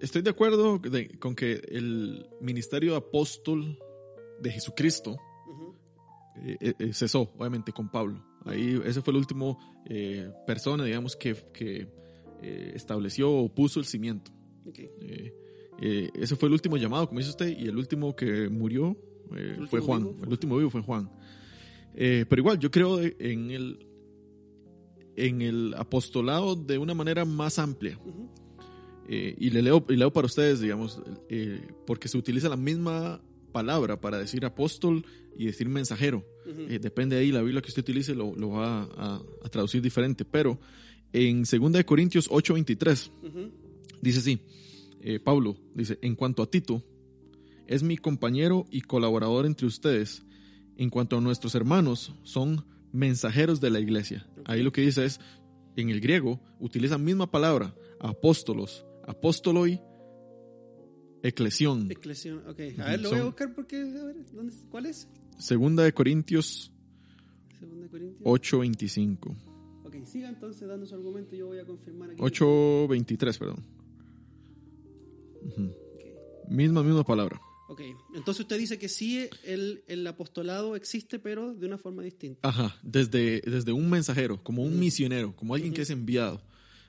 estoy 0.00 0.22
de 0.22 0.30
acuerdo 0.30 0.78
de- 0.78 1.08
con 1.18 1.34
que 1.34 1.54
el 1.68 2.26
ministerio 2.40 2.96
apóstol 2.96 3.78
de 4.40 4.50
Jesucristo 4.50 5.16
eh, 6.60 6.74
eh, 6.78 6.92
cesó, 6.92 7.32
obviamente, 7.38 7.72
con 7.72 7.88
Pablo. 7.90 8.22
Ahí, 8.44 8.80
ese 8.84 9.00
fue 9.00 9.12
el 9.12 9.18
último 9.18 9.58
eh, 9.86 10.30
persona, 10.46 10.84
digamos, 10.84 11.16
que, 11.16 11.34
que 11.52 11.88
eh, 12.44 12.72
estableció 12.74 13.32
o 13.32 13.48
puso 13.48 13.80
el 13.80 13.86
cimiento. 13.86 14.30
Eh, 15.80 16.10
ese 16.14 16.36
fue 16.36 16.48
el 16.48 16.52
último 16.52 16.76
llamado, 16.76 17.08
como 17.08 17.20
dice 17.20 17.30
usted, 17.30 17.56
y 17.58 17.66
el 17.66 17.76
último 17.76 18.14
que 18.14 18.50
murió 18.50 18.96
eh, 19.34 19.56
¿El 19.58 19.68
fue 19.68 19.80
Juan. 19.80 20.02
vivo 20.02 20.24
el 20.24 20.28
último 20.28 20.58
vivo 20.58 20.68
fue 20.68 20.82
Juan. 20.82 21.10
Pero 21.94 22.36
igual, 22.36 22.58
yo 22.58 22.70
creo 22.70 23.00
en 23.00 23.50
el, 23.50 23.86
en 25.16 25.40
el 25.40 25.74
apostolado 25.74 26.54
de 26.54 26.76
una 26.76 26.92
manera 26.92 27.24
más 27.24 27.58
amplia. 27.58 27.98
Y 29.08 29.50
le 29.50 29.62
leo, 29.62 29.84
y 29.88 29.96
leo 29.96 30.12
para 30.12 30.26
ustedes, 30.26 30.60
digamos, 30.60 31.00
porque 31.86 32.08
se 32.08 32.18
utiliza 32.18 32.48
la 32.48 32.56
misma 32.56 33.22
palabra 33.54 33.98
para 34.00 34.18
decir 34.18 34.44
apóstol 34.44 35.06
y 35.38 35.46
decir 35.46 35.68
mensajero. 35.68 36.22
Eh, 36.68 36.78
depende 36.78 37.16
ahí, 37.16 37.32
la 37.32 37.40
Biblia 37.40 37.62
que 37.62 37.68
usted 37.68 37.82
utilice 37.82 38.14
lo, 38.14 38.34
lo 38.36 38.50
va 38.50 38.82
a, 38.82 39.22
a 39.42 39.48
traducir 39.48 39.80
diferente. 39.80 40.26
Pero 40.26 40.58
en 41.12 41.44
2 41.44 41.72
de 41.72 41.84
Corintios 41.86 42.28
8:23 42.28 43.10
Ujú. 43.22 43.50
dice 44.02 44.18
así, 44.18 44.40
eh, 45.00 45.20
Pablo 45.20 45.56
dice, 45.74 45.98
en 46.02 46.16
cuanto 46.16 46.42
a 46.42 46.50
Tito, 46.50 46.82
es 47.66 47.82
mi 47.82 47.96
compañero 47.96 48.66
y 48.70 48.82
colaborador 48.82 49.46
entre 49.46 49.66
ustedes. 49.66 50.22
En 50.76 50.90
cuanto 50.90 51.16
a 51.16 51.20
nuestros 51.20 51.54
hermanos, 51.54 52.12
son 52.24 52.66
mensajeros 52.92 53.60
de 53.60 53.70
la 53.70 53.80
iglesia. 53.80 54.26
Ahí 54.44 54.62
lo 54.62 54.72
que 54.72 54.80
dice 54.80 55.04
es, 55.04 55.20
en 55.76 55.88
el 55.90 56.00
griego, 56.00 56.40
utiliza 56.58 56.94
la 56.94 57.04
misma 57.04 57.30
palabra, 57.30 57.74
apóstolos, 58.00 58.84
apóstoloi, 59.06 59.80
eclesión. 61.28 61.90
Eclesión, 61.90 62.38
ok. 62.46 62.60
A 62.78 62.90
ver, 62.90 63.00
lo 63.00 63.10
voy 63.10 63.18
a 63.18 63.24
buscar 63.24 63.54
porque, 63.54 63.76
a 63.76 64.04
ver, 64.04 64.16
¿dónde, 64.32 64.54
¿cuál 64.70 64.86
es? 64.86 65.08
Segunda 65.38 65.82
de 65.82 65.92
Corintios 65.92 66.70
Segunda 67.58 67.84
de 67.84 67.90
Corintios. 67.90 68.22
8:25. 68.24 69.36
Ok, 69.84 69.96
siga 70.04 70.28
entonces 70.28 70.68
dando 70.68 70.86
su 70.86 70.94
argumento, 70.94 71.34
yo 71.34 71.46
voy 71.46 71.58
a 71.58 71.64
confirmar 71.64 72.10
aquí. 72.10 72.20
8:23, 72.20 73.38
perdón. 73.38 73.64
Ujú. 75.46 75.64
Ok. 75.64 76.50
Misma, 76.50 76.82
misma 76.82 77.04
palabra. 77.04 77.40
Ok, 77.66 77.80
entonces 78.14 78.42
usted 78.42 78.58
dice 78.58 78.78
que 78.78 78.90
sí, 78.90 79.26
el, 79.42 79.82
el 79.86 80.06
apostolado 80.06 80.76
existe, 80.76 81.18
pero 81.18 81.54
de 81.54 81.66
una 81.66 81.78
forma 81.78 82.02
distinta. 82.02 82.46
Ajá, 82.46 82.76
desde, 82.82 83.40
desde 83.40 83.72
un 83.72 83.88
mensajero, 83.88 84.42
como 84.42 84.62
un 84.62 84.78
misionero, 84.78 85.34
como 85.34 85.54
alguien 85.54 85.72
que 85.72 85.82
es 85.82 85.90
enviado. 85.90 86.42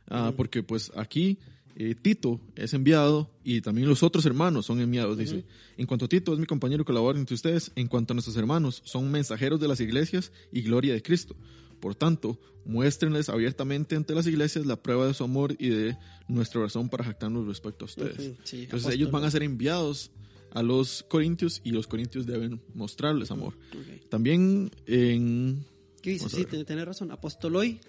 Ah, 0.08 0.34
Porque 0.36 0.64
pues 0.64 0.91
aquí 0.95 1.39
eh, 1.76 1.95
Tito 1.95 2.39
es 2.56 2.74
enviado 2.74 3.30
y 3.43 3.62
también 3.62 3.88
los 3.88 4.03
otros 4.03 4.26
hermanos 4.26 4.66
son 4.66 4.80
enviados, 4.80 5.18
dice. 5.18 5.43
En 5.78 5.86
cuanto 5.86 6.06
a 6.06 6.08
Tito 6.08 6.34
es 6.34 6.39
mi 6.39 6.45
compañero 6.45 6.84
y 6.84 6.86
colaborador 6.86 7.20
entre 7.20 7.36
ustedes, 7.36 7.72
en 7.76 7.88
cuanto 7.88 8.14
a 8.14 8.16
nuestros 8.16 8.38
hermanos, 8.38 8.82
son 8.86 9.12
mensajeros 9.12 9.60
de 9.60 9.68
las 9.68 9.80
iglesias 9.80 10.32
y 10.51 10.62
gloria 10.62 10.93
de 10.93 11.01
Cristo. 11.01 11.36
Por 11.80 11.95
tanto, 11.95 12.39
muéstrenles 12.64 13.30
abiertamente 13.30 13.95
ante 13.95 14.16
las 14.16 14.26
iglesias 14.26 14.66
la 14.66 14.82
prueba 14.82 15.06
de 15.06 15.14
su 15.14 15.24
amor 15.24 15.56
y 15.60 15.70
de 15.70 15.97
nuestra 16.28 16.62
razón 16.62 16.89
para 16.89 17.03
jactarnos 17.03 17.45
respecto 17.45 17.86
a 17.86 17.88
ustedes. 17.88 18.20
Ujú, 18.20 18.38
sí, 18.43 18.64
Entonces 18.64 18.93
ellos 18.93 19.12
van 19.12 19.24
a 19.24 19.32
ser 19.32 19.43
enviados 19.43 20.12
a 20.51 20.64
los 20.64 21.03
corintios 21.03 21.62
y 21.66 21.72
los 21.72 21.86
corintios 21.86 22.26
deben 22.26 22.62
mostrarles 22.74 23.30
amor. 23.32 23.58
Ok. 23.72 24.08
También 24.10 24.72
en... 24.88 25.66
¿Qué 26.01 26.12
dice? 26.12 26.30
Sí, 26.30 26.45
tiene 26.45 26.86
razón. 26.86 27.12
Apostoloi, 27.12 27.82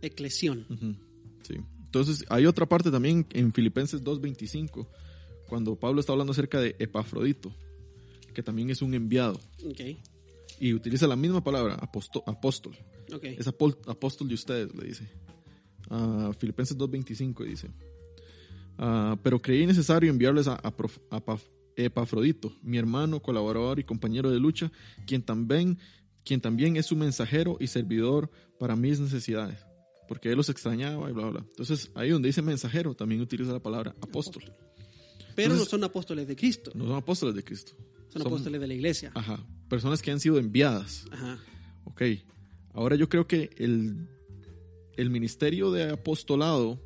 eclesión. 0.00 0.66
Entonces 1.94 2.24
hay 2.28 2.44
otra 2.46 2.66
parte 2.66 2.90
también 2.90 3.24
en 3.30 3.52
Filipenses 3.52 4.02
2.25, 4.02 4.84
cuando 5.48 5.76
Pablo 5.76 6.00
está 6.00 6.10
hablando 6.12 6.32
acerca 6.32 6.58
de 6.60 6.74
Epafrodito, 6.80 7.54
que 8.34 8.42
también 8.42 8.68
es 8.70 8.82
un 8.82 8.94
enviado, 8.94 9.40
y 10.58 10.72
utiliza 10.72 11.06
la 11.06 11.14
misma 11.14 11.44
palabra, 11.44 11.74
apóstol. 11.76 12.22
ok. 13.14 13.24
Es 13.24 13.46
apóstol 13.46 14.26
de 14.28 14.34
ustedes, 14.34 14.74
le 14.74 14.88
dice. 14.88 15.08
Ah, 15.88 16.32
Filipenses 16.36 16.76
2.25 16.76 17.44
dice. 17.46 17.70
Ah, 18.76 19.16
pero 19.22 19.40
creí 19.40 19.64
necesario 19.64 20.10
enviarles 20.10 20.48
a, 20.48 20.54
a 20.56 20.76
Prof- 20.76 20.98
a 21.10 21.24
Paf- 21.24 21.48
Epafrodito, 21.76 22.52
mi 22.62 22.76
hermano, 22.78 23.20
colaborador 23.22 23.78
y 23.78 23.84
compañero 23.84 24.32
de 24.32 24.40
lucha, 24.40 24.72
quien 25.06 25.22
también, 25.22 25.78
quien 26.24 26.40
también 26.40 26.76
es 26.76 26.86
su 26.86 26.96
mensajero 26.96 27.56
y 27.60 27.68
servidor 27.68 28.30
para 28.58 28.74
mis 28.74 28.98
necesidades, 28.98 29.64
porque 30.08 30.30
él 30.30 30.36
los 30.36 30.48
extrañaba 30.48 31.08
y 31.10 31.12
bla, 31.12 31.24
bla, 31.24 31.32
bla. 31.32 31.40
Entonces, 31.48 31.90
ahí 31.94 32.10
donde 32.10 32.28
dice 32.28 32.42
mensajero, 32.42 32.94
también 32.94 33.20
utiliza 33.20 33.52
la 33.52 33.60
palabra 33.62 33.94
apóstol. 34.00 34.44
Pero 35.34 35.54
no 35.54 35.64
son 35.64 35.82
apóstoles 35.84 36.28
de 36.28 36.36
Cristo, 36.36 36.70
No 36.74 36.86
son 36.86 36.96
apóstoles 36.96 37.34
de 37.34 37.42
Cristo. 37.42 37.72
son 38.08 38.22
apóstoles 38.22 38.60
de 38.60 38.66
la 38.66 38.74
iglesia. 38.74 39.10
Ajá, 39.14 39.44
personas 39.68 40.00
que 40.00 40.10
han 40.10 40.20
sido 40.20 40.38
enviadas. 40.38 41.06
Ajá. 41.10 41.38
Ok, 41.84 42.02
ahora 42.72 42.96
yo 42.96 43.08
creo 43.08 43.26
que 43.26 43.50
el, 43.56 44.08
el 44.96 45.10
ministerio 45.10 45.72
de 45.72 45.90
apostolado 45.90 46.80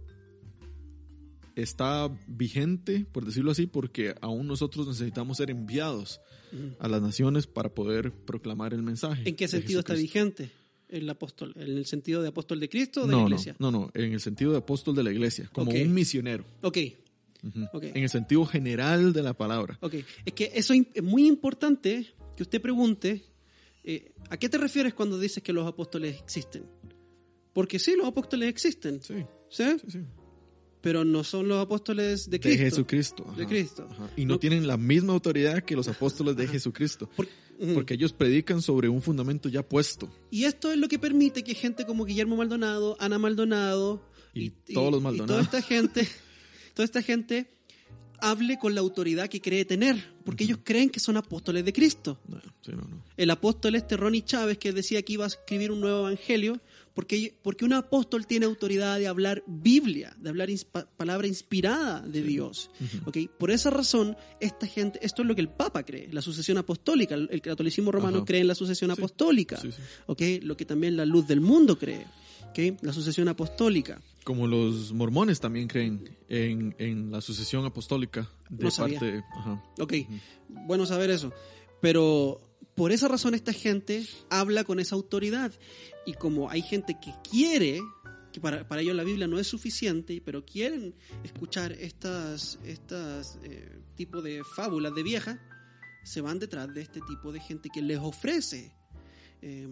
está 1.54 2.08
vigente, 2.26 3.04
por 3.12 3.24
decirlo 3.24 3.50
así, 3.50 3.66
porque 3.66 4.14
aún 4.20 4.46
nosotros 4.46 4.86
necesitamos 4.86 5.36
ser 5.38 5.50
enviados 5.50 6.20
a 6.78 6.88
las 6.88 7.02
naciones 7.02 7.46
para 7.46 7.74
poder 7.74 8.12
proclamar 8.12 8.72
el 8.72 8.82
mensaje. 8.82 9.28
¿En 9.28 9.36
qué 9.36 9.48
sentido 9.48 9.80
está 9.80 9.94
vigente 9.94 10.50
el 10.88 11.08
apóstol? 11.10 11.52
¿En 11.56 11.76
el 11.76 11.86
sentido 11.86 12.22
de 12.22 12.28
apóstol 12.28 12.60
de 12.60 12.68
Cristo 12.68 13.02
o 13.02 13.06
de 13.06 13.12
No, 13.12 13.18
la 13.20 13.24
iglesia? 13.24 13.56
no, 13.58 13.70
no, 13.70 13.90
en 13.94 14.12
el 14.12 14.20
sentido 14.20 14.52
de 14.52 14.58
apóstol 14.58 14.94
de 14.94 15.02
la 15.02 15.12
iglesia, 15.12 15.48
como 15.52 15.70
un 15.70 15.92
misionero. 15.94 16.44
Ok, 16.62 16.78
Ujú. 17.42 17.66
Ok. 17.72 17.84
En 17.94 18.02
el 18.02 18.08
sentido 18.10 18.44
general 18.46 19.12
de 19.12 19.22
la 19.22 19.32
palabra. 19.32 19.78
ok. 19.80 19.94
Es 20.24 20.32
que 20.32 20.50
eso 20.54 20.74
es 20.74 21.02
muy 21.02 21.26
importante 21.28 22.06
que 22.36 22.42
usted 22.42 22.60
pregunte, 22.60 23.22
eh, 23.84 24.12
¿a 24.28 24.36
qué 24.36 24.48
te 24.48 24.58
refieres 24.58 24.92
cuando 24.94 25.18
dices 25.20 25.42
que 25.42 25.52
los 25.52 25.66
apóstoles 25.66 26.16
existen? 26.20 26.64
Porque 27.52 27.78
sí, 27.78 27.94
los 27.96 28.06
apóstoles 28.08 28.48
existen, 28.48 29.00
Sí, 29.02 29.24
¿sí? 29.50 29.64
sí, 29.84 29.90
sí. 29.90 29.98
Pero 30.80 31.04
no 31.04 31.24
son 31.24 31.48
los 31.48 31.58
apóstoles 31.64 32.26
de 32.30 32.38
De 32.38 32.40
Cristo. 32.40 32.62
Jesucristo. 32.64 33.24
De 33.36 33.42
ajá, 33.42 33.48
Cristo. 33.48 33.88
ajá. 33.90 34.10
Y 34.16 34.24
no, 34.24 34.34
No- 34.34 34.38
tienen 34.38 34.66
la 34.66 34.76
misma 34.76 35.12
autoridad 35.12 35.62
que 35.64 35.74
los 35.76 35.88
apóstoles 35.88 36.36
de 36.36 36.46
Jesucristo. 36.46 37.08
Porque 37.74 37.94
ellos 37.94 38.12
predican 38.12 38.62
sobre 38.62 38.88
un 38.88 39.02
fundamento 39.02 39.48
ya 39.48 39.62
puesto. 39.62 40.08
Y 40.30 40.44
esto 40.44 40.70
es 40.70 40.78
lo 40.78 40.88
que 40.88 40.98
permite 40.98 41.42
que 41.42 41.54
gente 41.54 41.84
como 41.84 42.04
Guillermo 42.04 42.36
Maldonado, 42.36 42.96
Ana 43.00 43.18
Maldonado 43.18 44.00
Y 44.32 44.50
todos 44.50 44.92
los 44.92 45.00
y 45.00 45.04
Maldonados. 45.04 45.48
toda 45.48 45.58
esta 45.58 45.62
gente, 45.62 46.08
toda 46.74 46.84
esta 46.84 47.02
gente 47.02 47.48
hable 48.20 48.58
con 48.58 48.74
la 48.74 48.80
autoridad 48.80 49.28
que 49.28 49.40
cree 49.40 49.64
tener, 49.64 49.96
porque 50.24 50.44
ellos 50.44 50.58
creen 50.62 50.90
que 50.90 51.00
son 51.00 51.16
apóstoles 51.16 51.64
de 51.64 51.72
Cristo. 51.72 52.18
No, 52.28 52.40
sí, 52.62 52.72
no, 52.72 52.82
no. 52.82 53.02
El 53.16 53.30
apóstol 53.30 53.74
este 53.74 53.96
Ronnie 53.96 54.22
Chávez 54.22 54.58
que 54.58 54.72
decía 54.72 55.02
que 55.02 55.14
iba 55.14 55.24
a 55.24 55.28
escribir 55.28 55.70
un 55.70 55.80
nuevo 55.80 56.00
evangelio, 56.00 56.60
porque, 56.98 57.32
porque 57.44 57.64
un 57.64 57.74
apóstol 57.74 58.26
tiene 58.26 58.44
autoridad 58.46 58.98
de 58.98 59.06
hablar 59.06 59.44
Biblia, 59.46 60.16
de 60.18 60.30
hablar 60.30 60.48
inspa- 60.50 60.88
palabra 60.96 61.28
inspirada 61.28 62.00
de 62.00 62.22
Dios. 62.22 62.72
¿ok? 63.04 63.18
Por 63.38 63.52
esa 63.52 63.70
razón, 63.70 64.16
esta 64.40 64.66
gente, 64.66 64.98
esto 65.00 65.22
es 65.22 65.28
lo 65.28 65.36
que 65.36 65.40
el 65.40 65.48
Papa 65.48 65.84
cree, 65.84 66.08
la 66.12 66.22
sucesión 66.22 66.58
apostólica. 66.58 67.14
El, 67.14 67.28
el 67.30 67.40
catolicismo 67.40 67.92
romano 67.92 68.16
Ajá. 68.16 68.26
cree 68.26 68.40
en 68.40 68.48
la 68.48 68.56
sucesión 68.56 68.90
Sí, 68.90 69.00
apostólica, 69.00 69.58
sí, 69.58 69.70
sí. 69.70 69.80
¿ok? 70.06 70.22
lo 70.42 70.56
que 70.56 70.64
también 70.64 70.96
la 70.96 71.06
luz 71.06 71.28
del 71.28 71.40
mundo 71.40 71.78
cree, 71.78 72.04
¿ok? 72.50 72.82
la 72.82 72.92
sucesión 72.92 73.28
apostólica. 73.28 74.02
Como 74.24 74.48
los 74.48 74.92
mormones 74.92 75.38
también 75.38 75.68
creen 75.68 76.10
en, 76.28 76.74
en 76.80 77.12
la 77.12 77.20
sucesión 77.20 77.64
apostólica 77.64 78.28
de 78.50 78.64
No 78.64 78.70
parte. 78.72 79.22
Ajá. 79.36 79.62
Ok, 79.78 79.94
bueno 80.48 80.84
saber 80.84 81.10
eso. 81.10 81.32
Pero 81.80 82.40
por 82.78 82.92
esa 82.92 83.08
razón 83.08 83.34
esta 83.34 83.52
gente 83.52 84.06
habla 84.30 84.62
con 84.62 84.78
esa 84.78 84.94
autoridad. 84.94 85.52
Y 86.06 86.14
como 86.14 86.48
hay 86.48 86.62
gente 86.62 86.96
que 87.02 87.12
quiere, 87.28 87.80
que 88.32 88.40
para, 88.40 88.68
para 88.68 88.82
ellos 88.82 88.94
la 88.94 89.02
Biblia 89.02 89.26
no 89.26 89.40
es 89.40 89.48
suficiente, 89.48 90.22
pero 90.24 90.46
quieren 90.46 90.94
escuchar 91.24 91.72
estas, 91.72 92.60
estas 92.64 93.40
eh, 93.42 93.80
tipo 93.96 94.22
de 94.22 94.44
fábulas 94.54 94.94
de 94.94 95.02
vieja, 95.02 95.40
se 96.04 96.20
van 96.20 96.38
detrás 96.38 96.72
de 96.72 96.82
este 96.82 97.00
tipo 97.00 97.32
de 97.32 97.40
gente 97.40 97.68
que 97.68 97.82
les 97.82 97.98
ofrece 97.98 98.72
eh, 99.42 99.68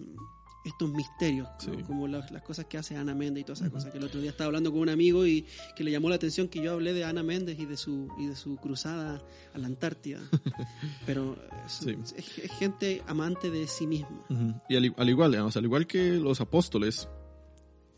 estos 0.66 0.90
misterios, 0.90 1.48
como 1.86 2.06
las, 2.08 2.30
las 2.30 2.42
cosas 2.42 2.64
que 2.66 2.76
hace 2.78 2.96
Ana 2.96 3.14
Méndez 3.14 3.42
y 3.42 3.44
todas 3.44 3.60
esas 3.60 3.70
cosas. 3.72 3.92
Que 3.92 3.98
el 3.98 4.04
otro 4.04 4.20
día 4.20 4.30
estaba 4.30 4.46
hablando 4.46 4.70
con 4.72 4.80
un 4.80 4.88
amigo 4.88 5.26
y 5.26 5.46
que 5.76 5.84
le 5.84 5.90
llamó 5.90 6.08
la 6.08 6.16
atención 6.16 6.48
que 6.48 6.60
yo 6.60 6.72
hablé 6.72 6.92
de 6.92 7.04
Ana 7.04 7.22
Méndez 7.22 7.58
y 7.58 7.66
de 7.66 7.76
su, 7.76 8.08
y 8.18 8.26
de 8.26 8.36
su 8.36 8.56
cruzada 8.56 9.22
a 9.54 9.58
la 9.58 9.66
Antártida. 9.66 10.20
Pero 11.06 11.36
es, 11.64 11.72
Sí. 11.72 11.96
es- 12.02 12.38
es 12.38 12.52
gente 12.58 13.02
amante 13.06 13.50
de 13.50 13.66
sí 13.66 13.86
misma. 13.86 14.24
Y 14.68 14.76
al, 14.76 14.94
al 14.96 15.08
igual, 15.08 15.30
digamos, 15.30 15.56
al 15.56 15.64
igual 15.64 15.86
que 15.86 16.12
los 16.12 16.40
apóstoles, 16.40 17.08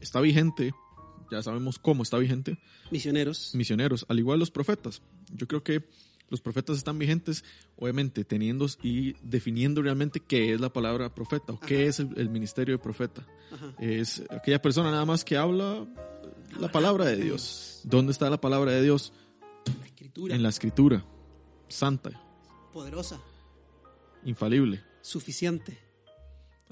está 0.01 0.21
vigente, 0.21 0.73
ya 1.31 1.43
sabemos 1.43 1.79
cómo 1.79 2.03
está 2.03 2.19
vigente, 2.19 2.59
Misioneros. 2.91 3.55
misioneros, 3.55 4.07
al 4.09 4.19
igual 4.19 4.39
los 4.39 4.51
profetas. 4.51 5.03
Yo 5.33 5.47
creo 5.49 5.63
que 5.63 5.89
los 6.31 6.41
profetas 6.41 6.77
están 6.77 6.99
vigentes, 6.99 7.45
obviamente, 7.77 8.25
teniendo 8.25 8.67
y 8.83 9.15
definiendo 9.23 9.83
realmente 9.83 10.21
qué 10.21 10.53
es 10.53 10.61
la 10.61 10.73
palabra 10.73 11.15
profeta 11.15 11.53
o 11.53 11.61
qué 11.61 11.87
es 11.87 12.01
el, 12.01 12.11
el 12.17 12.29
ministerio 12.29 12.77
de 12.77 12.83
profeta. 12.83 13.27
Ajá. 13.53 13.75
Es 13.79 14.23
aquella 14.31 14.61
persona 14.61 14.91
nada 14.91 15.05
más 15.05 15.25
que 15.25 15.37
habla 15.37 15.87
la 16.59 16.71
palabra 16.71 17.05
de 17.07 17.17
Dios. 17.17 17.81
¿Dónde 17.85 18.13
está 18.13 18.29
la 18.31 18.41
palabra 18.41 18.73
de 18.73 18.83
Dios? 18.83 19.13
La 19.81 19.87
escritura. 19.87 20.35
En 20.35 20.43
la 20.43 20.49
escritura, 20.49 21.05
santa, 21.69 22.11
Poderosa. 22.73 23.21
infalible. 24.25 24.83
Suficiente. 25.01 25.79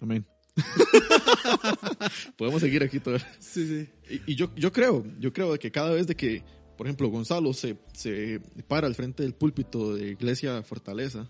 Amén. 0.00 0.26
Podemos 2.36 2.60
seguir 2.60 2.82
aquí 2.82 3.00
todo. 3.00 3.18
Sí, 3.38 3.66
sí. 3.66 3.88
Y, 4.26 4.32
y 4.32 4.34
yo, 4.34 4.54
yo 4.54 4.72
creo, 4.72 5.04
yo 5.18 5.32
creo 5.32 5.52
de 5.52 5.58
que 5.58 5.70
cada 5.70 5.90
vez 5.90 6.06
de 6.06 6.16
que, 6.16 6.42
por 6.76 6.86
ejemplo, 6.86 7.08
Gonzalo 7.08 7.52
se, 7.52 7.78
se 7.92 8.40
para 8.68 8.86
al 8.86 8.94
frente 8.94 9.22
del 9.22 9.34
púlpito 9.34 9.94
de 9.94 10.10
Iglesia 10.10 10.62
Fortaleza, 10.62 11.28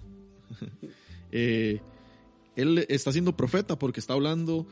eh, 1.33 1.81
él 2.57 2.85
está 2.89 3.13
siendo 3.13 3.37
profeta 3.37 3.79
porque 3.79 4.01
está 4.01 4.15
hablando 4.15 4.67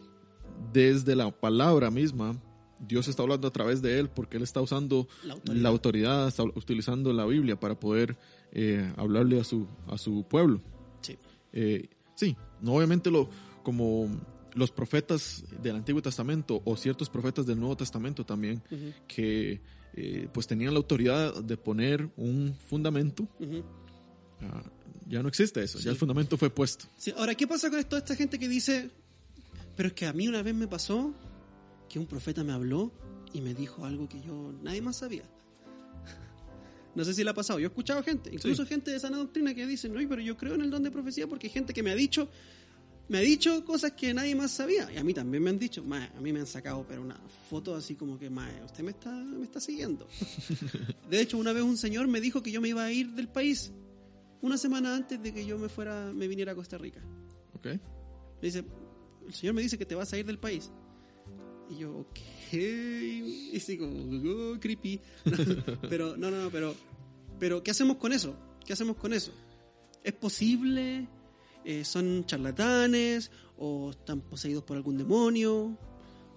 desde 0.73 1.15
la 1.17 1.31
palabra 1.31 1.91
misma. 1.91 2.41
Dios 2.81 3.09
está 3.09 3.23
hablando 3.23 3.49
a 3.49 3.53
través 3.53 3.83
de 3.83 3.99
él 3.99 4.09
porque 4.11 4.37
él 4.37 4.43
está 4.43 4.61
usando 4.61 5.09
La 5.23 5.35
autoridad. 5.35 5.63
la 5.63 5.69
autoridad, 5.69 6.29
está 6.29 6.43
utilizando 6.43 7.13
la 7.13 7.25
Biblia 7.25 7.59
para 7.59 7.79
poder 7.79 8.17
eh, 8.53 8.93
hablarle 8.97 9.41
a 9.41 9.45
su, 9.45 9.67
a 9.87 9.97
su 9.99 10.25
pueblo. 10.29 10.61
Sí. 11.01 11.17
Eh, 11.53 11.89
sí, 12.15 12.37
no 12.61 12.75
obviamente 12.75 13.11
lo, 13.11 13.29
como 13.63 14.09
los 14.55 14.71
profetas 14.71 15.45
del 15.63 15.77
Antiguo 15.77 16.03
Testamento 16.03 16.63
o 16.65 16.77
ciertos 16.77 17.11
profetas 17.11 17.47
del 17.47 17.59
Nuevo 17.59 17.77
Testamento 17.77 18.25
también, 18.25 18.63
que 19.07 19.61
eh, 19.97 20.29
pues 20.33 20.47
tenían 20.47 20.73
la 20.75 20.79
autoridad 20.79 21.43
de 21.43 21.57
poner 21.57 22.09
un 22.17 22.55
fundamento. 22.69 23.29
ujú. 23.39 23.63
Ah, 24.41 24.63
ya 25.09 25.23
no 25.23 25.29
existe 25.29 25.63
eso, 25.63 25.79
Sí. 25.79 25.85
ya 25.85 25.91
el 25.91 25.97
fundamento 25.97 26.37
fue 26.37 26.51
puesto. 26.51 26.87
Sí, 26.99 27.13
ahora, 27.17 27.35
¿qué 27.35 27.47
pasa 27.47 27.71
con 27.71 27.83
toda 27.85 27.99
esta 28.01 28.17
gente 28.17 28.39
que 28.39 28.49
dice, 28.49 28.91
pero 29.77 29.89
es 29.89 29.93
que 29.95 30.07
a 30.07 30.13
mí 30.13 30.27
una 30.29 30.43
vez 30.43 30.55
me 30.55 30.67
pasó 30.67 31.15
que 31.89 31.99
un 31.99 32.07
profeta 32.07 32.43
me 32.43 32.53
habló 32.53 32.91
y 33.33 33.41
me 33.41 33.55
dijo 33.55 33.85
algo 33.85 34.09
que 34.09 34.21
yo 34.23 34.53
nadie 34.63 34.81
más 34.83 34.97
sabía? 34.97 35.23
No 36.95 37.05
sé 37.05 37.13
si 37.13 37.25
le 37.25 37.31
ha 37.31 37.35
pasado. 37.35 37.59
Yo 37.59 37.67
he 37.67 37.69
escuchado 37.69 38.03
gente, 38.05 38.31
incluso 38.33 38.63
Sí. 38.65 38.69
gente 38.69 38.91
de 38.93 39.01
sana 39.01 39.17
doctrina 39.19 39.53
que 39.55 39.67
dicen, 39.67 39.93
no, 39.93 40.01
pero 40.09 40.23
yo 40.23 40.37
creo 40.37 40.55
en 40.55 40.61
el 40.63 40.71
don 40.71 40.83
de 40.83 40.91
profecía 40.93 41.27
porque 41.27 41.49
hay 41.49 41.53
gente 41.53 41.73
que 41.75 41.83
me 41.83 41.91
ha 41.91 41.95
dicho, 41.97 42.29
me 43.09 43.19
ha 43.19 43.21
dicho 43.21 43.65
cosas 43.65 43.93
que 43.93 44.15
nadie 44.15 44.35
más 44.35 44.51
sabía. 44.51 44.91
Y 44.93 44.97
a 44.97 45.05
mí 45.05 45.13
también 45.13 45.43
me 45.43 45.51
han 45.51 45.59
dicho, 45.59 45.83
"Mae, 45.85 46.11
a 46.17 46.21
mí 46.21 46.33
me 46.33 46.41
han 46.41 46.47
sacado, 46.47 46.85
pero 46.89 47.03
una 47.03 47.21
foto 47.49 47.75
así 47.75 47.95
como 47.95 48.19
que, 48.19 48.31
mae, 48.31 48.63
usted 48.65 48.83
me 48.83 48.91
está, 48.91 49.11
me 49.13 49.45
está 49.45 49.61
siguiendo. 49.61 50.07
De 51.11 51.21
hecho, 51.21 51.39
una 51.39 51.53
vez 51.53 51.63
un 51.63 51.77
señor 51.77 52.09
me 52.09 52.21
dijo 52.21 52.43
que 52.43 52.51
yo 52.51 52.61
me 52.61 52.69
iba 52.69 52.85
a 52.85 52.93
ir 52.93 53.11
del 53.11 53.29
país 53.29 53.73
una 54.45 54.59
semana 54.59 54.95
antes 54.95 55.23
de 55.23 55.33
que 55.33 55.47
yo 55.47 55.59
me 55.59 55.71
fuera, 55.71 56.13
me 56.13 56.29
viniera 56.29 56.53
a 56.53 56.55
Costa 56.55 56.77
Rica. 56.77 57.01
¿ok? 57.55 57.67
Me 57.67 57.81
dice, 58.43 58.63
el 59.27 59.33
señor 59.33 59.55
me 59.55 59.63
dice 59.63 59.79
que 59.79 59.87
te 59.87 59.95
vas 59.95 60.13
a 60.13 60.19
ir 60.19 60.27
del 60.27 60.39
país. 60.39 60.71
Y 61.71 61.79
yo, 61.79 61.97
ok. 61.97 62.19
Y 62.53 63.57
así 63.57 63.79
como, 63.79 63.95
oh, 64.31 64.61
creepy. 64.61 65.01
pero, 65.89 66.17
no, 66.17 66.31
no, 66.31 66.43
no, 66.43 66.51
pero, 66.51 66.75
pero, 67.39 67.63
¿qué 67.63 67.71
hacemos 67.71 67.97
con 67.97 68.13
eso? 68.13 68.37
¿Qué 68.67 68.75
hacemos 68.75 68.97
con 68.97 69.15
eso? 69.15 69.33
¿Es 70.03 70.13
posible? 70.13 71.09
Eh, 71.65 71.85
¿Son 71.85 72.25
charlatanes? 72.27 73.31
¿O 73.57 73.91
están 73.91 74.21
poseídos 74.21 74.65
por 74.65 74.77
algún 74.77 74.97
demonio? 74.99 75.79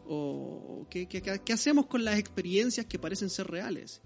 ¿O 0.09 0.85
qué, 0.89 1.05
qué- 1.07 1.53
hacemos 1.53 1.87
con 1.87 2.05
las 2.05 2.17
experiencias 2.17 2.85
que 2.85 2.97
parecen 2.97 3.29
ser 3.29 3.47
reales? 3.47 4.01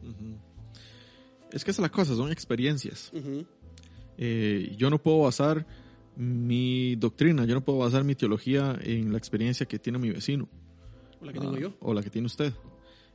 Es 1.52 1.64
que 1.64 1.72
esa 1.72 1.81
es 1.81 1.84
la 1.84 1.89
cosa, 1.91 2.15
son 2.15 2.31
experiencias. 2.31 3.11
Eh, 4.18 4.73
yo 4.77 4.89
no 4.89 5.02
puedo 5.02 5.19
basar 5.19 5.65
mi 6.15 6.95
doctrina, 6.95 7.45
yo 7.45 7.53
no 7.53 7.64
puedo 7.64 7.80
basar 7.80 8.03
mi 8.03 8.15
teología 8.15 8.77
en 8.81 9.11
la 9.11 9.18
experiencia 9.18 9.65
que 9.68 9.80
tiene 9.80 9.99
mi 9.99 10.10
vecino. 10.10 10.49
O 11.19 11.26
la 11.26 11.34
que 11.34 11.39
tengo 11.39 11.56
Ah, 11.56 11.60
yo. 11.60 11.73
O 11.81 11.93
la 11.93 12.02
que 12.02 12.10
tiene 12.10 12.26
usted. 12.26 12.53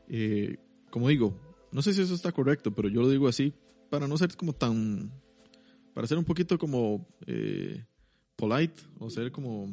Eh, 0.08 0.56
como 0.90 1.08
digo, 1.08 1.36
no 1.72 1.82
sé 1.82 1.92
si 1.92 2.02
eso 2.02 2.14
está 2.14 2.30
correcto, 2.32 2.72
pero 2.72 2.88
yo 2.88 3.00
lo 3.02 3.10
digo 3.10 3.26
así 3.28 3.52
para 3.90 4.06
no 4.06 4.16
ser 4.16 4.34
como 4.36 4.52
tan. 4.52 5.10
para 5.94 6.06
ser 6.06 6.18
un 6.18 6.24
poquito 6.24 6.56
como. 6.58 7.06
eh, 7.26 7.84
polite, 8.36 8.82
o 8.98 9.10
ser 9.10 9.32
como. 9.32 9.68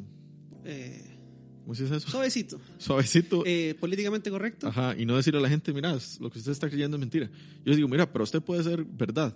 Eh, 0.64 1.14
¿Cómo 1.62 1.74
se 1.74 1.84
dice 1.84 1.96
eso? 1.96 2.10
suavecito. 2.10 2.60
Suavecito. 2.78 3.42
Eh, 3.46 3.74
políticamente 3.78 4.30
correcto. 4.30 4.68
Ajá, 4.68 4.94
y 4.98 5.06
no 5.06 5.16
decirle 5.16 5.38
a 5.38 5.42
la 5.42 5.48
gente, 5.48 5.72
mira, 5.72 5.96
lo 6.20 6.30
que 6.30 6.38
usted 6.38 6.52
está 6.52 6.68
creyendo 6.68 6.96
es 6.96 7.00
mentira. 7.00 7.30
Yo 7.30 7.62
les 7.64 7.76
digo, 7.76 7.88
mira, 7.88 8.10
para 8.10 8.24
usted 8.24 8.42
puede 8.42 8.62
ser 8.62 8.84
verdad. 8.84 9.34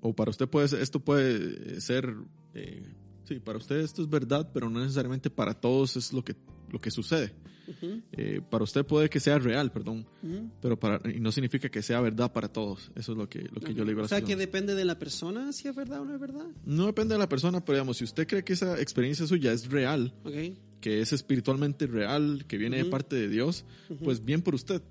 O 0.00 0.14
para 0.14 0.30
usted 0.30 0.48
puede 0.48 0.68
ser, 0.68 0.80
esto 0.80 1.00
puede 1.00 1.80
ser, 1.80 2.14
eh, 2.54 2.82
sí, 3.24 3.40
para 3.40 3.58
usted 3.58 3.78
esto 3.78 4.02
es 4.02 4.08
verdad, 4.08 4.50
pero 4.52 4.70
no 4.70 4.80
necesariamente 4.80 5.30
para 5.30 5.54
todos 5.54 5.96
es 5.96 6.12
lo 6.12 6.24
que, 6.24 6.36
lo 6.70 6.78
que 6.78 6.90
sucede. 6.90 7.32
Ujú, 7.68 8.00
Eh, 8.12 8.40
para 8.50 8.64
usted 8.64 8.84
puede 8.84 9.08
que 9.10 9.20
sea 9.20 9.38
real, 9.38 9.70
perdón, 9.72 10.06
ujú. 10.22 10.50
pero 10.60 10.78
para, 10.78 11.00
y 11.10 11.20
no 11.20 11.32
significa 11.32 11.68
que 11.68 11.82
sea 11.82 12.00
verdad 12.00 12.32
para 12.32 12.48
todos. 12.48 12.90
Eso 12.94 13.12
es 13.12 13.18
lo 13.18 13.28
que, 13.28 13.48
lo 13.52 13.60
que 13.60 13.74
yo 13.74 13.84
le 13.84 13.90
digo 13.90 14.00
a 14.00 14.02
O 14.02 14.04
las 14.04 14.10
sea, 14.10 14.20
que 14.22 14.36
depende 14.36 14.74
de 14.74 14.84
la 14.84 14.98
persona 14.98 15.52
si 15.52 15.68
es 15.68 15.74
verdad 15.74 16.00
o 16.00 16.04
no 16.04 16.14
es 16.14 16.20
verdad. 16.20 16.46
No 16.64 16.86
depende 16.86 17.14
de 17.14 17.18
la 17.18 17.28
persona, 17.28 17.64
pero 17.64 17.76
digamos, 17.76 17.96
si 17.98 18.04
usted 18.04 18.26
cree 18.26 18.44
que 18.44 18.52
esa 18.54 18.80
experiencia 18.80 19.26
suya 19.26 19.52
es 19.52 19.70
real, 19.70 20.12
Ok. 20.24 20.32
que 20.80 21.00
es 21.00 21.12
espiritualmente 21.12 21.86
real, 21.86 22.44
que 22.46 22.58
viene 22.58 22.76
de 22.78 22.84
parte 22.84 23.16
de 23.16 23.28
Dios, 23.28 23.64
pues 24.04 24.24
bien 24.24 24.42
por 24.42 24.54
usted. 24.54 24.82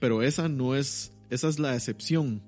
Pero 0.00 0.22
esa 0.22 0.48
no 0.48 0.74
es, 0.74 1.12
esa 1.30 1.48
es 1.48 1.58
la 1.58 1.74
excepción 1.74 2.40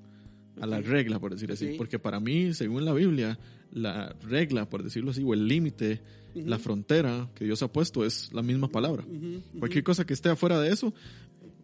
a 0.61 0.67
la 0.67 0.81
regla, 0.81 1.19
por 1.21 1.33
decir 1.33 1.51
así. 1.53 1.71
Ok. 1.71 1.77
Porque 1.77 1.99
para 1.99 2.21
mí, 2.21 2.55
según 2.55 2.85
la 2.85 2.93
Biblia, 2.93 3.39
la 3.73 4.15
regla, 4.29 4.69
por 4.69 4.83
decirlo 4.85 5.11
así, 5.11 5.23
o 5.25 5.35
el 5.35 5.47
límite, 5.49 6.01
La 6.35 6.59
frontera 6.59 7.31
que 7.35 7.45
Dios 7.45 7.63
ha 7.63 7.69
puesto 7.73 8.05
es 8.05 8.33
la 8.33 8.43
misma 8.43 8.69
palabra. 8.69 9.05
Cualquier 9.59 9.85
cosa 9.85 10.05
que 10.05 10.15
esté 10.15 10.29
afuera 10.31 10.61
de 10.61 10.71
eso, 10.73 10.93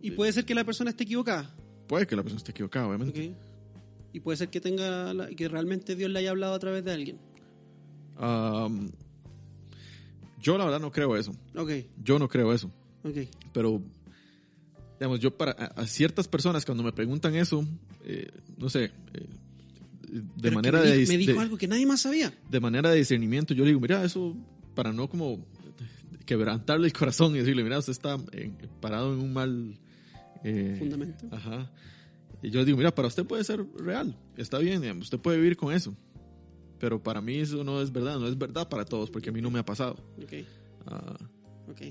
Y 0.02 0.12
puede 0.12 0.32
ser 0.32 0.44
que 0.44 0.55
la 0.55 0.64
persona 0.64 0.90
esté 0.90 1.05
equivocada. 1.05 1.55
puede 1.88 2.06
que 2.06 2.14
la 2.16 2.22
persona 2.22 2.38
esté 2.38 2.52
equivocada, 2.52 2.86
obviamente. 2.88 3.34
Y 4.12 4.20
puede 4.20 4.36
ser 4.38 4.48
que 4.48 4.60
tenga 4.60 5.12
la- 5.14 5.28
que 5.28 5.48
realmente 5.48 5.94
Dios 5.97 6.10
le 6.10 6.18
haya 6.20 6.30
hablado 6.30 6.55
a 6.55 6.59
través 6.59 6.84
de 6.84 6.92
alguien. 6.92 7.18
Yo 10.42 10.56
la 10.56 10.64
verdad 10.64 10.80
no 10.80 10.90
creo 10.90 11.16
eso. 11.16 11.32
Ok, 11.56 11.70
Yo 12.02 12.18
no 12.18 12.28
creo 12.28 12.52
eso. 12.52 12.70
ok. 13.05 13.16
pero 13.52 13.82
digamos 14.98 15.18
yo 15.20 15.34
para 15.36 15.52
a, 15.52 15.86
ciertas 15.86 16.28
personas 16.28 16.64
cuando 16.66 16.82
me 16.84 16.92
preguntan 16.92 17.34
eso 17.34 17.66
eh, 18.05 18.28
no 18.59 18.68
sé 18.68 18.84
eh, 18.84 18.90
de 20.12 20.22
Pero 20.42 20.55
manera 20.56 20.80
me, 20.80 20.86
de, 20.90 21.06
me 21.06 21.16
dijo 21.16 21.32
de- 21.32 21.38
algo 21.38 21.56
que 21.56 21.66
nadie 21.66 21.86
más 21.86 22.02
sabía. 22.02 22.30
de 22.51 22.60
manera 22.60 22.90
de 22.90 22.98
discernimiento 22.98 23.55
yo 23.55 23.64
le 23.64 23.70
digo 23.70 23.80
mira 23.80 24.05
eso 24.05 24.36
para 24.74 24.92
no 24.92 25.09
como 25.09 25.44
quebrantarle 26.26 26.86
el 26.86 26.92
corazón 26.92 27.34
y 27.34 27.38
decirle 27.40 27.62
mira 27.64 27.78
usted 27.78 27.92
está 27.92 28.16
en- 28.32 28.56
parado 28.80 29.12
en 29.12 29.20
un 29.20 29.32
mal 29.32 29.78
eh, 30.44 30.76
Fundamento. 30.78 31.26
ajá 31.30 31.70
y 32.42 32.51
yo 32.51 32.64
digo 32.64 32.78
mira 32.78 32.94
para 32.94 33.09
usted 33.09 33.24
puede 33.26 33.44
ser 33.44 33.64
real 33.76 34.16
está 34.36 34.59
bien 34.59 34.80
digamos, 34.80 35.05
usted 35.05 35.18
puede 35.18 35.38
vivir 35.38 35.56
con 35.56 35.72
eso 35.74 35.94
pero 36.78 37.02
para 37.02 37.20
mí 37.20 37.36
eso 37.36 37.62
no 37.64 37.80
es 37.82 37.92
verdad 37.92 38.18
no 38.18 38.26
es 38.28 38.38
verdad 38.38 38.68
para 38.68 38.84
todos 38.84 39.10
porque 39.10 39.30
a 39.30 39.32
mí 39.32 39.40
no 39.42 39.51
me 39.51 39.59
ha 39.59 39.64
pasado 39.64 39.97
Ok, 40.22 40.32
Ah, 40.86 41.16
ok. 41.68 41.82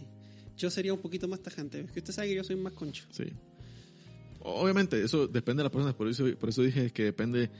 Yo 0.57 0.69
sería 0.71 0.91
un 0.93 0.99
poquito 0.99 1.27
más 1.27 1.41
tajante. 1.41 1.79
Es 1.79 1.91
que 1.91 1.99
usted 1.99 2.11
sabe 2.11 2.29
que 2.29 2.35
yo 2.35 2.43
soy 2.43 2.55
más 2.57 2.73
concho. 2.73 3.05
Sí. 3.11 3.23
Obviamente, 4.41 5.01
eso 5.01 5.27
depende 5.27 5.61
de 5.61 5.65
la 5.65 5.71
persona, 5.71 5.95
por 5.95 6.07
eso, 6.07 6.25
por 6.39 6.49
eso 6.49 6.63
dije 6.63 6.91
que 6.91 7.03
depende, 7.03 7.51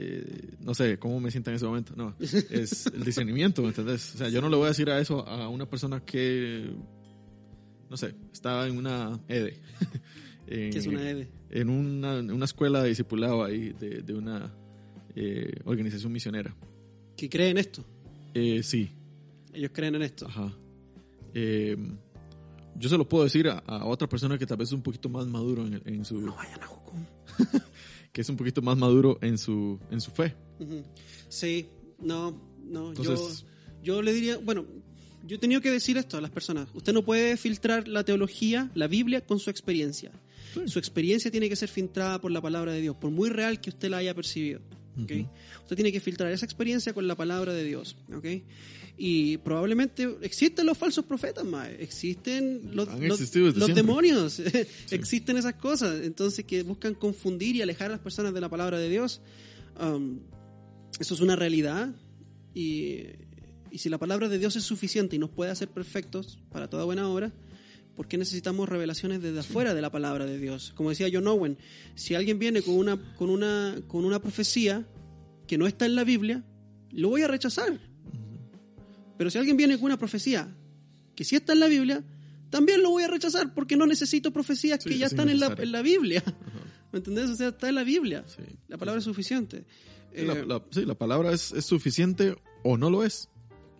eh, 0.00 0.54
no 0.60 0.74
sé, 0.74 0.96
cómo 0.96 1.18
me 1.18 1.28
sienta 1.32 1.50
en 1.50 1.56
ese 1.56 1.66
momento. 1.66 1.92
No, 1.96 2.14
es 2.20 2.86
el 2.86 3.02
discernimiento, 3.02 3.62
¿me 3.62 3.68
entendés? 3.68 4.14
O 4.14 4.18
sea, 4.18 4.28
yo 4.28 4.40
no 4.40 4.48
le 4.48 4.54
voy 4.54 4.66
a 4.66 4.68
decir 4.68 4.88
a 4.90 5.00
eso 5.00 5.26
a 5.26 5.48
una 5.48 5.68
persona 5.68 6.04
que, 6.04 6.70
no 7.90 7.96
sé, 7.96 8.14
está 8.32 8.64
en 8.68 8.76
una 8.76 9.18
EDE. 9.26 9.60
en, 10.46 10.70
Que 10.70 10.78
es 10.78 10.86
una 10.86 11.10
EDE. 11.10 11.28
En 11.50 11.68
una, 11.68 12.18
en 12.18 12.30
una 12.30 12.44
escuela 12.44 12.80
de 12.80 12.90
discipulado 12.90 13.42
ahí, 13.42 13.70
de, 13.70 14.02
de 14.02 14.14
una 14.14 14.54
eh, 15.16 15.52
organización 15.64 16.12
misionera. 16.12 16.54
Que 17.16 17.28
creen 17.28 17.58
esto. 17.58 17.84
Eh, 18.34 18.62
sí, 18.62 18.88
Ellos 19.52 19.72
creen 19.74 19.96
en 19.96 20.02
esto. 20.02 20.28
Ajá. 20.28 20.52
Eh, 21.34 21.76
yo 22.76 22.88
se 22.88 22.96
lo 22.96 23.08
puedo 23.08 23.24
decir 23.24 23.48
a, 23.48 23.58
a 23.66 23.84
otra 23.84 24.08
persona 24.08 24.38
que 24.38 24.46
tal 24.46 24.58
vez 24.58 24.68
es 24.68 24.74
un 24.74 24.82
poquito 24.82 25.08
más 25.08 25.26
maduro 25.26 25.66
en, 25.66 25.82
en 25.84 26.04
su 26.04 26.20
No 26.20 26.36
vayan 26.36 26.62
a 26.62 26.66
Jucum. 26.66 27.04
que 28.18 28.22
es 28.22 28.28
un 28.30 28.36
poquito 28.36 28.60
más 28.62 28.76
maduro 28.76 29.16
en 29.22 29.38
su 29.38 29.78
en 29.92 30.00
su 30.00 30.10
fe. 30.10 30.34
Sí, 31.28 31.68
no, 32.00 32.36
no. 32.64 32.88
Entonces- 32.88 33.44
yo, 33.80 33.94
yo 33.94 34.02
le 34.02 34.12
diría, 34.12 34.38
bueno, 34.38 34.66
yo 35.24 35.36
he 35.36 35.38
tenido 35.38 35.60
que 35.60 35.70
decir 35.70 35.96
esto 35.96 36.16
a 36.16 36.20
las 36.20 36.32
personas. 36.32 36.66
Usted 36.74 36.92
no 36.92 37.04
puede 37.04 37.36
filtrar 37.36 37.86
la 37.86 38.02
teología, 38.02 38.72
la 38.74 38.88
Biblia, 38.88 39.24
con 39.24 39.38
su 39.38 39.50
experiencia. 39.50 40.10
Su 40.66 40.80
experiencia 40.80 41.30
tiene 41.30 41.48
que 41.48 41.54
ser 41.54 41.68
filtrada 41.68 42.20
por 42.20 42.32
la 42.32 42.40
palabra 42.40 42.72
de 42.72 42.80
Dios, 42.80 42.96
por 42.96 43.12
muy 43.12 43.28
real 43.28 43.60
que 43.60 43.70
usted 43.70 43.88
la 43.88 43.98
haya 43.98 44.16
percibido. 44.16 44.62
¿Ok? 45.02 45.10
Ujú. 45.12 45.28
Usted 45.62 45.76
tiene 45.76 45.92
que 45.92 46.00
filtrar 46.00 46.32
esa 46.32 46.44
experiencia 46.44 46.92
con 46.92 47.06
la 47.06 47.14
palabra 47.16 47.52
de 47.52 47.64
Dios. 47.64 47.96
¿ok? 48.14 48.24
Y 48.96 49.36
probablemente 49.38 50.16
existen 50.22 50.66
los 50.66 50.76
falsos 50.76 51.04
profetas, 51.04 51.44
más 51.44 51.68
existen 51.78 52.70
los, 52.74 52.88
los- 53.08 53.18
los 53.60 53.68
demonios, 53.76 54.40
existen 54.90 55.36
esas 55.36 55.54
cosas. 55.54 56.00
Entonces, 56.02 56.44
que 56.44 56.62
buscan 56.64 56.94
confundir 56.94 57.54
y 57.56 57.62
alejar 57.62 57.88
a 57.88 57.94
las 57.94 58.00
personas 58.00 58.34
de 58.34 58.40
la 58.40 58.48
palabra 58.48 58.78
de 58.78 58.88
Dios. 58.88 59.20
Um, 59.80 60.18
eso 60.98 61.14
es 61.14 61.20
una 61.20 61.36
realidad. 61.36 61.94
Y, 62.54 63.02
y 63.70 63.78
si 63.78 63.88
la 63.88 63.98
palabra 63.98 64.28
de 64.28 64.38
Dios 64.38 64.56
es 64.56 64.64
suficiente 64.64 65.14
y 65.14 65.18
nos 65.20 65.30
puede 65.30 65.50
hacer 65.52 65.68
perfectos 65.68 66.38
para 66.50 66.68
toda 66.68 66.84
buena 66.84 67.08
obra, 67.08 67.32
¿por 67.98 68.06
qué 68.06 68.16
necesitamos 68.16 68.68
revelaciones 68.68 69.20
desde 69.20 69.40
afuera 69.40 69.74
de 69.74 69.82
la 69.82 69.90
palabra 69.90 70.24
de 70.24 70.38
Dios? 70.38 70.72
Como 70.76 70.90
decía 70.90 71.08
John 71.12 71.26
Owen, 71.26 71.58
si 71.96 72.14
alguien 72.14 72.38
viene 72.38 72.62
con 72.62 72.76
una, 72.76 72.96
con 73.16 73.28
una, 73.28 73.74
con 73.88 74.04
una 74.04 74.20
profecía 74.22 74.86
que 75.48 75.58
no 75.58 75.66
está 75.66 75.84
en 75.84 75.96
la 75.96 76.04
Biblia, 76.04 76.44
lo 76.92 77.08
voy 77.08 77.22
a 77.22 77.26
rechazar. 77.28 77.80
Pero 79.16 79.30
si 79.30 79.38
alguien 79.38 79.56
viene 79.56 79.74
con 79.76 79.86
una 79.86 79.98
profecía 79.98 80.48
que 81.16 81.24
sí 81.24 81.34
está 81.34 81.54
en 81.54 81.58
la 81.60 81.66
Biblia, 81.66 82.04
también 82.50 82.82
lo 82.82 82.90
voy 82.90 83.02
a 83.02 83.08
rechazar 83.08 83.52
porque 83.52 83.76
no 83.76 83.84
necesito 83.84 84.32
profecías 84.32 84.80
Sí, 84.80 84.90
que 84.90 84.98
ya 84.98 85.06
es 85.06 85.12
están 85.12 85.28
en 85.28 85.40
la, 85.40 85.54
en 85.58 85.72
la 85.72 85.82
Biblia. 85.82 86.22
¿Me 86.92 86.98
entendés? 87.00 87.28
O 87.30 87.34
sea, 87.34 87.48
está 87.48 87.68
en 87.68 87.74
la 87.74 87.82
Biblia. 87.84 88.24
Sí. 88.28 88.42
La 88.68 88.78
palabra 88.78 88.98
es 89.00 89.04
suficiente. 89.04 89.64
Sí, 90.14 90.24
la, 90.24 90.34
Eh, 90.34 90.46
la- 90.46 90.62
sí, 90.70 90.84
la 90.84 90.94
palabra 90.94 91.32
es, 91.32 91.52
es 91.52 91.64
suficiente 91.66 92.36
o 92.62 92.78
no 92.78 92.90
lo 92.90 93.02
es. 93.04 93.28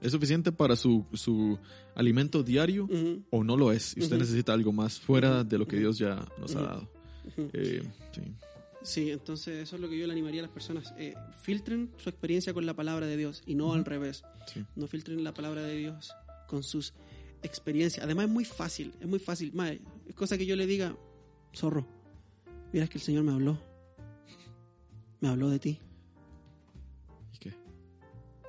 Es 0.00 0.12
suficiente 0.12 0.52
para 0.52 0.76
su, 0.76 1.04
su 1.12 1.58
alimento 1.94 2.42
diario 2.42 2.88
o 3.30 3.44
no 3.44 3.56
lo 3.56 3.72
es. 3.72 3.96
Y 3.96 4.02
usted 4.02 4.18
necesita 4.18 4.52
algo 4.52 4.72
más 4.72 4.98
fuera 4.98 5.44
de 5.44 5.58
lo 5.58 5.66
que 5.66 5.76
Dios 5.76 5.98
ya 5.98 6.26
nos 6.38 6.54
ha 6.56 6.62
dado. 6.62 6.88
Eh, 7.52 7.82
sí. 8.12 8.22
Sí, 8.82 9.10
entonces 9.10 9.56
eso 9.64 9.76
es 9.76 9.82
lo 9.82 9.88
que 9.88 9.98
yo 9.98 10.06
le 10.06 10.12
animaría 10.12 10.40
a 10.40 10.44
las 10.44 10.52
personas. 10.52 10.94
Eh, 10.96 11.14
filtren 11.42 11.90
su 11.98 12.08
experiencia 12.08 12.54
con 12.54 12.64
la 12.64 12.74
palabra 12.74 13.06
de 13.06 13.16
Dios 13.16 13.42
y 13.44 13.54
no 13.54 13.72
al 13.74 13.84
revés. 13.84 14.22
Sí. 14.46 14.64
No 14.76 14.86
filtren 14.86 15.22
la 15.24 15.34
palabra 15.34 15.62
de 15.62 15.76
Dios 15.76 16.12
con 16.46 16.62
sus 16.62 16.94
experiencias. 17.42 18.04
Además 18.04 18.26
es 18.26 18.30
muy 18.30 18.44
fácil, 18.44 18.94
es 19.00 19.06
muy 19.06 19.18
fácil. 19.18 19.52
Es 20.06 20.14
cosa 20.14 20.38
que 20.38 20.46
yo 20.46 20.56
le 20.56 20.66
diga, 20.66 20.96
zorro, 21.54 21.86
miras 22.72 22.88
que 22.88 22.98
el 22.98 23.04
Señor 23.04 23.24
me 23.24 23.32
habló. 23.32 23.58
Me 25.20 25.28
habló 25.28 25.50
de 25.50 25.58
ti. 25.58 25.80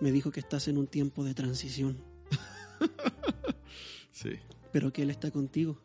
Me 0.01 0.11
dijo 0.11 0.31
que 0.31 0.39
estás 0.39 0.67
en 0.67 0.77
un 0.77 0.87
tiempo 0.87 1.23
de 1.23 1.33
transición, 1.33 1.97
Sí. 4.11 4.31
pero 4.71 4.91
que 4.93 5.01
Él 5.03 5.09
está 5.09 5.31
contigo 5.31 5.79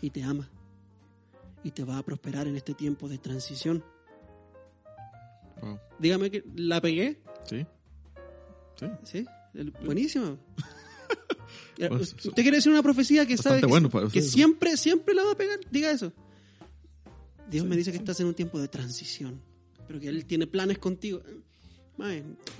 y 0.00 0.10
te 0.10 0.22
ama. 0.22 0.48
Y 1.62 1.72
te 1.72 1.84
va 1.84 1.98
a 1.98 2.02
prosperar 2.02 2.46
en 2.48 2.56
este 2.56 2.72
tiempo 2.74 3.06
de 3.08 3.18
transición. 3.18 3.84
Wow. 5.60 5.78
Dígame 5.98 6.30
que 6.30 6.42
la 6.56 6.80
pegué. 6.80 7.20
Sí. 7.44 7.66
Sí. 8.76 8.86
Sí, 9.04 9.26
el- 9.54 9.70
buenísimo. 9.72 10.38
Usted 11.78 12.32
quiere 12.42 12.58
decir 12.58 12.70
una 12.72 12.82
profecía 12.82 13.26
que 13.26 13.36
sabe 13.36 13.56
Bastante 13.56 13.66
que, 13.66 13.70
bueno 13.70 13.90
para 13.90 14.08
que 14.08 14.18
usted. 14.20 14.30
siempre, 14.30 14.76
siempre 14.76 15.14
la 15.14 15.24
va 15.24 15.32
a 15.32 15.36
pegar. 15.36 15.58
Diga 15.70 15.90
eso. 15.90 16.12
Dios 17.50 17.64
Sí, 17.64 17.68
me 17.68 17.76
dice 17.76 17.90
que 17.90 17.98
sí. 17.98 18.02
estás 18.02 18.20
en 18.20 18.26
un 18.28 18.34
tiempo 18.34 18.58
de 18.60 18.68
transición, 18.68 19.40
pero 19.86 19.98
que 20.00 20.08
Él 20.08 20.24
tiene 20.24 20.46
planes 20.46 20.78
contigo. 20.78 21.20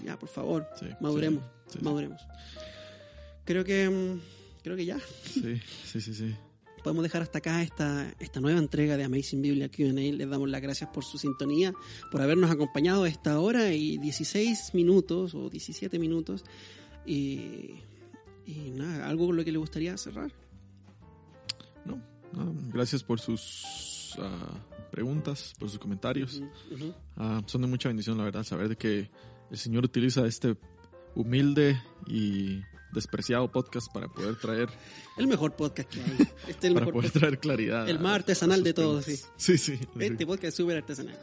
Ya, 0.05 0.19
por 0.19 0.29
favor, 0.29 0.67
Sí, 0.79 0.87
maduremos, 1.01 1.43
sí, 1.69 1.79
maduremos. 1.83 2.21
Creo 3.45 3.65
que, 3.65 3.89
mm, 3.89 4.21
creo 4.63 4.77
que 4.77 4.85
ya 4.85 4.99
Sí, 5.25 5.61
sí, 5.85 6.01
sí, 6.01 6.15
sí. 6.15 6.35
podemos 6.85 7.03
dejar 7.03 7.23
hasta 7.23 7.39
acá 7.39 7.63
esta, 7.63 8.13
esta 8.21 8.41
nueva 8.41 8.59
entrega 8.59 8.97
de 8.97 9.05
Amazing 9.05 9.43
Biblia 9.43 9.69
QA. 9.69 9.93
Les 9.93 10.29
damos 10.29 10.49
las 10.49 10.61
gracias 10.63 10.89
por 10.91 11.05
su 11.05 11.19
sintonía, 11.19 11.73
por 12.11 12.21
habernos 12.23 12.51
acompañado 12.51 13.05
a 13.05 13.09
esta 13.09 13.39
hora 13.41 13.73
y 13.73 13.99
16 13.99 14.75
minutos 14.75 15.35
o 15.35 15.51
17 15.51 15.99
minutos. 15.99 16.45
Y, 17.07 17.75
y 18.47 18.71
nada, 18.75 19.09
algo 19.09 19.27
con 19.27 19.37
lo 19.37 19.45
que 19.45 19.53
le 19.53 19.59
gustaría 19.59 19.97
cerrar. 19.97 20.31
No, 21.85 21.97
no, 22.33 22.55
gracias 22.73 23.03
por 23.03 23.19
sus 23.21 24.15
ah, 24.19 24.59
preguntas, 24.91 25.55
por 25.59 25.69
sus 25.71 25.79
comentarios. 25.79 26.43
Ujú. 26.71 26.95
Ah, 27.17 27.43
son 27.47 27.63
de 27.63 27.67
mucha 27.69 27.89
bendición, 27.89 28.17
la 28.19 28.25
verdad, 28.25 28.45
saber 28.45 28.69
de 28.69 28.77
que 28.77 29.11
el 29.51 29.59
Señor 29.59 29.85
utiliza 29.85 30.27
este 30.27 30.57
humilde 31.15 31.81
y 32.07 32.61
despreciado 32.93 33.51
podcast 33.51 33.93
para 33.93 34.09
poder 34.09 34.37
traer, 34.37 34.69
El 35.17 35.27
mejor 35.29 35.55
podcast 35.55 35.89
que 35.89 36.01
hay. 36.01 36.13
Este 36.49 36.51
es 36.51 36.65
el 36.65 36.75
para 36.75 36.87
mejor 36.87 36.95
poder 36.95 37.11
podcast. 37.11 37.15
traer 37.19 37.39
claridad. 37.39 37.89
El 37.89 38.01
más 38.01 38.15
artesanal 38.17 38.63
de 38.65 38.75
todos. 38.75 39.05
Sí, 39.05 39.17
sí. 39.37 39.59
sí. 39.59 39.79
Este 39.99 40.27
podcast 40.27 40.45
es 40.49 40.55
súper 40.55 40.79
artesanal. 40.79 41.19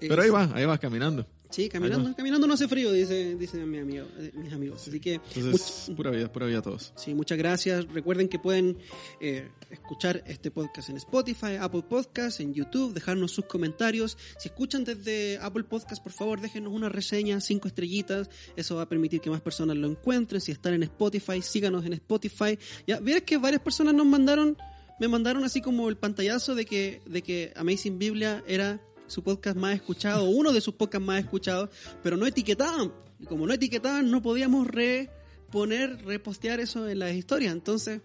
Pero 0.00 0.22
ahí 0.22 0.30
va, 0.30 0.50
ahí 0.54 0.64
va 0.64 0.78
caminando. 0.78 1.26
Sí, 1.52 1.68
caminando, 1.68 2.14
caminando 2.16 2.46
no 2.46 2.54
hace 2.54 2.66
frío, 2.66 2.90
dice, 2.90 3.36
dice 3.36 3.58
mi 3.66 3.78
amigo, 3.78 4.06
eh, 4.18 4.32
mis 4.34 4.52
amigos. 4.52 4.88
Así 4.88 4.98
que 4.98 5.20
Entonces, 5.34 5.88
much- 5.90 5.94
pura 5.96 6.10
vida, 6.10 6.32
pura 6.32 6.46
vida 6.46 6.58
a 6.58 6.62
todos. 6.62 6.92
Sí, 6.96 7.14
muchas 7.14 7.36
gracias. 7.36 7.86
Recuerden 7.92 8.28
que 8.28 8.38
pueden 8.38 8.78
eh, 9.20 9.48
escuchar 9.70 10.24
este 10.26 10.50
podcast 10.50 10.88
en 10.88 10.96
Spotify, 10.96 11.56
Apple 11.60 11.82
Podcast, 11.88 12.40
en 12.40 12.54
YouTube, 12.54 12.94
dejarnos 12.94 13.32
sus 13.32 13.44
comentarios. 13.44 14.16
Si 14.38 14.48
escuchan 14.48 14.82
desde 14.84 15.38
Apple 15.42 15.64
Podcast, 15.64 16.02
por 16.02 16.12
favor, 16.12 16.40
déjenos 16.40 16.72
una 16.72 16.88
reseña, 16.88 17.40
cinco 17.40 17.68
estrellitas. 17.68 18.30
Eso 18.56 18.76
va 18.76 18.82
a 18.82 18.88
permitir 18.88 19.20
que 19.20 19.28
más 19.28 19.42
personas 19.42 19.76
lo 19.76 19.88
encuentren. 19.88 20.40
Si 20.40 20.52
están 20.52 20.72
en 20.74 20.84
Spotify, 20.84 21.42
síganos 21.42 21.84
en 21.84 21.92
Spotify. 21.92 22.58
Ya, 22.86 22.98
ves 22.98 23.22
que 23.24 23.36
varias 23.36 23.60
personas 23.60 23.92
nos 23.94 24.06
mandaron, 24.06 24.56
me 24.98 25.06
mandaron 25.06 25.44
así 25.44 25.60
como 25.60 25.90
el 25.90 25.98
pantallazo 25.98 26.54
de 26.54 26.64
que, 26.64 27.02
de 27.04 27.20
que 27.22 27.52
Amazing 27.56 27.98
Biblia 27.98 28.42
era 28.46 28.80
su 29.12 29.22
podcast 29.22 29.56
más 29.56 29.74
escuchado, 29.74 30.24
uno 30.24 30.52
de 30.52 30.60
sus 30.62 30.74
podcasts 30.74 31.06
más 31.06 31.20
escuchados, 31.22 31.68
pero 32.02 32.16
no 32.16 32.26
etiquetaban. 32.26 32.92
Y 33.20 33.26
como 33.26 33.46
no 33.46 33.52
etiquetaban, 33.52 34.10
no 34.10 34.22
podíamos 34.22 34.66
reponer, 34.66 36.02
repostear 36.04 36.60
eso 36.60 36.88
en 36.88 36.98
las 36.98 37.12
historias. 37.12 37.52
Entonces, 37.52 38.00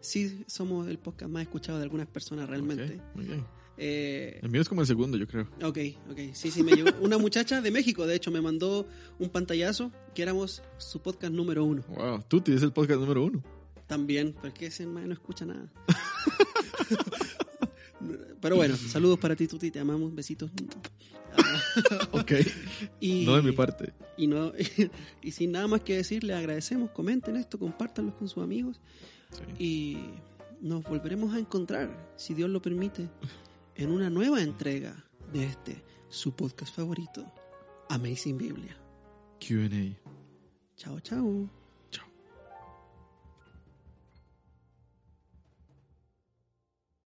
sí 0.00 0.44
somos 0.46 0.88
el 0.88 0.98
podcast 0.98 1.30
más 1.30 1.42
escuchado 1.42 1.78
de 1.78 1.84
algunas 1.84 2.06
personas 2.06 2.48
realmente. 2.48 2.84
Ok, 2.84 3.16
muy 3.16 3.24
bien. 3.26 3.44
Eh, 3.78 4.40
El 4.42 4.48
mío 4.48 4.62
es 4.62 4.68
como 4.70 4.80
el 4.80 4.86
segundo, 4.86 5.18
yo 5.18 5.26
creo. 5.26 5.46
ok, 5.62 5.78
ok. 6.10 6.18
Sí, 6.32 6.50
sí, 6.50 6.62
me 6.62 6.72
llegó. 6.72 6.88
Una 7.02 7.18
muchacha 7.18 7.60
de 7.60 7.70
México, 7.70 8.06
de 8.06 8.14
hecho, 8.16 8.30
me 8.30 8.40
mandó 8.40 8.86
un 9.18 9.28
pantallazo 9.28 9.92
que 10.14 10.22
éramos 10.22 10.62
su 10.78 11.02
podcast 11.02 11.34
número 11.34 11.64
uno. 11.64 11.84
Wow, 11.88 12.24
tú 12.26 12.40
tienes 12.40 12.62
el 12.62 12.72
podcast 12.72 13.00
número 13.00 13.24
uno. 13.24 13.42
También, 13.86 14.34
porque 14.40 14.66
ese 14.66 14.86
man 14.86 15.08
no 15.08 15.12
escucha 15.12 15.44
nada. 15.44 15.70
Pero 18.40 18.56
bueno, 18.56 18.76
saludos 18.76 19.18
para 19.18 19.34
ti, 19.36 19.46
Tuti, 19.46 19.70
te 19.70 19.80
amamos, 19.80 20.14
besitos. 20.14 20.50
Ok. 22.12 22.32
Y, 23.00 23.26
No 23.26 23.36
de 23.36 23.42
mi 23.42 23.52
parte. 23.52 23.92
Y, 24.16 24.26
no, 24.26 24.52
y 25.22 25.30
sin 25.32 25.52
nada 25.52 25.66
más 25.66 25.82
que 25.82 25.96
decir, 25.96 26.24
les 26.24 26.36
agradecemos, 26.36 26.90
comenten 26.90 27.36
esto, 27.36 27.58
compártanlo 27.58 28.16
con 28.16 28.28
sus 28.28 28.42
amigos 28.42 28.80
Sí. 29.30 29.62
y 29.62 29.98
nos 30.62 30.84
volveremos 30.84 31.34
a 31.34 31.38
encontrar, 31.38 32.14
si 32.16 32.32
Dios 32.32 32.48
lo 32.48 32.62
permite, 32.62 33.08
en 33.74 33.90
una 33.90 34.08
nueva 34.08 34.40
entrega 34.42 35.04
de 35.32 35.44
este, 35.44 35.84
su 36.08 36.34
podcast 36.34 36.74
favorito, 36.74 37.30
Amazing 37.90 38.38
Biblia. 38.38 38.76
QA. 39.38 39.98
Chao, 40.76 41.00
chao. 41.00 41.65